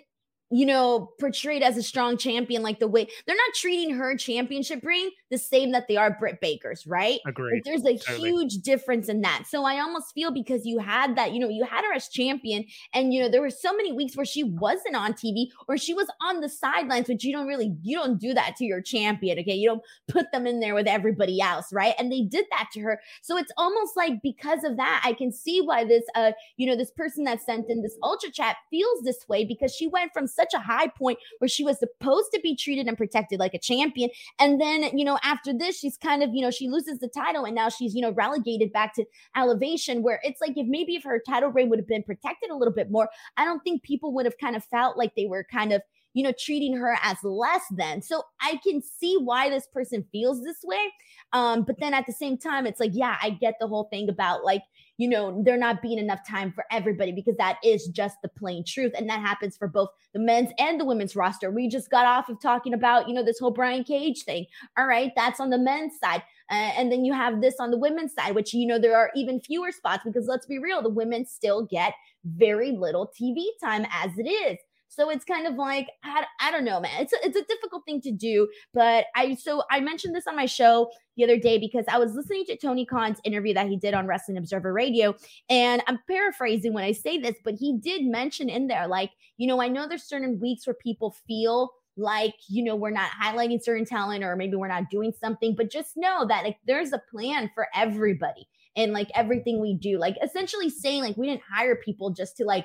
you 0.50 0.64
know, 0.64 1.10
portrayed 1.20 1.62
as 1.62 1.76
a 1.76 1.82
strong 1.82 2.16
champion, 2.16 2.62
like 2.62 2.78
the 2.78 2.88
way 2.88 3.06
they're 3.26 3.36
not 3.36 3.54
treating 3.54 3.94
her 3.96 4.16
championship 4.16 4.82
ring 4.82 5.10
the 5.30 5.38
same 5.38 5.72
that 5.72 5.88
they 5.88 5.96
are 5.96 6.16
Britt 6.18 6.40
Baker's, 6.40 6.86
right? 6.86 7.20
Agreed. 7.26 7.56
Like 7.56 7.64
there's 7.64 7.84
a 7.84 7.98
totally. 7.98 8.30
huge 8.30 8.54
difference 8.58 9.08
in 9.08 9.20
that. 9.22 9.44
So 9.48 9.64
I 9.64 9.80
almost 9.80 10.12
feel 10.14 10.30
because 10.30 10.64
you 10.64 10.78
had 10.78 11.16
that, 11.16 11.32
you 11.32 11.40
know, 11.40 11.48
you 11.48 11.64
had 11.64 11.84
her 11.84 11.92
as 11.92 12.08
champion, 12.08 12.64
and 12.94 13.12
you 13.12 13.20
know, 13.20 13.28
there 13.28 13.40
were 13.40 13.50
so 13.50 13.74
many 13.74 13.92
weeks 13.92 14.16
where 14.16 14.26
she 14.26 14.42
wasn't 14.42 14.96
on 14.96 15.12
TV 15.12 15.46
or 15.68 15.76
she 15.76 15.94
was 15.94 16.08
on 16.22 16.40
the 16.40 16.48
sidelines, 16.48 17.06
but 17.06 17.22
you 17.22 17.32
don't 17.32 17.46
really, 17.46 17.76
you 17.82 17.96
don't 17.96 18.18
do 18.18 18.34
that 18.34 18.56
to 18.56 18.64
your 18.64 18.80
champion, 18.80 19.38
okay? 19.38 19.54
You 19.54 19.68
don't 19.68 19.82
put 20.08 20.30
them 20.32 20.46
in 20.46 20.60
there 20.60 20.74
with 20.74 20.86
everybody 20.86 21.40
else, 21.40 21.72
right? 21.72 21.94
And 21.98 22.10
they 22.10 22.22
did 22.22 22.46
that 22.50 22.68
to 22.72 22.80
her. 22.80 23.00
So 23.22 23.36
it's 23.36 23.52
almost 23.56 23.96
like 23.96 24.22
because 24.22 24.64
of 24.64 24.76
that, 24.76 25.02
I 25.04 25.12
can 25.12 25.32
see 25.32 25.60
why 25.60 25.84
this, 25.84 26.04
uh, 26.14 26.32
you 26.56 26.66
know, 26.66 26.76
this 26.76 26.90
person 26.90 27.24
that 27.24 27.42
sent 27.42 27.68
in 27.68 27.82
this 27.82 27.96
ultra 28.02 28.30
chat 28.30 28.56
feels 28.70 29.02
this 29.02 29.28
way 29.28 29.44
because 29.44 29.74
she 29.74 29.86
went 29.86 30.12
from 30.12 30.26
such 30.26 30.54
a 30.54 30.58
high 30.58 30.88
point 30.88 31.18
where 31.38 31.48
she 31.48 31.64
was 31.64 31.78
supposed 31.78 32.30
to 32.32 32.40
be 32.40 32.56
treated 32.56 32.86
and 32.86 32.96
protected 32.96 33.38
like 33.38 33.54
a 33.54 33.58
champion. 33.58 34.10
And 34.38 34.60
then, 34.60 34.96
you 34.96 35.04
know, 35.04 35.17
after 35.22 35.52
this, 35.52 35.78
she's 35.78 35.96
kind 35.96 36.22
of, 36.22 36.30
you 36.32 36.42
know, 36.42 36.50
she 36.50 36.68
loses 36.68 36.98
the 36.98 37.08
title 37.08 37.44
and 37.44 37.54
now 37.54 37.68
she's, 37.68 37.94
you 37.94 38.02
know, 38.02 38.12
relegated 38.12 38.72
back 38.72 38.94
to 38.94 39.04
elevation 39.36 40.02
where 40.02 40.20
it's 40.22 40.40
like 40.40 40.52
if 40.56 40.66
maybe 40.66 40.94
if 40.96 41.04
her 41.04 41.20
title 41.26 41.50
reign 41.50 41.68
would 41.70 41.78
have 41.78 41.88
been 41.88 42.02
protected 42.02 42.50
a 42.50 42.56
little 42.56 42.74
bit 42.74 42.90
more, 42.90 43.08
I 43.36 43.44
don't 43.44 43.60
think 43.60 43.82
people 43.82 44.12
would 44.14 44.26
have 44.26 44.38
kind 44.38 44.56
of 44.56 44.64
felt 44.64 44.96
like 44.96 45.12
they 45.16 45.26
were 45.26 45.46
kind 45.50 45.72
of, 45.72 45.82
you 46.14 46.22
know, 46.22 46.32
treating 46.38 46.76
her 46.76 46.98
as 47.02 47.18
less 47.22 47.62
than. 47.70 48.02
So 48.02 48.22
I 48.40 48.58
can 48.66 48.82
see 48.82 49.16
why 49.18 49.50
this 49.50 49.66
person 49.72 50.04
feels 50.10 50.42
this 50.42 50.58
way. 50.64 50.92
Um, 51.32 51.62
but 51.62 51.76
then 51.78 51.94
at 51.94 52.06
the 52.06 52.12
same 52.12 52.38
time, 52.38 52.66
it's 52.66 52.80
like, 52.80 52.92
yeah, 52.94 53.16
I 53.22 53.30
get 53.30 53.54
the 53.60 53.68
whole 53.68 53.84
thing 53.84 54.08
about 54.08 54.44
like, 54.44 54.62
you 54.98 55.08
know, 55.08 55.40
there 55.44 55.56
not 55.56 55.80
being 55.80 55.98
enough 55.98 56.26
time 56.28 56.52
for 56.52 56.64
everybody 56.70 57.12
because 57.12 57.36
that 57.36 57.58
is 57.64 57.86
just 57.88 58.16
the 58.20 58.28
plain 58.28 58.64
truth. 58.66 58.92
And 58.96 59.08
that 59.08 59.20
happens 59.20 59.56
for 59.56 59.68
both 59.68 59.88
the 60.12 60.18
men's 60.18 60.50
and 60.58 60.78
the 60.78 60.84
women's 60.84 61.14
roster. 61.16 61.50
We 61.50 61.68
just 61.68 61.88
got 61.88 62.04
off 62.04 62.28
of 62.28 62.40
talking 62.40 62.74
about, 62.74 63.08
you 63.08 63.14
know, 63.14 63.24
this 63.24 63.38
whole 63.38 63.52
Brian 63.52 63.84
Cage 63.84 64.24
thing. 64.24 64.46
All 64.76 64.86
right, 64.86 65.12
that's 65.16 65.40
on 65.40 65.50
the 65.50 65.58
men's 65.58 65.98
side. 66.02 66.22
Uh, 66.50 66.72
and 66.76 66.90
then 66.90 67.04
you 67.04 67.12
have 67.12 67.40
this 67.40 67.56
on 67.60 67.70
the 67.70 67.78
women's 67.78 68.12
side, 68.12 68.34
which, 68.34 68.52
you 68.52 68.66
know, 68.66 68.78
there 68.78 68.96
are 68.96 69.10
even 69.14 69.40
fewer 69.40 69.70
spots 69.70 70.02
because 70.04 70.26
let's 70.26 70.46
be 70.46 70.58
real, 70.58 70.82
the 70.82 70.88
women 70.88 71.24
still 71.24 71.64
get 71.64 71.94
very 72.24 72.72
little 72.72 73.10
TV 73.18 73.44
time 73.62 73.86
as 73.92 74.10
it 74.18 74.28
is. 74.28 74.58
So 74.88 75.10
it's 75.10 75.24
kind 75.24 75.46
of 75.46 75.54
like 75.54 75.88
I, 76.02 76.24
I 76.40 76.50
don't 76.50 76.64
know, 76.64 76.80
man. 76.80 77.00
It's 77.00 77.12
a, 77.12 77.16
it's 77.22 77.36
a 77.36 77.44
difficult 77.44 77.84
thing 77.84 78.00
to 78.02 78.10
do, 78.10 78.48
but 78.72 79.06
I 79.14 79.34
so 79.34 79.62
I 79.70 79.80
mentioned 79.80 80.14
this 80.14 80.26
on 80.26 80.36
my 80.36 80.46
show 80.46 80.90
the 81.16 81.24
other 81.24 81.38
day 81.38 81.58
because 81.58 81.84
I 81.88 81.98
was 81.98 82.14
listening 82.14 82.44
to 82.46 82.56
Tony 82.56 82.86
Khan's 82.86 83.20
interview 83.24 83.54
that 83.54 83.68
he 83.68 83.76
did 83.76 83.94
on 83.94 84.06
Wrestling 84.06 84.38
Observer 84.38 84.72
Radio, 84.72 85.14
and 85.48 85.82
I'm 85.86 85.98
paraphrasing 86.08 86.72
when 86.72 86.84
I 86.84 86.92
say 86.92 87.18
this, 87.18 87.36
but 87.44 87.54
he 87.54 87.78
did 87.78 88.04
mention 88.04 88.48
in 88.48 88.66
there 88.66 88.88
like, 88.88 89.10
you 89.36 89.46
know, 89.46 89.60
I 89.60 89.68
know 89.68 89.86
there's 89.86 90.04
certain 90.04 90.40
weeks 90.40 90.66
where 90.66 90.74
people 90.74 91.14
feel 91.26 91.70
like 91.98 92.34
you 92.48 92.62
know 92.62 92.76
we're 92.76 92.90
not 92.90 93.10
highlighting 93.10 93.62
certain 93.62 93.84
talent 93.84 94.22
or 94.22 94.36
maybe 94.36 94.54
we're 94.54 94.68
not 94.68 94.88
doing 94.88 95.12
something 95.20 95.54
but 95.56 95.68
just 95.70 95.96
know 95.96 96.24
that 96.28 96.44
like 96.44 96.56
there's 96.64 96.92
a 96.92 97.02
plan 97.10 97.50
for 97.54 97.66
everybody 97.74 98.48
and 98.76 98.92
like 98.92 99.08
everything 99.16 99.60
we 99.60 99.74
do 99.74 99.98
like 99.98 100.14
essentially 100.22 100.70
saying 100.70 101.02
like 101.02 101.16
we 101.16 101.26
didn't 101.26 101.42
hire 101.42 101.74
people 101.74 102.10
just 102.10 102.36
to 102.36 102.44
like 102.44 102.64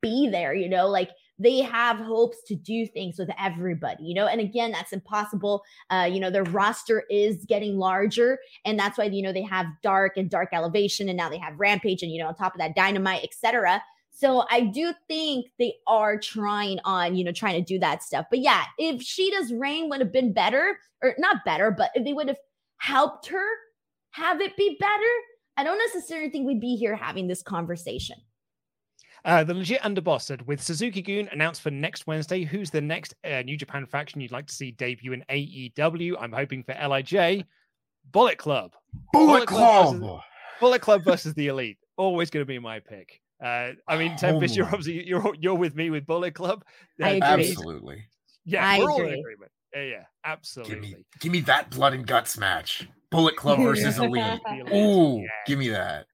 be 0.00 0.28
there 0.30 0.54
you 0.54 0.68
know 0.68 0.88
like 0.88 1.10
they 1.38 1.58
have 1.60 1.98
hopes 1.98 2.38
to 2.46 2.54
do 2.54 2.86
things 2.86 3.18
with 3.18 3.28
everybody, 3.40 4.04
you 4.04 4.14
know. 4.14 4.26
And 4.26 4.40
again, 4.40 4.72
that's 4.72 4.92
impossible. 4.92 5.62
Uh, 5.90 6.08
you 6.10 6.20
know, 6.20 6.30
their 6.30 6.44
roster 6.44 7.04
is 7.10 7.44
getting 7.46 7.78
larger, 7.78 8.38
and 8.64 8.78
that's 8.78 8.98
why 8.98 9.04
you 9.04 9.22
know 9.22 9.32
they 9.32 9.42
have 9.42 9.66
dark 9.82 10.16
and 10.16 10.30
dark 10.30 10.50
elevation, 10.52 11.08
and 11.08 11.16
now 11.16 11.28
they 11.28 11.38
have 11.38 11.58
rampage, 11.58 12.02
and 12.02 12.12
you 12.12 12.22
know, 12.22 12.28
on 12.28 12.34
top 12.34 12.54
of 12.54 12.60
that, 12.60 12.76
dynamite, 12.76 13.24
etc. 13.24 13.82
So 14.16 14.44
I 14.48 14.60
do 14.60 14.94
think 15.08 15.46
they 15.58 15.74
are 15.88 16.16
trying 16.16 16.78
on, 16.84 17.16
you 17.16 17.24
know, 17.24 17.32
trying 17.32 17.54
to 17.54 17.66
do 17.66 17.80
that 17.80 18.00
stuff. 18.00 18.26
But 18.30 18.38
yeah, 18.38 18.62
if 18.78 19.02
Shida's 19.02 19.52
reign 19.52 19.88
would 19.88 20.00
have 20.00 20.12
been 20.12 20.32
better, 20.32 20.78
or 21.02 21.14
not 21.18 21.44
better, 21.44 21.72
but 21.72 21.90
if 21.94 22.04
they 22.04 22.12
would 22.12 22.28
have 22.28 22.38
helped 22.76 23.26
her 23.26 23.44
have 24.12 24.40
it 24.40 24.56
be 24.56 24.76
better, 24.78 25.12
I 25.56 25.64
don't 25.64 25.78
necessarily 25.78 26.30
think 26.30 26.46
we'd 26.46 26.60
be 26.60 26.76
here 26.76 26.94
having 26.94 27.26
this 27.26 27.42
conversation. 27.42 28.16
Uh, 29.24 29.42
the 29.42 29.54
legit 29.54 29.80
underboss 29.80 30.22
said, 30.22 30.46
with 30.46 30.62
Suzuki-gun 30.62 31.30
announced 31.32 31.62
for 31.62 31.70
next 31.70 32.06
Wednesday, 32.06 32.44
who's 32.44 32.70
the 32.70 32.80
next 32.80 33.14
uh, 33.24 33.40
New 33.42 33.56
Japan 33.56 33.86
faction 33.86 34.20
you'd 34.20 34.32
like 34.32 34.46
to 34.46 34.54
see 34.54 34.72
debut 34.72 35.14
in 35.14 35.24
AEW? 35.30 36.14
I'm 36.20 36.32
hoping 36.32 36.62
for 36.62 36.74
LIJ, 36.74 37.46
Bullet 38.12 38.36
Club. 38.36 38.74
Bullet, 39.12 39.26
Bullet 39.26 39.48
Club. 39.48 39.96
Versus, 39.96 40.20
Bullet 40.60 40.82
Club 40.82 41.04
versus 41.04 41.34
the 41.34 41.46
Elite. 41.46 41.78
Always 41.96 42.28
going 42.28 42.42
to 42.42 42.46
be 42.46 42.58
my 42.58 42.80
pick. 42.80 43.20
Uh, 43.42 43.72
I 43.88 43.96
mean, 43.96 44.16
Tempest, 44.16 44.54
oh. 44.54 44.56
you're 44.56 44.66
obviously 44.66 45.06
you're 45.06 45.34
you're 45.38 45.54
with 45.54 45.74
me 45.74 45.90
with 45.90 46.06
Bullet 46.06 46.34
Club. 46.34 46.64
I 47.02 47.10
agree. 47.10 47.50
Absolutely. 47.50 48.04
Yeah, 48.44 48.66
I 48.66 48.78
we're 48.78 48.90
agree. 48.90 48.92
all 48.92 49.12
in 49.12 49.18
agreement. 49.18 49.52
Yeah, 49.74 49.82
yeah, 49.82 50.02
absolutely. 50.24 50.74
Give 50.74 50.82
me, 50.82 51.04
give 51.20 51.32
me 51.32 51.40
that 51.40 51.70
blood 51.70 51.94
and 51.94 52.06
guts 52.06 52.38
match. 52.38 52.88
Bullet 53.10 53.36
Club 53.36 53.58
versus 53.58 53.98
Elite. 53.98 54.40
Ooh, 54.72 55.20
yeah. 55.20 55.28
give 55.46 55.58
me 55.58 55.68
that. 55.68 56.06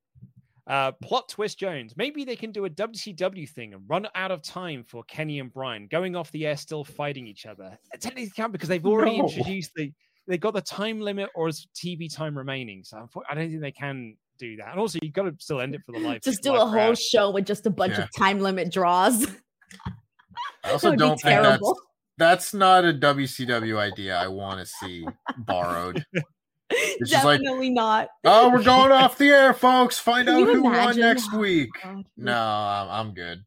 Uh, 0.71 0.93
plot 1.03 1.29
twist 1.29 1.59
Jones. 1.59 1.95
Maybe 1.97 2.23
they 2.25 2.37
can 2.37 2.53
do 2.53 2.65
a 2.65 2.71
WCW 2.71 3.49
thing 3.49 3.75
and 3.75 3.83
run 3.89 4.07
out 4.15 4.31
of 4.31 4.41
time 4.41 4.85
for 4.87 5.03
Kenny 5.03 5.41
and 5.41 5.53
Bryan 5.53 5.89
going 5.91 6.15
off 6.15 6.31
the 6.31 6.47
air, 6.47 6.57
still 6.57 6.85
fighting 6.85 7.27
each 7.27 7.45
other. 7.45 7.77
Technically, 7.95 8.27
they 8.27 8.31
can't 8.31 8.53
because 8.53 8.69
they've 8.69 8.87
already 8.87 9.19
no. 9.19 9.25
introduced 9.27 9.73
the 9.75 9.93
they've 10.29 10.41
got 10.41 10.55
the 10.55 10.61
time 10.61 11.01
limit 11.01 11.29
or 11.35 11.49
is 11.49 11.67
TV 11.75 12.15
time 12.15 12.39
remaining. 12.39 12.85
So 12.85 13.09
I 13.29 13.35
don't 13.35 13.49
think 13.49 13.61
they 13.61 13.73
can 13.73 14.17
do 14.39 14.57
that. 14.59 14.69
And 14.71 14.79
also, 14.79 15.01
you've 15.03 15.13
got 15.13 15.25
to 15.25 15.35
still 15.41 15.61
end 15.61 15.75
it 15.75 15.81
for 15.85 15.91
the 15.91 15.99
live. 15.99 16.23
Just 16.23 16.43
do 16.45 16.53
live 16.53 16.61
a 16.61 16.65
whole 16.67 16.73
crowd. 16.73 16.99
show 16.99 17.31
with 17.33 17.47
just 17.47 17.67
a 17.67 17.71
bunch 17.71 17.95
Yeah. 17.99 18.05
of 18.05 18.11
time 18.17 18.39
limit 18.39 18.73
draws. 18.73 19.27
I 20.65 20.71
also 20.71 20.91
That 20.91 20.91
would 20.91 20.99
be 20.99 21.07
don't 21.07 21.21
think 21.21 21.43
that's 21.43 21.73
that's 22.17 22.55
not 22.55 22.85
a 22.85 22.93
WCW 22.93 23.77
idea 23.77 24.17
I 24.17 24.29
want 24.29 24.61
to 24.61 24.67
see 24.67 25.05
borrowed. 25.39 26.05
It's 26.71 27.11
just 27.11 27.25
like, 27.25 27.41
Definitely 27.41 27.71
not. 27.71 28.09
oh, 28.25 28.51
we're 28.51 28.63
going 28.63 28.93
off 28.93 29.19
the 29.19 29.31
air, 29.31 29.53
folks. 29.55 29.99
Find 29.99 30.27
Can 30.27 30.37
out 30.37 30.41
you 30.41 30.55
who 30.55 30.63
won 30.63 30.97
next 30.97 31.33
week. 31.33 31.71
God. 31.83 32.05
No, 32.17 32.37
I'm, 32.37 32.89
I'm 33.09 33.15
good. 33.15 33.45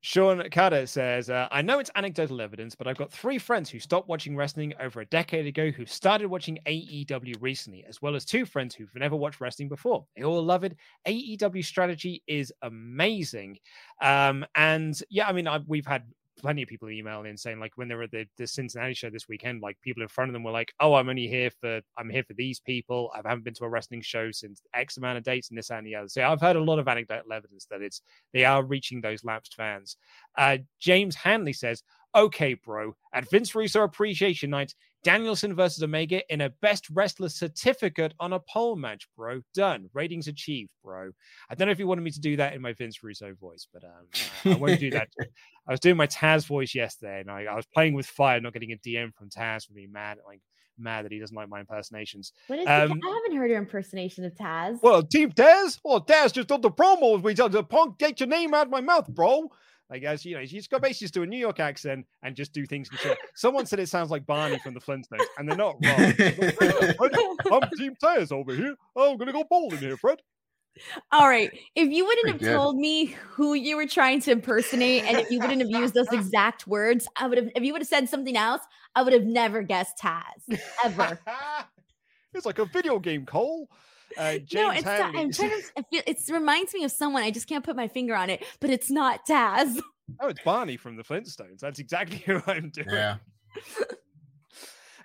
Sean 0.00 0.42
Carter 0.50 0.86
says, 0.86 1.28
uh, 1.28 1.48
I 1.50 1.60
know 1.60 1.80
it's 1.80 1.90
anecdotal 1.96 2.40
evidence, 2.40 2.74
but 2.76 2.86
I've 2.86 2.96
got 2.96 3.12
three 3.12 3.36
friends 3.36 3.68
who 3.68 3.80
stopped 3.80 4.08
watching 4.08 4.36
wrestling 4.36 4.72
over 4.80 5.00
a 5.00 5.06
decade 5.06 5.46
ago 5.46 5.70
who 5.70 5.84
started 5.86 6.28
watching 6.28 6.58
AEW 6.66 7.34
recently, 7.40 7.84
as 7.86 8.00
well 8.00 8.14
as 8.14 8.24
two 8.24 8.46
friends 8.46 8.74
who've 8.74 8.94
never 8.94 9.16
watched 9.16 9.40
wrestling 9.40 9.68
before. 9.68 10.06
They 10.16 10.22
all 10.22 10.42
love 10.42 10.62
it. 10.62 10.76
AEW 11.06 11.64
strategy 11.64 12.22
is 12.28 12.52
amazing. 12.62 13.58
Um, 14.00 14.46
and 14.54 14.98
yeah, 15.10 15.28
I 15.28 15.32
mean, 15.32 15.48
i 15.48 15.58
we've 15.66 15.86
had 15.86 16.04
plenty 16.38 16.62
of 16.62 16.68
people 16.68 16.90
email 16.90 17.24
in 17.24 17.36
saying 17.36 17.60
like 17.60 17.72
when 17.76 17.88
they 17.88 17.94
were 17.94 18.04
at 18.04 18.10
the, 18.10 18.26
the 18.36 18.46
Cincinnati 18.46 18.94
show 18.94 19.10
this 19.10 19.28
weekend, 19.28 19.62
like 19.62 19.80
people 19.82 20.02
in 20.02 20.08
front 20.08 20.30
of 20.30 20.32
them 20.32 20.44
were 20.44 20.50
like, 20.50 20.72
"Oh, 20.80 20.94
I'm 20.94 21.08
only 21.08 21.28
here 21.28 21.50
for 21.60 21.80
I'm 21.96 22.10
here 22.10 22.22
for 22.22 22.34
these 22.34 22.60
people. 22.60 23.10
I 23.14 23.28
haven't 23.28 23.44
been 23.44 23.54
to 23.54 23.64
a 23.64 23.68
wrestling 23.68 24.02
show 24.02 24.30
since 24.30 24.62
X 24.74 24.96
amount 24.96 25.18
of 25.18 25.24
dates 25.24 25.50
and 25.50 25.58
this 25.58 25.70
and 25.70 25.86
the 25.86 25.94
other." 25.94 26.08
So 26.08 26.22
I've 26.22 26.40
heard 26.40 26.56
a 26.56 26.62
lot 26.62 26.78
of 26.78 26.88
anecdotal 26.88 27.32
evidence 27.32 27.66
that 27.70 27.82
it's 27.82 28.02
they 28.32 28.44
are 28.44 28.64
reaching 28.64 29.00
those 29.00 29.24
lapsed 29.24 29.54
fans. 29.54 29.96
Uh, 30.36 30.58
James 30.80 31.16
Hanley 31.16 31.52
says, 31.52 31.82
"Okay, 32.18 32.54
bro, 32.54 32.94
at 33.12 33.30
Vince 33.30 33.54
Russo 33.54 33.82
Appreciation 33.82 34.50
Night, 34.50 34.74
Danielson 35.04 35.54
versus 35.54 35.82
Omega 35.82 36.20
in 36.32 36.40
a 36.40 36.50
Best 36.60 36.90
Wrestler 36.90 37.28
certificate 37.28 38.14
on 38.18 38.32
a 38.32 38.40
pole 38.40 38.76
match, 38.76 39.06
bro. 39.16 39.40
Done. 39.54 39.88
Ratings 39.94 40.26
achieved, 40.26 40.70
bro. 40.82 41.10
I 41.48 41.54
don't 41.54 41.66
know 41.66 41.72
if 41.72 41.78
you 41.78 41.86
wanted 41.86 42.02
me 42.02 42.10
to 42.10 42.20
do 42.20 42.36
that 42.36 42.54
in 42.54 42.62
my 42.62 42.72
Vince 42.72 43.02
Russo 43.02 43.32
voice, 43.40 43.68
but 43.72 43.84
um, 43.84 44.52
I 44.52 44.56
won't 44.56 44.80
do 44.80 44.90
that. 44.90 45.08
I 45.68 45.70
was 45.70 45.80
doing 45.80 45.96
my 45.96 46.06
Taz 46.06 46.46
voice 46.46 46.74
yesterday, 46.74 47.20
and 47.20 47.30
I, 47.30 47.44
I 47.44 47.54
was 47.54 47.66
playing 47.66 47.94
with 47.94 48.06
fire, 48.06 48.40
not 48.40 48.52
getting 48.52 48.72
a 48.72 48.76
DM 48.76 49.14
from 49.14 49.30
Taz 49.30 49.66
for 49.66 49.74
being 49.74 49.92
mad, 49.92 50.18
like 50.26 50.40
mad 50.78 51.04
that 51.04 51.12
he 51.12 51.18
doesn't 51.18 51.36
like 51.36 51.48
my 51.48 51.60
impersonations. 51.60 52.32
What 52.48 52.58
is 52.58 52.66
Um, 52.66 53.00
I 53.04 53.14
haven't 53.14 53.36
heard 53.36 53.50
your 53.50 53.58
impersonation 53.58 54.24
of 54.24 54.34
Taz. 54.34 54.78
Well, 54.82 55.02
Team 55.02 55.30
Taz, 55.32 55.78
well, 55.84 56.04
Taz 56.04 56.32
just 56.32 56.48
did 56.48 56.62
the 56.62 56.70
promos. 56.70 57.22
We 57.22 57.34
did 57.34 57.52
the 57.52 57.62
punk. 57.62 57.98
Get 57.98 58.20
your 58.20 58.28
name 58.28 58.54
out 58.54 58.66
of 58.66 58.72
my 58.72 58.80
mouth, 58.80 59.08
bro. 59.08 59.50
Like, 59.90 60.02
as 60.02 60.24
you 60.24 60.34
know, 60.34 60.40
you 60.40 60.46
just 60.46 60.70
got 60.70 60.82
basically 60.82 61.06
just 61.06 61.14
do 61.14 61.22
a 61.22 61.26
New 61.26 61.38
York 61.38 61.60
accent 61.60 62.06
and 62.22 62.36
just 62.36 62.52
do 62.52 62.66
things. 62.66 62.90
And. 63.04 63.16
Someone 63.34 63.64
said 63.64 63.78
it 63.78 63.88
sounds 63.88 64.10
like 64.10 64.26
Barney 64.26 64.58
from 64.58 64.74
the 64.74 64.80
Flintstones, 64.80 65.24
and 65.38 65.48
they're 65.48 65.56
not 65.56 65.76
wrong. 65.82 67.62
I'm 67.62 67.70
Team 67.76 67.94
Taz 68.02 68.30
over 68.30 68.54
here. 68.54 68.74
I'm 68.96 69.16
gonna 69.16 69.32
go 69.32 69.44
bowling 69.48 69.78
here, 69.78 69.96
Fred. 69.96 70.20
All 71.10 71.28
right. 71.28 71.50
If 71.74 71.88
you 71.88 72.04
wouldn't 72.04 72.28
have 72.28 72.54
told 72.54 72.76
me 72.76 73.06
who 73.06 73.54
you 73.54 73.76
were 73.76 73.86
trying 73.86 74.20
to 74.22 74.30
impersonate, 74.30 75.04
and 75.04 75.18
if 75.18 75.30
you 75.30 75.40
wouldn't 75.40 75.60
have 75.60 75.70
used 75.70 75.94
those 75.94 76.12
exact 76.12 76.66
words, 76.66 77.08
I 77.16 77.26
would 77.26 77.38
have. 77.38 77.50
If 77.56 77.62
you 77.62 77.72
would 77.72 77.82
have 77.82 77.88
said 77.88 78.08
something 78.08 78.36
else, 78.36 78.62
I 78.94 79.02
would 79.02 79.12
have 79.12 79.24
never 79.24 79.62
guessed 79.62 79.98
Taz 79.98 80.58
ever. 80.84 81.18
it's 82.34 82.46
like 82.46 82.58
a 82.58 82.66
video 82.66 82.98
game, 82.98 83.26
Cole. 83.26 83.68
Uh, 84.16 84.38
James 84.38 84.54
no, 84.54 84.70
it's 84.70 84.84
not. 84.84 85.16
I'm 85.16 85.32
trying 85.32 85.50
to. 85.50 85.62
I 85.76 85.82
feel, 85.90 86.02
it 86.06 86.18
reminds 86.30 86.72
me 86.74 86.84
of 86.84 86.92
someone. 86.92 87.22
I 87.22 87.30
just 87.30 87.46
can't 87.46 87.64
put 87.64 87.76
my 87.76 87.88
finger 87.88 88.14
on 88.14 88.30
it, 88.30 88.44
but 88.60 88.70
it's 88.70 88.90
not 88.90 89.26
Taz. 89.26 89.80
Oh, 90.20 90.28
it's 90.28 90.40
Barney 90.42 90.76
from 90.76 90.96
the 90.96 91.04
Flintstones. 91.04 91.60
That's 91.60 91.78
exactly 91.78 92.18
who 92.26 92.40
I'm 92.46 92.70
doing. 92.70 92.88
Yeah. 92.90 93.16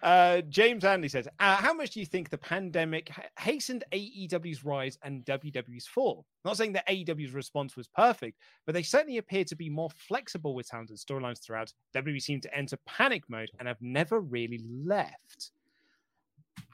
Uh, 0.04 0.42
James 0.50 0.84
Hanley 0.84 1.08
says, 1.08 1.30
uh, 1.40 1.56
"How 1.56 1.74
much 1.74 1.92
do 1.92 2.02
you 2.02 2.06
think 2.06 2.30
the 2.30 2.38
pandemic 2.38 3.10
hastened 3.40 3.86
AEW's 3.94 4.66
rise 4.66 4.98
and 5.02 5.24
WWE's 5.24 5.88
fall? 5.88 6.26
Not 6.44 6.58
saying 6.58 6.74
that 6.74 6.88
AEW's 6.90 7.32
response 7.32 7.78
was 7.78 7.88
perfect, 7.88 8.38
but 8.66 8.76
they 8.76 8.84
certainly 8.84 9.18
appear 9.18 9.46
to 9.46 9.56
be 9.56 9.70
more 9.70 9.90
flexible 9.92 10.56
with 10.56 10.68
talent 10.68 10.90
and 10.90 11.00
storylines 11.00 11.42
throughout. 11.42 11.72
WWE 11.96 12.22
seemed 12.22 12.44
to 12.44 12.54
enter 12.54 12.78
panic 12.86 13.24
mode 13.30 13.50
and 13.60 13.68
have 13.68 13.82
never 13.82 14.20
really 14.20 14.60
left." 14.86 15.52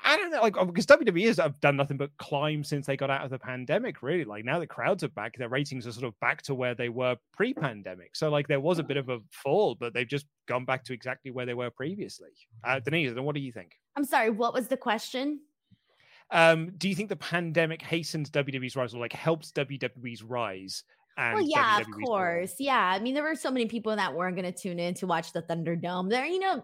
I 0.04 0.16
don't 0.16 0.32
know, 0.32 0.42
like 0.42 0.56
oh, 0.58 0.66
because 0.66 0.86
WWE 0.86 1.28
has 1.28 1.38
have 1.38 1.60
done 1.60 1.76
nothing 1.76 1.98
but 1.98 2.16
climb 2.18 2.64
since 2.64 2.86
they 2.86 2.96
got 2.96 3.10
out 3.10 3.24
of 3.24 3.30
the 3.30 3.40
pandemic. 3.40 4.02
Really, 4.02 4.24
like 4.24 4.46
now 4.46 4.60
the 4.60 4.68
crowds 4.68 5.04
are 5.04 5.10
back, 5.10 5.38
their 5.38 5.50
ratings 5.50 5.86
are 5.86 5.92
sort 5.92 6.06
of 6.06 6.20
back 6.20 6.42
to 6.44 6.56
where 6.56 6.74
they 6.74 6.90
were 6.90 7.18
pre-pandemic. 7.34 8.16
So 8.16 8.30
like 8.30 8.48
there 8.48 8.62
was 8.62 8.80
a 8.80 8.84
bit 8.84 8.98
of 8.98 9.10
a 9.10 9.20
fall, 9.32 9.76
but 9.76 9.94
they've 9.94 10.08
just 10.08 10.26
gone 10.48 10.66
back 10.66 10.86
to 10.86 10.94
exactly 10.94 11.32
where 11.32 11.46
they 11.46 11.54
were 11.54 11.70
previously. 11.70 12.30
Uh, 12.64 12.80
Denise, 12.80 13.14
then 13.14 13.24
what 13.24 13.36
do 13.36 13.42
you 13.42 13.52
think? 13.52 13.74
I'm 13.98 14.06
sorry. 14.06 14.30
What 14.30 14.54
was 14.54 14.68
the 14.68 14.78
question? 14.78 15.42
Um, 16.32 16.72
do 16.78 16.88
you 16.88 16.96
think 16.96 17.10
the 17.10 17.16
pandemic 17.16 17.82
hastens 17.82 18.30
WWE's 18.30 18.76
rise 18.76 18.94
or 18.94 19.00
like 19.00 19.14
helps 19.14 19.52
WWE's 19.52 20.24
rise? 20.24 20.84
And 21.18 21.36
well, 21.36 21.46
yeah, 21.46 21.80
of 21.80 21.88
WWE's 21.88 21.94
fall? 22.00 22.08
course. 22.08 22.56
Yeah. 22.60 22.94
I 22.96 23.00
mean, 23.00 23.14
there 23.14 23.24
were 23.24 23.36
so 23.36 23.52
many 23.52 23.66
people 23.66 23.96
that 23.96 24.14
weren't 24.14 24.38
going 24.38 24.52
to 24.52 24.58
tune 24.58 24.80
in 24.80 24.94
to 24.96 25.08
watch 25.08 25.34
the 25.34 25.42
Thunderdome. 25.42 26.10
There, 26.10 26.26
you 26.26 26.40
know, 26.40 26.64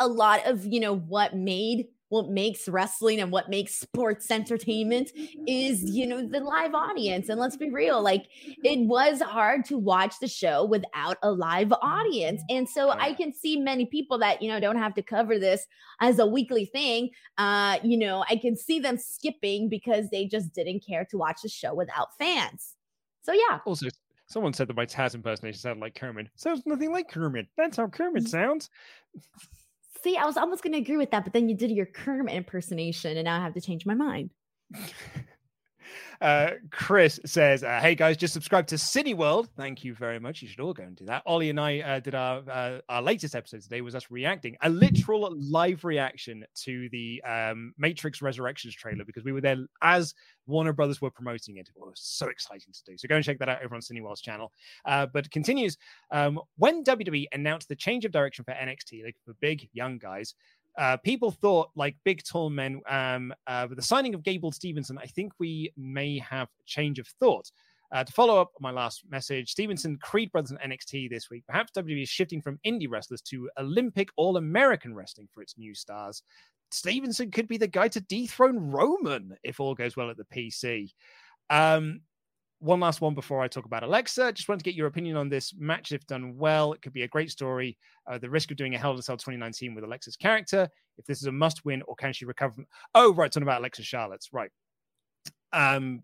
a 0.00 0.06
lot 0.06 0.46
of, 0.46 0.66
you 0.66 0.80
know, 0.80 0.96
what 0.96 1.34
made 1.34 1.86
what 2.08 2.28
makes 2.28 2.68
wrestling 2.68 3.20
and 3.20 3.32
what 3.32 3.48
makes 3.48 3.74
sports 3.74 4.30
entertainment 4.30 5.10
is, 5.46 5.82
mm-hmm. 5.82 5.94
you 5.94 6.06
know, 6.06 6.26
the 6.26 6.40
live 6.40 6.74
audience. 6.74 7.28
And 7.28 7.40
let's 7.40 7.56
be 7.56 7.70
real, 7.70 8.02
like 8.02 8.26
it 8.62 8.78
was 8.86 9.20
hard 9.20 9.64
to 9.66 9.78
watch 9.78 10.14
the 10.20 10.28
show 10.28 10.64
without 10.64 11.16
a 11.22 11.30
live 11.30 11.72
audience. 11.82 12.42
Mm-hmm. 12.42 12.58
And 12.58 12.68
so 12.68 12.90
I 12.90 13.14
can 13.14 13.32
see 13.32 13.56
many 13.56 13.86
people 13.86 14.18
that, 14.18 14.42
you 14.42 14.48
know, 14.48 14.60
don't 14.60 14.78
have 14.78 14.94
to 14.94 15.02
cover 15.02 15.38
this 15.38 15.66
as 16.00 16.18
a 16.18 16.26
weekly 16.26 16.66
thing. 16.66 17.10
Uh, 17.38 17.78
you 17.82 17.96
know, 17.96 18.24
I 18.28 18.36
can 18.36 18.56
see 18.56 18.78
them 18.78 18.96
skipping 18.96 19.68
because 19.68 20.10
they 20.10 20.26
just 20.26 20.52
didn't 20.54 20.84
care 20.86 21.04
to 21.06 21.18
watch 21.18 21.42
the 21.42 21.48
show 21.48 21.74
without 21.74 22.16
fans. 22.18 22.74
So 23.22 23.32
yeah. 23.32 23.60
Also, 23.64 23.86
someone 24.26 24.52
said 24.52 24.68
that 24.68 24.76
my 24.76 24.86
Taz 24.86 25.14
impersonation 25.14 25.58
sounded 25.58 25.80
like 25.80 25.94
Kermit. 25.94 26.28
Sounds 26.36 26.62
nothing 26.66 26.92
like 26.92 27.10
Kermit. 27.10 27.46
That's 27.56 27.76
how 27.76 27.88
Kermit 27.88 28.24
mm-hmm. 28.24 28.30
sounds. 28.30 28.70
See, 30.04 30.18
I 30.18 30.26
was 30.26 30.36
almost 30.36 30.62
going 30.62 30.74
to 30.74 30.78
agree 30.80 30.98
with 30.98 31.12
that, 31.12 31.24
but 31.24 31.32
then 31.32 31.48
you 31.48 31.56
did 31.56 31.70
your 31.70 31.86
Kermit 31.86 32.34
impersonation, 32.34 33.16
and 33.16 33.24
now 33.24 33.40
I 33.40 33.42
have 33.42 33.54
to 33.54 33.60
change 33.62 33.86
my 33.86 33.94
mind. 33.94 34.28
Uh, 36.20 36.50
Chris 36.70 37.20
says, 37.26 37.62
uh, 37.62 37.78
"Hey 37.80 37.94
guys, 37.94 38.16
just 38.16 38.34
subscribe 38.34 38.66
to 38.68 38.76
Cineworld. 38.76 39.48
Thank 39.56 39.84
you 39.84 39.94
very 39.94 40.18
much. 40.18 40.42
You 40.42 40.48
should 40.48 40.60
all 40.60 40.74
go 40.74 40.82
and 40.82 40.96
do 40.96 41.06
that." 41.06 41.22
Ollie 41.26 41.50
and 41.50 41.60
I 41.60 41.80
uh, 41.80 42.00
did 42.00 42.14
our 42.14 42.42
uh, 42.50 42.78
our 42.88 43.02
latest 43.02 43.34
episode 43.34 43.62
today. 43.62 43.80
Was 43.80 43.94
us 43.94 44.10
reacting 44.10 44.56
a 44.62 44.68
literal 44.68 45.34
live 45.36 45.84
reaction 45.84 46.44
to 46.64 46.88
the 46.90 47.22
um, 47.22 47.74
Matrix 47.78 48.22
Resurrections 48.22 48.74
trailer 48.74 49.04
because 49.04 49.24
we 49.24 49.32
were 49.32 49.40
there 49.40 49.56
as 49.82 50.14
Warner 50.46 50.72
Brothers 50.72 51.00
were 51.00 51.10
promoting 51.10 51.56
it. 51.56 51.68
It 51.68 51.80
was 51.80 52.00
so 52.02 52.28
exciting 52.28 52.72
to 52.72 52.84
do. 52.84 52.96
So 52.98 53.08
go 53.08 53.16
and 53.16 53.24
check 53.24 53.38
that 53.38 53.48
out 53.48 53.64
over 53.64 53.74
on 53.74 53.80
Cineworld's 53.80 54.20
channel. 54.20 54.52
Uh, 54.84 55.06
but 55.06 55.30
continues 55.30 55.76
um, 56.10 56.40
when 56.56 56.84
WWE 56.84 57.26
announced 57.32 57.68
the 57.68 57.76
change 57.76 58.04
of 58.04 58.12
direction 58.12 58.44
for 58.44 58.52
NXT, 58.52 59.04
like 59.04 59.16
for 59.24 59.34
big 59.40 59.68
young 59.72 59.98
guys 59.98 60.34
uh, 60.78 60.96
people 60.98 61.30
thought 61.30 61.70
like 61.76 61.96
big 62.04 62.22
tall 62.24 62.50
men 62.50 62.80
um, 62.88 63.32
uh, 63.46 63.66
with 63.68 63.78
the 63.78 63.84
signing 63.84 64.14
of 64.14 64.22
Gable 64.22 64.52
Stevenson, 64.52 64.98
I 64.98 65.06
think 65.06 65.32
we 65.38 65.72
may 65.76 66.18
have 66.18 66.48
a 66.48 66.64
change 66.66 66.98
of 66.98 67.06
thought. 67.20 67.50
Uh, 67.92 68.02
to 68.02 68.12
follow 68.12 68.40
up 68.40 68.50
my 68.58 68.72
last 68.72 69.04
message, 69.08 69.52
Stevenson, 69.52 69.96
Creed 70.02 70.32
Brothers, 70.32 70.50
and 70.50 70.58
NXT 70.60 71.08
this 71.10 71.30
week. 71.30 71.44
Perhaps 71.46 71.70
WWE 71.76 72.02
is 72.02 72.08
shifting 72.08 72.42
from 72.42 72.58
indie 72.66 72.90
wrestlers 72.90 73.20
to 73.22 73.48
Olympic 73.56 74.08
All 74.16 74.36
American 74.36 74.96
wrestling 74.96 75.28
for 75.32 75.42
its 75.42 75.56
new 75.56 75.76
stars. 75.76 76.22
Stevenson 76.72 77.30
could 77.30 77.46
be 77.46 77.56
the 77.56 77.68
guy 77.68 77.86
to 77.88 78.00
dethrone 78.00 78.58
Roman 78.58 79.36
if 79.44 79.60
all 79.60 79.76
goes 79.76 79.96
well 79.96 80.10
at 80.10 80.16
the 80.16 80.24
PC. 80.24 80.90
Um, 81.50 82.00
one 82.64 82.80
last 82.80 83.02
one 83.02 83.14
before 83.14 83.42
I 83.42 83.48
talk 83.48 83.66
about 83.66 83.82
Alexa. 83.82 84.32
Just 84.32 84.48
wanted 84.48 84.60
to 84.60 84.64
get 84.64 84.74
your 84.74 84.86
opinion 84.86 85.16
on 85.16 85.28
this 85.28 85.54
match. 85.58 85.92
If 85.92 86.06
done 86.06 86.36
well, 86.36 86.72
it 86.72 86.80
could 86.80 86.94
be 86.94 87.02
a 87.02 87.08
great 87.08 87.30
story. 87.30 87.76
Uh, 88.10 88.16
the 88.16 88.30
risk 88.30 88.50
of 88.50 88.56
doing 88.56 88.74
a 88.74 88.78
Hell 88.78 88.92
in 88.92 88.98
a 88.98 89.02
Cell 89.02 89.16
2019 89.16 89.74
with 89.74 89.84
Alexa's 89.84 90.16
character. 90.16 90.68
If 90.96 91.04
this 91.04 91.20
is 91.20 91.26
a 91.26 91.32
must 91.32 91.64
win, 91.64 91.82
or 91.86 91.94
can 91.94 92.12
she 92.12 92.24
recover 92.24 92.54
from? 92.54 92.66
Oh, 92.94 93.12
right, 93.12 93.30
talking 93.30 93.42
about 93.42 93.60
Alexa 93.60 93.82
Charlotte's 93.82 94.30
right. 94.32 94.50
Um, 95.52 96.02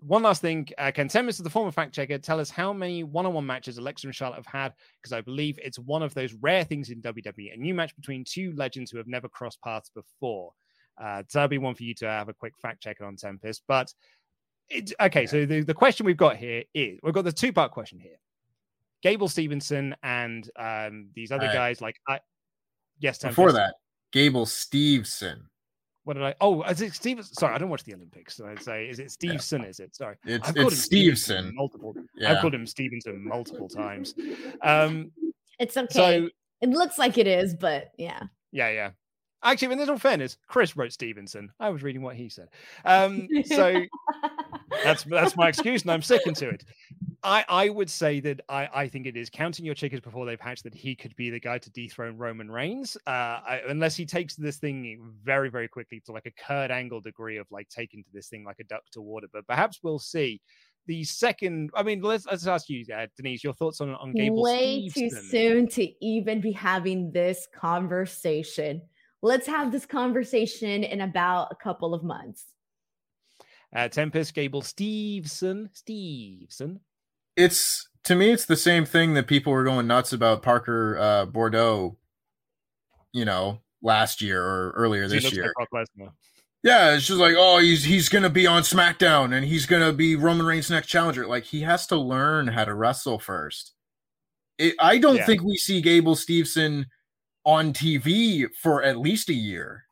one 0.00 0.22
last 0.22 0.40
thing, 0.40 0.66
uh, 0.78 0.90
can 0.92 1.08
Tempest, 1.08 1.44
the 1.44 1.50
former 1.50 1.70
fact 1.70 1.94
checker, 1.94 2.18
tell 2.18 2.40
us 2.40 2.50
how 2.50 2.72
many 2.72 3.04
one-on-one 3.04 3.46
matches 3.46 3.78
Alexa 3.78 4.06
and 4.06 4.14
Charlotte 4.14 4.36
have 4.36 4.46
had? 4.46 4.72
Because 5.00 5.12
I 5.12 5.20
believe 5.20 5.58
it's 5.62 5.78
one 5.78 6.02
of 6.02 6.14
those 6.14 6.32
rare 6.40 6.64
things 6.64 6.90
in 6.90 7.02
WWE, 7.02 7.54
a 7.54 7.56
new 7.56 7.74
match 7.74 7.94
between 7.94 8.24
two 8.24 8.52
legends 8.56 8.90
who 8.90 8.98
have 8.98 9.06
never 9.06 9.28
crossed 9.28 9.60
paths 9.62 9.90
before. 9.94 10.52
Uh, 11.00 11.22
so 11.28 11.38
that'd 11.38 11.50
be 11.50 11.58
one 11.58 11.74
for 11.74 11.84
you 11.84 11.94
to 11.94 12.06
have 12.06 12.28
a 12.28 12.34
quick 12.34 12.54
fact 12.60 12.82
check 12.82 13.00
on 13.00 13.16
Tempest. 13.16 13.62
But 13.68 13.92
it, 14.72 14.92
okay, 15.00 15.26
so 15.26 15.44
the, 15.44 15.60
the 15.60 15.74
question 15.74 16.06
we've 16.06 16.16
got 16.16 16.36
here 16.36 16.64
is 16.74 16.98
we've 17.02 17.14
got 17.14 17.24
the 17.24 17.32
two 17.32 17.52
part 17.52 17.72
question 17.72 17.98
here. 17.98 18.16
Gable 19.02 19.28
Stevenson 19.28 19.96
and 20.02 20.48
um, 20.56 21.08
these 21.14 21.32
other 21.32 21.48
guys, 21.52 21.80
like 21.80 22.00
I, 22.08 22.20
yes, 23.00 23.18
Tempest. 23.18 23.36
before 23.36 23.52
that, 23.52 23.74
Gable 24.12 24.46
Stevenson. 24.46 25.48
What 26.04 26.14
did 26.14 26.22
I? 26.22 26.34
Oh, 26.40 26.62
is 26.62 26.80
it 26.80 26.94
Stevenson? 26.94 27.34
Sorry, 27.34 27.54
I 27.54 27.58
don't 27.58 27.68
watch 27.68 27.84
the 27.84 27.94
Olympics. 27.94 28.36
So 28.36 28.46
I'd 28.46 28.62
say, 28.62 28.86
is 28.86 28.98
it 28.98 29.10
Stevenson? 29.10 29.62
Yeah. 29.62 29.68
Is 29.68 29.80
it? 29.80 29.94
Sorry, 29.94 30.16
it's, 30.24 30.48
I've 30.48 30.56
it's 30.56 30.78
Stevenson. 30.78 31.52
Multiple. 31.54 31.94
Yeah. 32.16 32.32
I've 32.32 32.40
called 32.40 32.54
him 32.54 32.66
Stevenson 32.66 33.24
multiple 33.26 33.68
times. 33.68 34.14
Um, 34.62 35.10
it's 35.58 35.76
okay. 35.76 35.92
So, 35.92 36.28
it 36.60 36.70
looks 36.70 36.98
like 36.98 37.18
it 37.18 37.26
is, 37.26 37.54
but 37.54 37.90
yeah. 37.98 38.22
Yeah, 38.52 38.70
yeah. 38.70 38.90
Actually, 39.44 39.72
in 39.72 39.78
this 39.78 39.88
all 39.88 39.98
fairness, 39.98 40.36
Chris 40.46 40.76
wrote 40.76 40.92
Stevenson. 40.92 41.50
I 41.58 41.70
was 41.70 41.82
reading 41.82 42.02
what 42.02 42.14
he 42.14 42.28
said. 42.28 42.48
Um, 42.84 43.26
so 43.44 43.82
that's 44.82 45.04
that's 45.04 45.36
my 45.36 45.48
excuse, 45.48 45.82
and 45.82 45.90
I'm 45.90 46.02
sticking 46.02 46.34
to 46.34 46.48
it. 46.48 46.64
I, 47.24 47.44
I 47.48 47.68
would 47.68 47.88
say 47.88 48.18
that 48.20 48.40
I, 48.48 48.68
I 48.74 48.88
think 48.88 49.06
it 49.06 49.16
is 49.16 49.30
counting 49.30 49.64
your 49.64 49.76
chickens 49.76 50.00
before 50.00 50.26
they've 50.26 50.40
hatched 50.40 50.64
that 50.64 50.74
he 50.74 50.96
could 50.96 51.14
be 51.14 51.30
the 51.30 51.38
guy 51.38 51.58
to 51.58 51.70
dethrone 51.70 52.18
Roman 52.18 52.50
Reigns, 52.50 52.96
uh, 53.06 53.10
I, 53.10 53.60
unless 53.68 53.94
he 53.94 54.04
takes 54.04 54.34
this 54.34 54.56
thing 54.56 55.00
very 55.22 55.48
very 55.48 55.68
quickly 55.68 56.02
to 56.06 56.12
like 56.12 56.26
a 56.26 56.32
Kurt 56.32 56.70
Angle 56.70 57.00
degree 57.00 57.36
of 57.36 57.46
like 57.50 57.68
taking 57.68 58.02
to 58.02 58.10
this 58.12 58.28
thing 58.28 58.44
like 58.44 58.58
a 58.60 58.64
duck 58.64 58.82
to 58.92 59.00
water. 59.00 59.28
But 59.32 59.46
perhaps 59.46 59.80
we'll 59.82 59.98
see. 59.98 60.40
The 60.86 61.04
second, 61.04 61.70
I 61.76 61.84
mean, 61.84 62.00
let's 62.02 62.26
let's 62.26 62.46
ask 62.46 62.68
you, 62.68 62.84
uh, 62.92 63.06
Denise, 63.16 63.44
your 63.44 63.52
thoughts 63.52 63.80
on 63.80 63.90
on 63.94 64.12
Gable. 64.12 64.42
Way 64.42 64.88
too 64.88 65.10
soon 65.10 65.68
to 65.68 66.04
even 66.04 66.40
be 66.40 66.50
having 66.50 67.12
this 67.12 67.46
conversation 67.54 68.82
let's 69.22 69.46
have 69.46 69.72
this 69.72 69.86
conversation 69.86 70.84
in 70.84 71.00
about 71.00 71.48
a 71.50 71.54
couple 71.54 71.94
of 71.94 72.02
months. 72.02 72.46
Uh, 73.74 73.88
Tempest 73.88 74.34
Gable 74.34 74.62
Stevenson. 74.62 75.70
Stevenson. 75.72 76.80
It's 77.36 77.88
to 78.04 78.14
me, 78.14 78.30
it's 78.30 78.44
the 78.44 78.56
same 78.56 78.84
thing 78.84 79.14
that 79.14 79.26
people 79.26 79.52
were 79.52 79.64
going 79.64 79.86
nuts 79.86 80.12
about 80.12 80.42
Parker 80.42 80.98
uh, 80.98 81.26
Boudreaux, 81.26 81.96
you 83.12 83.24
know, 83.24 83.60
last 83.82 84.20
year 84.20 84.42
or 84.42 84.70
earlier 84.72 85.08
this 85.08 85.32
year. 85.32 85.52
Like 85.72 85.86
yeah, 86.62 86.94
it's 86.94 87.06
just 87.06 87.18
like, 87.18 87.34
oh, 87.36 87.58
he's 87.58 87.84
he's 87.84 88.08
gonna 88.08 88.30
be 88.30 88.46
on 88.46 88.62
SmackDown 88.62 89.34
and 89.34 89.44
he's 89.44 89.66
gonna 89.66 89.92
be 89.92 90.16
Roman 90.16 90.46
Reigns' 90.46 90.70
next 90.70 90.88
challenger. 90.88 91.26
Like 91.26 91.44
he 91.44 91.62
has 91.62 91.86
to 91.88 91.96
learn 91.96 92.48
how 92.48 92.64
to 92.64 92.74
wrestle 92.74 93.18
first. 93.18 93.72
It, 94.58 94.74
I 94.78 94.98
don't 94.98 95.16
yeah. 95.16 95.26
think 95.26 95.42
we 95.42 95.56
see 95.56 95.80
Gable 95.80 96.14
Stevenson 96.14 96.86
on 97.44 97.72
TV 97.72 98.46
for 98.60 98.82
at 98.82 98.98
least 98.98 99.28
a 99.28 99.34
year. 99.34 99.84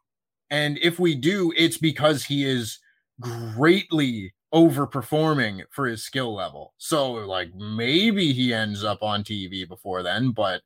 And 0.51 0.79
if 0.79 0.99
we 0.99 1.15
do, 1.15 1.53
it's 1.57 1.79
because 1.79 2.25
he 2.25 2.45
is 2.45 2.79
greatly 3.21 4.33
overperforming 4.53 5.63
for 5.71 5.87
his 5.87 6.03
skill 6.03 6.35
level. 6.35 6.75
So 6.79 7.13
like 7.13 7.55
maybe 7.55 8.33
he 8.33 8.53
ends 8.53 8.85
up 8.85 9.03
on 9.03 9.23
TV 9.23 9.69
before 9.69 10.03
then, 10.03 10.31
but 10.31 10.63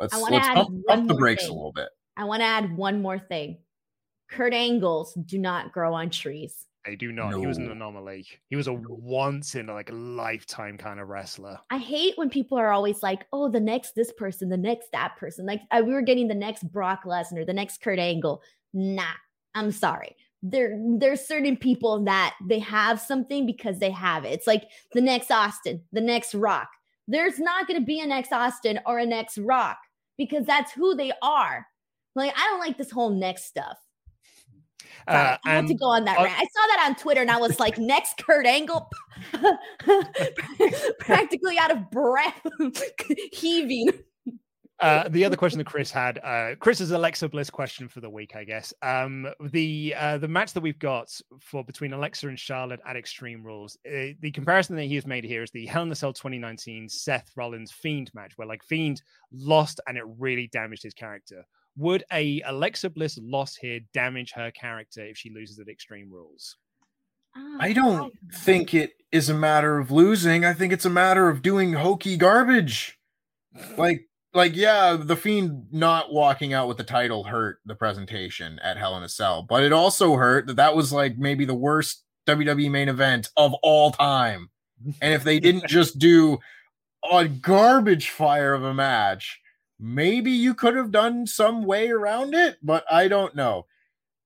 let's 0.00 0.18
let's 0.20 0.48
pump, 0.48 0.86
pump 0.86 1.08
the 1.08 1.14
brakes 1.14 1.44
thing. 1.44 1.52
a 1.52 1.54
little 1.54 1.72
bit. 1.72 1.88
I 2.16 2.24
want 2.24 2.40
to 2.40 2.46
add 2.46 2.76
one 2.76 3.02
more 3.02 3.18
thing. 3.18 3.58
Kurt 4.30 4.54
Angles 4.54 5.14
do 5.14 5.38
not 5.38 5.72
grow 5.72 5.94
on 5.94 6.10
trees. 6.10 6.66
They 6.84 6.96
do 6.96 7.10
not. 7.10 7.30
No. 7.30 7.40
He 7.40 7.46
was 7.46 7.58
an 7.58 7.70
anomaly. 7.70 8.26
He 8.48 8.54
was 8.54 8.68
a 8.68 8.72
once 8.72 9.56
in 9.56 9.68
a, 9.68 9.74
like 9.74 9.90
a 9.90 9.94
lifetime 9.94 10.78
kind 10.78 11.00
of 11.00 11.08
wrestler. 11.08 11.58
I 11.70 11.78
hate 11.78 12.16
when 12.16 12.30
people 12.30 12.58
are 12.58 12.70
always 12.70 13.02
like, 13.02 13.26
"Oh, 13.32 13.48
the 13.48 13.60
next 13.60 13.96
this 13.96 14.12
person, 14.12 14.48
the 14.48 14.56
next 14.56 14.92
that 14.92 15.16
person." 15.16 15.46
Like 15.46 15.62
uh, 15.72 15.82
we 15.84 15.92
were 15.92 16.02
getting 16.02 16.28
the 16.28 16.34
next 16.34 16.62
Brock 16.72 17.02
Lesnar, 17.04 17.44
the 17.44 17.52
next 17.52 17.82
Kurt 17.82 17.98
Angle. 17.98 18.40
Nah, 18.72 19.02
I'm 19.54 19.72
sorry. 19.72 20.14
There, 20.42 20.78
there's 20.98 21.26
certain 21.26 21.56
people 21.56 22.04
that 22.04 22.34
they 22.46 22.58
have 22.60 23.00
something 23.00 23.46
because 23.46 23.78
they 23.78 23.90
have 23.90 24.24
it. 24.24 24.32
It's 24.32 24.46
like 24.46 24.64
the 24.92 25.00
next 25.00 25.30
Austin, 25.30 25.82
the 25.92 26.00
next 26.00 26.34
Rock. 26.34 26.68
There's 27.08 27.38
not 27.38 27.66
going 27.66 27.80
to 27.80 27.86
be 27.86 28.00
a 28.00 28.06
next 28.06 28.32
Austin 28.32 28.80
or 28.86 28.98
a 28.98 29.06
next 29.06 29.38
Rock 29.38 29.78
because 30.18 30.44
that's 30.44 30.72
who 30.72 30.94
they 30.94 31.12
are. 31.22 31.66
Like 32.14 32.32
I 32.36 32.46
don't 32.50 32.60
like 32.60 32.78
this 32.78 32.90
whole 32.90 33.10
next 33.10 33.44
stuff. 33.44 33.78
Uh, 35.08 35.36
I 35.44 35.54
had 35.54 35.66
to 35.68 35.74
go 35.74 35.86
on 35.86 36.04
that 36.04 36.18
uh, 36.18 36.24
rant. 36.24 36.36
I 36.36 36.42
saw 36.42 36.66
that 36.68 36.86
on 36.86 36.96
Twitter 36.96 37.20
and 37.20 37.30
I 37.30 37.36
was 37.36 37.60
like, 37.60 37.78
next 37.78 38.18
Kurt 38.18 38.46
Angle, 38.46 38.88
practically 40.98 41.58
out 41.58 41.70
of 41.70 41.90
breath, 41.90 42.40
heaving. 43.32 43.90
Uh, 44.78 45.08
the 45.08 45.24
other 45.24 45.36
question 45.36 45.58
that 45.58 45.66
Chris 45.66 45.90
had, 45.90 46.18
uh, 46.22 46.54
Chris's 46.60 46.90
Alexa 46.90 47.30
Bliss 47.30 47.48
question 47.48 47.88
for 47.88 48.00
the 48.00 48.10
week, 48.10 48.36
I 48.36 48.44
guess. 48.44 48.74
Um, 48.82 49.26
the 49.40 49.94
uh, 49.96 50.18
the 50.18 50.28
match 50.28 50.52
that 50.52 50.60
we've 50.60 50.78
got 50.78 51.08
for 51.40 51.64
between 51.64 51.94
Alexa 51.94 52.28
and 52.28 52.38
Charlotte 52.38 52.80
at 52.86 52.94
Extreme 52.94 53.42
Rules, 53.42 53.78
uh, 53.86 54.12
the 54.20 54.30
comparison 54.34 54.76
that 54.76 54.84
he 54.84 54.94
has 54.96 55.06
made 55.06 55.24
here 55.24 55.42
is 55.42 55.50
the 55.50 55.64
Hell 55.64 55.84
in 55.84 55.92
a 55.92 55.94
Cell 55.94 56.12
2019 56.12 56.90
Seth 56.90 57.30
Rollins 57.36 57.72
Fiend 57.72 58.10
match, 58.14 58.32
where 58.36 58.46
like 58.46 58.62
Fiend 58.64 59.00
lost 59.32 59.80
and 59.88 59.96
it 59.96 60.04
really 60.18 60.48
damaged 60.48 60.82
his 60.82 60.94
character 60.94 61.46
would 61.76 62.04
a 62.12 62.40
Alexa 62.42 62.90
Bliss 62.90 63.18
loss 63.22 63.54
here 63.54 63.80
damage 63.92 64.32
her 64.32 64.50
character 64.50 65.04
if 65.04 65.16
she 65.16 65.30
loses 65.30 65.58
at 65.58 65.68
Extreme 65.68 66.10
Rules? 66.10 66.56
Oh, 67.36 67.58
I 67.60 67.72
don't 67.72 68.12
think 68.32 68.72
it 68.72 68.94
is 69.12 69.28
a 69.28 69.34
matter 69.34 69.78
of 69.78 69.90
losing. 69.90 70.44
I 70.44 70.54
think 70.54 70.72
it's 70.72 70.86
a 70.86 70.90
matter 70.90 71.28
of 71.28 71.42
doing 71.42 71.74
hokey 71.74 72.16
garbage. 72.16 72.98
Like, 73.76 74.08
like 74.36 74.54
yeah, 74.54 74.96
the 75.00 75.16
Fiend 75.16 75.66
not 75.72 76.12
walking 76.12 76.52
out 76.52 76.68
with 76.68 76.76
the 76.76 76.84
title 76.84 77.24
hurt 77.24 77.58
the 77.64 77.74
presentation 77.74 78.58
at 78.60 78.76
Hell 78.76 78.96
in 78.96 79.02
a 79.02 79.08
Cell, 79.08 79.42
but 79.42 79.64
it 79.64 79.72
also 79.72 80.14
hurt 80.14 80.46
that 80.46 80.56
that 80.56 80.76
was 80.76 80.92
like 80.92 81.18
maybe 81.18 81.44
the 81.44 81.54
worst 81.54 82.04
WWE 82.26 82.70
main 82.70 82.88
event 82.88 83.30
of 83.36 83.54
all 83.62 83.90
time. 83.90 84.50
And 85.00 85.14
if 85.14 85.24
they 85.24 85.40
didn't 85.40 85.66
just 85.66 85.98
do 85.98 86.38
a 87.10 87.26
garbage 87.26 88.10
fire 88.10 88.52
of 88.52 88.62
a 88.62 88.74
match, 88.74 89.40
maybe 89.80 90.30
you 90.30 90.54
could 90.54 90.76
have 90.76 90.90
done 90.90 91.26
some 91.26 91.64
way 91.64 91.88
around 91.88 92.34
it, 92.34 92.58
but 92.62 92.84
I 92.90 93.08
don't 93.08 93.34
know. 93.34 93.66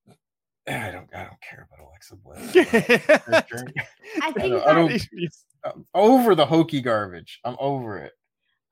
I 0.68 0.90
don't. 0.90 1.08
I 1.14 1.24
don't 1.24 1.40
care 1.40 1.68
about 1.72 1.86
Alexa 1.86 2.16
Bliss. 2.16 2.56
I 2.56 3.40
think 4.32 4.44
I 4.44 4.48
don't, 4.48 4.66
I 4.66 4.74
don't, 4.74 5.06
over 5.94 6.34
the 6.34 6.46
hokey 6.46 6.80
garbage. 6.80 7.40
I'm 7.44 7.56
over 7.58 7.98
it. 7.98 8.12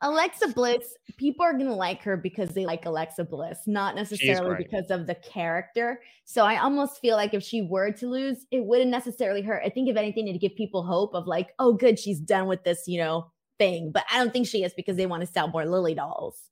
Alexa 0.00 0.48
Bliss, 0.48 0.96
people 1.16 1.44
are 1.44 1.52
gonna 1.52 1.74
like 1.74 2.02
her 2.02 2.16
because 2.16 2.50
they 2.50 2.64
like 2.64 2.86
Alexa 2.86 3.24
Bliss, 3.24 3.58
not 3.66 3.96
necessarily 3.96 4.56
because 4.56 4.90
of 4.90 5.06
the 5.06 5.16
character. 5.16 6.00
So 6.24 6.44
I 6.44 6.58
almost 6.58 7.00
feel 7.00 7.16
like 7.16 7.34
if 7.34 7.42
she 7.42 7.62
were 7.62 7.90
to 7.92 8.06
lose, 8.06 8.46
it 8.50 8.64
wouldn't 8.64 8.90
necessarily 8.90 9.42
hurt. 9.42 9.62
I 9.64 9.70
think 9.70 9.88
if 9.88 9.96
anything, 9.96 10.28
it'd 10.28 10.40
give 10.40 10.54
people 10.54 10.84
hope 10.84 11.14
of 11.14 11.26
like, 11.26 11.48
oh, 11.58 11.72
good, 11.72 11.98
she's 11.98 12.20
done 12.20 12.46
with 12.46 12.62
this, 12.62 12.86
you 12.86 12.98
know, 12.98 13.30
thing. 13.58 13.90
But 13.92 14.04
I 14.12 14.18
don't 14.18 14.32
think 14.32 14.46
she 14.46 14.62
is 14.62 14.72
because 14.74 14.96
they 14.96 15.06
want 15.06 15.22
to 15.22 15.26
sell 15.26 15.48
more 15.48 15.66
Lily 15.66 15.94
dolls. 15.94 16.48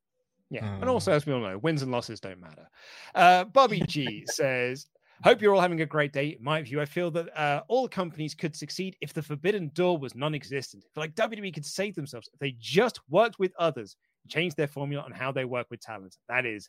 Yeah. 0.51 0.75
And 0.81 0.89
also, 0.89 1.13
as 1.13 1.27
we 1.27 1.33
all 1.33 1.41
know, 1.41 1.59
wins 1.59 1.83
and 1.83 1.93
losses 1.93 2.21
don't 2.21 2.41
matter. 2.41 2.69
Uh, 3.15 3.45
Bobby 3.45 3.81
G 3.87 4.25
says, 4.27 4.87
Hope 5.25 5.41
you're 5.41 5.55
all 5.55 5.61
having 5.61 5.81
a 5.81 5.87
great 5.87 6.13
day. 6.13 6.37
In 6.39 6.45
my 6.45 6.63
view, 6.63 6.81
I 6.81 6.85
feel 6.85 7.11
that 7.13 7.39
uh, 7.39 7.63
all 7.69 7.89
companies 7.89 8.35
could 8.35 8.55
succeed 8.55 8.97
if 9.01 9.13
the 9.13 9.23
forbidden 9.23 9.71
door 9.75 9.97
was 9.97 10.15
non-existent. 10.15 10.85
Like 10.95 11.15
WWE 11.15 11.55
could 11.55 11.65
save 11.65 11.95
themselves 11.95 12.29
if 12.33 12.39
they 12.39 12.55
just 12.59 13.01
worked 13.09 13.39
with 13.39 13.53
others, 13.59 13.97
changed 14.29 14.57
their 14.57 14.69
formula 14.69 15.03
on 15.03 15.13
how 15.13 15.33
they 15.33 15.45
work 15.45 15.69
with 15.71 15.81
talent. 15.81 16.17
That 16.29 16.45
is 16.45 16.69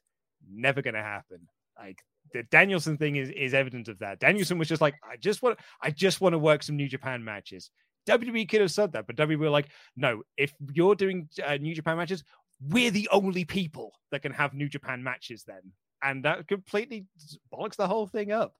never 0.49 0.81
going 0.81 0.93
to 0.93 1.01
happen. 1.01 1.47
Like 1.77 1.99
the 2.33 2.43
Danielson 2.43 2.97
thing 2.97 3.17
is 3.17 3.29
is 3.29 3.53
evident 3.53 3.87
of 3.87 3.99
that. 3.99 4.19
Danielson 4.19 4.57
was 4.57 4.67
just 4.67 4.81
like, 4.81 4.95
I 5.03 5.17
just 5.17 5.41
want, 5.41 5.59
I 5.81 5.91
just 5.91 6.21
want 6.21 6.33
to 6.33 6.39
work 6.39 6.63
some 6.63 6.75
New 6.75 6.87
Japan 6.87 7.23
matches. 7.23 7.69
WWE 8.07 8.47
could 8.47 8.61
have 8.61 8.71
said 8.71 8.93
that, 8.93 9.05
but 9.05 9.17
WWE 9.17 9.37
were 9.37 9.49
like, 9.49 9.69
no, 9.97 10.23
if 10.37 10.53
you're 10.73 10.95
doing 10.95 11.27
uh, 11.45 11.57
New 11.57 11.75
Japan 11.75 11.97
matches, 11.97 12.23
we're 12.61 12.91
the 12.91 13.09
only 13.11 13.45
people 13.45 13.91
that 14.11 14.21
can 14.21 14.31
have 14.31 14.53
New 14.53 14.69
Japan 14.69 15.03
matches 15.03 15.43
then. 15.45 15.61
And 16.03 16.23
that 16.25 16.47
completely 16.47 17.05
bollocks 17.53 17.75
the 17.75 17.87
whole 17.87 18.07
thing 18.07 18.31
up. 18.31 18.55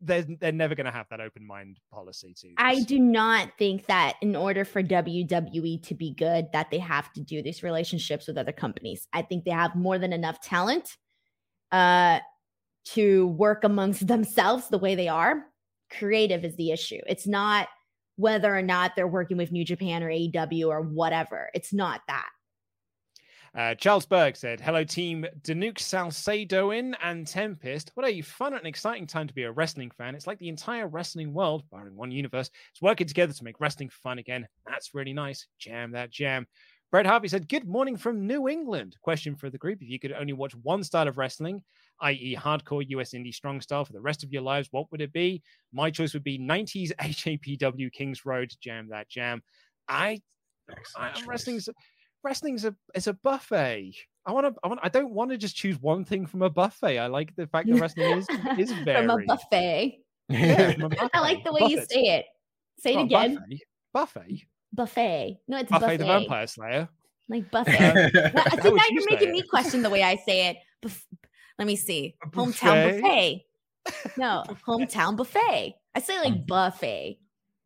They're, 0.00 0.22
they're 0.22 0.52
never 0.52 0.74
going 0.74 0.86
to 0.86 0.92
have 0.92 1.08
that 1.10 1.20
open 1.20 1.46
mind 1.46 1.78
policy 1.90 2.34
to 2.40 2.50
I 2.58 2.80
do 2.80 2.98
not 2.98 3.52
think 3.58 3.86
that 3.86 4.16
in 4.20 4.36
order 4.36 4.64
for 4.64 4.82
WWE 4.82 5.82
to 5.84 5.94
be 5.94 6.12
good 6.12 6.48
that 6.52 6.70
they 6.70 6.78
have 6.78 7.12
to 7.14 7.22
do 7.22 7.42
these 7.42 7.62
relationships 7.62 8.26
with 8.26 8.36
other 8.36 8.52
companies. 8.52 9.08
I 9.12 9.22
think 9.22 9.44
they 9.44 9.50
have 9.52 9.74
more 9.74 9.98
than 9.98 10.12
enough 10.12 10.40
talent 10.40 10.96
uh 11.72 12.18
to 12.84 13.28
work 13.28 13.64
amongst 13.64 14.06
themselves 14.06 14.68
the 14.68 14.78
way 14.78 14.94
they 14.94 15.08
are. 15.08 15.46
Creative 15.90 16.44
is 16.44 16.56
the 16.56 16.70
issue. 16.70 17.00
It's 17.06 17.26
not 17.26 17.68
whether 18.16 18.54
or 18.54 18.62
not 18.62 18.94
they're 18.94 19.08
working 19.08 19.36
with 19.36 19.52
New 19.52 19.64
Japan 19.64 20.02
or 20.02 20.08
AEW 20.08 20.68
or 20.68 20.82
whatever. 20.82 21.50
It's 21.54 21.72
not 21.72 22.02
that. 22.08 22.28
Uh, 23.56 23.72
Charles 23.76 24.04
Berg 24.04 24.36
said, 24.36 24.60
Hello, 24.60 24.82
team 24.82 25.24
Danuke 25.42 25.78
Salcedoin 25.78 26.94
and 27.00 27.24
Tempest. 27.24 27.92
What 27.94 28.04
a 28.04 28.20
fun 28.20 28.52
and 28.54 28.66
exciting 28.66 29.06
time 29.06 29.28
to 29.28 29.34
be 29.34 29.44
a 29.44 29.52
wrestling 29.52 29.92
fan. 29.96 30.16
It's 30.16 30.26
like 30.26 30.40
the 30.40 30.48
entire 30.48 30.88
wrestling 30.88 31.32
world, 31.32 31.62
barring 31.70 31.94
one 31.94 32.10
universe, 32.10 32.48
is 32.74 32.82
working 32.82 33.06
together 33.06 33.32
to 33.32 33.44
make 33.44 33.60
wrestling 33.60 33.90
fun 33.90 34.18
again. 34.18 34.48
That's 34.66 34.92
really 34.92 35.12
nice. 35.12 35.46
Jam 35.60 35.92
that 35.92 36.10
jam. 36.10 36.48
Brett 36.90 37.06
Harvey 37.06 37.28
said, 37.28 37.48
Good 37.48 37.68
morning 37.68 37.96
from 37.96 38.26
New 38.26 38.48
England. 38.48 38.96
Question 39.02 39.36
for 39.36 39.50
the 39.50 39.58
group 39.58 39.80
If 39.80 39.88
you 39.88 40.00
could 40.00 40.12
only 40.12 40.32
watch 40.32 40.56
one 40.56 40.82
style 40.82 41.06
of 41.06 41.16
wrestling, 41.16 41.62
i.e., 42.00 42.36
hardcore 42.36 42.84
US 42.88 43.12
indie 43.12 43.32
strong 43.32 43.60
style 43.60 43.84
for 43.84 43.92
the 43.92 44.00
rest 44.00 44.24
of 44.24 44.32
your 44.32 44.42
lives, 44.42 44.66
what 44.72 44.90
would 44.90 45.00
it 45.00 45.12
be? 45.12 45.42
My 45.72 45.92
choice 45.92 46.12
would 46.12 46.24
be 46.24 46.40
90s 46.40 46.92
AJPW 47.00 47.92
Kings 47.92 48.26
Road, 48.26 48.52
Jam 48.60 48.88
That 48.88 49.08
Jam. 49.08 49.44
I, 49.88 50.22
I 50.96 51.10
am 51.16 51.28
wrestling's 51.28 51.68
wrestling's 52.24 52.64
a 52.64 52.74
is 52.94 53.06
a 53.06 53.12
buffet. 53.12 53.94
I 54.26 54.32
want 54.32 54.46
to. 54.46 54.60
I 54.64 54.68
want. 54.68 54.80
I 54.82 54.88
don't 54.88 55.10
want 55.10 55.30
to 55.30 55.36
just 55.36 55.54
choose 55.54 55.80
one 55.80 56.04
thing 56.04 56.26
from 56.26 56.42
a 56.42 56.50
buffet. 56.50 56.98
I 56.98 57.06
like 57.06 57.36
the 57.36 57.46
fact 57.46 57.68
that 57.68 57.74
wrestling 57.80 58.18
is 58.18 58.26
is 58.58 58.72
very 58.72 59.06
from 59.06 59.20
a 59.20 59.24
buffet. 59.26 59.98
Yeah, 60.28 60.72
from 60.72 60.82
a 60.84 60.88
buffet. 60.88 61.10
I 61.12 61.20
like 61.20 61.44
the 61.44 61.52
way 61.52 61.60
you 61.68 61.84
say 61.84 62.00
it. 62.00 62.24
Say 62.78 62.94
it 62.94 63.02
again. 63.02 63.34
Buffet. 63.36 63.60
Buffet. 63.92 64.46
Buffet. 64.72 65.36
No, 65.46 65.58
it's 65.58 65.70
Buffet 65.70 65.86
buffet. 65.86 65.96
the 65.98 66.04
Vampire 66.04 66.46
Slayer. 66.46 66.88
Like 67.28 67.50
buffet. 67.50 67.72
See, 67.72 68.68
would 68.68 68.74
now 68.74 68.82
you 68.90 69.00
you're 69.00 69.10
making 69.10 69.28
it? 69.28 69.32
me 69.32 69.42
question 69.42 69.82
the 69.82 69.90
way 69.90 70.02
I 70.02 70.16
say 70.16 70.48
it. 70.48 70.56
Buff- 70.82 71.06
Let 71.58 71.66
me 71.66 71.76
see. 71.76 72.16
Hometown 72.32 73.00
buffet? 73.00 73.44
buffet. 73.84 74.16
No, 74.18 74.44
hometown 74.66 75.16
buffet. 75.16 75.74
I 75.94 76.00
say 76.00 76.18
like 76.18 76.32
um, 76.32 76.44
buffet. 76.46 77.18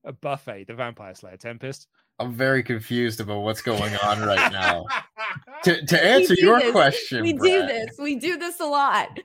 A 0.04 0.12
buffet. 0.12 0.64
The 0.66 0.74
Vampire 0.74 1.14
Slayer. 1.14 1.36
Tempest. 1.36 1.88
I'm 2.18 2.34
very 2.34 2.62
confused 2.62 3.20
about 3.20 3.40
what's 3.40 3.62
going 3.62 3.94
on 3.96 4.20
right 4.22 4.52
now. 4.52 4.86
to, 5.64 5.84
to 5.86 6.04
answer 6.04 6.34
your 6.34 6.60
this. 6.60 6.72
question, 6.72 7.22
We 7.22 7.32
do 7.32 7.66
this. 7.66 7.96
We 7.98 8.16
do 8.16 8.36
this 8.36 8.60
a 8.60 8.66
lot. 8.66 9.20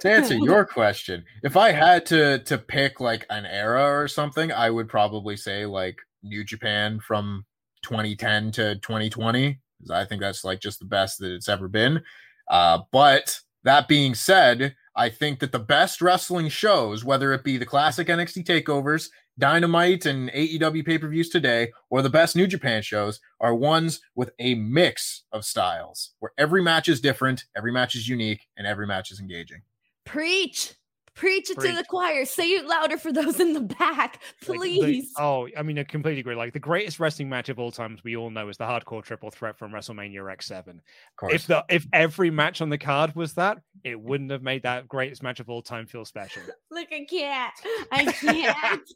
to 0.00 0.10
answer 0.10 0.34
your 0.34 0.64
question, 0.78 1.24
if 1.42 1.56
I 1.56 1.70
had 1.72 2.04
to 2.06 2.40
to 2.40 2.58
pick 2.58 3.00
like 3.00 3.26
an 3.30 3.46
era 3.46 3.84
or 3.84 4.08
something, 4.08 4.50
I 4.50 4.70
would 4.70 4.88
probably 4.88 5.36
say 5.36 5.64
like 5.66 5.96
New 6.22 6.44
Japan 6.44 6.98
from 7.00 7.44
2010 7.82 8.52
to 8.52 8.74
2020 8.76 9.60
because 9.78 9.90
I 9.90 10.04
think 10.04 10.20
that's 10.20 10.44
like 10.44 10.60
just 10.60 10.78
the 10.78 10.86
best 10.86 11.18
that 11.18 11.32
it's 11.32 11.48
ever 11.48 11.68
been. 11.68 12.02
Uh, 12.48 12.80
but 12.90 13.38
that 13.64 13.88
being 13.88 14.14
said, 14.14 14.74
I 14.94 15.08
think 15.08 15.40
that 15.40 15.52
the 15.52 15.58
best 15.58 16.02
wrestling 16.02 16.48
shows, 16.48 17.04
whether 17.04 17.32
it 17.32 17.44
be 17.44 17.56
the 17.56 17.66
classic 17.66 18.08
NXT 18.08 18.44
takeovers, 18.44 19.08
Dynamite, 19.38 20.06
and 20.06 20.30
AEW 20.30 20.84
pay 20.84 20.98
per 20.98 21.08
views 21.08 21.28
today, 21.28 21.72
or 21.90 22.02
the 22.02 22.10
best 22.10 22.36
New 22.36 22.46
Japan 22.46 22.82
shows, 22.82 23.20
are 23.40 23.54
ones 23.54 24.00
with 24.14 24.30
a 24.38 24.54
mix 24.54 25.24
of 25.32 25.44
styles 25.44 26.12
where 26.18 26.32
every 26.36 26.62
match 26.62 26.88
is 26.88 27.00
different, 27.00 27.44
every 27.56 27.72
match 27.72 27.94
is 27.94 28.08
unique, 28.08 28.46
and 28.56 28.66
every 28.66 28.86
match 28.86 29.10
is 29.10 29.20
engaging. 29.20 29.62
Preach. 30.04 30.74
Preach 31.14 31.50
it 31.50 31.60
to 31.60 31.72
the 31.72 31.84
choir. 31.84 32.24
Say 32.24 32.48
it 32.52 32.64
louder 32.66 32.96
for 32.96 33.12
those 33.12 33.38
in 33.38 33.52
the 33.52 33.60
back, 33.60 34.22
Like, 34.48 34.60
the- 34.62 34.78
please. 34.78 35.12
oh, 35.18 35.46
I 35.56 35.62
mean, 35.62 35.78
I 35.78 35.84
completely 35.84 36.20
agree. 36.20 36.34
Like 36.34 36.52
the 36.54 36.58
greatest 36.58 36.98
wrestling 36.98 37.28
match 37.28 37.50
of 37.50 37.58
all 37.58 37.70
times, 37.70 38.02
we 38.02 38.16
all 38.16 38.30
know 38.30 38.48
is 38.48 38.56
the 38.56 38.64
hardcore 38.64 39.02
triple 39.02 39.30
threat 39.30 39.58
from 39.58 39.72
WrestleMania 39.72 40.22
X7. 40.22 40.78
Of. 41.22 41.30
If 41.30 41.46
the 41.46 41.64
if 41.68 41.86
every 41.92 42.30
match 42.30 42.62
on 42.62 42.70
the 42.70 42.78
card 42.78 43.14
was 43.14 43.34
that, 43.34 43.58
it 43.84 44.00
wouldn't 44.00 44.30
have 44.30 44.42
made 44.42 44.62
that 44.62 44.88
greatest 44.88 45.22
match 45.22 45.38
of 45.40 45.50
all 45.50 45.60
time 45.62 45.86
feel 45.86 46.04
special. 46.06 46.42
Look, 46.70 46.88
I 46.90 47.04
can't. 47.08 47.52
I 47.92 48.04
can't. 48.12 48.82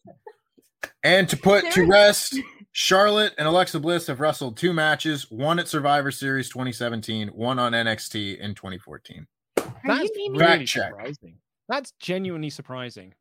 And 1.03 1.29
to 1.29 1.37
put 1.37 1.65
to 1.73 1.81
There- 1.81 1.89
rest, 1.89 2.39
Charlotte 2.73 3.33
and 3.39 3.47
Alexa 3.49 3.79
Bliss 3.81 4.07
have 4.09 4.21
wrestled 4.21 4.57
two 4.57 4.73
matches, 4.73 5.31
one 5.31 5.59
at 5.59 5.69
Survivor 5.69 6.11
Series 6.11 6.49
2017, 6.49 7.29
one 7.29 7.59
on 7.59 7.73
NXT 7.73 8.39
in 8.39 8.55
2014. 8.55 9.27
Are 9.59 9.65
That's 9.85 10.03
you 10.05 10.11
naming, 10.33 10.41
really 10.41 10.65
check. 10.65 10.91
surprising. 10.91 11.39
That's 11.69 11.93
genuinely 12.01 12.51
surprising. 12.51 13.15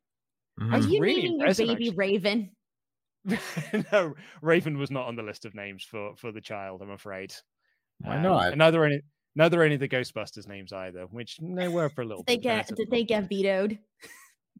Mhm. 0.60 0.68
are 0.68 0.80
That's 0.80 0.86
you 0.92 1.00
really 1.00 1.22
naming 1.22 1.40
your 1.40 1.54
baby 1.54 1.72
actually. 1.72 1.90
Raven? 1.96 2.50
no, 3.92 4.14
Raven 4.40 4.78
was 4.78 4.90
not 4.90 5.06
on 5.06 5.16
the 5.16 5.22
list 5.22 5.44
of 5.44 5.54
names 5.54 5.82
for 5.84 6.14
for 6.16 6.32
the 6.32 6.40
child. 6.40 6.80
I'm 6.82 6.90
afraid. 6.90 7.34
Why 7.98 8.16
Um, 8.16 8.22
not? 8.22 8.48
and 8.52 8.58
Neither 8.58 8.84
any 8.84 9.00
neither 9.34 9.62
any 9.62 9.74
of 9.74 9.80
the 9.80 9.88
Ghostbusters 9.88 10.46
names 10.48 10.72
either, 10.72 11.06
which 11.06 11.36
they 11.42 11.68
were 11.68 11.88
for 11.88 12.02
a 12.02 12.04
little. 12.06 12.22
They 12.24 12.36
bit. 12.36 12.42
get 12.42 12.68
did 12.76 12.90
they 12.90 13.04
get 13.04 13.28
vetoed? 13.28 13.78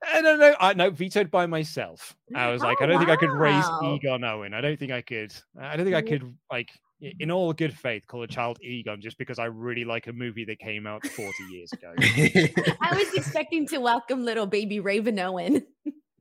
I 0.07 0.21
don't 0.21 0.39
know. 0.39 0.55
I 0.61 0.75
no 0.75 0.91
vetoed 0.91 1.31
by 1.31 1.47
myself. 1.47 2.15
I 2.35 2.51
was 2.51 2.61
like, 2.61 2.79
Oh, 2.81 2.85
I 2.85 2.87
don't 2.89 2.99
think 2.99 3.11
I 3.11 3.17
could 3.17 3.31
raise 3.31 3.65
wow. 3.65 3.95
Egon 3.95 4.25
Owen. 4.25 4.53
I 4.53 4.61
don't 4.61 4.79
think 4.79 4.93
I 4.93 5.01
could. 5.01 5.33
I 5.59 5.77
don't 5.77 5.87
think 5.87 5.97
I 5.97 6.03
could 6.03 6.37
like 6.51 6.69
i- 6.75 6.79
in 7.01 7.31
all 7.31 7.53
good 7.53 7.77
faith 7.77 8.05
call 8.07 8.23
a 8.23 8.27
child 8.27 8.59
Egon 8.63 9.01
just 9.01 9.19
because 9.19 9.39
I 9.39 9.47
really 9.47 9.85
like 9.85 10.07
a 10.07 10.13
movie 10.13 10.45
that 10.47 10.59
came 10.59 10.87
out 10.87 11.07
40 11.07 11.33
years 11.51 11.73
ago. 11.73 11.93
I 12.81 12.95
was 12.95 13.13
expecting 13.15 13.67
to 13.69 13.79
welcome 13.79 14.25
little 14.25 14.47
baby 14.47 14.81
Raven 14.81 15.19
Owen. 15.19 15.67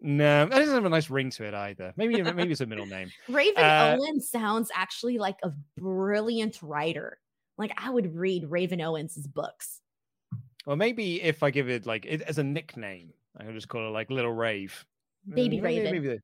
no, 0.01 0.45
that 0.45 0.49
doesn't 0.55 0.73
have 0.73 0.85
a 0.85 0.89
nice 0.89 1.09
ring 1.09 1.29
to 1.31 1.45
it 1.45 1.53
either. 1.53 1.93
Maybe 1.95 2.21
maybe 2.21 2.51
it's 2.51 2.61
a 2.61 2.65
middle 2.65 2.85
name. 2.85 3.09
Raven 3.29 3.63
Uh, 3.63 3.97
Owen 3.99 4.19
sounds 4.19 4.69
actually 4.73 5.17
like 5.17 5.37
a 5.43 5.51
brilliant 5.77 6.61
writer. 6.61 7.17
Like 7.57 7.71
I 7.77 7.89
would 7.89 8.13
read 8.15 8.45
Raven 8.51 8.81
Owens' 8.81 9.27
books. 9.27 9.79
Or 10.65 10.75
maybe 10.75 11.21
if 11.21 11.41
I 11.43 11.51
give 11.51 11.69
it 11.69 11.85
like 11.85 12.05
it 12.05 12.21
as 12.23 12.37
a 12.37 12.43
nickname, 12.43 13.13
I 13.37 13.43
can 13.43 13.53
just 13.53 13.69
call 13.69 13.87
it 13.87 13.91
like 13.91 14.09
Little 14.09 14.33
Rave. 14.33 14.85
Baby 15.27 15.57
Mm, 15.59 15.63
Raven. 15.63 15.91
Maybe 15.91 16.07
they, 16.07 16.19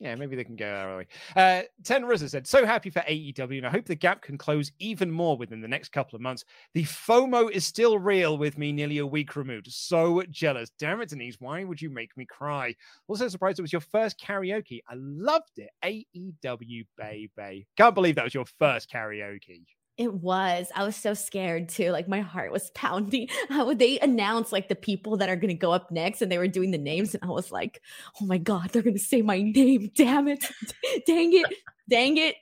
yeah, 0.00 0.14
maybe 0.14 0.36
they 0.36 0.44
can 0.44 0.56
go 0.56 0.66
that 0.66 0.96
way. 0.96 1.06
Uh, 1.34 1.62
Ten 1.82 2.04
Rizza 2.04 2.30
said, 2.30 2.46
"So 2.46 2.64
happy 2.64 2.88
for 2.88 3.00
AEW, 3.00 3.58
and 3.58 3.66
I 3.66 3.70
hope 3.70 3.84
the 3.84 3.96
gap 3.96 4.22
can 4.22 4.38
close 4.38 4.70
even 4.78 5.10
more 5.10 5.36
within 5.36 5.60
the 5.60 5.66
next 5.68 5.90
couple 5.90 6.14
of 6.14 6.22
months. 6.22 6.44
The 6.74 6.84
FOMO 6.84 7.50
is 7.50 7.66
still 7.66 7.98
real 7.98 8.38
with 8.38 8.58
me, 8.58 8.70
nearly 8.70 8.98
a 8.98 9.06
week 9.06 9.34
removed. 9.34 9.72
So 9.72 10.22
jealous. 10.30 10.70
Damn 10.78 11.00
it, 11.00 11.08
Denise, 11.08 11.40
why 11.40 11.64
would 11.64 11.82
you 11.82 11.90
make 11.90 12.16
me 12.16 12.24
cry? 12.26 12.74
Also 13.08 13.26
surprised 13.28 13.58
it 13.58 13.62
was 13.62 13.72
your 13.72 13.80
first 13.80 14.20
karaoke. 14.20 14.80
I 14.88 14.94
loved 14.94 15.58
it. 15.58 15.70
AEW, 15.84 16.86
baby. 16.96 17.66
Can't 17.76 17.94
believe 17.94 18.14
that 18.14 18.24
was 18.24 18.34
your 18.34 18.46
first 18.58 18.90
karaoke. 18.90 19.64
It 19.98 20.14
was. 20.14 20.70
I 20.76 20.84
was 20.84 20.94
so 20.94 21.12
scared 21.12 21.68
too. 21.68 21.90
Like 21.90 22.06
my 22.08 22.20
heart 22.20 22.52
was 22.52 22.70
pounding. 22.74 23.28
How 23.48 23.66
would 23.66 23.78
they 23.80 23.98
announce 23.98 24.52
like 24.52 24.68
the 24.68 24.76
people 24.76 25.16
that 25.18 25.28
are 25.28 25.36
going 25.36 25.48
to 25.48 25.54
go 25.54 25.72
up 25.72 25.90
next 25.90 26.22
and 26.22 26.30
they 26.30 26.38
were 26.38 26.46
doing 26.48 26.70
the 26.70 26.78
names 26.78 27.14
and 27.14 27.24
I 27.24 27.26
was 27.26 27.50
like, 27.50 27.82
"Oh 28.20 28.24
my 28.24 28.38
god, 28.38 28.70
they're 28.70 28.82
going 28.82 28.96
to 28.96 29.02
say 29.02 29.22
my 29.22 29.42
name. 29.42 29.90
Damn 29.96 30.28
it. 30.28 30.44
Dang 31.06 31.32
it. 31.34 31.46
Dang 31.90 32.16
it." 32.16 32.36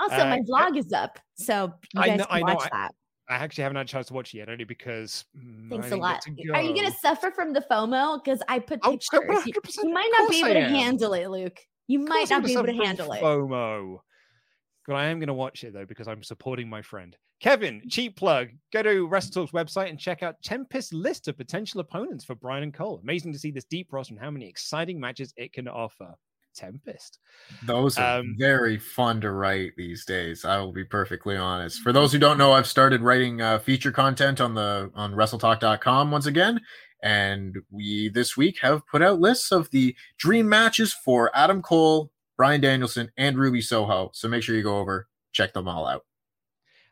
Also, 0.00 0.16
my 0.16 0.38
Uh, 0.38 0.42
vlog 0.42 0.76
is 0.76 0.92
up. 0.92 1.18
So 1.36 1.72
you 1.94 2.00
I 2.00 2.08
guys 2.08 2.18
know- 2.18 2.24
can 2.26 2.34
I 2.36 2.40
know, 2.40 2.54
watch 2.54 2.70
that. 2.72 2.90
I 3.28 3.34
actually 3.36 3.62
haven't 3.62 3.76
had 3.76 3.86
a 3.86 3.88
chance 3.88 4.06
to 4.08 4.14
watch 4.14 4.32
it 4.34 4.38
yet, 4.38 4.48
only 4.48 4.62
because 4.64 5.24
Thanks 5.68 5.90
a 5.90 5.96
lot. 5.96 6.22
to 6.22 6.30
Are 6.54 6.62
you 6.62 6.74
going 6.74 6.86
to 6.90 6.96
suffer 6.98 7.32
from 7.32 7.52
the 7.52 7.60
FOMO 7.70 8.24
cuz 8.24 8.40
I 8.48 8.60
put 8.60 8.78
Oh, 8.84 8.92
pictures. 8.92 9.46
You- 9.46 9.52
You 9.84 9.90
might 9.92 10.10
not 10.16 10.30
be 10.30 10.38
able 10.40 10.54
to 10.54 10.60
handle 10.68 11.12
it, 11.14 11.28
Luke. 11.28 11.58
You 11.88 12.00
might 12.00 12.30
not 12.30 12.44
be 12.44 12.52
able 12.52 12.66
to 12.66 12.72
handle 12.74 13.12
it. 13.12 13.20
FOMO. 13.22 13.98
But 14.86 14.96
I 14.96 15.06
am 15.06 15.18
going 15.18 15.28
to 15.28 15.34
watch 15.34 15.64
it 15.64 15.72
though 15.72 15.84
because 15.84 16.08
I'm 16.08 16.22
supporting 16.22 16.68
my 16.68 16.82
friend 16.82 17.16
Kevin. 17.40 17.82
Cheap 17.88 18.16
plug. 18.16 18.48
Go 18.72 18.82
to 18.82 19.08
WrestleTalk's 19.08 19.52
website 19.52 19.90
and 19.90 19.98
check 19.98 20.22
out 20.22 20.42
Tempest's 20.42 20.92
list 20.92 21.28
of 21.28 21.36
potential 21.36 21.80
opponents 21.80 22.24
for 22.24 22.34
Brian 22.34 22.62
and 22.62 22.72
Cole. 22.72 23.00
Amazing 23.02 23.32
to 23.34 23.38
see 23.38 23.50
this 23.50 23.64
deep 23.64 23.92
roster 23.92 24.14
and 24.14 24.22
how 24.22 24.30
many 24.30 24.48
exciting 24.48 24.98
matches 24.98 25.34
it 25.36 25.52
can 25.52 25.68
offer. 25.68 26.14
Tempest. 26.54 27.18
Those 27.66 27.98
are 27.98 28.20
um, 28.20 28.34
very 28.38 28.78
fun 28.78 29.20
to 29.20 29.30
write 29.30 29.72
these 29.76 30.06
days. 30.06 30.46
I 30.46 30.56
will 30.56 30.72
be 30.72 30.84
perfectly 30.84 31.36
honest. 31.36 31.82
For 31.82 31.92
those 31.92 32.12
who 32.12 32.18
don't 32.18 32.38
know, 32.38 32.52
I've 32.52 32.66
started 32.66 33.02
writing 33.02 33.42
uh, 33.42 33.58
feature 33.58 33.92
content 33.92 34.40
on 34.40 34.54
the 34.54 34.90
on 34.94 35.12
WrestleTalk.com 35.12 36.10
once 36.10 36.24
again, 36.24 36.62
and 37.02 37.58
we 37.70 38.08
this 38.08 38.38
week 38.38 38.56
have 38.62 38.86
put 38.86 39.02
out 39.02 39.20
lists 39.20 39.52
of 39.52 39.70
the 39.70 39.94
dream 40.16 40.48
matches 40.48 40.94
for 40.94 41.30
Adam 41.36 41.60
Cole, 41.60 42.10
Bryan 42.36 42.60
Danielson, 42.60 43.10
and 43.16 43.38
Ruby 43.38 43.60
Soho. 43.60 44.10
So 44.12 44.28
make 44.28 44.42
sure 44.42 44.56
you 44.56 44.62
go 44.62 44.78
over 44.78 45.08
check 45.36 45.52
them 45.52 45.68
all 45.68 45.86
out. 45.86 46.04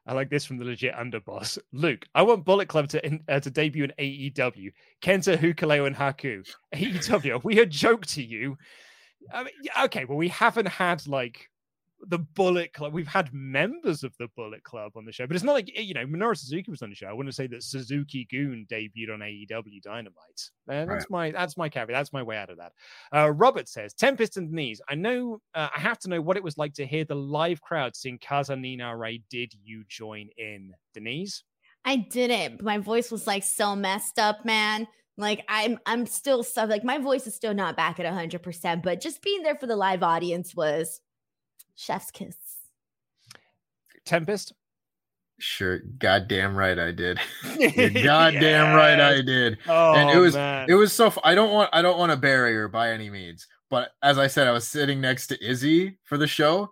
I 0.07 0.13
like 0.13 0.29
this 0.29 0.45
from 0.45 0.59
the 0.59 0.67
legit 0.67 0.95
underboss. 0.95 1.59
Luke, 1.73 2.05
I 2.15 2.23
want 2.23 2.45
Bullet 2.45 2.69
Club 2.69 2.89
to 2.91 3.05
in, 3.05 3.25
uh, 3.27 3.41
to 3.41 3.51
debut 3.51 3.85
in 3.85 3.93
AEW. 3.99 4.71
Kenta, 5.01 5.39
Hikuleo, 5.39 5.87
and 5.87 5.97
Haku. 5.97 6.47
AEW, 6.75 7.43
we 7.43 7.61
a 7.61 7.67
joke 7.67 8.05
to 8.07 8.23
you. 8.23 8.59
I 9.33 9.45
mean, 9.45 9.55
okay, 9.85 10.05
well, 10.05 10.19
we 10.19 10.29
haven't 10.29 10.69
had 10.69 11.07
like 11.09 11.49
the 12.09 12.19
Bullet 12.19 12.73
Club. 12.73 12.93
We've 12.93 13.07
had 13.07 13.33
members 13.33 14.05
of 14.05 14.15
the 14.19 14.29
Bullet 14.37 14.63
Club 14.63 14.93
on 14.97 15.05
the 15.05 15.13
show, 15.13 15.27
but 15.27 15.37
it's 15.37 15.45
not 15.45 15.53
like 15.53 15.71
you 15.77 15.95
know 15.95 16.07
Minoru 16.07 16.37
Suzuki 16.37 16.71
was 16.71 16.83
on 16.83 16.91
the 16.91 16.97
show. 16.97 17.07
I 17.07 17.13
wouldn't 17.13 17.35
say 17.35 17.47
that 17.49 17.63
Suzuki-gun 17.63 18.67
debuted 18.71 19.13
on 19.13 19.21
AEW 19.21 19.83
Dynamite. 19.83 20.51
Uh, 20.69 20.85
that's 20.85 20.89
right. 20.89 21.11
my 21.11 21.31
that's 21.31 21.57
my 21.57 21.69
caveat. 21.69 21.97
That's 21.97 22.13
my 22.13 22.23
way 22.23 22.37
out 22.37 22.51
of 22.51 22.59
that. 22.59 22.73
Uh, 23.15 23.31
Robert 23.31 23.69
says 23.69 23.95
Tempest 23.95 24.37
and 24.37 24.51
Knees. 24.51 24.81
I 24.89 24.95
know. 24.95 25.41
Uh, 25.55 25.69
I 25.75 25.81
have 25.81 25.99
to 26.01 26.09
know 26.09 26.21
what 26.21 26.37
it 26.37 26.43
was 26.43 26.59
like 26.59 26.75
to 26.75 26.87
hear 26.87 27.05
the 27.05 27.15
live 27.15 27.61
crowd 27.61 27.97
sing 27.97 28.19
Kaze 28.19 28.51
ni 28.51 28.77
Nare. 28.77 29.19
Did 29.31 29.55
you 29.63 29.85
join 29.89 30.29
in, 30.37 30.73
Denise? 30.93 31.45
I 31.85 31.97
didn't. 31.97 32.63
My 32.63 32.79
voice 32.79 33.11
was 33.11 33.27
like 33.27 33.43
so 33.43 33.77
messed 33.77 34.19
up, 34.19 34.45
man. 34.45 34.87
Like 35.17 35.45
I'm 35.49 35.79
I'm 35.87 36.07
still 36.07 36.43
stuff 36.43 36.69
like 36.69 36.83
my 36.83 36.99
voice 36.99 37.27
is 37.27 37.35
still 37.35 37.55
not 37.55 37.77
back 37.77 38.01
at 38.01 38.13
100%, 38.13 38.83
but 38.83 39.01
just 39.01 39.23
being 39.23 39.43
there 39.43 39.55
for 39.55 39.67
the 39.67 39.77
live 39.77 40.03
audience 40.03 40.55
was 40.55 41.01
chef's 41.77 42.11
kiss. 42.11 42.37
Tempest? 44.05 44.53
Sure, 45.39 45.81
goddamn 45.99 46.57
right 46.57 46.79
I 46.79 46.93
did. 46.93 47.19
goddamn 47.43 48.33
yes. 48.35 48.75
right 48.75 49.01
I 49.01 49.21
did. 49.21 49.59
Oh, 49.67 49.95
and 49.95 50.11
it 50.11 50.19
was 50.19 50.35
man. 50.35 50.67
it 50.69 50.75
was 50.75 50.93
so 50.93 51.13
I 51.25 51.35
don't 51.35 51.53
want 51.53 51.71
I 51.73 51.83
don't 51.83 51.99
want 51.99 52.13
a 52.13 52.17
barrier 52.17 52.69
by 52.69 52.91
any 52.91 53.11
means. 53.11 53.47
But 53.71 53.91
as 54.03 54.19
I 54.19 54.29
said, 54.29 54.47
I 54.47 54.53
was 54.53 54.69
sitting 54.69 55.01
next 55.01 55.29
to 55.29 55.45
Izzy 55.45 55.99
for 56.05 56.17
the 56.17 56.27
show. 56.27 56.71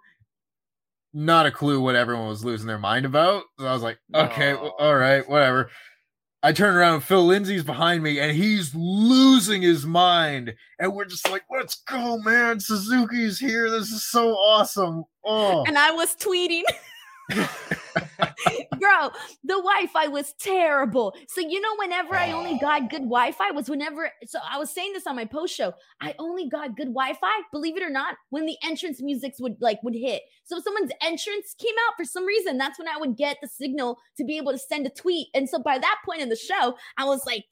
Not 1.13 1.47
a 1.47 1.51
clue 1.51 1.81
what 1.81 1.97
everyone 1.97 2.29
was 2.29 2.45
losing 2.45 2.69
their 2.69 2.79
mind 2.79 3.05
about. 3.05 3.43
So 3.59 3.67
I 3.67 3.73
was 3.73 3.83
like, 3.83 3.99
okay, 4.15 4.55
oh. 4.55 4.73
all 4.79 4.95
right, 4.95 5.29
whatever. 5.29 5.71
I 6.45 6.53
turn 6.53 6.75
around, 6.75 7.03
Phil 7.03 7.25
Lindsay's 7.25 7.63
behind 7.63 8.03
me, 8.03 8.19
and 8.19 8.37
he's 8.37 8.75
losing 8.75 9.63
his 9.63 9.87
mind. 9.87 10.55
And 10.81 10.93
we're 10.93 11.05
just 11.05 11.31
like, 11.31 11.45
let's 11.49 11.77
go, 11.77 12.19
man. 12.19 12.59
Suzuki's 12.59 13.39
here. 13.39 13.71
This 13.71 13.93
is 13.93 14.03
so 14.05 14.31
awesome. 14.31 15.05
Oh. 15.25 15.65
And 15.65 15.79
I 15.79 15.93
was 15.93 16.17
tweeting. 16.17 16.63
Bro, 18.79 19.11
the 19.45 19.55
Wi-Fi 19.55 20.09
was 20.09 20.35
terrible. 20.41 21.15
So 21.29 21.41
you 21.41 21.61
know, 21.61 21.75
whenever 21.79 22.15
I 22.15 22.33
only 22.33 22.55
oh. 22.55 22.59
got 22.59 22.91
good 22.91 23.03
Wi-Fi 23.03 23.51
was 23.53 23.69
whenever. 23.69 24.11
So 24.27 24.39
I 24.51 24.59
was 24.59 24.71
saying 24.71 24.93
this 24.93 25.07
on 25.07 25.17
my 25.17 25.25
post 25.25 25.55
show. 25.55 25.73
I 26.01 26.15
only 26.19 26.49
got 26.49 26.77
good 26.77 26.89
Wi-Fi, 26.89 27.31
believe 27.53 27.77
it 27.77 27.83
or 27.83 27.91
not, 27.91 28.17
when 28.31 28.47
the 28.47 28.57
entrance 28.65 29.01
musics 29.01 29.41
would 29.41 29.57
like 29.61 29.83
would 29.83 29.95
hit. 29.95 30.23
So 30.45 30.59
if 30.59 30.65
someone's 30.65 30.91
entrance 31.01 31.55
came 31.59 31.75
out 31.87 31.95
for 31.97 32.05
some 32.05 32.25
reason, 32.25 32.59
that's 32.59 32.79
when 32.79 32.89
I 32.89 32.99
would 32.99 33.17
get 33.17 33.39
the 33.41 33.49
signal 33.49 33.99
to 34.17 34.25
be 34.25 34.37
able 34.37 34.53
to 34.53 34.59
send 34.59 34.87
a 34.87 34.91
tweet. 34.91 35.29
And 35.35 35.49
so 35.49 35.59
by 35.61 35.79
that 35.79 35.97
point 36.05 36.21
in 36.21 36.29
the 36.29 36.37
show, 36.37 36.77
I 36.99 37.05
was 37.05 37.25
like, 37.25 37.45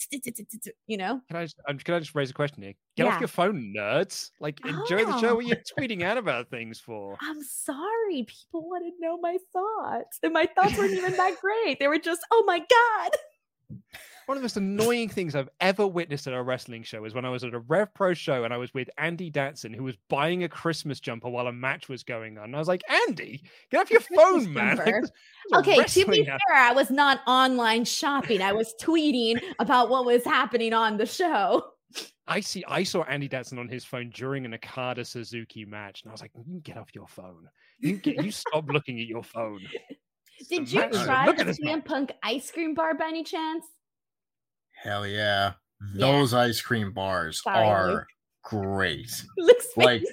you 0.86 0.96
know. 0.96 1.20
Can 1.28 1.36
I 1.36 1.44
just, 1.44 1.60
um, 1.68 1.78
can 1.78 1.94
I 1.94 2.00
just 2.00 2.14
raise 2.14 2.30
a 2.30 2.34
question, 2.34 2.62
Nick? 2.62 2.76
Get 3.00 3.06
yeah. 3.06 3.14
off 3.14 3.20
your 3.20 3.28
phone, 3.28 3.72
nerds. 3.74 4.30
Like, 4.40 4.60
enjoy 4.66 5.04
oh. 5.04 5.04
the 5.06 5.20
show. 5.20 5.28
Oh. 5.30 5.34
What 5.36 5.46
you're 5.46 5.56
you 5.56 5.62
tweeting 5.78 6.02
out 6.02 6.18
about 6.18 6.50
things 6.50 6.78
for? 6.78 7.16
I'm 7.22 7.42
sorry. 7.42 8.26
People 8.26 8.68
want 8.68 8.84
to 8.84 8.92
know 9.00 9.16
my 9.16 9.38
thoughts. 9.54 10.18
And 10.22 10.34
my 10.34 10.46
thoughts 10.54 10.76
weren't 10.76 10.92
even 10.92 11.16
that 11.16 11.40
great. 11.40 11.78
They 11.78 11.88
were 11.88 11.98
just, 11.98 12.20
oh 12.30 12.44
my 12.46 12.58
God. 12.58 13.10
One 14.26 14.36
of 14.36 14.42
the 14.42 14.44
most 14.44 14.58
annoying 14.58 15.08
things 15.08 15.34
I've 15.34 15.48
ever 15.62 15.86
witnessed 15.86 16.26
at 16.26 16.34
a 16.34 16.42
wrestling 16.42 16.82
show 16.82 17.06
is 17.06 17.14
when 17.14 17.24
I 17.24 17.30
was 17.30 17.42
at 17.42 17.54
a 17.54 17.60
Rev 17.60 17.94
Pro 17.94 18.12
show 18.12 18.44
and 18.44 18.52
I 18.52 18.58
was 18.58 18.74
with 18.74 18.90
Andy 18.98 19.30
Datson, 19.30 19.74
who 19.74 19.82
was 19.82 19.96
buying 20.10 20.44
a 20.44 20.48
Christmas 20.50 21.00
jumper 21.00 21.30
while 21.30 21.46
a 21.46 21.52
match 21.52 21.88
was 21.88 22.02
going 22.02 22.36
on. 22.36 22.44
And 22.44 22.54
I 22.54 22.58
was 22.58 22.68
like, 22.68 22.82
Andy, 23.08 23.42
get 23.70 23.80
off 23.80 23.90
your 23.90 24.02
phone, 24.02 24.52
man. 24.52 24.76
Like, 25.50 25.66
okay, 25.66 25.82
to 25.82 26.06
be 26.06 26.24
fair, 26.24 26.38
I 26.54 26.72
was 26.72 26.90
not 26.90 27.20
online 27.26 27.86
shopping. 27.86 28.42
I 28.42 28.52
was 28.52 28.74
tweeting 28.78 29.40
about 29.58 29.88
what 29.88 30.04
was 30.04 30.22
happening 30.22 30.74
on 30.74 30.98
the 30.98 31.06
show. 31.06 31.64
I 32.26 32.40
see. 32.40 32.64
I 32.68 32.84
saw 32.84 33.02
Andy 33.02 33.28
Datson 33.28 33.58
on 33.58 33.68
his 33.68 33.84
phone 33.84 34.10
during 34.10 34.44
an 34.44 34.54
Okada 34.54 35.04
Suzuki 35.04 35.64
match, 35.64 36.02
and 36.02 36.10
I 36.10 36.12
was 36.12 36.20
like, 36.20 36.30
"You 36.46 36.60
get 36.60 36.76
off 36.76 36.94
your 36.94 37.08
phone. 37.08 37.48
You 37.80 37.96
get. 37.96 38.22
You 38.24 38.30
stop 38.30 38.68
looking 38.72 39.00
at 39.00 39.06
your 39.06 39.24
phone." 39.24 39.60
Did 40.48 40.72
you 40.72 40.80
try 40.90 41.32
the 41.32 41.44
CM 41.44 41.84
Punk 41.84 42.12
ice 42.22 42.50
cream 42.50 42.74
bar 42.74 42.94
by 42.94 43.08
any 43.08 43.24
chance? 43.24 43.66
Hell 44.82 45.06
yeah! 45.06 45.54
Those 45.94 46.32
yeah. 46.32 46.40
ice 46.40 46.60
cream 46.60 46.92
bars 46.92 47.42
Sorry, 47.42 47.66
are 47.66 47.88
Luke. 47.88 48.06
great. 48.44 49.24
like, 49.76 50.04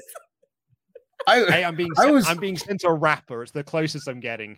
I, 1.27 1.39
hey, 1.49 1.63
I'm 1.63 1.75
being. 1.75 1.91
I 1.97 2.11
was, 2.11 2.27
I'm 2.27 2.37
being 2.37 2.57
sent 2.57 2.83
a 2.83 2.91
wrapper. 2.91 3.43
It's 3.43 3.51
the 3.51 3.63
closest 3.63 4.07
I'm 4.07 4.19
getting. 4.19 4.57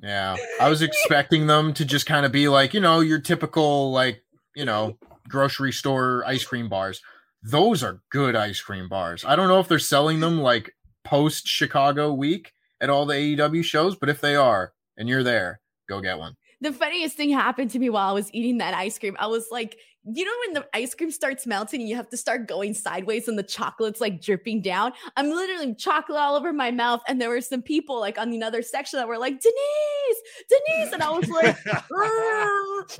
Yeah, 0.00 0.36
I 0.60 0.68
was 0.68 0.82
expecting 0.82 1.46
them 1.46 1.72
to 1.74 1.84
just 1.84 2.06
kind 2.06 2.26
of 2.26 2.32
be 2.32 2.48
like, 2.48 2.74
you 2.74 2.80
know, 2.80 3.00
your 3.00 3.18
typical 3.18 3.92
like, 3.92 4.22
you 4.54 4.64
know, 4.64 4.98
grocery 5.28 5.72
store 5.72 6.24
ice 6.26 6.44
cream 6.44 6.68
bars. 6.68 7.00
Those 7.42 7.82
are 7.82 8.02
good 8.10 8.34
ice 8.34 8.60
cream 8.60 8.88
bars. 8.88 9.24
I 9.24 9.36
don't 9.36 9.48
know 9.48 9.60
if 9.60 9.68
they're 9.68 9.78
selling 9.78 10.20
them 10.20 10.40
like 10.40 10.72
post 11.04 11.46
Chicago 11.46 12.12
week 12.12 12.52
at 12.80 12.90
all 12.90 13.06
the 13.06 13.14
AEW 13.14 13.64
shows, 13.64 13.96
but 13.96 14.08
if 14.08 14.20
they 14.20 14.34
are 14.34 14.72
and 14.96 15.08
you're 15.08 15.22
there, 15.22 15.60
go 15.88 16.00
get 16.00 16.18
one. 16.18 16.34
The 16.60 16.72
funniest 16.72 17.16
thing 17.16 17.30
happened 17.30 17.70
to 17.70 17.78
me 17.78 17.90
while 17.90 18.08
I 18.08 18.12
was 18.12 18.30
eating 18.32 18.58
that 18.58 18.74
ice 18.74 18.98
cream. 18.98 19.16
I 19.18 19.26
was 19.26 19.48
like, 19.50 19.76
you 20.14 20.24
know 20.24 20.32
when 20.46 20.54
the 20.54 20.68
ice 20.72 20.94
cream 20.94 21.10
starts 21.10 21.46
melting 21.46 21.80
and 21.80 21.88
you 21.88 21.96
have 21.96 22.08
to 22.10 22.16
start 22.16 22.46
going 22.46 22.74
sideways 22.74 23.26
and 23.26 23.36
the 23.36 23.42
chocolate's 23.42 24.00
like 24.00 24.20
dripping 24.20 24.62
down? 24.62 24.92
I'm 25.16 25.30
literally 25.30 25.74
chocolate 25.74 26.18
all 26.18 26.36
over 26.36 26.52
my 26.52 26.70
mouth 26.70 27.02
and 27.08 27.20
there 27.20 27.28
were 27.28 27.40
some 27.40 27.60
people 27.60 27.98
like 27.98 28.16
on 28.16 28.30
the 28.30 28.42
other 28.42 28.62
section 28.62 28.98
that 28.98 29.08
were 29.08 29.18
like 29.18 29.40
denise! 29.40 30.22
Denise! 30.48 30.92
And 30.92 31.02
i 31.02 31.10
was 31.10 31.28
like 31.28 31.56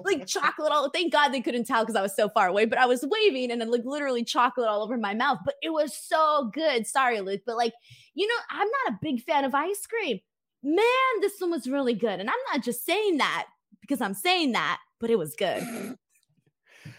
like 0.05 0.27
chocolate 0.27 0.73
all 0.73 0.91
thank 0.91 1.13
god 1.13 1.29
they 1.29 1.41
couldn't 1.41 1.65
tell 1.65 1.83
because 1.83 1.97
i 1.97 2.03
was 2.03 2.15
so 2.17 2.29
far 2.29 2.49
away 2.49 2.65
but 2.65 2.79
i 2.79 2.87
was 2.87 3.05
waving 3.09 3.51
and 3.51 3.61
then 3.61 3.71
like 3.71 3.85
literally 3.85 4.25
chocolate 4.25 4.69
all 4.69 4.83
over 4.83 4.97
my 4.97 5.15
mouth 5.15 5.39
but 5.45 5.55
it 5.63 5.73
was 5.73 5.97
so 5.97 6.51
good. 6.53 6.87
Sorry 6.87 7.21
luke 7.21 7.43
but 7.47 7.57
like 7.57 7.73
you 8.15 8.27
know 8.27 8.35
i'm 8.51 8.69
not 8.69 8.95
a 8.95 8.99
big 9.01 9.23
fan 9.23 9.45
of 9.45 9.55
ice 9.55 9.87
cream. 9.87 10.19
Man 10.63 10.83
this 11.21 11.35
one 11.39 11.51
was 11.51 11.69
really 11.69 11.95
good 11.95 12.19
and 12.19 12.29
i'm 12.29 12.37
not 12.53 12.65
just 12.65 12.85
saying 12.85 13.19
that 13.19 13.47
because 13.81 14.01
i'm 14.01 14.15
saying 14.15 14.53
that 14.53 14.79
but 14.99 15.11
it 15.11 15.19
was 15.19 15.37
good 15.37 15.97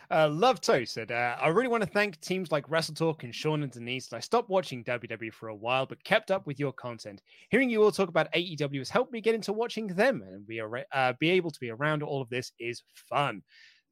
Uh, 0.10 0.30
Love 0.30 0.62
Toe 0.62 0.86
said, 0.86 1.12
uh, 1.12 1.36
I 1.42 1.50
really 1.50 1.68
want 1.68 1.84
to 1.84 1.90
thank 1.90 2.20
teams 2.22 2.50
like 2.50 2.70
Wrestle 2.70 2.96
Talk 2.96 3.24
and 3.24 3.36
Sean 3.36 3.64
and 3.64 3.72
Denise. 3.72 4.14
I 4.14 4.22
stopped 4.22 4.50
watching 4.50 4.84
WWE 4.86 5.34
for 5.34 5.50
a 5.50 5.56
while, 5.56 5.86
but 5.86 6.02
kept 6.06 6.32
up 6.32 6.48
with 6.48 6.60
your 6.60 6.72
content. 6.72 7.22
Hearing 7.50 7.70
you 7.70 7.84
all 7.84 7.92
talk 7.92 8.08
about 8.08 8.32
AEW 8.32 8.78
has 8.78 8.90
helped 8.90 9.12
me 9.12 9.20
get 9.20 9.36
into 9.36 9.52
watching 9.52 9.88
them, 9.88 10.24
and 10.26 10.48
be, 10.48 10.62
uh, 10.62 11.14
be 11.20 11.30
able 11.32 11.52
to 11.52 11.60
be 11.60 11.72
around 11.72 12.04
all 12.04 12.22
of 12.22 12.30
this 12.30 12.54
is 12.58 12.84
fun. 13.10 13.42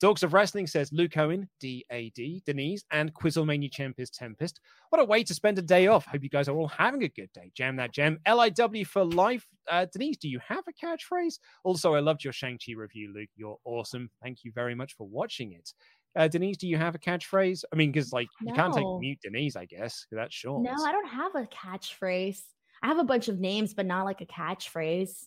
Dogs 0.01 0.23
of 0.23 0.33
Wrestling 0.33 0.67
says 0.67 0.91
Luke 0.91 1.15
Owen, 1.17 1.47
DAD, 1.61 2.43
Denise, 2.45 2.83
and 2.91 3.13
Quizzlemania 3.13 3.71
Champus 3.71 4.09
Tempest. 4.09 4.59
What 4.89 5.01
a 5.01 5.05
way 5.05 5.23
to 5.23 5.33
spend 5.33 5.57
a 5.57 5.61
day 5.61 5.87
off. 5.87 6.05
Hope 6.05 6.21
you 6.21 6.29
guys 6.29 6.49
are 6.49 6.55
all 6.55 6.67
having 6.67 7.03
a 7.03 7.09
good 7.09 7.31
day. 7.33 7.51
Jam 7.55 7.77
that 7.77 7.93
gem. 7.93 8.19
LIW 8.27 8.85
for 8.85 9.05
life. 9.05 9.47
Uh, 9.71 9.85
Denise, 9.91 10.17
do 10.17 10.27
you 10.27 10.39
have 10.45 10.65
a 10.67 10.85
catchphrase? 10.85 11.39
Also, 11.63 11.95
I 11.95 12.01
loved 12.01 12.25
your 12.25 12.33
Shang-Chi 12.33 12.73
review, 12.75 13.13
Luke. 13.15 13.29
You're 13.37 13.57
awesome. 13.63 14.09
Thank 14.21 14.43
you 14.43 14.51
very 14.53 14.75
much 14.75 14.95
for 14.95 15.07
watching 15.07 15.53
it. 15.53 15.71
Uh, 16.15 16.27
Denise, 16.27 16.57
do 16.57 16.67
you 16.67 16.77
have 16.77 16.95
a 16.95 16.99
catchphrase? 16.99 17.63
I 17.71 17.75
mean, 17.75 17.91
because 17.91 18.13
like 18.13 18.27
no. 18.41 18.51
you 18.51 18.55
can't 18.55 18.73
take 18.73 18.85
mute 18.99 19.19
Denise, 19.21 19.55
I 19.55 19.65
guess, 19.65 20.05
that's 20.11 20.33
short. 20.33 20.63
No, 20.63 20.71
I 20.71 20.91
don't 20.91 21.07
have 21.07 21.35
a 21.35 21.47
catchphrase. 21.47 22.41
I 22.81 22.87
have 22.87 22.99
a 22.99 23.03
bunch 23.03 23.27
of 23.27 23.39
names, 23.39 23.73
but 23.73 23.85
not 23.85 24.05
like 24.05 24.21
a 24.21 24.25
catchphrase. 24.25 25.25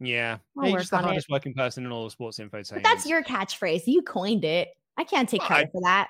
Yeah, 0.00 0.38
I'll 0.58 0.68
you're 0.68 0.78
just 0.78 0.90
the 0.90 0.98
hardest 0.98 1.28
it. 1.28 1.32
working 1.32 1.54
person 1.54 1.84
in 1.84 1.92
all 1.92 2.04
the 2.04 2.10
sports 2.10 2.38
info. 2.38 2.62
But 2.70 2.82
that's 2.82 3.06
your 3.06 3.22
catchphrase. 3.22 3.82
You 3.86 4.02
coined 4.02 4.44
it. 4.44 4.68
I 4.96 5.04
can't 5.04 5.28
take 5.28 5.40
well, 5.40 5.48
credit 5.48 5.68
I, 5.68 5.72
for 5.72 5.80
that. 5.82 6.08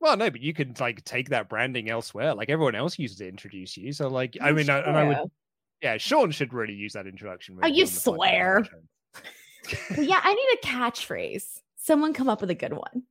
Well, 0.00 0.16
no, 0.16 0.30
but 0.30 0.40
you 0.40 0.52
could 0.52 0.78
like 0.80 1.04
take 1.04 1.30
that 1.30 1.48
branding 1.48 1.88
elsewhere. 1.88 2.34
Like 2.34 2.50
everyone 2.50 2.74
else 2.74 2.98
uses 2.98 3.18
to 3.18 3.28
introduce 3.28 3.76
you. 3.76 3.92
So, 3.92 4.08
like, 4.08 4.36
I 4.40 4.52
mean, 4.52 4.68
I, 4.70 4.78
and 4.80 4.96
I 4.96 5.04
would, 5.04 5.18
yeah, 5.82 5.96
Sean 5.96 6.30
should 6.30 6.52
really 6.52 6.74
use 6.74 6.92
that 6.92 7.06
introduction. 7.06 7.58
oh, 7.62 7.66
you 7.66 7.86
swear? 7.86 8.66
yeah, 9.96 10.20
I 10.22 10.34
need 10.34 10.58
a 10.62 10.66
catchphrase. 10.66 11.60
Someone 11.76 12.12
come 12.12 12.28
up 12.28 12.40
with 12.40 12.50
a 12.50 12.54
good 12.54 12.72
one. 12.72 13.04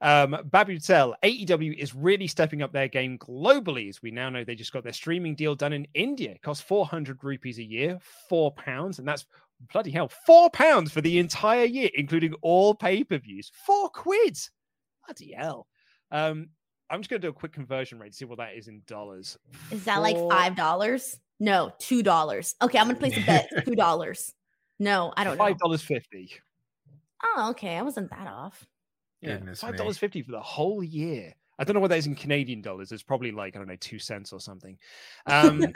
Um, 0.00 0.36
Babu 0.44 0.78
Tell, 0.78 1.14
AEW 1.22 1.76
is 1.76 1.94
really 1.94 2.26
stepping 2.26 2.62
up 2.62 2.72
their 2.72 2.88
game 2.88 3.18
globally, 3.18 3.88
as 3.88 4.02
we 4.02 4.10
now 4.10 4.28
know 4.30 4.44
they 4.44 4.54
just 4.54 4.72
got 4.72 4.84
their 4.84 4.92
streaming 4.92 5.34
deal 5.34 5.54
done 5.54 5.72
in 5.72 5.86
India. 5.94 6.32
It 6.32 6.42
costs 6.42 6.62
400 6.64 7.22
rupees 7.22 7.58
a 7.58 7.64
year, 7.64 7.98
four 8.28 8.52
pounds, 8.52 8.98
and 8.98 9.06
that's 9.06 9.26
bloody 9.72 9.90
hell, 9.90 10.10
four 10.26 10.50
pounds 10.50 10.92
for 10.92 11.00
the 11.00 11.18
entire 11.18 11.64
year, 11.64 11.90
including 11.94 12.34
all 12.42 12.74
pay 12.74 13.04
per 13.04 13.18
views. 13.18 13.50
Four 13.66 13.90
quid. 13.90 14.38
Bloody 15.06 15.32
hell. 15.32 15.66
Um, 16.10 16.48
I'm 16.90 17.00
just 17.00 17.08
gonna 17.08 17.20
do 17.20 17.28
a 17.28 17.32
quick 17.32 17.52
conversion 17.52 17.98
rate, 17.98 18.12
to 18.12 18.16
see 18.18 18.24
what 18.24 18.38
that 18.38 18.54
is 18.54 18.68
in 18.68 18.82
dollars. 18.86 19.38
Is 19.70 19.84
that 19.84 20.02
like 20.02 20.16
five 20.30 20.56
dollars? 20.56 21.18
No, 21.40 21.72
two 21.78 22.02
dollars. 22.02 22.54
Okay, 22.60 22.78
I'm 22.78 22.86
gonna 22.86 22.98
place 22.98 23.16
a 23.16 23.26
bet. 23.26 23.48
Two 23.64 23.74
dollars. 23.74 24.32
No, 24.78 25.12
I 25.16 25.24
don't 25.24 25.38
know. 25.38 25.44
Five 25.44 25.58
dollars 25.58 25.82
fifty. 25.82 26.30
Oh, 27.24 27.48
okay. 27.50 27.76
I 27.76 27.82
wasn't 27.82 28.10
that 28.10 28.26
off. 28.26 28.66
Yeah, 29.22 29.38
five 29.54 29.76
dollars 29.76 29.98
fifty 29.98 30.22
for 30.22 30.32
the 30.32 30.40
whole 30.40 30.82
year. 30.82 31.32
I 31.58 31.64
don't 31.64 31.74
know 31.74 31.80
what 31.80 31.88
that 31.88 31.98
is 31.98 32.06
in 32.06 32.16
Canadian 32.16 32.60
dollars. 32.60 32.90
It's 32.90 33.04
probably 33.04 33.30
like 33.30 33.54
I 33.54 33.58
don't 33.60 33.68
know 33.68 33.76
two 33.76 33.98
cents 33.98 34.32
or 34.32 34.40
something. 34.40 34.76
Um, 35.26 35.64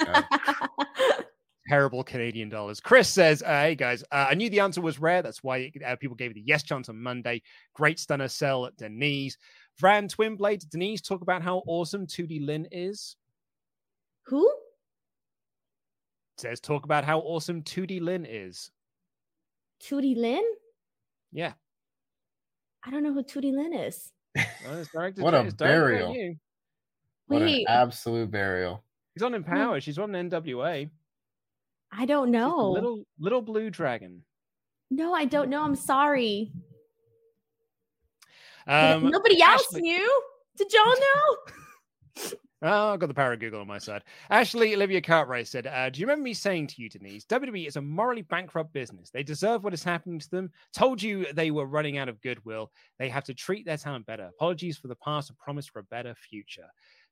terrible 1.68 2.04
Canadian 2.04 2.48
dollars. 2.48 2.80
Chris 2.80 3.08
says, 3.08 3.42
uh, 3.42 3.60
"Hey 3.60 3.74
guys, 3.74 4.02
uh, 4.10 4.26
I 4.30 4.34
knew 4.34 4.50
the 4.50 4.60
answer 4.60 4.80
was 4.80 4.98
rare. 4.98 5.22
That's 5.22 5.42
why 5.42 5.70
uh, 5.86 5.96
people 5.96 6.16
gave 6.16 6.32
it 6.32 6.34
the 6.34 6.42
yes 6.44 6.62
chance 6.62 6.88
on 6.88 7.00
Monday. 7.00 7.42
Great 7.74 7.98
stunner 7.98 8.28
sell 8.28 8.66
at 8.66 8.76
Denise. 8.76 9.36
Vran 9.80 10.12
Twinblade, 10.12 10.68
Denise, 10.70 11.02
talk 11.02 11.22
about 11.22 11.42
how 11.42 11.62
awesome 11.66 12.06
Tootie 12.06 12.44
Lynn 12.44 12.66
is. 12.72 13.16
Who? 14.26 14.50
Says 16.38 16.60
talk 16.60 16.84
about 16.84 17.04
how 17.04 17.20
awesome 17.20 17.62
Tootie 17.62 18.00
Lynn 18.00 18.26
is. 18.28 18.70
Tootie 19.82 20.16
Lynn? 20.16 20.44
Yeah, 21.32 21.52
I 22.86 22.90
don't 22.90 23.02
know 23.02 23.12
who 23.12 23.22
Tootie 23.22 23.52
Lynn 23.52 23.74
is. 23.74 24.12
Well, 24.36 24.44
What 24.64 24.74
a 24.74 24.80
it's 24.80 24.90
directed 24.90 25.24
at 25.24 25.56
burial. 25.58 26.14
you. 26.14 26.36
What 27.26 27.42
an 27.42 27.48
Wait. 27.48 27.66
absolute 27.68 28.30
burial. 28.30 28.84
He's 29.14 29.22
on 29.22 29.34
Empower. 29.34 29.80
She's 29.80 29.98
on 29.98 30.10
NWA. 30.12 30.88
I 31.90 32.06
don't 32.06 32.30
know. 32.30 32.70
Little 32.70 33.02
little 33.18 33.42
blue 33.42 33.70
dragon. 33.70 34.22
No, 34.90 35.12
I 35.14 35.24
don't 35.24 35.48
know. 35.48 35.62
I'm 35.62 35.74
sorry. 35.74 36.52
Um, 38.66 39.10
Nobody 39.10 39.40
else 39.42 39.66
Ashley- 39.68 39.82
knew. 39.82 40.22
Did 40.56 40.72
y'all 40.72 40.84
know? 40.84 42.32
Oh, 42.62 42.94
I've 42.94 43.00
got 43.00 43.08
the 43.08 43.14
power 43.14 43.34
of 43.34 43.40
Google 43.40 43.60
on 43.60 43.66
my 43.66 43.76
side. 43.76 44.02
Ashley 44.30 44.74
Olivia 44.74 45.02
Cartwright 45.02 45.46
said, 45.46 45.66
uh, 45.66 45.90
Do 45.90 46.00
you 46.00 46.06
remember 46.06 46.22
me 46.24 46.32
saying 46.32 46.68
to 46.68 46.80
you, 46.80 46.88
Denise, 46.88 47.26
WWE 47.26 47.66
is 47.66 47.76
a 47.76 47.82
morally 47.82 48.22
bankrupt 48.22 48.72
business. 48.72 49.10
They 49.10 49.22
deserve 49.22 49.62
what 49.62 49.74
is 49.74 49.84
happening 49.84 50.18
to 50.18 50.30
them. 50.30 50.50
Told 50.72 51.02
you 51.02 51.26
they 51.34 51.50
were 51.50 51.66
running 51.66 51.98
out 51.98 52.08
of 52.08 52.20
goodwill. 52.22 52.72
They 52.98 53.10
have 53.10 53.24
to 53.24 53.34
treat 53.34 53.66
their 53.66 53.76
talent 53.76 54.06
better. 54.06 54.30
Apologies 54.34 54.78
for 54.78 54.88
the 54.88 54.96
past 54.96 55.28
and 55.28 55.38
promise 55.38 55.66
for 55.66 55.80
a 55.80 55.84
better 55.84 56.14
future. 56.14 56.66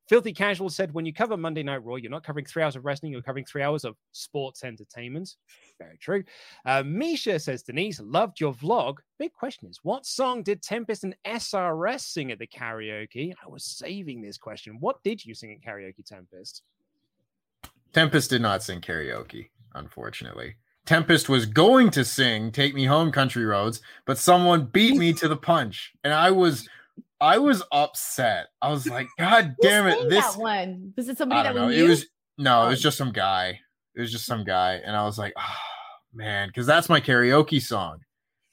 Filthy 0.08 0.32
Casual 0.32 0.68
said, 0.68 0.92
When 0.92 1.06
you 1.06 1.12
cover 1.12 1.36
Monday 1.36 1.62
Night 1.62 1.84
Raw, 1.84 1.96
you're 1.96 2.10
not 2.10 2.24
covering 2.24 2.44
three 2.44 2.62
hours 2.62 2.76
of 2.76 2.84
wrestling, 2.84 3.12
you're 3.12 3.22
covering 3.22 3.44
three 3.44 3.62
hours 3.62 3.84
of 3.84 3.96
sports 4.12 4.64
entertainment. 4.64 5.36
Very 5.78 5.96
true. 5.98 6.24
Uh, 6.66 6.82
Misha 6.84 7.38
says, 7.38 7.62
Denise, 7.62 8.00
loved 8.00 8.40
your 8.40 8.52
vlog. 8.52 8.98
Big 9.18 9.32
question 9.32 9.68
is, 9.68 9.80
what 9.82 10.04
song 10.04 10.42
did 10.42 10.62
Tempest 10.62 11.04
and 11.04 11.16
SRS 11.26 12.00
sing 12.00 12.32
at 12.32 12.38
the 12.38 12.46
karaoke? 12.46 13.32
I 13.42 13.48
was 13.48 13.64
saving 13.64 14.20
this 14.20 14.36
question. 14.36 14.76
What 14.80 15.02
did 15.02 15.24
you 15.24 15.34
sing 15.34 15.52
at 15.52 15.66
karaoke, 15.66 16.04
Tempest? 16.04 16.62
Tempest 17.92 18.30
did 18.30 18.42
not 18.42 18.62
sing 18.62 18.80
karaoke, 18.80 19.48
unfortunately. 19.74 20.56
Tempest 20.84 21.30
was 21.30 21.46
going 21.46 21.90
to 21.90 22.04
sing 22.04 22.52
Take 22.52 22.74
Me 22.74 22.84
Home 22.84 23.10
Country 23.10 23.46
Roads, 23.46 23.80
but 24.04 24.18
someone 24.18 24.66
beat 24.66 24.96
me 24.96 25.14
to 25.14 25.28
the 25.28 25.36
punch. 25.36 25.92
And 26.04 26.12
I 26.12 26.30
was 26.30 26.68
I 27.20 27.38
was 27.38 27.62
upset. 27.72 28.48
I 28.60 28.70
was 28.70 28.86
like, 28.86 29.06
God 29.18 29.54
damn 29.62 29.86
it. 29.86 30.08
This 30.10 30.24
that 30.34 30.38
one? 30.40 30.92
Was 30.96 31.08
it 31.08 31.16
somebody 31.18 31.40
I 31.40 31.42
that 31.44 31.52
don't 31.54 31.62
know. 31.62 31.68
we 31.68 31.80
It 31.84 31.88
was 31.88 32.06
no, 32.38 32.66
it 32.66 32.70
was 32.70 32.80
Oh. 32.80 32.82
just 32.82 32.98
some 32.98 33.12
guy. 33.12 33.60
It 33.94 34.00
was 34.00 34.10
just 34.12 34.26
some 34.26 34.44
guy. 34.44 34.80
And 34.84 34.96
I 34.96 35.04
was 35.04 35.18
like, 35.18 35.32
oh 35.38 35.56
man, 36.12 36.48
because 36.48 36.66
that's 36.66 36.88
my 36.88 37.00
karaoke 37.00 37.62
song. 37.62 38.00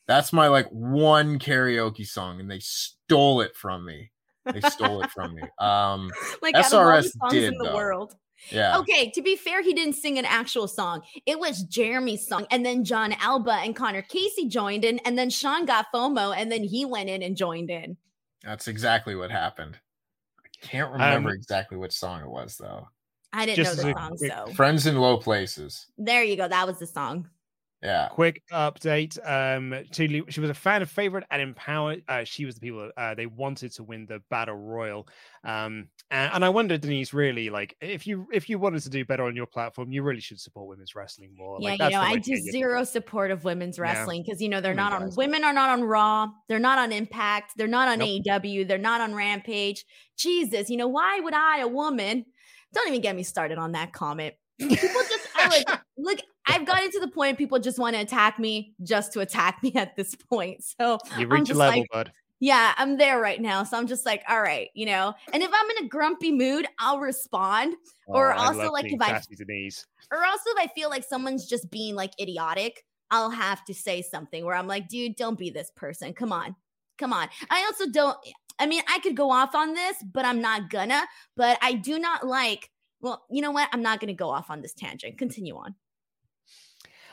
That's 0.07 0.31
my 0.31 0.47
like 0.47 0.67
one 0.69 1.39
karaoke 1.39 2.05
song, 2.07 2.39
and 2.39 2.49
they 2.49 2.59
stole 2.59 3.41
it 3.41 3.55
from 3.55 3.85
me. 3.85 4.11
They 4.51 4.61
stole 4.61 5.01
it 5.01 5.11
from 5.11 5.35
me. 5.35 5.41
Um 5.59 6.11
like 6.41 6.55
out 6.55 6.65
of 6.67 6.73
all 6.73 6.85
the 6.87 6.91
SRS 7.01 7.11
songs 7.19 7.33
did 7.33 7.43
in 7.53 7.57
the 7.57 7.65
though. 7.65 7.75
world. 7.75 8.15
Yeah. 8.49 8.79
Okay, 8.79 9.11
to 9.11 9.21
be 9.21 9.35
fair, 9.35 9.61
he 9.61 9.71
didn't 9.73 9.93
sing 9.93 10.17
an 10.17 10.25
actual 10.25 10.67
song. 10.67 11.03
It 11.27 11.37
was 11.39 11.61
Jeremy's 11.63 12.27
song. 12.27 12.47
And 12.49 12.65
then 12.65 12.83
Jon 12.83 13.13
Alba 13.21 13.51
and 13.63 13.75
Connor 13.75 14.01
Casey 14.01 14.47
joined 14.47 14.83
in. 14.83 14.97
And 15.05 15.15
then 15.15 15.29
Sean 15.29 15.65
got 15.65 15.85
FOMO. 15.93 16.35
And 16.35 16.51
then 16.51 16.63
he 16.63 16.83
went 16.83 17.07
in 17.07 17.21
and 17.21 17.37
joined 17.37 17.69
in. 17.69 17.97
That's 18.43 18.67
exactly 18.67 19.15
what 19.15 19.31
happened. 19.31 19.77
I 20.43 20.47
can't 20.65 20.91
remember 20.91 21.29
Um, 21.29 21.35
exactly 21.35 21.77
which 21.77 21.91
song 21.93 22.21
it 22.21 22.29
was 22.29 22.57
though. 22.57 22.87
I 23.33 23.45
didn't 23.45 23.57
Just 23.63 23.77
know 23.77 23.83
the 23.93 23.93
song. 23.97 24.17
quick 24.17 24.31
So 24.31 24.53
Friends 24.53 24.85
in 24.87 24.97
Low 24.97 25.17
Places. 25.17 25.87
there 25.97 26.23
you 26.23 26.35
go. 26.35 26.47
That 26.47 26.67
was 26.67 26.79
the 26.79 26.87
song. 26.87 27.29
Yeah. 27.83 28.09
Quick 28.09 28.43
update. 28.51 29.17
Um, 29.27 29.73
to, 29.93 30.25
she 30.29 30.39
was 30.39 30.49
a 30.49 30.53
fan 30.53 30.83
of 30.83 30.89
favorite 30.89 31.23
and 31.31 31.41
Empower. 31.41 31.95
Uh, 32.07 32.23
she 32.23 32.45
was 32.45 32.55
the 32.55 32.61
people 32.61 32.91
uh, 32.95 33.15
they 33.15 33.25
wanted 33.25 33.71
to 33.73 33.83
win 33.83 34.05
the 34.05 34.21
battle 34.29 34.55
royal. 34.55 35.07
Um, 35.43 35.87
and, 36.11 36.31
and 36.33 36.45
I 36.45 36.49
wonder, 36.49 36.77
Denise, 36.77 37.11
really, 37.13 37.49
like 37.49 37.75
if 37.81 38.05
you 38.05 38.27
if 38.31 38.49
you 38.49 38.59
wanted 38.59 38.83
to 38.83 38.89
do 38.89 39.03
better 39.03 39.23
on 39.23 39.35
your 39.35 39.47
platform, 39.47 39.91
you 39.91 40.03
really 40.03 40.19
should 40.21 40.39
support 40.39 40.67
women's 40.67 40.93
wrestling 40.93 41.33
more. 41.35 41.57
yeah, 41.59 41.69
like, 41.71 41.79
you 41.79 41.85
that's 41.85 41.93
know, 41.93 42.01
I 42.01 42.15
do 42.17 42.31
get 42.31 42.43
your- 42.43 42.51
zero 42.51 42.83
support 42.83 43.31
of 43.31 43.43
women's 43.43 43.79
wrestling 43.79 44.23
because 44.23 44.41
you 44.41 44.49
know 44.49 44.61
they're 44.61 44.75
not 44.75 44.93
on 44.93 45.09
women 45.15 45.43
are 45.43 45.53
not 45.53 45.71
on 45.71 45.83
Raw, 45.83 46.27
they're 46.47 46.59
not 46.59 46.77
on 46.77 46.91
Impact, 46.91 47.53
they're 47.57 47.67
not 47.67 47.87
on 47.87 47.99
Nope. 47.99 48.21
AEW, 48.27 48.67
they're 48.67 48.77
not 48.77 49.01
on 49.01 49.15
Rampage. 49.15 49.85
Jesus, 50.17 50.69
you 50.69 50.77
know 50.77 50.87
why 50.87 51.19
would 51.19 51.33
I, 51.33 51.61
a 51.61 51.67
woman? 51.67 52.25
Don't 52.73 52.87
even 52.87 53.01
get 53.01 53.15
me 53.15 53.23
started 53.23 53.57
on 53.57 53.71
that 53.71 53.91
comment. 53.91 54.35
People 54.59 54.77
just 54.77 55.20
I 55.20 55.20
like 55.49 55.79
look. 55.97 56.19
I've 56.47 56.65
gotten 56.65 56.89
to 56.91 56.99
the 56.99 57.07
point 57.07 57.37
people 57.37 57.59
just 57.59 57.77
want 57.77 57.95
to 57.95 58.01
attack 58.01 58.39
me 58.39 58.73
just 58.81 59.13
to 59.13 59.19
attack 59.19 59.61
me 59.61 59.73
at 59.75 59.95
this 59.95 60.15
point. 60.15 60.63
So 60.63 60.97
You 61.17 61.27
reach 61.27 61.51
a 61.51 61.53
level, 61.53 61.81
like, 61.81 61.89
bud. 61.91 62.11
yeah, 62.39 62.73
I'm 62.77 62.97
there 62.97 63.21
right 63.21 63.39
now. 63.39 63.63
So 63.63 63.77
I'm 63.77 63.85
just 63.85 64.07
like, 64.07 64.23
all 64.27 64.41
right, 64.41 64.69
you 64.73 64.87
know. 64.87 65.13
And 65.33 65.43
if 65.43 65.51
I'm 65.53 65.69
in 65.77 65.85
a 65.85 65.87
grumpy 65.87 66.31
mood, 66.31 66.67
I'll 66.79 66.99
respond. 66.99 67.75
Or 68.07 68.33
Oh, 68.33 68.37
I 68.37 68.47
also, 68.47 68.71
like, 68.71 68.91
if 68.91 68.99
I 68.99 69.21
or 70.11 70.25
also 70.25 70.49
if 70.49 70.57
I 70.57 70.67
feel 70.73 70.89
like 70.89 71.03
someone's 71.03 71.45
just 71.45 71.69
being 71.69 71.95
like 71.95 72.19
idiotic, 72.19 72.83
I'll 73.11 73.29
have 73.29 73.63
to 73.65 73.73
say 73.73 74.01
something 74.01 74.43
where 74.43 74.55
I'm 74.55 74.67
like, 74.67 74.87
dude, 74.87 75.15
don't 75.15 75.37
be 75.37 75.51
this 75.51 75.71
person. 75.75 76.13
Come 76.13 76.31
on. 76.33 76.55
Come 76.97 77.13
on. 77.13 77.29
I 77.51 77.63
also 77.65 77.87
don't 77.89 78.17
I 78.59 78.67
mean, 78.67 78.83
I 78.87 78.99
could 78.99 79.15
go 79.15 79.31
off 79.31 79.55
on 79.55 79.73
this, 79.73 79.97
but 80.13 80.23
I'm 80.23 80.39
not 80.39 80.69
gonna. 80.69 81.07
But 81.35 81.57
I 81.61 81.73
do 81.73 81.97
not 81.97 82.25
like, 82.27 82.69
well, 83.01 83.23
you 83.29 83.41
know 83.41 83.51
what? 83.51 83.69
I'm 83.73 83.81
not 83.81 83.99
gonna 83.99 84.13
go 84.13 84.29
off 84.29 84.49
on 84.49 84.61
this 84.61 84.73
tangent. 84.73 85.17
Continue 85.17 85.55
on. 85.55 85.75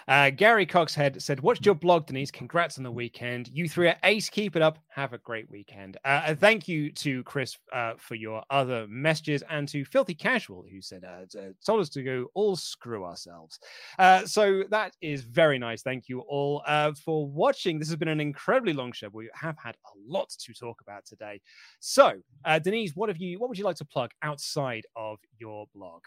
Uh, 0.08 0.30
Gary 0.30 0.64
Coxhead 0.64 1.20
said, 1.20 1.40
Watched 1.40 1.66
your 1.66 1.74
blog, 1.74 2.06
Denise. 2.06 2.30
Congrats 2.30 2.78
on 2.78 2.84
the 2.84 2.90
weekend. 2.90 3.50
You 3.52 3.68
three 3.68 3.88
are 3.88 3.96
ace. 4.04 4.30
Keep 4.30 4.56
it 4.56 4.62
up. 4.62 4.78
Have 4.88 5.12
a 5.12 5.18
great 5.18 5.50
weekend. 5.50 5.98
Uh, 6.02 6.34
thank 6.34 6.66
you 6.66 6.90
to 6.92 7.22
Chris 7.24 7.58
uh, 7.74 7.92
for 7.98 8.14
your 8.14 8.42
other 8.48 8.86
messages 8.88 9.42
and 9.50 9.68
to 9.68 9.84
Filthy 9.84 10.14
Casual, 10.14 10.64
who 10.70 10.80
said, 10.80 11.04
uh, 11.04 11.38
uh, 11.38 11.50
told 11.64 11.80
us 11.80 11.90
to 11.90 12.02
go 12.02 12.26
all 12.32 12.56
screw 12.56 13.04
ourselves. 13.04 13.60
Uh, 13.98 14.24
so 14.24 14.62
that 14.70 14.96
is 15.02 15.20
very 15.24 15.58
nice. 15.58 15.82
Thank 15.82 16.08
you 16.08 16.20
all 16.20 16.62
uh, 16.66 16.92
for 16.92 17.26
watching. 17.28 17.78
This 17.78 17.88
has 17.88 17.96
been 17.96 18.08
an 18.08 18.20
incredibly 18.20 18.72
long 18.72 18.92
show. 18.92 19.10
We 19.12 19.28
have 19.34 19.56
had 19.62 19.74
a 19.74 19.98
lot 20.10 20.30
to 20.30 20.54
talk 20.54 20.80
about 20.80 21.04
today. 21.04 21.38
So, 21.80 22.14
uh, 22.46 22.58
Denise, 22.58 22.92
what 22.96 23.10
have 23.10 23.18
you? 23.18 23.38
What 23.38 23.50
would 23.50 23.58
you 23.58 23.64
like 23.64 23.76
to 23.76 23.84
plug 23.84 24.12
outside 24.22 24.86
of 24.96 25.18
your 25.38 25.66
blog? 25.74 26.00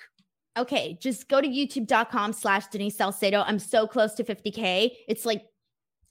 Okay, 0.58 0.98
just 1.02 1.30
go 1.30 1.40
to 1.40 1.48
youtube.com 1.48 2.34
slash 2.34 2.68
Denise 2.68 2.98
Salcedo. 2.98 3.44
I'm 3.46 3.60
so 3.60 3.88
close 3.88 4.14
to 4.16 4.24
50K. 4.24 4.92
It's 5.08 5.26
like, 5.26 5.46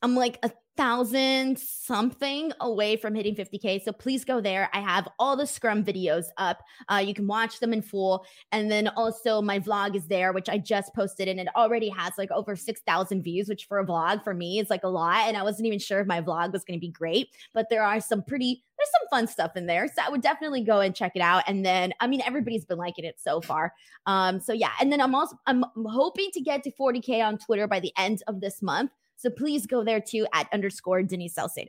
I'm 0.02 0.14
like 0.14 0.38
a 0.42 0.50
thousand 0.80 1.58
something 1.58 2.52
away 2.60 2.96
from 2.96 3.14
hitting 3.14 3.34
50K. 3.34 3.82
So 3.84 3.92
please 3.92 4.24
go 4.24 4.40
there. 4.40 4.70
I 4.72 4.80
have 4.80 5.06
all 5.18 5.36
the 5.36 5.46
Scrum 5.46 5.84
videos 5.84 6.26
up. 6.38 6.62
Uh, 6.90 7.02
you 7.04 7.12
can 7.12 7.26
watch 7.26 7.60
them 7.60 7.74
in 7.74 7.82
full. 7.82 8.24
And 8.50 8.72
then 8.72 8.88
also 8.88 9.42
my 9.42 9.58
vlog 9.58 9.94
is 9.94 10.06
there, 10.06 10.32
which 10.32 10.48
I 10.48 10.56
just 10.56 10.94
posted 10.94 11.28
and 11.28 11.38
it 11.38 11.48
already 11.54 11.90
has 11.90 12.14
like 12.16 12.30
over 12.30 12.56
6,000 12.56 13.22
views, 13.22 13.46
which 13.46 13.66
for 13.66 13.78
a 13.78 13.86
vlog 13.86 14.24
for 14.24 14.32
me 14.32 14.58
is 14.58 14.70
like 14.70 14.84
a 14.84 14.88
lot. 14.88 15.28
And 15.28 15.36
I 15.36 15.42
wasn't 15.42 15.66
even 15.66 15.78
sure 15.78 16.00
if 16.00 16.06
my 16.06 16.22
vlog 16.22 16.52
was 16.54 16.64
going 16.64 16.78
to 16.78 16.86
be 16.86 16.90
great, 16.90 17.28
but 17.52 17.66
there 17.68 17.82
are 17.82 18.00
some 18.00 18.22
pretty, 18.22 18.64
there's 18.80 18.90
some 18.92 19.08
fun 19.10 19.26
stuff 19.26 19.56
in 19.56 19.66
there. 19.66 19.86
So 19.88 20.02
I 20.04 20.10
would 20.10 20.22
definitely 20.22 20.62
go 20.62 20.80
and 20.80 20.94
check 20.94 21.12
it 21.14 21.22
out. 21.22 21.44
And 21.46 21.64
then, 21.64 21.92
I 22.00 22.06
mean, 22.06 22.22
everybody's 22.24 22.64
been 22.64 22.78
liking 22.78 23.04
it 23.04 23.16
so 23.18 23.40
far. 23.40 23.74
Um, 24.06 24.40
so 24.40 24.52
yeah, 24.52 24.70
and 24.80 24.90
then 24.90 25.00
I'm 25.00 25.14
also 25.14 25.36
I'm 25.46 25.64
hoping 25.76 26.30
to 26.32 26.40
get 26.40 26.62
to 26.64 26.72
40k 26.72 27.24
on 27.24 27.38
Twitter 27.38 27.66
by 27.66 27.80
the 27.80 27.92
end 27.98 28.22
of 28.26 28.40
this 28.40 28.62
month. 28.62 28.90
So 29.16 29.28
please 29.28 29.66
go 29.66 29.84
there 29.84 30.00
too 30.00 30.26
at 30.32 30.48
underscore 30.52 31.02
Denise 31.02 31.34
Salcedo. 31.34 31.68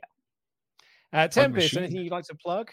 Uh, 1.12 1.28
Tempest, 1.28 1.76
anything 1.76 2.00
you'd 2.00 2.12
like 2.12 2.24
to 2.24 2.34
plug? 2.34 2.72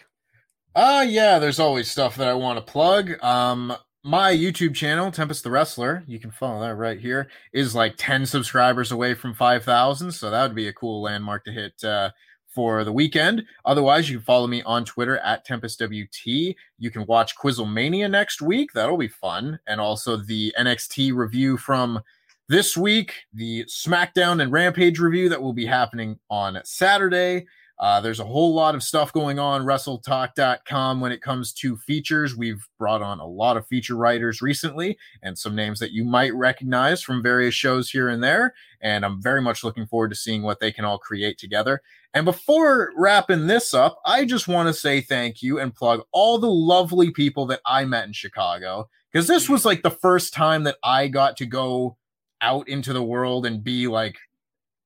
Uh 0.74 1.04
yeah, 1.06 1.38
there's 1.38 1.58
always 1.58 1.90
stuff 1.90 2.16
that 2.16 2.28
I 2.28 2.34
want 2.34 2.64
to 2.64 2.72
plug. 2.72 3.22
Um 3.22 3.76
my 4.02 4.32
YouTube 4.32 4.74
channel, 4.74 5.10
Tempest 5.10 5.44
the 5.44 5.50
Wrestler, 5.50 6.04
you 6.06 6.18
can 6.18 6.30
follow 6.30 6.60
that 6.60 6.76
right 6.76 6.98
here, 6.98 7.28
is 7.52 7.74
like 7.74 7.94
10 7.98 8.24
subscribers 8.24 8.90
away 8.90 9.12
from 9.12 9.34
5,000. 9.34 10.12
So 10.12 10.30
that 10.30 10.42
would 10.42 10.54
be 10.54 10.68
a 10.68 10.72
cool 10.72 11.02
landmark 11.02 11.44
to 11.44 11.52
hit 11.52 11.84
uh, 11.84 12.10
for 12.50 12.84
the 12.84 12.92
weekend. 12.92 13.44
Otherwise, 13.64 14.10
you 14.10 14.18
can 14.18 14.24
follow 14.24 14.46
me 14.46 14.62
on 14.62 14.84
Twitter 14.84 15.18
at 15.18 15.46
TempestWT. 15.46 16.54
You 16.78 16.90
can 16.90 17.06
watch 17.06 17.36
Quizzlemania 17.36 18.10
next 18.10 18.42
week. 18.42 18.72
That'll 18.72 18.96
be 18.96 19.08
fun. 19.08 19.58
And 19.66 19.80
also 19.80 20.16
the 20.16 20.52
NXT 20.58 21.14
review 21.14 21.56
from 21.56 22.02
this 22.48 22.76
week, 22.76 23.14
the 23.32 23.64
SmackDown 23.66 24.42
and 24.42 24.50
Rampage 24.50 24.98
review 24.98 25.28
that 25.28 25.40
will 25.40 25.52
be 25.52 25.66
happening 25.66 26.18
on 26.28 26.60
Saturday. 26.64 27.46
Uh, 27.80 27.98
there's 27.98 28.20
a 28.20 28.24
whole 28.26 28.52
lot 28.52 28.74
of 28.74 28.82
stuff 28.82 29.10
going 29.10 29.38
on 29.38 29.62
WrestleTalk.com 29.62 31.00
when 31.00 31.12
it 31.12 31.22
comes 31.22 31.50
to 31.54 31.78
features. 31.78 32.36
We've 32.36 32.62
brought 32.78 33.00
on 33.00 33.20
a 33.20 33.26
lot 33.26 33.56
of 33.56 33.66
feature 33.66 33.96
writers 33.96 34.42
recently 34.42 34.98
and 35.22 35.36
some 35.36 35.54
names 35.54 35.80
that 35.80 35.90
you 35.90 36.04
might 36.04 36.34
recognize 36.34 37.00
from 37.00 37.22
various 37.22 37.54
shows 37.54 37.88
here 37.88 38.10
and 38.10 38.22
there. 38.22 38.52
And 38.82 39.02
I'm 39.02 39.22
very 39.22 39.40
much 39.40 39.64
looking 39.64 39.86
forward 39.86 40.10
to 40.10 40.14
seeing 40.14 40.42
what 40.42 40.60
they 40.60 40.70
can 40.70 40.84
all 40.84 40.98
create 40.98 41.38
together. 41.38 41.80
And 42.12 42.26
before 42.26 42.92
wrapping 42.96 43.46
this 43.46 43.72
up, 43.72 43.98
I 44.04 44.26
just 44.26 44.46
want 44.46 44.66
to 44.68 44.74
say 44.74 45.00
thank 45.00 45.42
you 45.42 45.58
and 45.58 45.74
plug 45.74 46.02
all 46.12 46.36
the 46.36 46.50
lovely 46.50 47.10
people 47.10 47.46
that 47.46 47.60
I 47.64 47.86
met 47.86 48.06
in 48.06 48.12
Chicago 48.12 48.90
because 49.10 49.26
this 49.26 49.48
was 49.48 49.64
like 49.64 49.82
the 49.82 49.90
first 49.90 50.34
time 50.34 50.64
that 50.64 50.76
I 50.84 51.08
got 51.08 51.38
to 51.38 51.46
go 51.46 51.96
out 52.42 52.68
into 52.68 52.92
the 52.92 53.02
world 53.02 53.46
and 53.46 53.64
be 53.64 53.86
like 53.86 54.18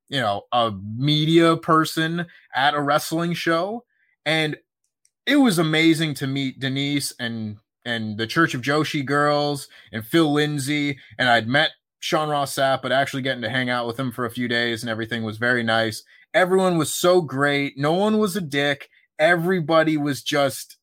you 0.08 0.20
know, 0.20 0.42
a 0.52 0.72
media 0.96 1.56
person 1.56 2.26
at 2.54 2.74
a 2.74 2.80
wrestling 2.80 3.34
show. 3.34 3.84
And 4.26 4.56
it 5.26 5.36
was 5.36 5.58
amazing 5.58 6.14
to 6.14 6.26
meet 6.26 6.60
Denise 6.60 7.12
and 7.18 7.56
and 7.86 8.16
the 8.16 8.26
Church 8.26 8.54
of 8.54 8.62
Joshi 8.62 9.04
girls 9.04 9.68
and 9.92 10.06
Phil 10.06 10.32
Lindsay. 10.32 10.98
And 11.18 11.28
I'd 11.28 11.46
met 11.46 11.72
Sean 12.00 12.30
Ross 12.30 12.54
Sapp, 12.54 12.80
but 12.80 12.92
actually 12.92 13.22
getting 13.22 13.42
to 13.42 13.50
hang 13.50 13.68
out 13.68 13.86
with 13.86 13.98
him 13.98 14.10
for 14.10 14.24
a 14.24 14.30
few 14.30 14.48
days 14.48 14.82
and 14.82 14.90
everything 14.90 15.22
was 15.22 15.36
very 15.36 15.62
nice. 15.62 16.02
Everyone 16.32 16.78
was 16.78 16.92
so 16.92 17.20
great. 17.20 17.74
No 17.76 17.92
one 17.92 18.18
was 18.18 18.36
a 18.36 18.40
dick. 18.40 18.88
Everybody 19.18 19.96
was 19.96 20.22
just 20.22 20.78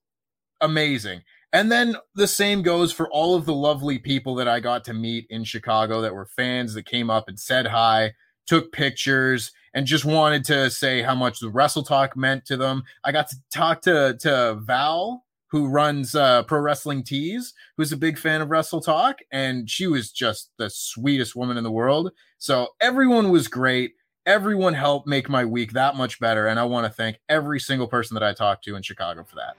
amazing. 0.61 1.21
And 1.53 1.71
then 1.71 1.95
the 2.15 2.27
same 2.27 2.61
goes 2.61 2.93
for 2.93 3.09
all 3.11 3.35
of 3.35 3.45
the 3.45 3.53
lovely 3.53 3.99
people 3.99 4.35
that 4.35 4.47
I 4.47 4.59
got 4.59 4.85
to 4.85 4.93
meet 4.93 5.25
in 5.29 5.43
Chicago 5.43 6.01
that 6.01 6.13
were 6.13 6.25
fans 6.25 6.73
that 6.75 6.85
came 6.85 7.09
up 7.09 7.27
and 7.27 7.39
said 7.39 7.67
hi 7.67 8.13
took 8.51 8.73
pictures, 8.73 9.53
and 9.73 9.85
just 9.85 10.03
wanted 10.03 10.43
to 10.43 10.69
say 10.69 11.01
how 11.01 11.15
much 11.15 11.39
the 11.39 11.49
Wrestle 11.49 11.83
Talk 11.83 12.17
meant 12.17 12.43
to 12.47 12.57
them. 12.57 12.83
I 13.01 13.13
got 13.13 13.29
to 13.29 13.37
talk 13.49 13.81
to 13.83 14.17
to 14.19 14.59
Val, 14.59 15.23
who 15.47 15.69
runs 15.69 16.15
uh, 16.15 16.43
Pro 16.43 16.59
Wrestling 16.59 17.01
Tees, 17.01 17.53
who's 17.77 17.93
a 17.93 17.97
big 17.97 18.17
fan 18.17 18.41
of 18.41 18.49
Wrestle 18.49 18.81
Talk, 18.81 19.19
and 19.31 19.69
she 19.69 19.87
was 19.87 20.11
just 20.11 20.49
the 20.57 20.69
sweetest 20.69 21.33
woman 21.33 21.55
in 21.55 21.63
the 21.63 21.71
world. 21.71 22.11
So 22.39 22.67
everyone 22.81 23.29
was 23.29 23.47
great. 23.47 23.93
Everyone 24.25 24.73
helped 24.73 25.07
make 25.07 25.29
my 25.29 25.45
week 25.45 25.71
that 25.71 25.95
much 25.95 26.19
better, 26.19 26.47
and 26.47 26.59
I 26.59 26.65
want 26.65 26.85
to 26.85 26.91
thank 26.91 27.21
every 27.29 27.61
single 27.61 27.87
person 27.87 28.15
that 28.15 28.23
I 28.23 28.33
talked 28.33 28.65
to 28.65 28.75
in 28.75 28.81
Chicago 28.83 29.23
for 29.23 29.37
that. 29.37 29.55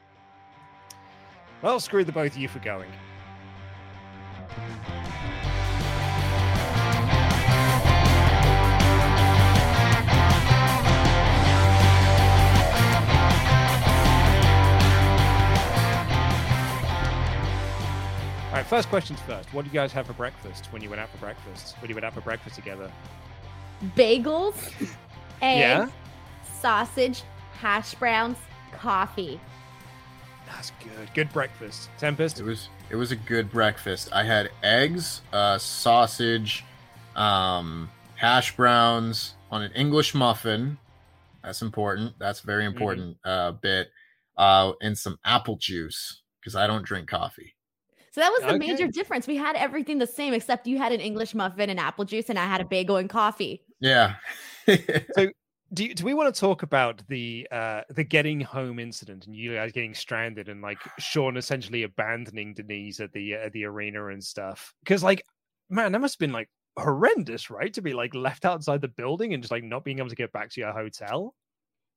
Well, 1.62 1.80
screw 1.80 2.04
the 2.04 2.12
both 2.12 2.32
of 2.32 2.36
you 2.36 2.48
for 2.48 2.58
going. 2.58 2.92
All 18.52 18.58
right, 18.58 18.66
first 18.66 18.90
questions 18.90 19.18
first. 19.22 19.50
What 19.54 19.62
did 19.62 19.72
you 19.72 19.80
guys 19.80 19.92
have 19.92 20.06
for 20.06 20.12
breakfast 20.12 20.66
when 20.74 20.82
you 20.82 20.90
went 20.90 21.00
out 21.00 21.08
for 21.08 21.16
breakfast? 21.16 21.74
When 21.80 21.88
you 21.88 21.94
went 21.94 22.04
out 22.04 22.12
for 22.12 22.20
breakfast 22.20 22.54
together? 22.54 22.92
Bagels, 23.96 24.54
eggs, 25.40 25.58
Yeah? 25.58 25.88
sausage, 26.60 27.22
hash 27.54 27.94
browns, 27.94 28.36
coffee. 28.70 29.40
That's 30.44 30.70
good. 30.84 31.14
Good 31.14 31.32
breakfast. 31.32 31.88
Tempest? 31.96 32.40
It 32.40 32.42
was 32.44 32.68
it 32.90 32.96
was 32.96 33.10
a 33.10 33.16
good 33.16 33.50
breakfast. 33.50 34.10
I 34.12 34.22
had 34.24 34.50
eggs, 34.62 35.22
uh, 35.32 35.56
sausage, 35.56 36.62
um, 37.16 37.90
hash 38.16 38.54
browns 38.54 39.32
on 39.50 39.62
an 39.62 39.72
English 39.72 40.14
muffin. 40.14 40.76
That's 41.42 41.62
important. 41.62 42.18
That's 42.18 42.42
a 42.42 42.46
very 42.46 42.66
important 42.66 43.16
uh, 43.24 43.52
bit. 43.52 43.90
Uh, 44.36 44.72
and 44.82 44.98
some 44.98 45.18
apple 45.24 45.56
juice 45.56 46.20
because 46.38 46.54
I 46.54 46.66
don't 46.66 46.84
drink 46.84 47.08
coffee. 47.08 47.54
So 48.12 48.20
that 48.20 48.30
was 48.30 48.42
the 48.42 48.58
major 48.58 48.86
difference. 48.88 49.26
We 49.26 49.36
had 49.36 49.56
everything 49.56 49.98
the 49.98 50.06
same, 50.06 50.34
except 50.34 50.66
you 50.66 50.76
had 50.76 50.92
an 50.92 51.00
English 51.00 51.34
muffin 51.34 51.70
and 51.70 51.80
apple 51.80 52.04
juice, 52.04 52.28
and 52.28 52.38
I 52.38 52.44
had 52.44 52.60
a 52.60 52.64
bagel 52.64 52.96
and 52.96 53.08
coffee. 53.08 53.62
Yeah. 53.80 54.16
so 54.66 54.76
do, 55.72 55.84
you, 55.84 55.94
do 55.94 56.04
we 56.04 56.12
want 56.12 56.32
to 56.32 56.38
talk 56.38 56.62
about 56.62 57.02
the 57.08 57.48
uh 57.50 57.80
the 57.88 58.04
getting 58.04 58.40
home 58.40 58.78
incident 58.78 59.26
and 59.26 59.34
you 59.34 59.54
guys 59.54 59.72
getting 59.72 59.94
stranded 59.94 60.50
and 60.50 60.60
like 60.60 60.78
Sean 60.98 61.38
essentially 61.38 61.84
abandoning 61.84 62.52
Denise 62.52 63.00
at 63.00 63.12
the 63.12 63.32
at 63.32 63.52
the 63.52 63.64
arena 63.64 64.08
and 64.08 64.22
stuff? 64.22 64.74
Because 64.84 65.02
like, 65.02 65.24
man, 65.70 65.92
that 65.92 66.00
must 66.00 66.14
have 66.14 66.20
been 66.20 66.32
like 66.32 66.50
horrendous, 66.76 67.50
right? 67.50 67.72
To 67.72 67.80
be 67.80 67.94
like 67.94 68.14
left 68.14 68.44
outside 68.44 68.82
the 68.82 68.88
building 68.88 69.32
and 69.32 69.42
just 69.42 69.52
like 69.52 69.64
not 69.64 69.84
being 69.84 70.00
able 70.00 70.10
to 70.10 70.14
get 70.14 70.32
back 70.32 70.50
to 70.50 70.60
your 70.60 70.72
hotel. 70.72 71.34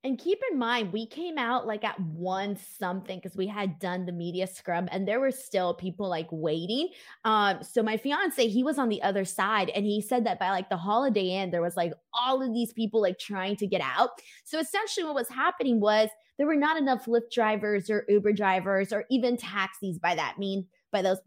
And 0.06 0.19
keep 0.19 0.40
in 0.52 0.60
mind, 0.60 0.94
we 0.94 1.07
came 1.07 1.40
out 1.40 1.65
like 1.65 1.84
at 1.84 1.99
one 1.99 2.57
something 2.77 3.18
because 3.18 3.36
we 3.36 3.48
had 3.48 3.80
done 3.80 4.06
the 4.06 4.11
media 4.11 4.45
scrub 4.45 4.88
and 4.91 5.07
there 5.07 5.19
were 5.19 5.32
still 5.32 5.73
people 5.73 6.07
like 6.07 6.27
waiting. 6.30 6.90
Um, 7.23 7.64
so 7.64 7.82
my 7.82 7.98
fiance, 7.98 8.48
he 8.48 8.61
was 8.61 8.77
on 8.77 8.90
the 8.90 9.02
other 9.02 9.26
side 9.26 9.72
and 9.72 9.84
he 9.84 10.02
said 10.02 10.27
that 10.27 10.38
by 10.38 10.52
like 10.52 10.69
the 10.69 10.77
holiday 10.77 11.32
end, 11.32 11.52
there 11.52 11.64
was 11.64 11.76
like 11.76 11.91
all 12.14 12.44
of 12.44 12.53
these 12.53 12.72
people 12.72 13.02
like 13.02 13.18
trying 13.18 13.56
to 13.56 13.65
get 13.65 13.82
out. 13.82 14.11
So 14.44 14.60
essentially, 14.60 15.06
what 15.06 15.15
was 15.15 15.27
happening 15.27 15.80
was 15.80 16.10
there 16.38 16.45
were 16.45 16.56
not 16.56 16.77
enough 16.77 17.06
Lyft 17.06 17.32
drivers 17.34 17.90
or 17.90 18.06
Uber 18.07 18.34
drivers 18.34 18.94
or 18.94 19.06
even 19.10 19.38
taxis 19.38 19.98
by 19.98 20.14
that 20.14 20.38
mean 20.38 20.68
by 20.91 21.02
those 21.02 21.18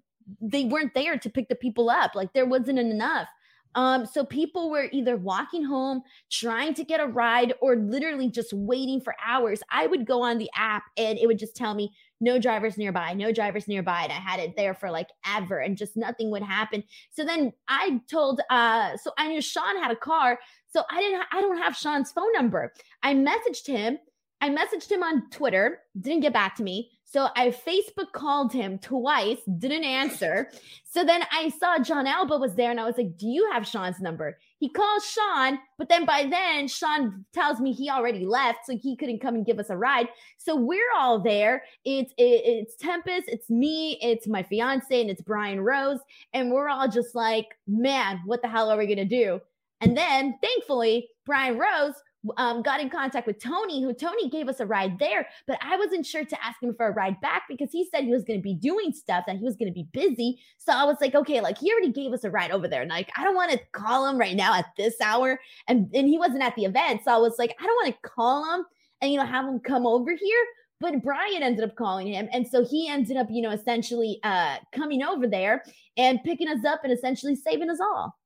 they 0.41 0.67
weren't 0.67 0.95
there 0.95 1.19
to 1.19 1.31
pick 1.31 1.49
the 1.49 1.55
people 1.57 1.91
up. 1.91 2.15
Like 2.15 2.33
there 2.33 2.47
wasn't 2.47 2.79
enough. 2.79 3.27
Um, 3.75 4.07
so 4.07 4.25
people 4.25 4.71
were 4.71 4.89
either 4.93 5.17
walking 5.17 5.65
home, 5.65 6.03
trying 6.31 6.75
to 6.75 6.85
get 6.85 7.01
a 7.01 7.07
ride, 7.07 7.55
or 7.61 7.77
literally 7.77 8.31
just 8.31 8.53
waiting 8.53 9.01
for 9.01 9.15
hours. 9.25 9.63
I 9.71 9.87
would 9.87 10.07
go 10.07 10.23
on 10.23 10.39
the 10.39 10.51
app 10.55 10.85
and 10.97 11.19
it 11.19 11.27
would 11.27 11.39
just 11.39 11.57
tell 11.57 11.75
me 11.75 11.93
no 12.21 12.39
drivers 12.39 12.77
nearby, 12.77 13.13
no 13.15 13.33
drivers 13.33 13.69
nearby. 13.69 14.03
And 14.05 14.13
I 14.13 14.17
had 14.17 14.41
it 14.41 14.57
there 14.57 14.75
for 14.75 14.91
like 14.91 15.09
ever 15.27 15.61
and 15.61 15.77
just 15.77 15.97
nothing 15.97 16.31
would 16.31 16.43
happen. 16.43 16.83
So 17.11 17.25
then 17.25 17.53
I 17.69 18.01
told 18.11 18.41
uh 18.51 18.97
so 18.97 19.13
I 19.19 19.29
knew 19.29 19.41
Sean 19.41 19.81
had 19.81 19.91
a 19.91 19.97
car. 19.97 20.39
So 20.69 20.83
I 20.91 21.01
didn't 21.01 21.23
I 21.33 21.41
don't 21.41 21.59
have 21.59 21.77
Sean's 21.77 22.11
phone 22.13 22.33
number. 22.33 22.73
I 23.03 23.15
messaged 23.15 23.67
him. 23.67 23.99
I 24.41 24.51
messaged 24.51 24.91
him 24.91 25.03
on 25.03 25.29
Twitter, 25.31 25.81
didn't 26.01 26.21
get 26.21 26.33
back 26.33 26.55
to 26.57 26.63
me. 26.63 26.98
So 27.11 27.29
I 27.37 27.49
Facebook 27.49 28.13
called 28.13 28.53
him 28.53 28.79
twice, 28.79 29.39
didn't 29.59 29.85
answer. 29.85 30.51
So 30.85 31.05
then 31.05 31.23
I 31.33 31.49
saw 31.59 31.79
Jon 31.79 32.07
Alba 32.07 32.37
was 32.37 32.55
there 32.55 32.71
and 32.71 32.79
I 32.79 32.85
was 32.85 32.99
like, 32.99 33.17
Do 33.17 33.27
you 33.27 33.51
have 33.51 33.67
Sean's 33.67 33.99
number? 33.99 34.39
He 34.59 34.69
calls 34.69 35.07
Sean, 35.07 35.59
but 35.79 35.89
then 35.89 36.05
by 36.05 36.27
then 36.29 36.69
Sean 36.69 37.25
tells 37.33 37.61
me 37.61 37.73
he 37.73 37.89
already 37.89 38.27
left, 38.27 38.67
so 38.67 38.77
he 38.77 38.95
couldn't 38.95 39.21
come 39.21 39.37
and 39.37 39.47
give 39.47 39.59
us 39.59 39.71
a 39.71 39.77
ride. 39.77 40.09
So 40.37 40.55
we're 40.55 40.93
all 40.99 41.19
there. 41.19 41.65
It's 41.87 42.13
it, 42.19 42.43
it's 42.45 42.77
Tempest, 42.77 43.25
it's 43.29 43.49
me, 43.49 43.99
it's 44.03 44.27
my 44.27 44.43
fiance, 44.43 45.01
and 45.01 45.09
it's 45.09 45.23
Brian 45.23 45.61
Rose. 45.61 46.01
And 46.35 46.51
we're 46.51 46.69
all 46.69 46.89
just 46.89 47.15
like, 47.15 47.47
man, 47.67 48.21
what 48.27 48.43
the 48.43 48.49
hell 48.49 48.71
are 48.71 48.77
we 48.77 48.87
gonna 48.87 49.07
do? 49.07 49.41
And 49.81 49.97
then 49.97 50.35
thankfully, 50.43 51.09
Brian 51.25 51.57
Rose 51.57 51.95
um, 52.37 52.63
got 52.63 52.81
in 52.81 52.91
contact 52.91 53.27
with 53.27 53.43
Tony, 53.43 53.83
who 53.83 53.93
Tony 53.93 54.29
gave 54.29 54.49
us 54.49 54.61
a 54.61 54.67
ride 54.67 54.99
there, 54.99 55.29
but 55.47 55.59
I 55.63 55.77
wasn't 55.77 56.05
sure 56.05 56.25
to 56.25 56.45
ask 56.45 56.63
him 56.63 56.75
for 56.75 56.89
a 56.89 56.93
ride 56.93 57.21
back 57.21 57.45
because 57.49 57.71
he 57.71 57.89
said 57.91 58.05
he 58.05 58.11
was 58.11 58.25
going 58.25 58.39
to 58.39 58.43
be 58.43 58.55
doing 58.55 58.93
stuff 58.93 59.25
that 59.27 59.37
he 59.37 59.45
was 59.45 59.57
going 59.57 59.73
to 59.73 59.75
be 59.75 59.89
busy. 59.93 60.41
So 60.59 60.73
I 60.73 60.85
was 60.85 60.97
like, 61.01 61.15
okay, 61.15 61.41
like 61.41 61.59
he 61.59 61.73
already 61.73 61.93
gave 61.93 62.13
us 62.13 62.25
a 62.25 62.31
ride 62.31 62.51
over 62.51 62.69
there, 62.69 62.83
and 62.83 62.91
like 62.91 63.11
I 63.17 63.25
don't 63.25 63.37
want 63.37 63.53
to 63.53 63.61
call 63.73 64.07
him 64.07 64.19
right 64.19 64.37
now 64.37 64.55
at 64.55 64.67
this 64.77 65.01
hour, 65.01 65.41
and 65.69 65.89
and 65.95 66.09
he 66.09 66.19
wasn't 66.19 66.43
at 66.43 66.55
the 66.57 66.65
event, 66.65 67.03
so 67.05 67.13
I 67.13 67.19
was 67.19 67.37
like, 67.39 67.55
I 67.61 67.65
don't 67.65 67.77
want 67.77 67.95
to 67.95 68.09
call 68.09 68.55
him 68.55 68.65
and 69.01 69.13
you 69.13 69.19
know 69.19 69.27
have 69.27 69.47
him 69.47 69.61
come 69.61 69.87
over 69.87 70.11
here. 70.11 70.45
But 70.81 71.03
Brian 71.03 71.43
ended 71.43 71.65
up 71.65 71.75
calling 71.75 72.07
him, 72.07 72.29
and 72.33 72.47
so 72.47 72.65
he 72.65 72.89
ended 72.89 73.17
up, 73.17 73.27
you 73.31 73.43
know, 73.43 73.51
essentially 73.51 74.21
uh, 74.23 74.59
coming 74.73 75.03
over 75.03 75.27
there 75.27 75.65
and 75.97 76.23
picking 76.23 76.47
us 76.47 76.65
up 76.65 76.83
and 76.85 76.93
essentially 76.93 77.35
saving 77.35 77.69
us 77.69 77.81
all. 77.81 78.17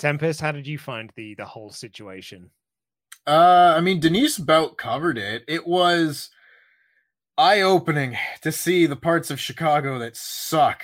Tempest, 0.00 0.40
how 0.40 0.50
did 0.50 0.66
you 0.66 0.78
find 0.78 1.12
the 1.14 1.34
the 1.34 1.44
whole 1.44 1.70
situation? 1.70 2.50
Uh, 3.26 3.74
I 3.76 3.80
mean, 3.80 4.00
Denise 4.00 4.38
about 4.38 4.78
covered 4.78 5.18
it. 5.18 5.44
It 5.46 5.66
was 5.66 6.30
eye 7.36 7.60
opening 7.60 8.16
to 8.42 8.50
see 8.50 8.86
the 8.86 8.96
parts 8.96 9.30
of 9.30 9.38
Chicago 9.38 9.98
that 9.98 10.16
suck, 10.16 10.82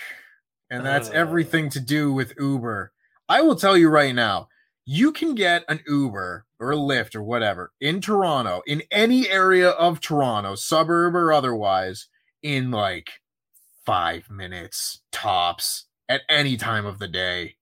and 0.71 0.85
that's 0.85 1.09
Uh. 1.09 1.15
everything 1.15 1.71
to 1.71 1.81
do 1.81 2.13
with 2.13 2.35
Uber. 2.39 2.93
I 3.29 3.41
will 3.41 3.57
tell 3.57 3.77
you 3.77 3.89
right 3.89 4.15
now, 4.15 4.49
you 4.85 5.13
can 5.13 5.35
get 5.35 5.65
an 5.69 5.81
Uber 5.89 6.45
or 6.61 6.73
a 6.73 6.77
Lyft 6.77 7.15
or 7.17 7.23
whatever 7.23 7.73
in 7.81 8.01
Toronto, 8.01 8.63
in 8.67 8.83
any 8.91 9.29
area 9.29 9.71
of 9.71 10.01
Toronto, 10.01 10.55
suburb 10.55 11.17
or 11.17 11.33
otherwise, 11.33 12.09
in 12.43 12.71
like 12.71 13.11
five 13.85 14.29
minutes 14.31 15.01
tops 15.11 15.87
at 16.09 16.21
any 16.29 16.57
time 16.57 16.85
of 16.87 16.99
the 16.99 17.09
day. 17.09 17.57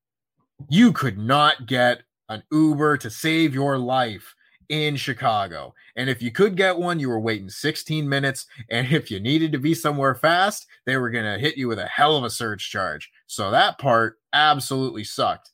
You 0.69 0.93
could 0.93 1.19
not 1.19 1.67
get 1.67 2.03
an 2.29 2.43
Uber 2.51 2.97
to 2.99 3.11
save 3.11 3.55
your 3.55 3.79
life 3.79 4.35
in 4.69 4.97
Chicago. 4.97 5.75
And 5.97 6.09
if 6.09 6.23
you 6.23 6.31
could 6.31 6.57
get 6.57 6.79
one, 6.79 6.99
you 6.99 7.09
were 7.09 7.21
waiting 7.21 7.51
16 7.51 8.09
minutes. 8.09 8.47
And 8.71 8.91
if 8.91 9.11
you 9.11 9.21
needed 9.21 9.53
to 9.53 9.59
be 9.59 9.75
somewhere 9.75 10.15
fast, 10.15 10.67
they 10.87 10.97
were 10.97 11.11
going 11.11 11.25
to 11.25 11.39
hit 11.39 11.57
you 11.57 11.69
with 11.69 11.79
a 11.79 11.87
hell 11.87 12.17
of 12.17 12.25
a 12.25 12.31
surge 12.31 12.71
charge. 12.71 13.11
So 13.27 13.51
that 13.51 13.79
part 13.79 14.19
absolutely 14.33 15.05
sucked. 15.05 15.51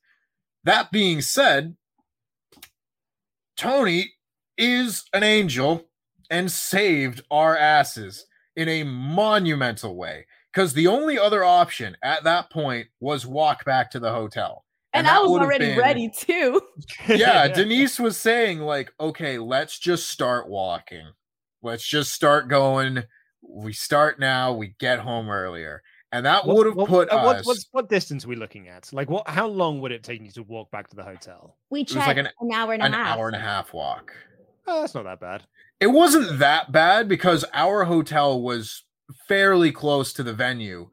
That 0.65 0.93
being 0.93 1.21
said, 1.21 1.77
Tony 3.57 4.13
is 4.57 5.05
an 5.13 5.23
angel 5.23 5.87
and 6.31 6.51
saved 6.51 7.23
our 7.31 7.57
asses 7.57 8.27
in 8.57 8.69
a 8.69 8.85
monumental 8.85 9.97
way. 9.97 10.27
Because 10.53 10.73
the 10.73 10.87
only 10.89 11.19
other 11.19 11.45
option 11.45 11.97
at 12.03 12.25
that 12.25 12.51
point 12.51 12.89
was 12.99 13.27
walk 13.27 13.65
back 13.65 13.91
to 13.93 14.01
the 14.01 14.11
hotel. 14.11 14.65
And, 14.93 15.07
I 15.07 15.21
was 15.21 15.31
already 15.31 15.67
been, 15.67 15.79
ready 15.79 16.11
too. 16.11 16.61
yeah, 17.09 17.47
Denise 17.55 18.01
was 18.01 18.17
saying, 18.17 18.59
like, 18.61 18.93
okay, 18.99 19.39
let's 19.39 19.79
just 19.79 20.09
start 20.09 20.49
walking. 20.49 21.07
Let's 21.63 21.87
just 21.87 22.13
start 22.13 22.49
going. 22.49 23.05
We 23.43 23.73
start 23.73 24.19
now, 24.19 24.53
we 24.53 24.75
get 24.79 24.99
home 24.99 25.31
earlier. 25.31 25.83
And 26.13 26.27
that 26.27 26.45
would 26.45 26.67
have 26.67 26.89
put 26.89 27.09
uh, 27.11 27.17
us. 27.17 27.47
What, 27.47 27.59
what 27.71 27.89
distance 27.89 28.25
are 28.25 28.29
we 28.29 28.35
looking 28.35 28.67
at? 28.67 28.93
Like, 28.93 29.09
what? 29.09 29.29
How 29.29 29.47
long 29.47 29.81
would 29.81 29.93
it 29.93 30.03
take 30.03 30.21
you 30.21 30.31
to 30.33 30.43
walk 30.43 30.71
back 30.73 30.89
to 30.91 30.97
the 30.97 31.05
hotel? 31.05 31.57
We 31.71 31.85
checked 31.85 32.09
like 32.09 32.17
an, 32.17 32.29
an, 32.41 32.53
hour 32.53 32.73
and 32.73 32.83
a 32.83 32.87
an 32.87 32.93
half. 32.93 33.17
hour 33.17 33.29
and 33.29 33.37
a 33.37 33.41
half 33.41 33.73
walk. 33.73 34.13
Oh, 34.67 34.81
that's 34.81 34.95
not 34.95 35.05
that 35.05 35.21
bad. 35.21 35.45
It 35.79 35.87
wasn't 35.87 36.41
that 36.41 36.73
bad 36.73 37.09
because 37.09 37.45
our 37.55 37.85
hotel 37.85 38.43
was 38.43 38.83
fairly 39.29 39.71
close 39.71 40.13
to 40.15 40.25
the 40.25 40.33
venue, 40.33 40.91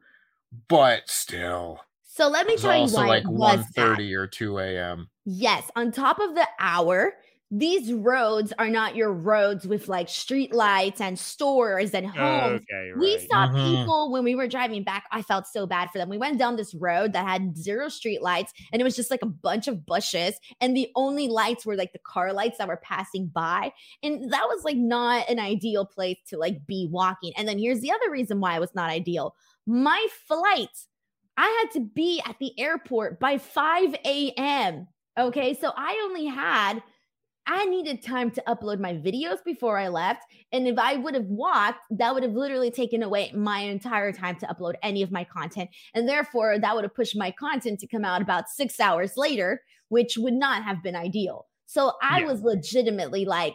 but 0.68 1.08
still. 1.08 1.80
So 2.18 2.26
let 2.26 2.48
me 2.48 2.56
tell 2.56 2.76
you 2.76 2.92
why 2.92 3.06
like 3.06 3.22
1.30 3.22 4.12
or 4.16 4.26
2 4.26 4.58
a.m. 4.58 5.08
Yes, 5.24 5.70
on 5.76 5.92
top 5.92 6.18
of 6.18 6.34
the 6.34 6.48
hour, 6.58 7.12
these 7.52 7.92
roads 7.92 8.52
are 8.58 8.68
not 8.68 8.96
your 8.96 9.12
roads 9.12 9.68
with 9.68 9.86
like 9.86 10.08
street 10.08 10.52
lights 10.52 11.00
and 11.00 11.16
stores 11.16 11.94
and 11.94 12.08
homes. 12.08 12.62
Okay, 12.62 12.90
right. 12.90 12.98
We 12.98 13.18
saw 13.20 13.46
mm-hmm. 13.46 13.76
people 13.76 14.10
when 14.10 14.24
we 14.24 14.34
were 14.34 14.48
driving 14.48 14.82
back. 14.82 15.04
I 15.12 15.22
felt 15.22 15.46
so 15.46 15.64
bad 15.64 15.90
for 15.92 15.98
them. 15.98 16.08
We 16.08 16.18
went 16.18 16.40
down 16.40 16.56
this 16.56 16.74
road 16.74 17.12
that 17.12 17.24
had 17.24 17.56
zero 17.56 17.88
street 17.88 18.20
lights 18.20 18.52
and 18.72 18.82
it 18.82 18.84
was 18.84 18.96
just 18.96 19.12
like 19.12 19.22
a 19.22 19.26
bunch 19.26 19.68
of 19.68 19.86
bushes. 19.86 20.40
And 20.60 20.76
the 20.76 20.88
only 20.96 21.28
lights 21.28 21.64
were 21.64 21.76
like 21.76 21.92
the 21.92 22.00
car 22.00 22.32
lights 22.32 22.58
that 22.58 22.66
were 22.66 22.80
passing 22.82 23.28
by. 23.28 23.72
And 24.02 24.32
that 24.32 24.48
was 24.48 24.64
like 24.64 24.76
not 24.76 25.30
an 25.30 25.38
ideal 25.38 25.86
place 25.86 26.18
to 26.30 26.36
like 26.36 26.66
be 26.66 26.88
walking. 26.90 27.32
And 27.36 27.46
then 27.46 27.60
here's 27.60 27.80
the 27.80 27.92
other 27.92 28.10
reason 28.10 28.40
why 28.40 28.56
it 28.56 28.60
was 28.60 28.74
not 28.74 28.90
ideal 28.90 29.36
my 29.68 30.06
flight, 30.26 30.86
I 31.38 31.62
had 31.62 31.72
to 31.74 31.80
be 31.80 32.20
at 32.26 32.36
the 32.40 32.52
airport 32.58 33.20
by 33.20 33.38
5 33.38 33.94
a.m. 34.04 34.88
Okay. 35.18 35.54
So 35.54 35.72
I 35.76 36.00
only 36.04 36.26
had 36.26 36.82
I 37.46 37.64
needed 37.64 38.02
time 38.02 38.30
to 38.32 38.42
upload 38.46 38.78
my 38.78 38.92
videos 38.92 39.42
before 39.42 39.78
I 39.78 39.88
left. 39.88 40.22
And 40.52 40.68
if 40.68 40.78
I 40.78 40.96
would 40.96 41.14
have 41.14 41.26
walked, 41.26 41.78
that 41.92 42.12
would 42.12 42.22
have 42.22 42.34
literally 42.34 42.70
taken 42.70 43.02
away 43.02 43.32
my 43.34 43.60
entire 43.60 44.12
time 44.12 44.36
to 44.40 44.46
upload 44.46 44.74
any 44.82 45.02
of 45.02 45.10
my 45.10 45.24
content. 45.24 45.70
And 45.94 46.06
therefore, 46.06 46.58
that 46.58 46.74
would 46.74 46.84
have 46.84 46.94
pushed 46.94 47.16
my 47.16 47.30
content 47.30 47.80
to 47.80 47.86
come 47.86 48.04
out 48.04 48.20
about 48.20 48.50
six 48.50 48.78
hours 48.78 49.16
later, 49.16 49.62
which 49.88 50.18
would 50.18 50.34
not 50.34 50.62
have 50.64 50.82
been 50.82 50.94
ideal. 50.94 51.46
So 51.64 51.92
I 52.02 52.20
yeah. 52.20 52.26
was 52.26 52.42
legitimately 52.42 53.24
like, 53.24 53.54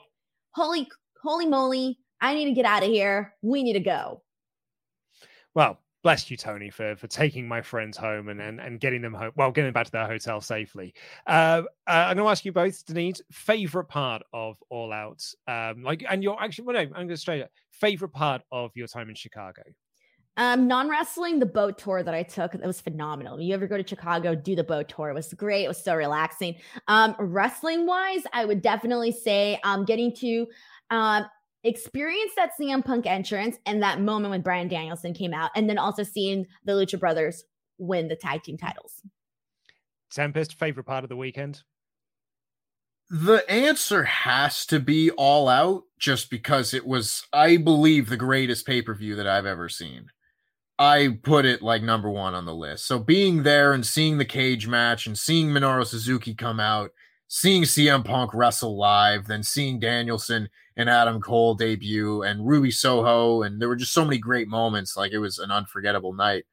holy, 0.52 0.88
holy 1.22 1.46
moly, 1.46 2.00
I 2.20 2.34
need 2.34 2.46
to 2.46 2.54
get 2.54 2.66
out 2.66 2.84
of 2.84 2.90
here. 2.90 3.36
We 3.44 3.62
need 3.62 3.74
to 3.74 3.80
go. 3.80 4.24
Well, 5.54 5.78
bless 6.04 6.30
you, 6.30 6.38
Tony, 6.38 6.70
for 6.70 6.96
for 6.96 7.08
taking 7.08 7.48
my 7.48 7.62
friends 7.62 7.98
home 7.98 8.30
and 8.30 8.40
and, 8.40 8.60
and 8.60 8.80
getting 8.80 9.02
them 9.02 9.14
home. 9.14 9.32
Well, 9.36 9.52
getting 9.52 9.72
back 9.72 9.86
to 9.86 9.92
their 9.92 10.08
hotel 10.08 10.42
safely. 10.42 10.94
Uh, 11.26 11.64
uh, 11.88 11.92
I'm 11.92 12.18
going 12.18 12.26
to 12.26 12.32
ask 12.32 12.46
you 12.46 12.52
both, 12.52 12.86
Denise, 12.86 13.22
favorite 13.32 13.86
part 13.86 14.22
of 14.34 14.58
All 14.70 14.92
Out. 14.92 15.24
Um, 15.48 15.84
like, 15.84 16.04
and 16.08 16.22
your 16.22 16.42
actually, 16.42 16.66
well, 16.66 16.76
no, 16.76 16.82
I'm 16.82 16.92
going 16.92 17.08
to 17.10 17.18
straight 17.18 17.42
up 17.42 17.50
favorite 17.72 18.14
part 18.14 18.44
of 18.52 18.72
your 18.76 18.88
time 18.88 19.10
in 19.10 19.16
Chicago. 19.16 19.64
Um, 20.36 20.68
non 20.68 20.90
wrestling, 20.90 21.40
the 21.40 21.46
boat 21.46 21.78
tour 21.78 22.02
that 22.02 22.14
I 22.14 22.24
took, 22.24 22.56
it 22.56 22.62
was 22.66 22.82
phenomenal. 22.82 23.40
You 23.40 23.54
ever 23.54 23.68
go 23.68 23.78
to 23.78 23.88
Chicago, 23.88 24.34
do 24.34 24.56
the 24.56 24.64
boat 24.64 24.90
tour. 24.90 25.10
It 25.10 25.14
was 25.14 25.32
great. 25.34 25.66
It 25.66 25.68
was 25.68 25.84
so 25.84 25.96
relaxing. 25.96 26.56
Um, 26.88 27.16
wrestling 27.20 27.86
wise, 27.86 28.24
I 28.34 28.46
would 28.46 28.62
definitely 28.62 29.12
say 29.12 29.60
um 29.64 29.86
getting 29.86 30.14
to 30.16 30.48
um 30.90 31.26
experience 31.64 32.34
that 32.36 32.52
CM 32.60 32.84
Punk 32.84 33.06
entrance 33.06 33.58
and 33.66 33.82
that 33.82 34.02
moment 34.02 34.32
when 34.32 34.42
Bryan 34.42 34.68
Danielson 34.68 35.14
came 35.14 35.34
out, 35.34 35.52
and 35.56 35.70
then 35.70 35.78
also 35.78 36.04
seeing 36.04 36.46
the 36.66 36.74
Lucha 36.74 37.00
Brothers 37.00 37.44
win 37.78 38.08
the 38.08 38.16
tag 38.16 38.44
team 38.44 38.58
titles. 38.58 39.02
Tempest, 40.12 40.60
favorite 40.60 40.86
part 40.86 41.04
of 41.04 41.10
the 41.10 41.16
weekend? 41.16 41.64
The 43.10 43.44
answer 43.50 44.04
has 44.04 44.66
to 44.68 44.80
be 44.80 45.12
all 45.12 45.50
out 45.50 45.84
just 46.00 46.30
because 46.30 46.74
it 46.74 46.86
was, 46.86 47.26
I 47.34 47.58
believe, 47.58 48.10
the 48.10 48.18
greatest 48.18 48.66
pay 48.66 48.82
per 48.82 48.94
view 48.94 49.16
that 49.16 49.28
I've 49.28 49.46
ever 49.46 49.70
seen. 49.70 50.08
I 50.80 51.20
put 51.22 51.46
it 51.46 51.62
like 51.62 51.84
number 51.84 52.10
one 52.10 52.34
on 52.34 52.46
the 52.46 52.56
list. 52.56 52.86
So 52.86 53.00
being 53.00 53.44
there 53.44 53.74
and 53.74 53.86
seeing 53.86 54.18
the 54.18 54.26
cage 54.26 54.68
match 54.68 55.06
and 55.06 55.18
seeing 55.18 55.50
Minoru 55.50 55.86
Suzuki 55.86 56.34
come 56.34 56.60
out, 56.60 56.92
seeing 57.36 57.64
CM 57.64 58.06
Punk 58.06 58.32
wrestle 58.32 58.78
live, 58.78 59.26
then 59.26 59.42
seeing 59.42 59.80
Danielson 59.80 60.50
and 60.78 60.88
Adam 60.88 61.20
Cole 61.20 61.56
debut 61.56 62.22
and 62.22 62.46
Ruby 62.46 62.70
Soho. 62.70 63.42
And 63.42 63.60
there 63.60 63.68
were 63.68 63.76
just 63.76 63.92
so 63.92 64.06
many 64.06 64.20
great 64.20 64.48
moments. 64.48 64.96
Like 64.96 65.14
it 65.14 65.18
was 65.18 65.40
an 65.40 65.50
unforgettable 65.50 66.14
night. 66.14 66.46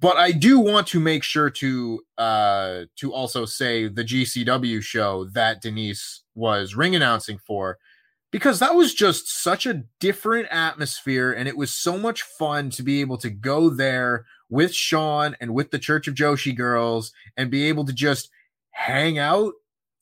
But 0.00 0.16
I 0.16 0.32
do 0.32 0.58
want 0.58 0.88
to 0.88 0.98
make 0.98 1.22
sure 1.22 1.50
to 1.50 2.00
uh 2.18 2.80
to 2.96 3.14
also 3.14 3.44
say 3.44 3.86
the 3.86 4.02
GCW 4.02 4.82
show 4.82 5.24
that 5.34 5.62
Denise 5.62 6.24
was 6.34 6.74
ring 6.74 6.96
announcing 6.96 7.38
for 7.38 7.78
because 8.32 8.58
that 8.58 8.74
was 8.74 8.94
just 8.94 9.28
such 9.28 9.66
a 9.66 9.84
different 10.00 10.48
atmosphere 10.50 11.30
and 11.30 11.46
it 11.46 11.56
was 11.56 11.70
so 11.70 11.96
much 11.96 12.22
fun 12.22 12.70
to 12.70 12.82
be 12.82 13.00
able 13.00 13.18
to 13.18 13.30
go 13.30 13.70
there 13.70 14.26
with 14.50 14.74
Sean 14.74 15.36
and 15.40 15.54
with 15.54 15.70
the 15.70 15.78
Church 15.78 16.08
of 16.08 16.16
Joshi 16.16 16.56
girls 16.56 17.12
and 17.36 17.52
be 17.52 17.68
able 17.68 17.84
to 17.84 17.92
just 17.92 18.30
hang 18.72 19.16
out 19.16 19.54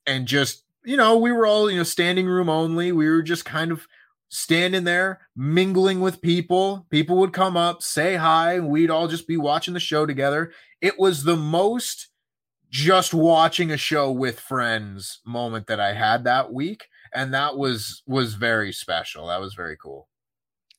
and 0.06 0.26
just 0.26 0.64
you 0.84 0.96
know, 0.96 1.16
we 1.16 1.32
were 1.32 1.46
all, 1.46 1.68
you 1.68 1.78
know, 1.78 1.82
standing 1.82 2.26
room 2.26 2.48
only. 2.48 2.92
We 2.92 3.08
were 3.08 3.22
just 3.22 3.44
kind 3.44 3.72
of 3.72 3.88
standing 4.28 4.84
there, 4.84 5.20
mingling 5.34 6.00
with 6.00 6.20
people. 6.20 6.86
People 6.90 7.16
would 7.18 7.32
come 7.32 7.56
up, 7.56 7.82
say 7.82 8.14
hi, 8.14 8.54
and 8.54 8.68
we'd 8.68 8.90
all 8.90 9.08
just 9.08 9.26
be 9.26 9.36
watching 9.36 9.74
the 9.74 9.80
show 9.80 10.06
together. 10.06 10.52
It 10.80 10.96
was 10.96 11.24
the 11.24 11.36
most 11.36 12.08
just 12.70 13.12
watching 13.12 13.72
a 13.72 13.76
show 13.76 14.12
with 14.12 14.38
friends 14.38 15.20
moment 15.24 15.66
that 15.66 15.80
I 15.80 15.92
had 15.92 16.24
that 16.24 16.52
week 16.52 16.86
and 17.16 17.32
that 17.34 17.56
was 17.56 18.02
was 18.06 18.34
very 18.34 18.72
special. 18.72 19.28
That 19.28 19.40
was 19.40 19.54
very 19.54 19.76
cool. 19.76 20.08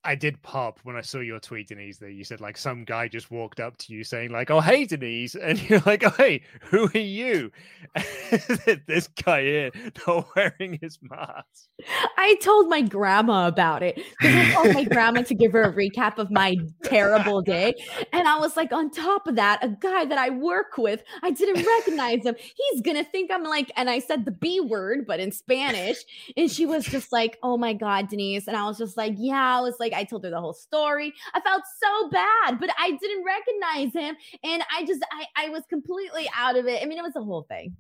I 0.08 0.16
did 0.16 0.42
pop 0.42 0.80
when 0.84 0.96
I 0.96 1.02
saw 1.02 1.20
your 1.20 1.38
tweet, 1.38 1.68
Denise, 1.68 1.98
that 1.98 2.14
you 2.14 2.24
said 2.24 2.40
like 2.40 2.56
some 2.56 2.86
guy 2.86 3.10
just 3.10 3.30
walked 3.30 3.60
up 3.60 3.78
to 3.80 3.94
you 3.94 4.06
saying 4.06 4.32
like, 4.32 4.50
"Oh 4.50 4.62
hey, 4.62 4.86
Denise," 4.86 5.36
and 5.42 5.62
you're 5.70 5.84
like, 5.86 6.02
"Oh 6.06 6.12
hey, 6.12 6.44
who 6.62 6.90
are 6.96 6.98
you?" 6.98 7.52
this 8.88 9.10
guy 9.10 9.42
here 9.42 9.72
not 10.08 10.30
wearing 10.36 10.80
his 10.82 10.98
mask. 11.02 11.68
I 12.18 12.38
told 12.42 12.70
my 12.70 12.82
grandma 12.82 13.48
about 13.50 13.84
it 13.84 13.98
because 13.98 14.34
I 14.34 14.54
told 14.54 14.74
my 14.74 14.86
grandma 14.86 15.24
to 15.24 15.36
give 15.36 15.52
her 15.52 15.64
a 15.64 15.74
recap 15.74 16.20
of 16.20 16.32
my 16.32 16.56
terrible 16.84 17.42
day, 17.42 17.74
and 18.14 18.30
I 18.30 18.40
was 18.40 18.56
like, 18.56 18.72
on 18.72 18.90
top 18.90 19.28
of 19.28 19.36
that, 19.36 19.62
a 19.62 19.68
guy 19.68 20.06
that 20.06 20.18
I 20.18 20.30
work 20.30 20.78
with, 20.78 21.04
I 21.22 21.32
didn't 21.32 21.66
recognize 21.66 22.26
him. 22.26 22.36
He's 22.38 22.82
gonna 22.82 23.04
think 23.04 23.30
I'm 23.30 23.44
like, 23.44 23.74
and 23.76 23.90
I 23.90 24.00
said 24.00 24.24
the 24.24 24.32
B 24.32 24.62
word, 24.62 25.06
but 25.06 25.20
in 25.20 25.34
Spanish, 25.34 25.98
and 26.38 26.50
she 26.50 26.66
was 26.66 26.86
just 26.86 27.12
like, 27.12 27.38
"Oh 27.44 27.58
my 27.58 27.74
god, 27.74 28.08
Denise," 28.08 28.48
and 28.48 28.56
I 28.56 28.64
was 28.64 28.78
just 28.78 28.96
like, 28.96 29.16
"Yeah," 29.18 29.58
I 29.58 29.60
was 29.60 29.76
like. 29.82 29.97
I 29.98 30.04
told 30.04 30.24
her 30.24 30.30
the 30.30 30.40
whole 30.40 30.54
story. 30.54 31.14
I 31.34 31.42
felt 31.42 31.64
so 31.84 32.10
bad, 32.10 32.60
but 32.60 32.70
I 32.80 32.92
didn't 32.92 33.26
recognize 33.26 33.94
him. 33.94 34.16
And 34.44 34.64
I 34.76 34.86
just, 34.86 35.04
I, 35.12 35.48
I 35.48 35.50
was 35.50 35.64
completely 35.70 36.30
out 36.36 36.58
of 36.58 36.68
it. 36.68 36.82
I 36.82 36.86
mean, 36.86 36.98
it 36.98 37.04
was 37.04 37.16
a 37.16 37.24
whole 37.24 37.44
thing. 37.44 37.76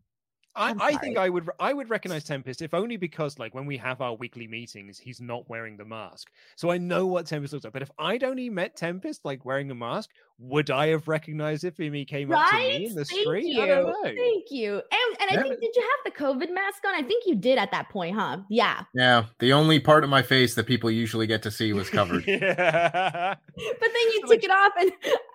I, 0.57 0.75
I, 0.79 0.97
think 0.97 1.17
I 1.17 1.29
would 1.29 1.49
I 1.59 1.73
would 1.73 1.89
recognize 1.89 2.23
Tempest 2.23 2.61
if 2.61 2.73
only 2.73 2.97
because 2.97 3.37
like 3.37 3.53
when 3.53 3.65
we 3.65 3.77
have 3.77 4.01
our 4.01 4.15
weekly 4.15 4.47
meetings, 4.47 4.97
he's 4.97 5.21
not 5.21 5.47
wearing 5.49 5.77
the 5.77 5.85
mask. 5.85 6.31
So 6.55 6.71
I 6.71 6.77
know 6.77 7.05
what 7.05 7.27
Tempest 7.27 7.53
looks 7.53 7.63
like. 7.63 7.73
But 7.73 7.83
if 7.83 7.91
I'd 7.99 8.23
only 8.23 8.49
met 8.49 8.75
Tempest 8.75 9.23
like 9.23 9.45
wearing 9.45 9.69
a 9.71 9.75
mask, 9.75 10.09
would 10.39 10.69
I 10.69 10.87
have 10.87 11.07
recognized 11.07 11.63
it 11.63 11.75
if 11.77 11.93
he 11.93 12.05
came 12.05 12.29
right? 12.29 12.43
up 12.43 12.51
to 12.51 12.57
me 12.57 12.85
in 12.87 12.95
the 12.95 13.05
Thank 13.05 13.21
street? 13.21 13.47
You. 13.47 13.93
Thank 14.03 14.51
you. 14.51 14.73
And 14.75 15.21
and 15.21 15.39
I 15.39 15.43
think 15.43 15.59
did 15.59 15.75
you 15.75 15.81
have 15.81 16.13
the 16.13 16.19
COVID 16.19 16.53
mask 16.53 16.83
on? 16.85 16.93
I 16.93 17.01
think 17.01 17.25
you 17.25 17.35
did 17.35 17.57
at 17.57 17.71
that 17.71 17.89
point, 17.89 18.15
huh? 18.15 18.39
Yeah. 18.49 18.83
Yeah. 18.93 19.25
The 19.39 19.53
only 19.53 19.79
part 19.79 20.03
of 20.03 20.09
my 20.09 20.21
face 20.21 20.55
that 20.55 20.65
people 20.65 20.91
usually 20.91 21.27
get 21.27 21.43
to 21.43 21.51
see 21.51 21.73
was 21.73 21.89
covered. 21.89 22.23
yeah. 22.27 23.35
But 23.57 23.89
then 23.93 24.11
you 24.13 24.23
took 24.27 24.43
it 24.43 24.51
off, 24.51 24.73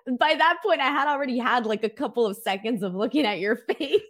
and 0.05 0.17
by 0.19 0.35
that 0.35 0.59
point, 0.63 0.79
I 0.79 0.87
had 0.87 1.07
already 1.07 1.37
had 1.37 1.65
like 1.65 1.83
a 1.83 1.89
couple 1.89 2.25
of 2.25 2.37
seconds 2.37 2.81
of 2.81 2.95
looking 2.95 3.25
at 3.25 3.39
your 3.39 3.57
face. 3.57 4.01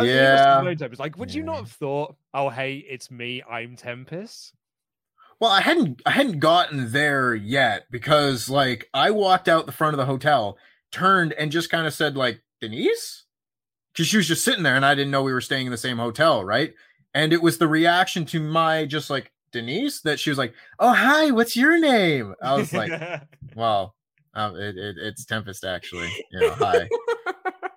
Yeah. 0.00 0.62
It's 0.66 1.00
like, 1.00 1.18
would 1.18 1.34
you 1.34 1.42
not 1.42 1.56
have 1.56 1.70
thought, 1.70 2.16
oh 2.34 2.48
hey, 2.48 2.76
it's 2.76 3.10
me, 3.10 3.42
I'm 3.48 3.76
Tempest? 3.76 4.54
Well, 5.40 5.50
I 5.50 5.60
hadn't 5.60 6.00
I 6.06 6.12
hadn't 6.12 6.38
gotten 6.38 6.92
there 6.92 7.34
yet 7.34 7.86
because 7.90 8.48
like 8.48 8.88
I 8.94 9.10
walked 9.10 9.48
out 9.48 9.66
the 9.66 9.72
front 9.72 9.94
of 9.94 9.98
the 9.98 10.06
hotel, 10.06 10.56
turned 10.92 11.32
and 11.32 11.50
just 11.50 11.68
kind 11.68 11.86
of 11.86 11.92
said 11.92 12.16
like 12.16 12.40
Denise, 12.60 13.24
because 13.92 14.06
she 14.06 14.16
was 14.16 14.28
just 14.28 14.44
sitting 14.44 14.62
there 14.62 14.76
and 14.76 14.86
I 14.86 14.94
didn't 14.94 15.10
know 15.10 15.22
we 15.22 15.32
were 15.32 15.40
staying 15.40 15.66
in 15.66 15.72
the 15.72 15.78
same 15.78 15.98
hotel, 15.98 16.44
right? 16.44 16.72
And 17.12 17.32
it 17.32 17.42
was 17.42 17.58
the 17.58 17.66
reaction 17.66 18.24
to 18.26 18.40
my 18.40 18.86
just 18.86 19.10
like 19.10 19.32
Denise 19.52 20.00
that 20.02 20.20
she 20.20 20.30
was 20.30 20.38
like, 20.38 20.54
"Oh 20.78 20.92
hi, 20.92 21.30
what's 21.30 21.56
your 21.56 21.78
name?" 21.78 22.34
I 22.40 22.54
was 22.54 22.72
like, 22.72 22.92
"Well, 23.56 23.94
um, 24.34 24.56
it, 24.56 24.76
it, 24.76 24.96
it's 24.98 25.24
Tempest 25.24 25.64
actually." 25.64 26.10
You 26.30 26.40
know, 26.40 26.50
hi. 26.52 26.88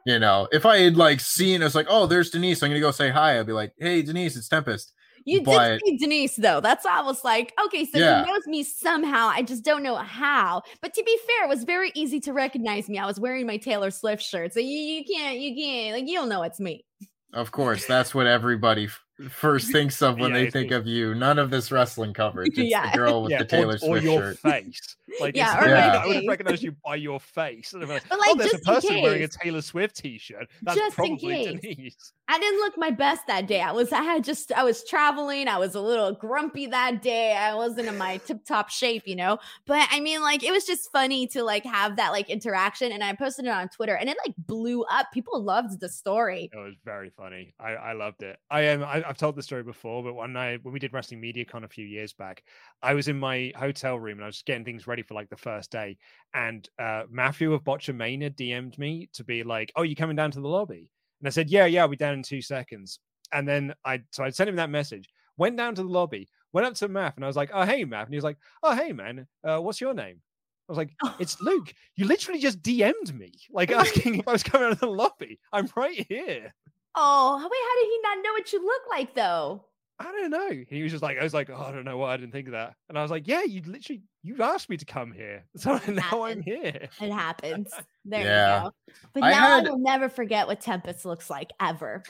you 0.06 0.20
know, 0.20 0.48
if 0.52 0.66
I 0.66 0.78
had 0.80 0.96
like 0.98 1.20
seen, 1.20 1.62
it's 1.62 1.76
like, 1.76 1.88
"Oh, 1.90 2.06
there's 2.08 2.30
Denise," 2.30 2.62
I'm 2.64 2.70
gonna 2.70 2.80
go 2.80 2.92
say 2.92 3.10
hi. 3.10 3.40
I'd 3.40 3.46
be 3.48 3.54
like, 3.54 3.74
"Hey, 3.78 4.02
Denise, 4.02 4.36
it's 4.38 4.48
Tempest." 4.48 4.94
You 5.28 5.42
but 5.42 5.70
did 5.70 5.82
see 5.84 5.98
Denise 5.98 6.36
though. 6.36 6.62
That's 6.62 6.86
why 6.86 7.00
I 7.00 7.02
was 7.02 7.24
like, 7.24 7.52
okay, 7.66 7.84
so 7.84 7.98
Yeah. 7.98 8.24
he 8.24 8.32
knows 8.32 8.46
me 8.46 8.62
somehow. 8.62 9.28
I 9.34 9.42
just 9.42 9.64
don't 9.66 9.82
know 9.82 9.96
how. 9.96 10.62
But 10.84 10.94
to 10.94 11.04
be 11.04 11.18
fair, 11.26 11.46
it 11.46 11.50
was 11.50 11.64
very 11.64 11.92
easy 11.96 12.20
to 12.20 12.32
recognize 12.34 12.88
me. 12.88 13.00
I 13.00 13.08
was 13.08 13.20
wearing 13.20 13.48
my 13.48 13.58
Taylor 13.58 13.90
Swift 13.90 14.22
shirt, 14.22 14.54
so 14.54 14.60
you, 14.60 14.68
you 14.68 15.04
can't, 15.04 15.40
you 15.40 15.56
can't, 15.56 15.96
like 15.98 16.08
you 16.08 16.14
don't 16.20 16.30
know 16.30 16.44
it's 16.44 16.60
me. 16.60 16.86
of 17.34 17.52
course, 17.52 17.88
that's 17.88 18.14
what 18.14 18.28
everybody 18.28 18.88
first 19.30 19.72
thinks 19.72 20.02
of 20.04 20.20
when 20.20 20.30
Yeah, 20.30 20.38
they 20.44 20.52
think 20.52 20.70
me. 20.70 20.76
of 20.76 20.86
you. 20.86 21.16
None 21.16 21.40
of 21.40 21.50
this 21.50 21.72
wrestling 21.72 22.14
coverage. 22.14 22.52
It's 22.60 22.70
Yeah. 22.70 22.92
the 22.92 22.98
girl 22.98 23.24
with 23.24 23.32
yeah, 23.32 23.40
the 23.40 23.46
Taylor 23.46 23.70
or, 23.70 23.76
or 23.76 23.78
Swift 23.80 24.04
your 24.06 24.22
shirt. 24.22 24.38
face. 24.40 24.96
Like, 25.20 25.36
Yeah, 25.36 25.54
it's- 25.54 25.68
or 25.68 25.76
my 25.76 25.98
I 25.98 26.08
would 26.08 26.16
have 26.18 26.26
recognized 26.28 26.64
you 26.64 26.76
by 26.84 26.96
your 26.96 27.20
face. 27.20 27.74
And 27.74 27.84
I'm 27.84 27.90
like, 27.90 28.04
But, 28.10 28.18
oh, 28.18 28.32
like, 28.32 28.38
there's 28.38 28.54
a 28.54 28.58
just 28.58 28.68
in 28.68 28.74
person 28.74 29.02
wearing 29.02 29.24
a. 29.24 29.28
Taylor 29.28 29.62
Swift 29.62 29.96
t-shirt. 29.98 30.48
That's 30.64 30.78
Just 30.78 30.98
in 31.00 31.18
probably 31.18 31.46
case. 31.46 31.60
Denise. 31.62 32.14
I 32.28 32.40
didn't 32.40 32.60
look 32.60 32.74
my 32.78 32.90
best 32.90 33.28
that 33.28 33.46
day. 33.48 33.62
I 33.62 33.72
was, 33.72 33.92
I 33.94 34.02
had 34.02 34.24
just, 34.24 34.52
I 34.52 34.64
was 34.64 34.84
traveling. 34.84 35.48
I 35.48 35.58
was 35.60 35.76
a 35.76 35.82
little 35.82 36.14
grumpy 36.14 36.66
that 36.68 37.02
day. 37.02 37.36
I 37.36 37.54
wasn't 37.54 37.88
in 37.88 37.98
my 37.98 38.18
tip 38.18 38.44
top 38.46 38.70
shape, 38.70 39.04
you 39.06 39.16
know. 39.16 39.38
But 39.68 39.88
I 39.92 40.00
mean, 40.00 40.22
like, 40.22 40.44
it 40.44 40.52
was 40.52 40.66
just 40.66 40.92
funny 40.92 41.28
to 41.28 41.44
like 41.44 41.66
have 41.66 41.98
that 41.98 42.10
like 42.12 42.30
interaction. 42.30 42.92
And 42.92 43.04
I 43.04 43.14
posted 43.14 43.46
it 43.46 43.50
on 43.52 43.70
Twitter, 43.70 43.96
and 43.96 44.10
it 44.10 44.18
like 44.26 44.36
blew 44.38 44.84
up. 44.86 45.08
People 45.14 45.42
loved 45.44 45.80
the 45.80 45.90
story. 45.90 46.50
It 46.52 46.58
was 46.58 46.74
very 46.84 47.12
funny. 47.16 47.54
I, 47.60 47.74
I 47.74 47.94
loved 47.94 48.24
it. 48.24 48.40
I 48.50 48.62
am. 48.62 48.84
I, 48.84 49.04
I've 49.08 49.18
told 49.18 49.36
the 49.36 49.44
story 49.44 49.64
before, 49.64 50.04
but 50.04 50.16
one 50.16 50.34
night 50.34 50.62
when 50.64 50.74
we 50.74 50.80
did 50.80 50.94
Wrestling 50.94 51.22
Media 51.22 51.46
Con 51.46 51.64
a 51.64 51.68
few 51.68 51.86
years 51.86 52.14
back, 52.14 52.44
I 52.82 52.96
was 52.96 53.08
in 53.08 53.20
my 53.20 53.52
hotel 53.56 54.00
room 54.00 54.18
and 54.18 54.24
I 54.24 54.28
was 54.28 54.42
getting 54.42 54.66
things 54.66 54.88
ready 54.88 54.95
for 55.04 55.14
like 55.14 55.30
the 55.30 55.38
first 55.38 55.72
day, 55.72 55.98
and 56.34 56.68
uh, 56.80 57.04
Maffew 57.12 57.54
of 57.54 57.64
Botchamania 57.64 58.32
DM'd 58.36 58.78
me 58.78 59.10
to 59.14 59.24
be 59.24 59.44
like, 59.44 59.72
"Oh, 59.76 59.84
you 59.84 59.96
coming 59.96 60.16
down 60.16 60.32
to 60.32 60.42
the 60.42 60.48
lobby?" 60.48 60.90
And 61.22 61.28
I 61.28 61.32
said, 61.32 61.50
"Yeah, 61.50 61.66
yeah, 61.66 61.82
I'll 61.82 61.88
be 61.88 61.96
down 61.96 62.14
in 62.14 62.24
two 62.24 62.42
seconds." 62.42 63.00
And 63.32 63.48
then 63.48 63.74
I 63.84 64.04
so 64.12 64.24
I 64.24 64.30
sent 64.30 64.50
him 64.50 64.56
that 64.58 64.70
message. 64.70 65.10
Went 65.38 65.58
down 65.58 65.76
to 65.76 65.84
the 65.84 65.90
lobby. 65.90 66.30
Went 66.54 66.68
up 66.68 66.76
to 66.76 66.88
Math 66.88 67.16
and 67.16 67.26
I 67.26 67.28
was 67.28 67.36
like, 67.36 67.52
"Oh, 67.54 67.66
hey, 67.66 67.84
Math," 67.86 68.06
and 68.06 68.14
he 68.14 68.18
was 68.18 68.24
like, 68.24 68.38
"Oh, 68.64 68.76
hey, 68.76 68.94
man, 68.94 69.28
uh, 69.44 69.60
what's 69.60 69.82
your 69.82 69.94
name?" 69.94 70.22
I 70.68 70.72
was 70.72 70.78
like, 70.78 70.92
"It's 71.20 71.42
Luke. 71.42 71.74
You 71.96 72.06
literally 72.06 72.40
just 72.40 72.62
DM'd 72.62 73.14
me, 73.14 73.34
like 73.52 73.72
asking 73.84 74.16
if 74.20 74.28
I 74.28 74.32
was 74.34 74.44
coming 74.44 74.68
out 74.68 74.74
of 74.74 74.80
the 74.80 74.88
lobby. 74.88 75.40
I'm 75.52 75.70
right 75.76 76.06
here." 76.08 76.54
Oh, 76.96 77.38
wait, 77.38 77.42
how 77.42 77.76
did 77.82 77.90
he 77.90 78.00
not 78.02 78.24
know 78.24 78.34
what 78.34 78.52
you 78.54 78.66
look 78.66 78.82
like 78.90 79.14
though? 79.14 79.66
I 80.00 80.04
don't 80.12 80.30
know. 80.32 80.50
He 80.70 80.84
was 80.84 80.92
just 80.92 81.02
like, 81.04 81.18
I 81.18 81.24
was 81.24 81.34
like, 81.34 81.50
oh, 81.50 81.56
I 81.56 81.72
don't 81.72 81.86
know 81.86 81.98
why 81.98 82.14
I 82.14 82.18
didn't 82.18 82.34
think 82.34 82.48
of 82.48 82.52
that. 82.52 82.74
And 82.90 82.98
I 82.98 83.02
was 83.02 83.12
like, 83.12 83.28
yeah, 83.28 83.44
you 83.44 83.62
literally, 83.66 84.04
you 84.24 84.36
asked 84.44 84.70
me 84.70 84.78
to 84.78 84.86
come 84.86 85.12
here. 85.12 85.46
So 85.58 85.80
now 85.88 86.24
I'm 86.26 86.42
here. 86.42 86.90
It 87.02 87.12
happens. 87.12 87.70
There 88.04 88.22
Yeah. 88.24 88.64
you 88.66 88.70
go. 88.70 88.96
But 89.14 89.24
I 89.24 89.32
now 89.32 89.40
had- 89.58 89.68
I 89.68 89.70
will 89.70 89.80
never 89.80 90.10
forget 90.10 90.48
what 90.48 90.60
Tempest 90.62 91.06
looks 91.06 91.30
like 91.30 91.52
ever. 91.62 92.04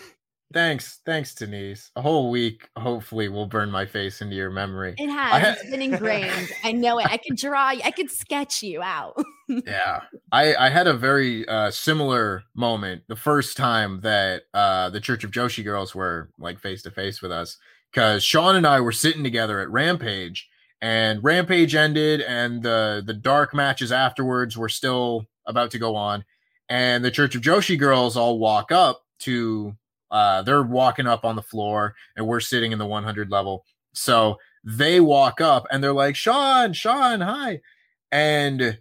Thanks, 0.53 1.01
thanks, 1.05 1.33
Denise. 1.33 1.91
A 1.95 2.01
whole 2.01 2.29
week, 2.29 2.69
hopefully, 2.77 3.29
will 3.29 3.47
burn 3.47 3.71
my 3.71 3.85
face 3.85 4.21
into 4.21 4.35
your 4.35 4.51
memory. 4.51 4.93
It 4.97 5.09
has. 5.09 5.41
had- 5.41 5.57
It's 5.59 5.69
been 5.69 5.81
ingrained. 5.81 6.49
I 6.63 6.71
know 6.71 6.99
it. 6.99 7.07
I 7.07 7.17
could 7.17 7.35
draw. 7.35 7.67
I 7.69 7.91
could 7.91 8.09
sketch 8.11 8.61
you 8.63 8.81
out. 8.81 9.15
yeah 9.47 9.99
i 10.31 10.55
i 10.55 10.69
had 10.69 10.87
a 10.87 10.93
very 10.95 11.47
uh 11.47 11.69
similar 11.69 12.41
moment 12.55 13.03
the 13.07 13.15
first 13.15 13.55
time 13.55 13.99
that 14.01 14.41
uh 14.55 14.89
the 14.89 14.99
church 14.99 15.23
of 15.23 15.29
joshi 15.29 15.63
girls 15.63 15.93
were 15.93 16.31
like 16.39 16.59
face 16.59 16.81
to 16.81 16.89
face 16.89 17.21
with 17.21 17.31
us 17.31 17.59
because 17.95 18.25
sean 18.25 18.57
and 18.57 18.67
i 18.67 18.79
were 18.81 18.91
sitting 18.91 19.23
together 19.23 19.61
at 19.61 19.69
rampage 19.69 20.49
and 20.81 21.23
rampage 21.23 21.73
ended 21.73 22.19
and 22.21 22.61
the 22.61 23.01
the 23.05 23.13
dark 23.13 23.53
matches 23.53 23.91
afterwards 23.91 24.57
were 24.57 24.67
still 24.67 25.25
about 25.47 25.71
to 25.71 25.79
go 25.79 25.95
on 25.95 26.25
and 26.67 27.05
the 27.05 27.11
church 27.11 27.35
of 27.35 27.41
joshi 27.41 27.79
girls 27.79 28.17
all 28.17 28.37
walk 28.37 28.69
up 28.71 29.05
to 29.17 29.73
uh 30.11 30.41
they're 30.41 30.63
walking 30.63 31.07
up 31.07 31.23
on 31.23 31.37
the 31.37 31.41
floor 31.41 31.95
and 32.17 32.27
we're 32.27 32.41
sitting 32.41 32.73
in 32.73 32.79
the 32.79 32.85
100 32.85 33.31
level 33.31 33.63
so 33.93 34.35
they 34.65 34.99
walk 34.99 35.39
up 35.39 35.65
and 35.71 35.81
they're 35.81 35.93
like 35.93 36.17
sean 36.17 36.73
sean 36.73 37.21
hi 37.21 37.61
and 38.11 38.77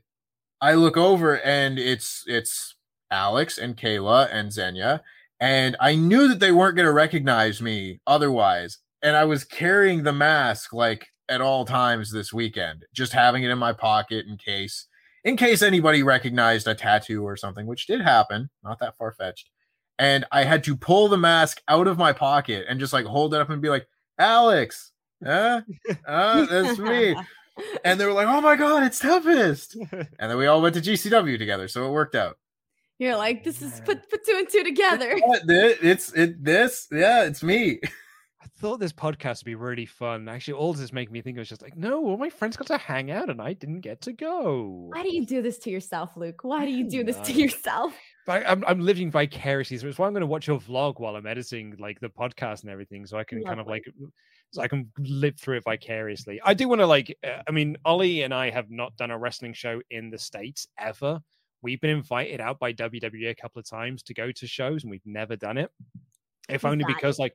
I 0.60 0.74
look 0.74 0.96
over 0.96 1.40
and 1.40 1.78
it's 1.78 2.24
it's 2.26 2.74
Alex 3.10 3.58
and 3.58 3.76
Kayla 3.76 4.28
and 4.32 4.50
Zenya, 4.50 5.00
and 5.38 5.76
I 5.78 5.94
knew 5.94 6.26
that 6.28 6.40
they 6.40 6.52
weren't 6.52 6.76
going 6.76 6.86
to 6.86 6.92
recognize 6.92 7.60
me 7.60 8.00
otherwise. 8.06 8.78
And 9.04 9.16
I 9.16 9.24
was 9.24 9.44
carrying 9.44 10.02
the 10.02 10.12
mask 10.12 10.72
like 10.72 11.06
at 11.28 11.40
all 11.40 11.64
times 11.64 12.10
this 12.10 12.32
weekend, 12.32 12.84
just 12.92 13.12
having 13.12 13.44
it 13.44 13.50
in 13.50 13.58
my 13.58 13.72
pocket 13.72 14.26
in 14.26 14.36
case 14.36 14.88
in 15.22 15.36
case 15.36 15.62
anybody 15.62 16.02
recognized 16.02 16.66
a 16.66 16.74
tattoo 16.74 17.22
or 17.22 17.36
something, 17.36 17.66
which 17.66 17.86
did 17.86 18.00
happen, 18.00 18.50
not 18.64 18.80
that 18.80 18.96
far 18.96 19.12
fetched. 19.12 19.50
And 19.98 20.24
I 20.32 20.42
had 20.44 20.64
to 20.64 20.76
pull 20.76 21.08
the 21.08 21.16
mask 21.16 21.62
out 21.68 21.86
of 21.86 21.96
my 21.96 22.12
pocket 22.12 22.66
and 22.68 22.80
just 22.80 22.92
like 22.92 23.06
hold 23.06 23.32
it 23.32 23.40
up 23.40 23.50
and 23.50 23.62
be 23.62 23.68
like, 23.68 23.86
Alex, 24.18 24.90
huh? 25.22 25.60
Uh, 26.04 26.46
that's 26.46 26.78
me 26.78 27.14
and 27.84 27.98
they 27.98 28.06
were 28.06 28.12
like, 28.12 28.26
"Oh 28.26 28.40
my 28.40 28.56
god, 28.56 28.82
it's 28.84 28.98
Tempest!" 28.98 29.76
and 29.92 30.08
then 30.18 30.36
we 30.36 30.46
all 30.46 30.62
went 30.62 30.74
to 30.74 30.80
GCW 30.80 31.38
together, 31.38 31.68
so 31.68 31.86
it 31.86 31.92
worked 31.92 32.14
out. 32.14 32.38
You're 32.98 33.16
like, 33.16 33.44
this 33.44 33.60
is 33.60 33.80
put 33.84 34.08
put 34.08 34.24
two 34.24 34.36
and 34.36 34.48
two 34.48 34.62
together. 34.62 35.18
But 35.26 35.42
It's 35.48 36.12
it 36.12 36.42
this, 36.42 36.86
yeah, 36.90 37.24
it's 37.24 37.42
me. 37.42 37.80
I 38.64 38.66
thought 38.66 38.80
this 38.80 38.94
podcast 38.94 39.40
would 39.40 39.44
be 39.44 39.56
really 39.56 39.84
fun. 39.84 40.26
Actually, 40.26 40.54
all 40.54 40.72
this 40.72 40.80
is 40.80 40.92
making 40.92 41.12
me 41.12 41.20
think 41.20 41.36
it 41.36 41.40
was 41.40 41.50
just 41.50 41.60
like, 41.60 41.76
no, 41.76 42.02
all 42.02 42.16
my 42.16 42.30
friends 42.30 42.56
got 42.56 42.66
to 42.68 42.78
hang 42.78 43.10
out 43.10 43.28
and 43.28 43.38
I 43.38 43.52
didn't 43.52 43.82
get 43.82 44.00
to 44.02 44.12
go. 44.14 44.88
Why 44.90 45.02
do 45.02 45.14
you 45.14 45.26
do 45.26 45.42
this 45.42 45.58
to 45.58 45.70
yourself, 45.70 46.16
Luke? 46.16 46.40
Why 46.44 46.64
do 46.64 46.70
you 46.70 46.88
do 46.88 47.04
this 47.04 47.18
to 47.26 47.32
yourself? 47.34 47.92
I- 48.26 48.42
I'm, 48.42 48.64
I'm 48.66 48.80
living 48.80 49.10
vicariously. 49.10 49.76
So 49.76 49.86
it's 49.86 49.98
why 49.98 50.06
I'm 50.06 50.14
going 50.14 50.22
to 50.22 50.26
watch 50.26 50.46
your 50.46 50.58
vlog 50.58 50.98
while 50.98 51.14
I'm 51.14 51.26
editing 51.26 51.76
like 51.78 52.00
the 52.00 52.08
podcast 52.08 52.62
and 52.62 52.70
everything. 52.70 53.04
So 53.04 53.18
I 53.18 53.24
can 53.24 53.44
kind 53.44 53.60
of 53.60 53.66
like, 53.66 53.84
so 54.50 54.62
I 54.62 54.68
can 54.68 54.90
live 54.96 55.38
through 55.38 55.58
it 55.58 55.64
vicariously. 55.64 56.40
I 56.42 56.54
do 56.54 56.66
want 56.66 56.80
to 56.80 56.86
like, 56.86 57.14
uh, 57.22 57.42
I 57.46 57.50
mean, 57.50 57.76
Ollie 57.84 58.22
and 58.22 58.32
I 58.32 58.48
have 58.48 58.70
not 58.70 58.96
done 58.96 59.10
a 59.10 59.18
wrestling 59.18 59.52
show 59.52 59.82
in 59.90 60.08
the 60.08 60.18
States 60.18 60.66
ever. 60.78 61.20
We've 61.60 61.82
been 61.82 61.90
invited 61.90 62.40
out 62.40 62.58
by 62.60 62.72
WWE 62.72 63.28
a 63.28 63.34
couple 63.34 63.60
of 63.60 63.68
times 63.68 64.02
to 64.04 64.14
go 64.14 64.32
to 64.32 64.46
shows 64.46 64.84
and 64.84 64.90
we've 64.90 65.04
never 65.04 65.36
done 65.36 65.58
it. 65.58 65.70
If 66.48 66.64
only 66.64 66.86
because 66.86 67.18
like, 67.18 67.34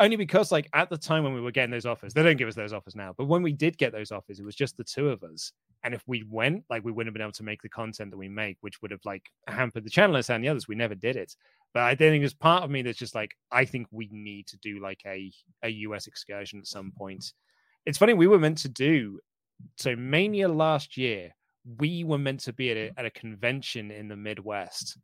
only 0.00 0.16
because 0.16 0.50
like 0.50 0.68
at 0.74 0.90
the 0.90 0.98
time 0.98 1.22
when 1.22 1.34
we 1.34 1.40
were 1.40 1.52
getting 1.52 1.70
those 1.70 1.86
offers, 1.86 2.12
they 2.12 2.22
don't 2.22 2.36
give 2.36 2.48
us 2.48 2.54
those 2.54 2.72
offers 2.72 2.96
now. 2.96 3.14
But 3.16 3.26
when 3.26 3.42
we 3.42 3.52
did 3.52 3.78
get 3.78 3.92
those 3.92 4.10
offers, 4.10 4.40
it 4.40 4.44
was 4.44 4.56
just 4.56 4.76
the 4.76 4.84
two 4.84 5.10
of 5.10 5.22
us. 5.22 5.52
And 5.84 5.94
if 5.94 6.02
we 6.06 6.24
went, 6.28 6.64
like 6.68 6.84
we 6.84 6.90
wouldn't 6.90 7.08
have 7.08 7.14
been 7.14 7.22
able 7.22 7.32
to 7.32 7.42
make 7.42 7.62
the 7.62 7.68
content 7.68 8.10
that 8.10 8.16
we 8.16 8.28
make, 8.28 8.56
which 8.60 8.82
would 8.82 8.90
have 8.90 9.04
like 9.04 9.30
hampered 9.46 9.84
the 9.84 9.90
channel 9.90 10.16
and 10.16 10.44
the 10.44 10.48
others. 10.48 10.66
We 10.66 10.74
never 10.74 10.94
did 10.94 11.16
it. 11.16 11.34
But 11.72 11.84
I 11.84 11.94
think 11.94 12.20
there's 12.20 12.34
part 12.34 12.64
of 12.64 12.70
me 12.70 12.82
that's 12.82 12.98
just 12.98 13.14
like, 13.14 13.36
I 13.52 13.64
think 13.64 13.86
we 13.90 14.08
need 14.10 14.48
to 14.48 14.56
do 14.58 14.80
like 14.80 15.00
a 15.06 15.30
a 15.62 15.68
US 15.68 16.06
excursion 16.06 16.58
at 16.58 16.66
some 16.66 16.92
point. 16.96 17.32
It's 17.86 17.98
funny, 17.98 18.14
we 18.14 18.26
were 18.26 18.38
meant 18.38 18.58
to 18.58 18.68
do 18.68 19.20
so 19.76 19.96
Mania 19.96 20.48
last 20.48 20.96
year, 20.96 21.30
we 21.78 22.04
were 22.04 22.18
meant 22.18 22.40
to 22.40 22.52
be 22.52 22.70
at 22.70 22.76
a, 22.76 22.90
at 22.98 23.06
a 23.06 23.10
convention 23.10 23.90
in 23.90 24.08
the 24.08 24.16
Midwest. 24.16 24.98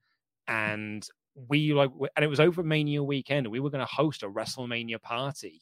And 0.48 1.06
we 1.48 1.74
like 1.74 1.90
and 2.16 2.24
it 2.24 2.28
was 2.28 2.40
over 2.40 2.62
Mania 2.62 3.02
weekend, 3.02 3.46
we 3.46 3.60
were 3.60 3.70
going 3.70 3.84
to 3.86 3.92
host 3.92 4.22
a 4.22 4.28
WrestleMania 4.28 5.00
party 5.00 5.60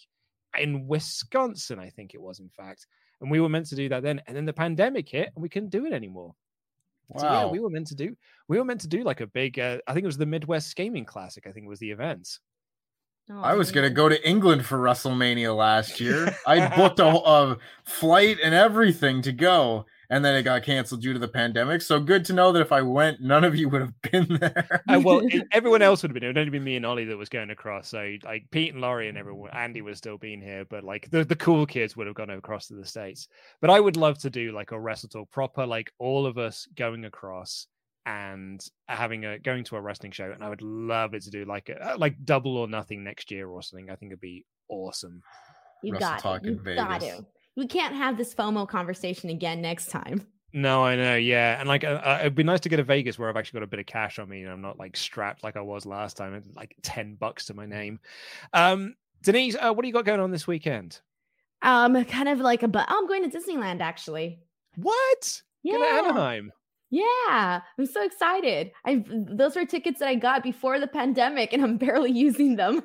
in 0.59 0.87
Wisconsin, 0.87 1.79
I 1.79 1.91
think 1.91 2.15
it 2.15 2.21
was, 2.21 2.39
in 2.41 2.49
fact. 2.49 2.87
And 3.21 3.31
we 3.31 3.41
were 3.41 3.49
meant 3.49 3.67
to 3.67 3.77
do 3.77 3.89
that 3.89 4.03
then, 4.03 4.23
and 4.27 4.37
then 4.37 4.45
the 4.45 4.53
pandemic 4.53 5.09
hit, 5.09 5.31
and 5.35 5.43
we 5.43 5.49
couldn't 5.49 5.71
do 5.71 5.87
it 5.87 5.93
anymore. 5.93 6.35
So 7.19 7.27
yeah, 7.27 7.45
Wow. 7.45 7.51
we 7.51 7.59
were 7.61 7.71
meant 7.71 7.89
to 7.89 7.95
do 7.95 8.17
we 8.49 8.59
were 8.59 8.65
meant 8.65 8.81
to 8.83 8.89
do 8.89 9.05
like 9.05 9.21
a 9.21 9.27
big. 9.27 9.59
Uh, 9.59 9.79
I 9.87 9.93
think 9.93 10.05
it 10.05 10.07
was 10.07 10.17
the 10.19 10.27
Midwest 10.27 10.75
Gaming 10.77 11.05
Classic. 11.05 11.47
I 11.47 11.53
think 11.53 11.69
was 11.69 11.79
the 11.79 11.91
event. 11.91 12.39
I 13.31 13.55
was 13.55 13.73
gonna 13.73 13.91
go 13.91 14.09
to 14.09 14.29
England 14.29 14.67
for 14.67 14.79
WrestleMania 14.79 15.57
last 15.57 16.01
year. 16.01 16.35
I 16.47 16.75
booked 16.77 17.01
a, 17.01 17.07
a 17.07 17.59
flight 17.85 18.39
and 18.43 18.55
everything 18.55 19.23
to 19.23 19.33
go, 19.33 19.87
and 20.11 20.25
then 20.25 20.35
it 20.35 20.43
got 20.43 20.63
canceled 20.63 21.03
due 21.03 21.13
to 21.13 21.19
the 21.19 21.29
pandemic. 21.29 21.83
So 21.83 22.01
good 22.01 22.25
to 22.27 22.33
know 22.33 22.53
that 22.53 22.61
if 22.61 22.73
I 22.73 22.83
went, 22.83 23.21
none 23.21 23.45
of 23.45 23.57
you 23.57 23.69
would 23.69 23.81
have 23.81 24.03
been 24.03 24.39
there. 24.41 24.83
Uh, 24.89 25.01
well, 25.01 25.23
everyone 25.53 25.83
else 25.83 26.03
would 26.03 26.11
have 26.11 26.15
been. 26.15 26.21
There. 26.23 26.31
It 26.31 26.35
would 26.35 26.41
only 26.41 26.59
be 26.59 26.65
me 26.65 26.77
and 26.77 26.87
Ollie 26.87 27.05
that 27.07 27.17
was 27.17 27.29
going 27.29 27.51
across. 27.51 27.89
So 27.89 28.17
like 28.25 28.45
Pete 28.51 28.73
and 28.73 28.81
Laurie 28.81 29.09
and 29.09 29.19
everyone, 29.19 29.51
Andy 29.53 29.83
was 29.83 29.99
still 29.99 30.19
being 30.19 30.41
here, 30.41 30.65
but 30.69 30.85
like 30.85 31.11
the, 31.11 31.25
the 31.25 31.37
cool 31.37 31.67
kids 31.67 31.97
would 31.97 32.07
have 32.07 32.17
gone 32.17 32.31
across 32.31 32.69
to 32.69 32.75
the 32.75 32.87
states. 32.87 33.29
But 33.61 33.71
I 33.71 33.81
would 33.81 33.97
love 33.97 34.19
to 34.19 34.31
do 34.31 34.53
like 34.53 34.73
a 34.73 34.77
WrestleTalk 34.77 35.31
proper, 35.31 35.67
like 35.67 35.93
all 35.99 36.27
of 36.27 36.39
us 36.39 36.67
going 36.75 37.05
across 37.05 37.67
and 38.07 38.63
having 38.87 39.25
a 39.25 39.39
going 39.39 39.65
to 39.65 39.77
a 39.77 39.81
wrestling 39.81 40.13
show. 40.13 40.31
And 40.31 40.45
I 40.45 40.49
would 40.49 40.63
love 40.63 41.15
it 41.15 41.23
to 41.23 41.31
do 41.31 41.45
like 41.45 41.71
a, 41.71 41.97
like 41.97 42.17
double 42.25 42.57
or 42.57 42.69
nothing 42.69 43.03
next 43.03 43.31
year 43.31 43.49
or 43.49 43.63
something. 43.63 43.91
I 43.91 43.97
think 43.97 44.13
it'd 44.13 44.21
be 44.21 44.45
awesome. 44.69 45.23
You 45.83 45.95
Wrestle 45.95 46.19
got 46.23 46.45
it. 46.45 46.49
You 46.49 46.75
got 46.75 47.01
Vegas. 47.01 47.19
to. 47.19 47.27
We 47.57 47.67
can't 47.67 47.95
have 47.95 48.17
this 48.17 48.35
FOMO 48.35 48.69
conversation 48.69 49.31
again 49.31 49.61
next 49.63 49.91
time. 49.91 50.27
No, 50.53 50.85
I 50.85 50.95
know, 50.95 51.17
yeah, 51.17 51.59
and 51.59 51.69
like 51.69 51.83
uh, 51.83 52.01
uh, 52.05 52.19
it'd 52.21 52.37
be 52.37 52.45
nice 52.45 52.61
to 52.61 52.69
get 52.69 52.79
a 52.79 52.85
Vegas 52.85 53.19
where 53.19 53.29
I've 53.29 53.37
actually 53.37 53.59
got 53.59 53.65
a 53.65 53.69
bit 53.69 53.81
of 53.81 53.87
cash 53.87 54.21
on 54.21 54.29
me 54.29 54.43
and 54.43 54.53
I'm 54.53 54.63
not 54.63 54.79
like 54.79 54.97
strapped 54.97 55.43
like 55.43 55.57
I 55.57 55.61
was 55.61 55.85
last 55.85 56.17
time, 56.17 56.33
and 56.33 56.45
like 56.55 56.77
ten 56.83 57.17
bucks 57.17 57.47
to 57.47 57.55
my 57.55 57.67
name. 57.67 57.99
Um, 58.53 58.95
Denise, 59.23 59.57
uh, 59.57 59.73
what 59.73 59.83
do 59.83 59.89
you 59.89 59.95
got 59.95 60.05
going 60.05 60.21
on 60.21 60.31
this 60.31 60.47
weekend? 60.47 61.01
Um, 61.63 62.05
kind 62.05 62.29
of 62.29 62.39
like 62.39 62.63
a 62.63 62.69
but 62.69 62.87
I'm 62.89 63.09
going 63.09 63.29
to 63.29 63.37
Disneyland 63.37 63.81
actually. 63.81 64.39
What? 64.77 65.43
Yeah. 65.65 65.73
Go 65.73 65.79
to 65.81 66.09
Anaheim. 66.09 66.53
Yeah, 66.91 67.61
I'm 67.77 67.87
so 67.87 68.05
excited. 68.05 68.71
I 68.85 69.05
those 69.09 69.57
were 69.57 69.65
tickets 69.65 69.99
that 69.99 70.09
I 70.09 70.15
got 70.15 70.45
before 70.45 70.79
the 70.79 70.87
pandemic, 70.87 71.53
and 71.53 71.65
I'm 71.65 71.77
barely 71.79 72.13
using 72.13 72.55
them. 72.55 72.81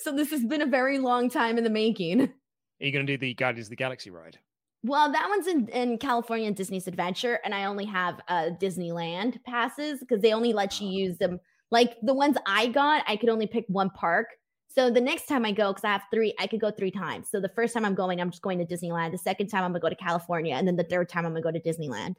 so 0.00 0.10
this 0.10 0.30
has 0.32 0.44
been 0.44 0.62
a 0.62 0.66
very 0.66 0.98
long 0.98 1.30
time 1.30 1.58
in 1.58 1.62
the 1.62 1.70
making. 1.70 2.32
Are 2.80 2.86
you 2.86 2.92
going 2.92 3.06
to 3.06 3.12
do 3.12 3.18
the 3.18 3.34
Guardians 3.34 3.66
of 3.66 3.70
the 3.70 3.76
Galaxy 3.76 4.10
ride? 4.10 4.38
Well, 4.84 5.10
that 5.10 5.28
one's 5.28 5.46
in, 5.48 5.68
in 5.68 5.98
California 5.98 6.46
and 6.46 6.54
Disney's 6.54 6.86
Adventure, 6.86 7.40
and 7.44 7.52
I 7.54 7.64
only 7.64 7.84
have 7.86 8.20
uh, 8.28 8.50
Disneyland 8.60 9.42
passes 9.44 9.98
because 10.00 10.20
they 10.22 10.32
only 10.32 10.52
let 10.52 10.80
you 10.80 10.86
Ah. 10.88 10.90
use 10.92 11.18
them. 11.18 11.40
Like 11.70 11.96
the 12.02 12.14
ones 12.14 12.36
I 12.46 12.68
got, 12.68 13.04
I 13.08 13.16
could 13.16 13.28
only 13.28 13.46
pick 13.46 13.64
one 13.68 13.90
park. 13.90 14.28
So 14.68 14.90
the 14.90 15.00
next 15.00 15.26
time 15.26 15.44
I 15.44 15.50
go, 15.52 15.72
because 15.72 15.84
I 15.84 15.88
have 15.92 16.02
three, 16.12 16.32
I 16.38 16.46
could 16.46 16.60
go 16.60 16.70
three 16.70 16.92
times. 16.92 17.28
So 17.30 17.40
the 17.40 17.48
first 17.48 17.74
time 17.74 17.84
I'm 17.84 17.94
going, 17.96 18.20
I'm 18.20 18.30
just 18.30 18.42
going 18.42 18.58
to 18.58 18.64
Disneyland. 18.64 19.10
The 19.10 19.18
second 19.18 19.48
time 19.48 19.64
I'm 19.64 19.72
gonna 19.72 19.80
go 19.80 19.88
to 19.88 19.96
California, 19.96 20.54
and 20.54 20.66
then 20.68 20.76
the 20.76 20.84
third 20.84 21.08
time 21.08 21.26
I'm 21.26 21.32
gonna 21.32 21.42
go 21.42 21.50
to 21.50 21.60
Disneyland. 21.60 22.14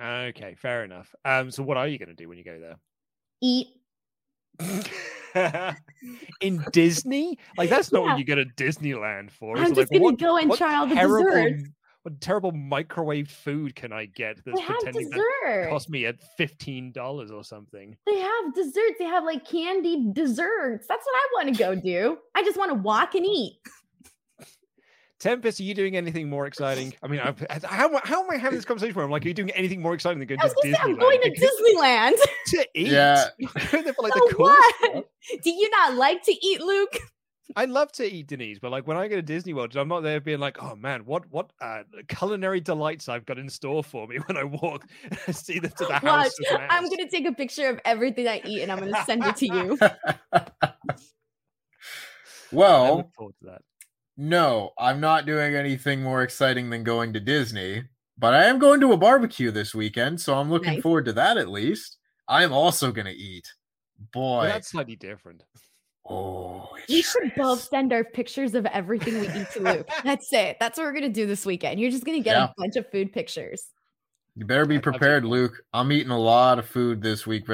Okay, 0.00 0.56
fair 0.56 0.84
enough. 0.84 1.14
Um, 1.24 1.50
so 1.50 1.62
what 1.62 1.76
are 1.76 1.86
you 1.86 1.98
going 1.98 2.08
to 2.08 2.14
do 2.14 2.26
when 2.28 2.38
you 2.38 2.44
go 2.44 2.58
there? 2.58 2.76
Eat. 3.42 3.66
in 6.40 6.64
Disney? 6.72 7.38
Like 7.56 7.70
that's 7.70 7.92
not 7.92 8.02
Yeah. 8.04 8.10
what 8.10 8.18
you 8.18 8.24
go 8.24 8.34
to 8.34 8.44
Disneyland 8.44 9.30
for. 9.30 9.56
I'm 9.56 9.66
just 9.74 9.76
like, 9.76 9.90
gonna 9.90 10.02
what, 10.02 10.18
go 10.18 10.36
and 10.36 10.52
try 10.54 10.76
all 10.76 10.86
the 10.86 10.94
terrible, 10.94 11.24
desserts. 11.30 11.68
What 12.02 12.20
terrible 12.20 12.50
microwave 12.50 13.28
food 13.30 13.76
can 13.76 13.92
I 13.92 14.06
get 14.06 14.36
that's 14.44 14.58
They 14.58 14.64
pretending 14.66 15.08
dessert. 15.10 15.24
that 15.44 15.68
cost 15.70 15.88
me 15.88 16.06
at 16.06 16.16
fifteen 16.36 16.90
dollars 16.90 17.30
or 17.30 17.44
something? 17.44 17.96
They 18.06 18.18
have 18.18 18.54
desserts. 18.54 18.94
They 18.98 19.04
have 19.04 19.22
like 19.24 19.46
candied 19.48 20.12
desserts. 20.14 20.86
That's 20.88 21.04
what 21.04 21.14
I 21.14 21.44
want 21.44 21.56
to 21.56 21.62
go 21.62 21.74
do. 21.76 22.18
I 22.34 22.42
just 22.42 22.58
want 22.58 22.70
to 22.70 22.74
walk 22.74 23.14
and 23.14 23.24
eat. 23.24 23.58
Tempest, 25.22 25.60
are 25.60 25.62
you 25.62 25.72
doing 25.72 25.96
anything 25.96 26.28
more 26.28 26.46
exciting? 26.48 26.92
I 27.00 27.06
mean, 27.06 27.20
I've, 27.20 27.38
how, 27.62 27.88
how 28.02 28.24
am 28.24 28.30
I 28.32 28.36
having 28.38 28.58
this 28.58 28.64
conversation 28.64 28.96
where 28.96 29.04
I'm 29.04 29.10
like, 29.12 29.24
are 29.24 29.28
you 29.28 29.34
doing 29.34 29.52
anything 29.52 29.80
more 29.80 29.94
exciting 29.94 30.18
than 30.18 30.26
going 30.26 30.40
I 30.40 30.46
was 30.46 30.52
to 30.54 30.60
gonna 30.64 30.74
say 30.74 30.80
I'm 30.82 30.96
Disneyland? 30.96 31.00
going 31.00 31.20
to 31.22 31.30
Disneyland. 31.30 32.14
to 32.46 32.68
eat. 32.74 32.88
Yeah. 32.88 33.28
There 33.38 33.92
for 33.94 34.02
like 34.02 34.14
So 34.14 34.26
the 34.30 34.34
what? 34.36 34.74
stuff. 34.80 35.04
Do 35.44 35.50
you 35.50 35.70
not 35.70 35.94
like 35.94 36.24
to 36.24 36.32
eat, 36.32 36.60
Luke? 36.60 36.98
I 37.56 37.66
love 37.66 37.92
to 37.92 38.04
eat 38.04 38.26
Denise, 38.26 38.58
but 38.58 38.72
like 38.72 38.88
when 38.88 38.96
I 38.96 39.06
go 39.06 39.14
to 39.14 39.22
Disney 39.22 39.52
World, 39.54 39.76
I'm 39.76 39.86
not 39.86 40.00
there 40.00 40.20
being 40.20 40.40
like, 40.40 40.60
oh 40.60 40.74
man, 40.74 41.04
what 41.04 41.30
what 41.30 41.52
uh, 41.60 41.82
culinary 42.08 42.60
delights 42.60 43.08
I've 43.08 43.24
got 43.24 43.38
in 43.38 43.48
store 43.48 43.84
for 43.84 44.08
me 44.08 44.16
when 44.26 44.36
I 44.36 44.42
walk 44.42 44.86
see 45.30 45.60
them 45.60 45.70
to 45.78 45.84
the 45.84 45.92
house. 45.92 46.32
Watch. 46.50 46.52
of 46.52 46.60
I'm 46.68 46.88
gonna 46.88 47.08
take 47.08 47.26
a 47.28 47.32
picture 47.32 47.68
of 47.68 47.78
everything 47.84 48.26
I 48.26 48.42
eat 48.44 48.62
and 48.62 48.72
I'm 48.72 48.80
gonna 48.80 49.04
send 49.04 49.22
it 49.24 49.36
to 49.36 49.46
you. 49.46 49.78
I 50.32 50.72
Well, 52.50 52.96
look 52.96 53.14
forward 53.14 53.34
to 53.42 53.46
that. 53.50 53.62
No, 54.16 54.70
I'm 54.78 55.00
not 55.00 55.26
doing 55.26 55.54
anything 55.54 56.02
more 56.02 56.22
exciting 56.22 56.70
than 56.70 56.84
going 56.84 57.12
to 57.14 57.20
Disney, 57.20 57.82
but 58.18 58.34
I 58.34 58.44
am 58.44 58.58
going 58.58 58.80
to 58.80 58.92
a 58.92 58.96
barbecue 58.96 59.50
this 59.50 59.74
weekend, 59.74 60.20
so 60.20 60.34
I'm 60.38 60.50
looking 60.50 60.74
Nice. 60.74 60.82
forward 60.82 61.04
to 61.06 61.12
that 61.14 61.36
at 61.38 61.48
least. 61.48 61.96
I'm 62.28 62.52
also 62.52 62.92
going 62.92 63.06
to 63.06 63.12
eat. 63.12 63.46
But 64.12 64.18
Boy. 64.20 64.46
that's 64.46 64.68
slightly 64.70 64.96
different. 64.96 65.42
Oh, 66.08 66.68
it 66.76 66.88
We 66.88 67.02
sure 67.02 67.22
should 67.24 67.34
both 67.36 67.60
send 67.62 67.92
our 67.92 68.02
pictures 68.02 68.54
of 68.56 68.66
everything 68.66 69.14
we 69.20 69.28
eat 69.28 69.46
to 69.52 69.60
Luke. 69.60 69.88
That's 70.04 70.32
it. 70.32 70.56
That's 70.58 70.76
what 70.76 70.84
we're 70.84 70.92
gonna 70.94 71.08
do 71.08 71.28
this 71.28 71.46
weekend. 71.46 71.78
You're 71.78 71.92
just 71.92 72.04
gonna 72.04 72.18
get 72.18 72.34
Yeah. 72.36 72.44
a 72.46 72.54
bunch 72.58 72.74
of 72.74 72.90
food 72.90 73.12
pictures. 73.12 73.62
You 74.34 74.46
better 74.46 74.64
be 74.64 74.78
prepared. 74.78 75.24
Luke. 75.24 75.62
I'm 75.74 75.92
eating 75.92 76.10
a 76.10 76.18
lot 76.18 76.58
of 76.58 76.66
food 76.66 77.02
this 77.02 77.26
week, 77.26 77.44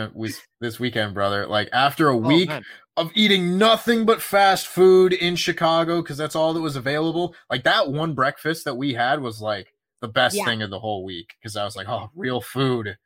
this 0.61 0.79
weekend, 0.79 1.15
brother. 1.15 1.47
Like 1.47 1.69
after 1.73 2.09
a 2.09 2.15
Oh, 2.15 2.21
week 2.21 2.49
man. 2.49 2.65
of 2.97 3.11
eating 3.15 3.59
nothing 3.59 4.07
but 4.07 4.23
fast 4.23 4.67
food 4.69 5.13
in 5.13 5.35
Chicago 5.35 6.03
because 6.03 6.17
that's 6.17 6.37
all 6.37 6.55
that 6.55 6.61
was 6.61 6.77
available. 6.77 7.35
Like 7.51 7.65
that 7.65 7.91
one 7.91 8.15
breakfast 8.15 8.65
that 8.65 8.77
we 8.77 8.95
had 8.95 9.21
was 9.21 9.41
like 9.41 9.75
the 10.01 10.09
best 10.09 10.37
Yeah. 10.37 10.45
thing 10.45 10.63
of 10.63 10.71
the 10.71 10.79
whole 10.79 11.05
week 11.05 11.35
because 11.41 11.57
I 11.57 11.65
was 11.65 11.75
like, 11.75 11.89
oh, 11.89 12.11
real 12.15 12.41
food. 12.41 12.97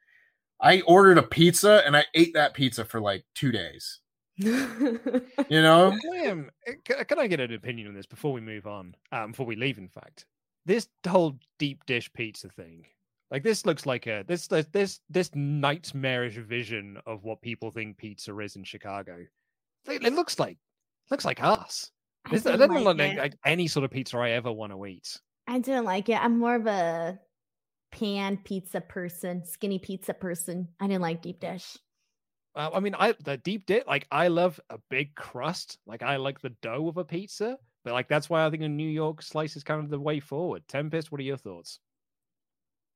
I 0.60 0.82
ordered 0.82 1.16
a 1.18 1.22
pizza 1.22 1.82
and 1.86 1.96
I 1.96 2.04
ate 2.14 2.34
that 2.34 2.52
pizza 2.54 2.84
for 2.84 3.00
like 3.00 3.24
two 3.34 3.52
days. 3.52 4.00
You 4.38 5.60
know? 5.62 5.96
Liam, 6.12 6.48
uh, 6.68 6.72
can, 6.84 7.04
can 7.04 7.18
I 7.18 7.26
get 7.26 7.40
an 7.40 7.52
opinion 7.52 7.88
on 7.88 7.94
this 7.94 8.06
before 8.06 8.32
we 8.32 8.40
move 8.40 8.66
on? 8.66 8.94
Um, 9.10 9.30
before 9.32 9.46
we 9.46 9.56
leave, 9.56 9.78
in 9.78 9.88
fact, 9.88 10.26
this 10.66 10.88
whole 11.06 11.38
deep 11.58 11.84
dish 11.86 12.12
pizza 12.12 12.48
thing, 12.48 12.86
like 13.32 13.42
this 13.42 13.64
looks 13.64 13.86
like 13.86 14.06
a 14.06 14.24
this 14.28 14.46
this 14.46 14.66
this, 14.66 15.00
this 15.08 15.30
nightmarish 15.34 16.36
vision 16.36 16.98
of 17.06 17.24
what 17.24 17.40
people 17.40 17.70
think 17.70 17.96
pizza 17.96 18.38
is 18.38 18.56
in 18.56 18.62
Chicago. 18.62 19.24
It, 19.88 20.04
it 20.04 20.12
looks 20.12 20.38
like 20.38 20.58
looks 21.10 21.24
like 21.24 21.42
us. 21.42 21.90
I 22.26 22.30
This, 22.32 22.42
didn't 22.42 22.84
like 22.84 22.98
like, 22.98 23.16
like 23.16 23.34
any 23.44 23.66
sort 23.66 23.84
of 23.84 23.90
pizza 23.90 24.18
I 24.18 24.32
ever 24.32 24.52
want 24.52 24.72
to 24.72 24.86
eat. 24.86 25.18
I 25.48 25.58
didn't 25.58 25.86
like 25.86 26.10
it. 26.10 26.22
I'm 26.22 26.38
more 26.38 26.54
of 26.54 26.66
a 26.66 27.18
pan 27.90 28.38
pizza 28.44 28.82
person, 28.82 29.44
skinny 29.46 29.78
pizza 29.78 30.12
person. 30.12 30.68
I 30.78 30.86
didn't 30.86 31.02
like 31.02 31.22
deep 31.22 31.40
dish. 31.40 31.78
Uh, 32.54 32.68
I 32.74 32.80
mean, 32.80 32.94
I 32.98 33.14
the 33.24 33.38
deep 33.38 33.64
dish, 33.64 33.84
like 33.86 34.06
I 34.10 34.28
love 34.28 34.60
a 34.68 34.78
big 34.90 35.14
crust. 35.14 35.78
Like 35.86 36.02
I 36.02 36.16
like 36.16 36.42
the 36.42 36.54
dough 36.60 36.86
of 36.86 36.98
a 36.98 37.04
pizza, 37.04 37.56
but 37.82 37.94
like 37.94 38.08
that's 38.08 38.28
why 38.28 38.44
I 38.44 38.50
think 38.50 38.62
a 38.62 38.68
New 38.68 38.88
York 38.90 39.22
slice 39.22 39.56
is 39.56 39.64
kind 39.64 39.82
of 39.82 39.88
the 39.88 39.98
way 39.98 40.20
forward. 40.20 40.68
Tempest, 40.68 41.10
what 41.10 41.18
are 41.18 41.24
your 41.24 41.38
thoughts? 41.38 41.80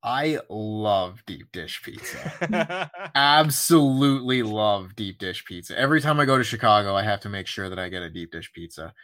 I 0.07 0.39
love 0.49 1.25
deep 1.27 1.51
dish 1.51 1.83
pizza. 1.83 2.91
Absolutely 3.17 4.45
love 4.45 4.95
deep 4.95 5.19
dish 5.19 5.45
pizza. 5.45 5.77
Every 5.77 6.01
time 6.01 6.21
I 6.21 6.25
go 6.25 6.39
to 6.39 6.45
Chicago, 6.45 6.95
I 6.95 7.03
have 7.03 7.19
to 7.23 7.29
make 7.29 7.49
sure 7.49 7.69
that 7.69 7.81
I 7.81 7.89
get 7.89 8.03
a 8.03 8.09
deep 8.09 8.31
dish 8.31 8.53
pizza. 8.53 8.95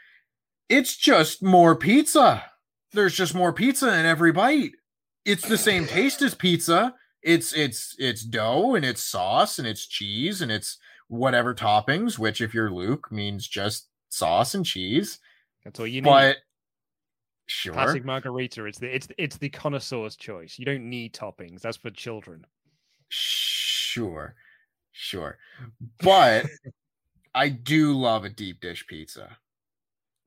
It's 0.68 0.96
just 0.96 1.42
more 1.42 1.74
pizza. 1.74 2.44
There's 2.92 3.14
just 3.14 3.34
more 3.34 3.52
pizza 3.52 3.92
in 3.98 4.06
every 4.06 4.30
bite. 4.30 4.72
It's 5.24 5.48
the 5.48 5.58
same 5.58 5.86
taste 5.86 6.22
as 6.22 6.36
pizza. 6.36 6.94
It's 7.20 7.52
it's 7.52 7.96
it's 7.98 8.22
dough 8.22 8.76
and 8.76 8.84
it's 8.84 9.02
sauce 9.02 9.58
and 9.58 9.66
it's 9.66 9.86
cheese 9.86 10.40
and 10.40 10.52
it's 10.52 10.78
whatever 11.08 11.52
toppings, 11.52 12.16
which 12.16 12.40
if 12.40 12.54
you're 12.54 12.70
Luke 12.70 13.10
means 13.10 13.48
just 13.48 13.88
sauce 14.08 14.54
and 14.54 14.64
cheese. 14.64 15.18
That's 15.64 15.80
all 15.80 15.86
you 15.86 16.00
need. 16.00 16.08
But 16.08 16.36
sure. 17.52 17.72
Classic 17.74 18.04
margarita. 18.04 18.64
It's 18.64 18.78
the 18.78 18.94
it's 18.94 19.08
it's 19.18 19.36
the 19.36 19.48
connoisseur's 19.50 20.16
choice. 20.16 20.58
You 20.58 20.64
don't 20.64 20.88
need 20.88 21.12
toppings. 21.14 21.60
That's 21.60 21.76
for 21.76 21.90
children. 21.90 22.46
Sure. 23.08 24.34
Sure. 24.92 25.38
But 26.02 26.46
I 27.34 27.48
do 27.50 27.92
love 27.98 28.24
a 28.24 28.28
deep 28.30 28.60
dish 28.60 28.86
pizza. 28.86 29.36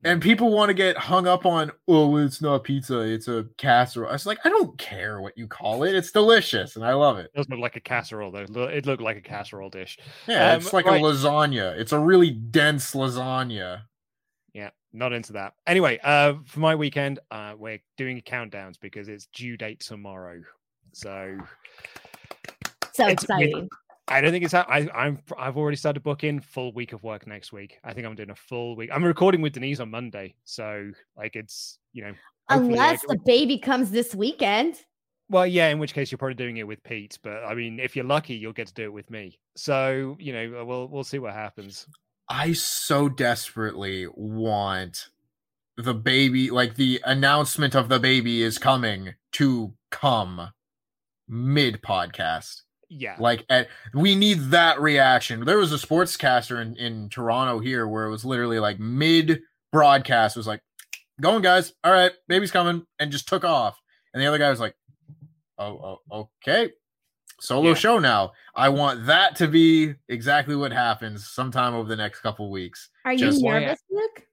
And 0.04 0.22
people 0.22 0.50
want 0.52 0.68
to 0.68 0.74
get 0.74 0.96
hung 0.96 1.26
up 1.26 1.46
on, 1.46 1.72
oh, 1.88 2.16
it's 2.16 2.40
not 2.40 2.62
pizza, 2.62 3.00
it's 3.00 3.26
a 3.26 3.46
casserole. 3.56 4.08
I 4.10 4.12
was 4.12 4.26
like, 4.26 4.38
I 4.44 4.50
don't 4.50 4.76
care 4.78 5.20
what 5.20 5.36
you 5.36 5.48
call 5.48 5.82
it. 5.82 5.96
It's 5.96 6.12
delicious 6.12 6.76
and 6.76 6.84
I 6.84 6.92
love 6.92 7.18
it. 7.18 7.30
It 7.34 7.36
doesn't 7.36 7.50
look 7.50 7.60
like 7.60 7.76
a 7.76 7.80
casserole 7.80 8.30
though. 8.30 8.64
It 8.64 8.86
looked 8.86 9.02
like 9.02 9.16
a 9.16 9.20
casserole 9.22 9.70
dish. 9.70 9.98
Yeah, 10.28 10.52
Um, 10.52 10.58
it's 10.58 10.72
like 10.72 10.86
right. 10.86 11.00
a 11.00 11.04
lasagna. 11.04 11.76
It's 11.76 11.92
a 11.92 11.98
really 11.98 12.30
dense 12.30 12.94
lasagna. 12.94 13.82
Not 14.96 15.12
into 15.12 15.34
that. 15.34 15.52
Anyway, 15.66 16.00
uh, 16.02 16.34
for 16.46 16.60
my 16.60 16.74
weekend, 16.74 17.18
uh, 17.30 17.52
we're 17.56 17.78
doing 17.98 18.22
countdowns 18.22 18.80
because 18.80 19.08
it's 19.08 19.26
due 19.26 19.58
date 19.58 19.80
tomorrow. 19.80 20.40
So 20.94 21.36
So 22.92 23.06
exciting. 23.06 23.68
I 24.08 24.22
don't 24.22 24.30
think 24.30 24.44
it's. 24.44 24.54
I, 24.54 24.88
I'm. 24.94 25.18
I've 25.36 25.58
already 25.58 25.76
started 25.76 26.02
booking 26.02 26.40
full 26.40 26.72
week 26.72 26.94
of 26.94 27.02
work 27.02 27.26
next 27.26 27.52
week. 27.52 27.78
I 27.84 27.92
think 27.92 28.06
I'm 28.06 28.14
doing 28.14 28.30
a 28.30 28.34
full 28.34 28.74
week. 28.74 28.88
I'm 28.90 29.04
recording 29.04 29.42
with 29.42 29.52
Denise 29.52 29.80
on 29.80 29.90
Monday, 29.90 30.34
so 30.44 30.90
like 31.14 31.36
it's 31.36 31.78
you 31.92 32.04
know. 32.04 32.14
Unless 32.48 33.04
like- 33.06 33.18
the 33.18 33.24
baby 33.26 33.58
comes 33.58 33.90
this 33.90 34.14
weekend. 34.14 34.76
Well, 35.28 35.46
yeah, 35.46 35.68
in 35.68 35.80
which 35.80 35.92
case 35.92 36.10
you're 36.10 36.18
probably 36.18 36.36
doing 36.36 36.56
it 36.58 36.66
with 36.66 36.82
Pete, 36.84 37.18
but 37.22 37.44
I 37.44 37.54
mean, 37.54 37.80
if 37.80 37.96
you're 37.96 38.04
lucky, 38.04 38.34
you'll 38.34 38.52
get 38.52 38.68
to 38.68 38.74
do 38.74 38.84
it 38.84 38.92
with 38.92 39.10
me. 39.10 39.38
So 39.56 40.16
you 40.18 40.32
know, 40.32 40.64
we'll 40.64 40.88
we'll 40.88 41.04
see 41.04 41.18
what 41.18 41.34
happens. 41.34 41.86
I 42.28 42.52
so 42.52 43.08
desperately 43.08 44.06
want 44.14 45.08
the 45.76 45.94
baby, 45.94 46.50
like 46.50 46.74
the 46.74 47.00
announcement 47.04 47.74
of 47.74 47.88
the 47.88 48.00
baby 48.00 48.42
is 48.42 48.58
coming 48.58 49.14
to 49.32 49.74
come 49.90 50.50
mid 51.28 51.82
podcast. 51.82 52.62
Yeah, 52.88 53.16
Like 53.18 53.44
at, 53.50 53.68
we 53.94 54.14
need 54.14 54.50
that 54.50 54.80
reaction. 54.80 55.44
There 55.44 55.58
was 55.58 55.72
a 55.72 55.76
sportscaster 55.76 56.62
in, 56.62 56.76
in 56.76 57.08
Toronto 57.08 57.58
here 57.58 57.86
where 57.86 58.06
it 58.06 58.10
was 58.10 58.24
literally 58.24 58.60
like 58.60 58.78
mid 58.78 59.40
broadcast 59.72 60.36
was 60.36 60.46
like, 60.46 60.62
going 61.20 61.42
guys, 61.42 61.72
all 61.82 61.92
right, 61.92 62.12
baby's 62.28 62.52
coming, 62.52 62.86
and 62.98 63.10
just 63.10 63.26
took 63.28 63.44
off. 63.44 63.80
And 64.14 64.22
the 64.22 64.26
other 64.26 64.38
guy 64.38 64.50
was 64.50 64.60
like, 64.60 64.76
Oh, 65.58 66.00
oh 66.10 66.28
okay. 66.42 66.72
Solo 67.40 67.68
Yeah. 67.70 67.74
show 67.74 67.98
now. 67.98 68.32
I 68.54 68.68
want 68.68 69.06
that 69.06 69.36
to 69.36 69.48
be 69.48 69.94
exactly 70.08 70.56
what 70.56 70.72
happens 70.72 71.28
sometime 71.28 71.74
over 71.74 71.88
the 71.88 71.96
next 71.96 72.20
couple 72.20 72.50
weeks. 72.50 72.88
Are 73.04 73.12
you 73.12 73.18
Just- 73.18 73.42
nervous, 73.42 73.80
Luke? 73.90 74.26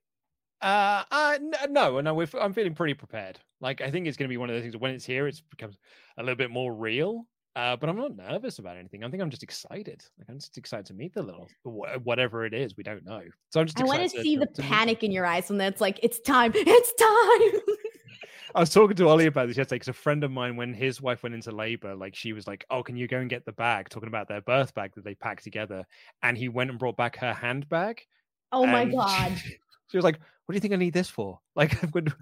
Uh, 0.61 1.03
uh 1.11 1.37
no, 1.69 1.99
no, 1.99 2.13
we're, 2.13 2.23
f- 2.23 2.35
I'm 2.35 2.53
feeling 2.53 2.73
pretty 2.73 2.93
prepared. 2.93 3.37
Like, 3.59 3.81
I 3.81 3.91
think 3.91 4.07
it's 4.07 4.15
going 4.15 4.29
to 4.29 4.33
be 4.33 4.37
one 4.37 4.49
of 4.49 4.55
those 4.55 4.63
things. 4.63 4.77
When 4.77 4.91
it's 4.91 5.05
here, 5.05 5.27
it 5.27 5.41
becomes 5.49 5.77
a 6.17 6.23
little 6.23 6.37
bit 6.37 6.51
more 6.51 6.73
real. 6.73 7.27
Uh, 7.55 7.75
but 7.75 7.87
I'm 7.87 7.97
not 7.97 8.15
nervous 8.15 8.57
about 8.57 8.77
anything. 8.77 9.03
I 9.03 9.09
think 9.09 9.21
I'm 9.21 9.29
just 9.29 9.43
excited. 9.43 10.03
Like, 10.17 10.27
I'm 10.27 10.39
just 10.39 10.57
excited 10.57 10.87
to 10.87 10.93
meet 10.95 11.13
the 11.13 11.21
little 11.21 11.47
whatever 11.63 12.45
it 12.45 12.53
is. 12.53 12.75
We 12.75 12.83
don't 12.83 13.05
know. 13.05 13.21
So 13.51 13.59
I'm 13.59 13.67
just. 13.67 13.79
I 13.79 13.83
want 13.83 14.01
to 14.01 14.09
see 14.09 14.37
the 14.37 14.47
to 14.47 14.61
panic 14.63 15.03
in 15.03 15.11
your 15.11 15.25
eyes 15.25 15.49
when 15.49 15.61
it's 15.61 15.79
like, 15.79 15.99
it's 16.01 16.19
time, 16.19 16.51
it's 16.55 16.93
time. 16.95 17.75
I 18.55 18.59
was 18.59 18.69
talking 18.69 18.95
to 18.97 19.07
Ollie 19.07 19.25
about 19.25 19.47
this 19.47 19.57
yesterday 19.57 19.75
because 19.77 19.87
a 19.87 19.93
friend 19.93 20.23
of 20.23 20.31
mine, 20.31 20.55
when 20.55 20.73
his 20.73 21.01
wife 21.01 21.23
went 21.23 21.33
into 21.35 21.51
labor, 21.51 21.95
like 21.95 22.15
she 22.15 22.33
was 22.33 22.45
like, 22.47 22.65
"Oh, 22.69 22.83
can 22.83 22.95
you 22.95 23.07
go 23.07 23.17
and 23.17 23.29
get 23.29 23.45
the 23.45 23.51
bag?" 23.51 23.89
Talking 23.89 24.07
about 24.09 24.27
their 24.27 24.41
birth 24.41 24.73
bag 24.73 24.93
that 24.95 25.03
they 25.03 25.15
packed 25.15 25.43
together, 25.43 25.85
and 26.21 26.37
he 26.37 26.49
went 26.49 26.69
and 26.69 26.77
brought 26.77 26.97
back 26.97 27.15
her 27.17 27.33
handbag. 27.33 28.01
Oh 28.51 28.65
my 28.65 28.85
god. 28.91 29.37
She 29.89 29.97
was 29.97 30.03
like, 30.03 30.19
"What 30.45 30.53
do 30.53 30.55
you 30.55 30.59
think 30.61 30.73
I 30.73 30.77
need 30.77 30.93
this 30.93 31.09
for? 31.09 31.39
Like, 31.55 31.83
I 31.83 31.87
would- 31.93 32.13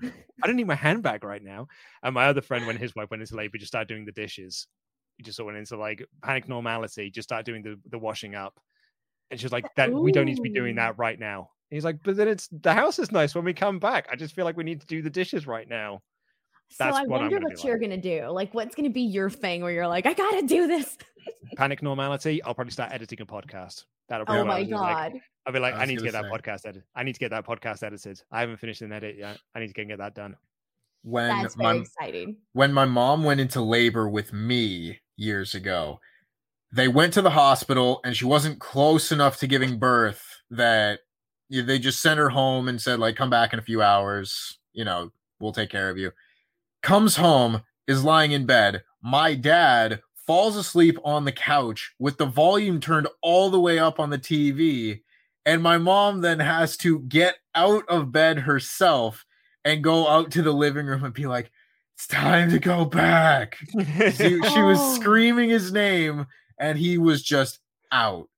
I 0.43 0.47
don't 0.47 0.55
need 0.55 0.67
my 0.67 0.75
handbag 0.75 1.23
right 1.23 1.43
now." 1.43 1.67
And 2.03 2.13
my 2.13 2.25
other 2.27 2.41
friend, 2.41 2.65
when 2.65 2.77
his 2.77 2.95
wife 2.95 3.09
went 3.11 3.21
into 3.21 3.35
labor, 3.35 3.57
just 3.57 3.71
started 3.71 3.87
doing 3.89 4.05
the 4.05 4.11
dishes. 4.13 4.67
He 5.17 5.23
just 5.23 5.37
sort 5.37 5.45
of 5.49 5.55
went 5.55 5.57
into 5.59 5.77
like 5.77 6.05
panic 6.23 6.47
normality, 6.47 7.09
just 7.11 7.27
started 7.27 7.45
doing 7.45 7.61
the 7.63 7.79
the 7.89 7.99
washing 7.99 8.35
up. 8.35 8.57
And 9.31 9.39
she 9.39 9.45
was 9.45 9.51
like, 9.53 9.65
"That 9.75 9.91
we 9.93 10.11
don't 10.13 10.25
need 10.25 10.35
to 10.37 10.41
be 10.41 10.49
doing 10.53 10.75
that 10.75 10.97
right 10.97 11.19
now." 11.19 11.49
He's 11.69 11.83
like, 11.85 12.03
"But 12.03 12.15
then 12.15 12.27
it's 12.29 12.47
the 12.51 12.73
house 12.73 12.99
is 12.99 13.11
nice 13.11 13.35
when 13.35 13.43
we 13.45 13.53
come 13.53 13.79
back. 13.79 14.07
I 14.11 14.15
just 14.15 14.33
feel 14.33 14.45
like 14.45 14.57
we 14.57 14.63
need 14.63 14.79
to 14.81 14.87
do 14.87 15.01
the 15.01 15.09
dishes 15.09 15.45
right 15.45 15.67
now." 15.67 16.01
So 16.71 16.85
I 16.85 16.91
what 16.91 17.01
I'm 17.01 17.09
wonder 17.09 17.39
gonna 17.39 17.49
what 17.49 17.63
you're 17.63 17.77
gonna 17.77 17.97
do. 17.97 18.27
Like, 18.27 18.53
what's 18.53 18.75
gonna 18.75 18.89
be 18.89 19.01
your 19.01 19.29
thing 19.29 19.61
where 19.61 19.71
you're 19.71 19.87
like, 19.87 20.05
I 20.05 20.13
gotta 20.13 20.43
do 20.43 20.67
this. 20.67 20.97
Panic 21.57 21.83
normality. 21.83 22.41
I'll 22.43 22.53
probably 22.53 22.71
start 22.71 22.91
editing 22.93 23.21
a 23.21 23.25
podcast. 23.25 23.83
That'll 24.07 24.25
be 24.25 24.33
Oh 24.33 24.45
my 24.45 24.59
I'll 24.59 24.61
like, 24.61 24.69
god. 24.69 25.13
I'll 25.45 25.53
be 25.53 25.59
like, 25.59 25.73
I 25.73 25.81
I, 25.81 25.85
need 25.85 25.99
to 25.99 26.03
get 26.03 26.13
that 26.13 26.25
podcast 26.25 26.65
edited. 26.65 26.83
I 26.95 27.03
need 27.03 27.13
to 27.13 27.19
get 27.19 27.31
that 27.31 27.45
podcast 27.45 27.83
edited. 27.83 28.21
I 28.31 28.41
haven't 28.41 28.57
finished 28.57 28.81
an 28.81 28.93
edit 28.93 29.17
yet. 29.17 29.37
I 29.53 29.59
need 29.59 29.67
to 29.67 29.73
go 29.73 29.83
get 29.83 29.97
that 29.97 30.15
done. 30.15 30.37
When 31.03 31.29
That's 31.41 31.55
very 31.55 31.79
my 31.79 31.81
exciting. 31.81 32.37
when 32.53 32.73
my 32.73 32.85
mom 32.85 33.23
went 33.23 33.41
into 33.41 33.61
labor 33.61 34.07
with 34.07 34.31
me 34.33 34.99
years 35.17 35.55
ago, 35.55 35.99
they 36.71 36.87
went 36.87 37.13
to 37.13 37.21
the 37.21 37.31
hospital 37.31 37.99
and 38.05 38.15
she 38.15 38.25
wasn't 38.25 38.59
close 38.59 39.11
enough 39.11 39.37
to 39.39 39.47
giving 39.47 39.77
birth 39.77 40.23
that 40.51 40.99
they 41.49 41.79
just 41.79 42.01
sent 42.01 42.19
her 42.19 42.29
home 42.29 42.67
and 42.67 42.81
said 42.81 42.99
like 42.99 43.15
come 43.15 43.29
back 43.29 43.51
in 43.51 43.59
a 43.59 43.63
few 43.63 43.81
hours, 43.81 44.57
you 44.73 44.85
know, 44.85 45.11
we'll 45.39 45.51
take 45.51 45.69
care 45.69 45.89
of 45.89 45.97
you. 45.97 46.11
Comes 46.81 47.15
home, 47.15 47.61
is 47.87 48.03
lying 48.03 48.31
in 48.31 48.45
bed. 48.45 48.83
My 49.03 49.35
dad 49.35 50.01
falls 50.27 50.55
asleep 50.55 50.97
on 51.03 51.25
the 51.25 51.31
couch 51.31 51.93
with 51.99 52.17
the 52.17 52.25
volume 52.25 52.79
turned 52.79 53.07
all 53.21 53.49
the 53.49 53.59
way 53.59 53.79
up 53.79 53.99
on 53.99 54.09
the 54.09 54.17
TV 54.19 55.01
and 55.45 55.61
my 55.63 55.77
mom 55.77 56.21
then 56.21 56.39
has 56.39 56.77
to 56.77 56.99
get 57.01 57.35
out 57.55 57.83
of 57.89 58.11
bed 58.11 58.37
herself 58.39 59.25
and 59.65 59.83
go 59.83 60.07
out 60.07 60.31
to 60.31 60.41
the 60.43 60.51
living 60.51 60.85
room 60.85 61.03
and 61.03 61.13
be 61.13 61.25
like 61.25 61.51
it's 61.95 62.05
time 62.07 62.49
to 62.51 62.59
go 62.59 62.85
back. 62.85 63.57
She, 63.71 64.13
she 64.13 64.61
was 64.61 64.79
Oh. 64.81 64.95
screaming 64.99 65.49
his 65.49 65.71
name 65.71 66.27
and 66.59 66.77
he 66.77 66.97
was 66.99 67.21
just 67.23 67.59
out, 67.91 68.29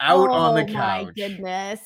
out 0.00 0.28
on 0.30 0.54
the 0.54 0.64
couch. 0.72 1.02
Oh 1.02 1.04
my 1.06 1.12
goodness. 1.12 1.80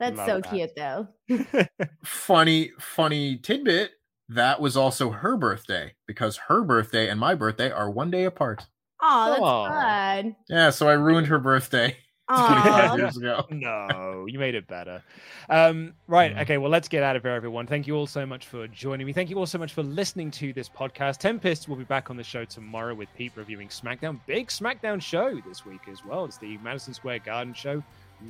That's 0.00 0.16
Love 0.16 0.26
so 0.28 0.40
that. 0.40 0.50
cute 0.50 0.70
though. 0.76 1.08
Funny, 2.04 2.70
funny 2.78 3.36
tidbit. 3.36 3.90
That 4.28 4.60
was 4.60 4.76
also 4.76 5.10
her 5.10 5.36
birthday 5.36 5.94
because 6.06 6.36
her 6.48 6.62
birthday 6.62 7.08
and 7.08 7.18
my 7.18 7.34
birthday 7.34 7.70
are 7.70 7.90
one 7.90 8.10
day 8.10 8.24
apart. 8.24 8.66
Oh, 9.00 9.30
that's 9.30 9.42
Aw. 9.42 10.22
good. 10.22 10.36
Yeah, 10.48 10.70
so 10.70 10.88
I 10.88 10.94
ruined 10.94 11.28
her 11.28 11.38
birthday 11.38 11.96
years 12.96 13.16
ago. 13.16 13.46
no, 13.50 14.26
you 14.28 14.38
made 14.38 14.54
it 14.54 14.66
better. 14.66 15.02
Um, 15.48 15.94
right. 16.08 16.34
Mm. 16.34 16.42
Okay. 16.42 16.58
Well, 16.58 16.70
let's 16.70 16.88
get 16.88 17.02
out 17.02 17.16
of 17.16 17.22
here, 17.22 17.32
everyone. 17.32 17.66
Thank 17.66 17.86
you 17.86 17.96
all 17.96 18.06
so 18.06 18.26
much 18.26 18.46
for 18.46 18.68
joining 18.68 19.06
me. 19.06 19.12
Thank 19.12 19.30
you 19.30 19.38
all 19.38 19.46
so 19.46 19.58
much 19.58 19.72
for 19.72 19.82
listening 19.82 20.30
to 20.32 20.52
this 20.52 20.68
podcast. 20.68 21.18
Tempest 21.18 21.68
will 21.68 21.76
be 21.76 21.84
back 21.84 22.10
on 22.10 22.16
the 22.16 22.24
show 22.24 22.44
tomorrow 22.44 22.94
with 22.94 23.08
Pete 23.16 23.32
reviewing 23.34 23.68
SmackDown. 23.68 24.20
Big 24.26 24.48
SmackDown 24.48 25.00
show 25.00 25.40
this 25.46 25.64
week 25.64 25.82
as 25.90 26.04
well. 26.04 26.24
It's 26.24 26.38
the 26.38 26.58
Madison 26.58 26.92
Square 26.92 27.20
Garden 27.20 27.54
show. 27.54 27.82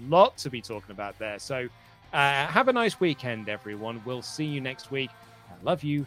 Lot 0.07 0.37
to 0.39 0.51
be 0.51 0.61
talking 0.61 0.93
about 0.93 1.19
there. 1.19 1.39
So 1.39 1.69
uh, 2.13 2.47
have 2.47 2.69
a 2.69 2.73
nice 2.73 3.01
weekend, 3.01 3.49
everyone. 3.49 4.01
We'll 4.05 4.23
see 4.23 4.45
you 4.45 4.61
next 4.61 4.91
week. 4.91 5.11
Love 5.63 5.83
you. 5.85 6.07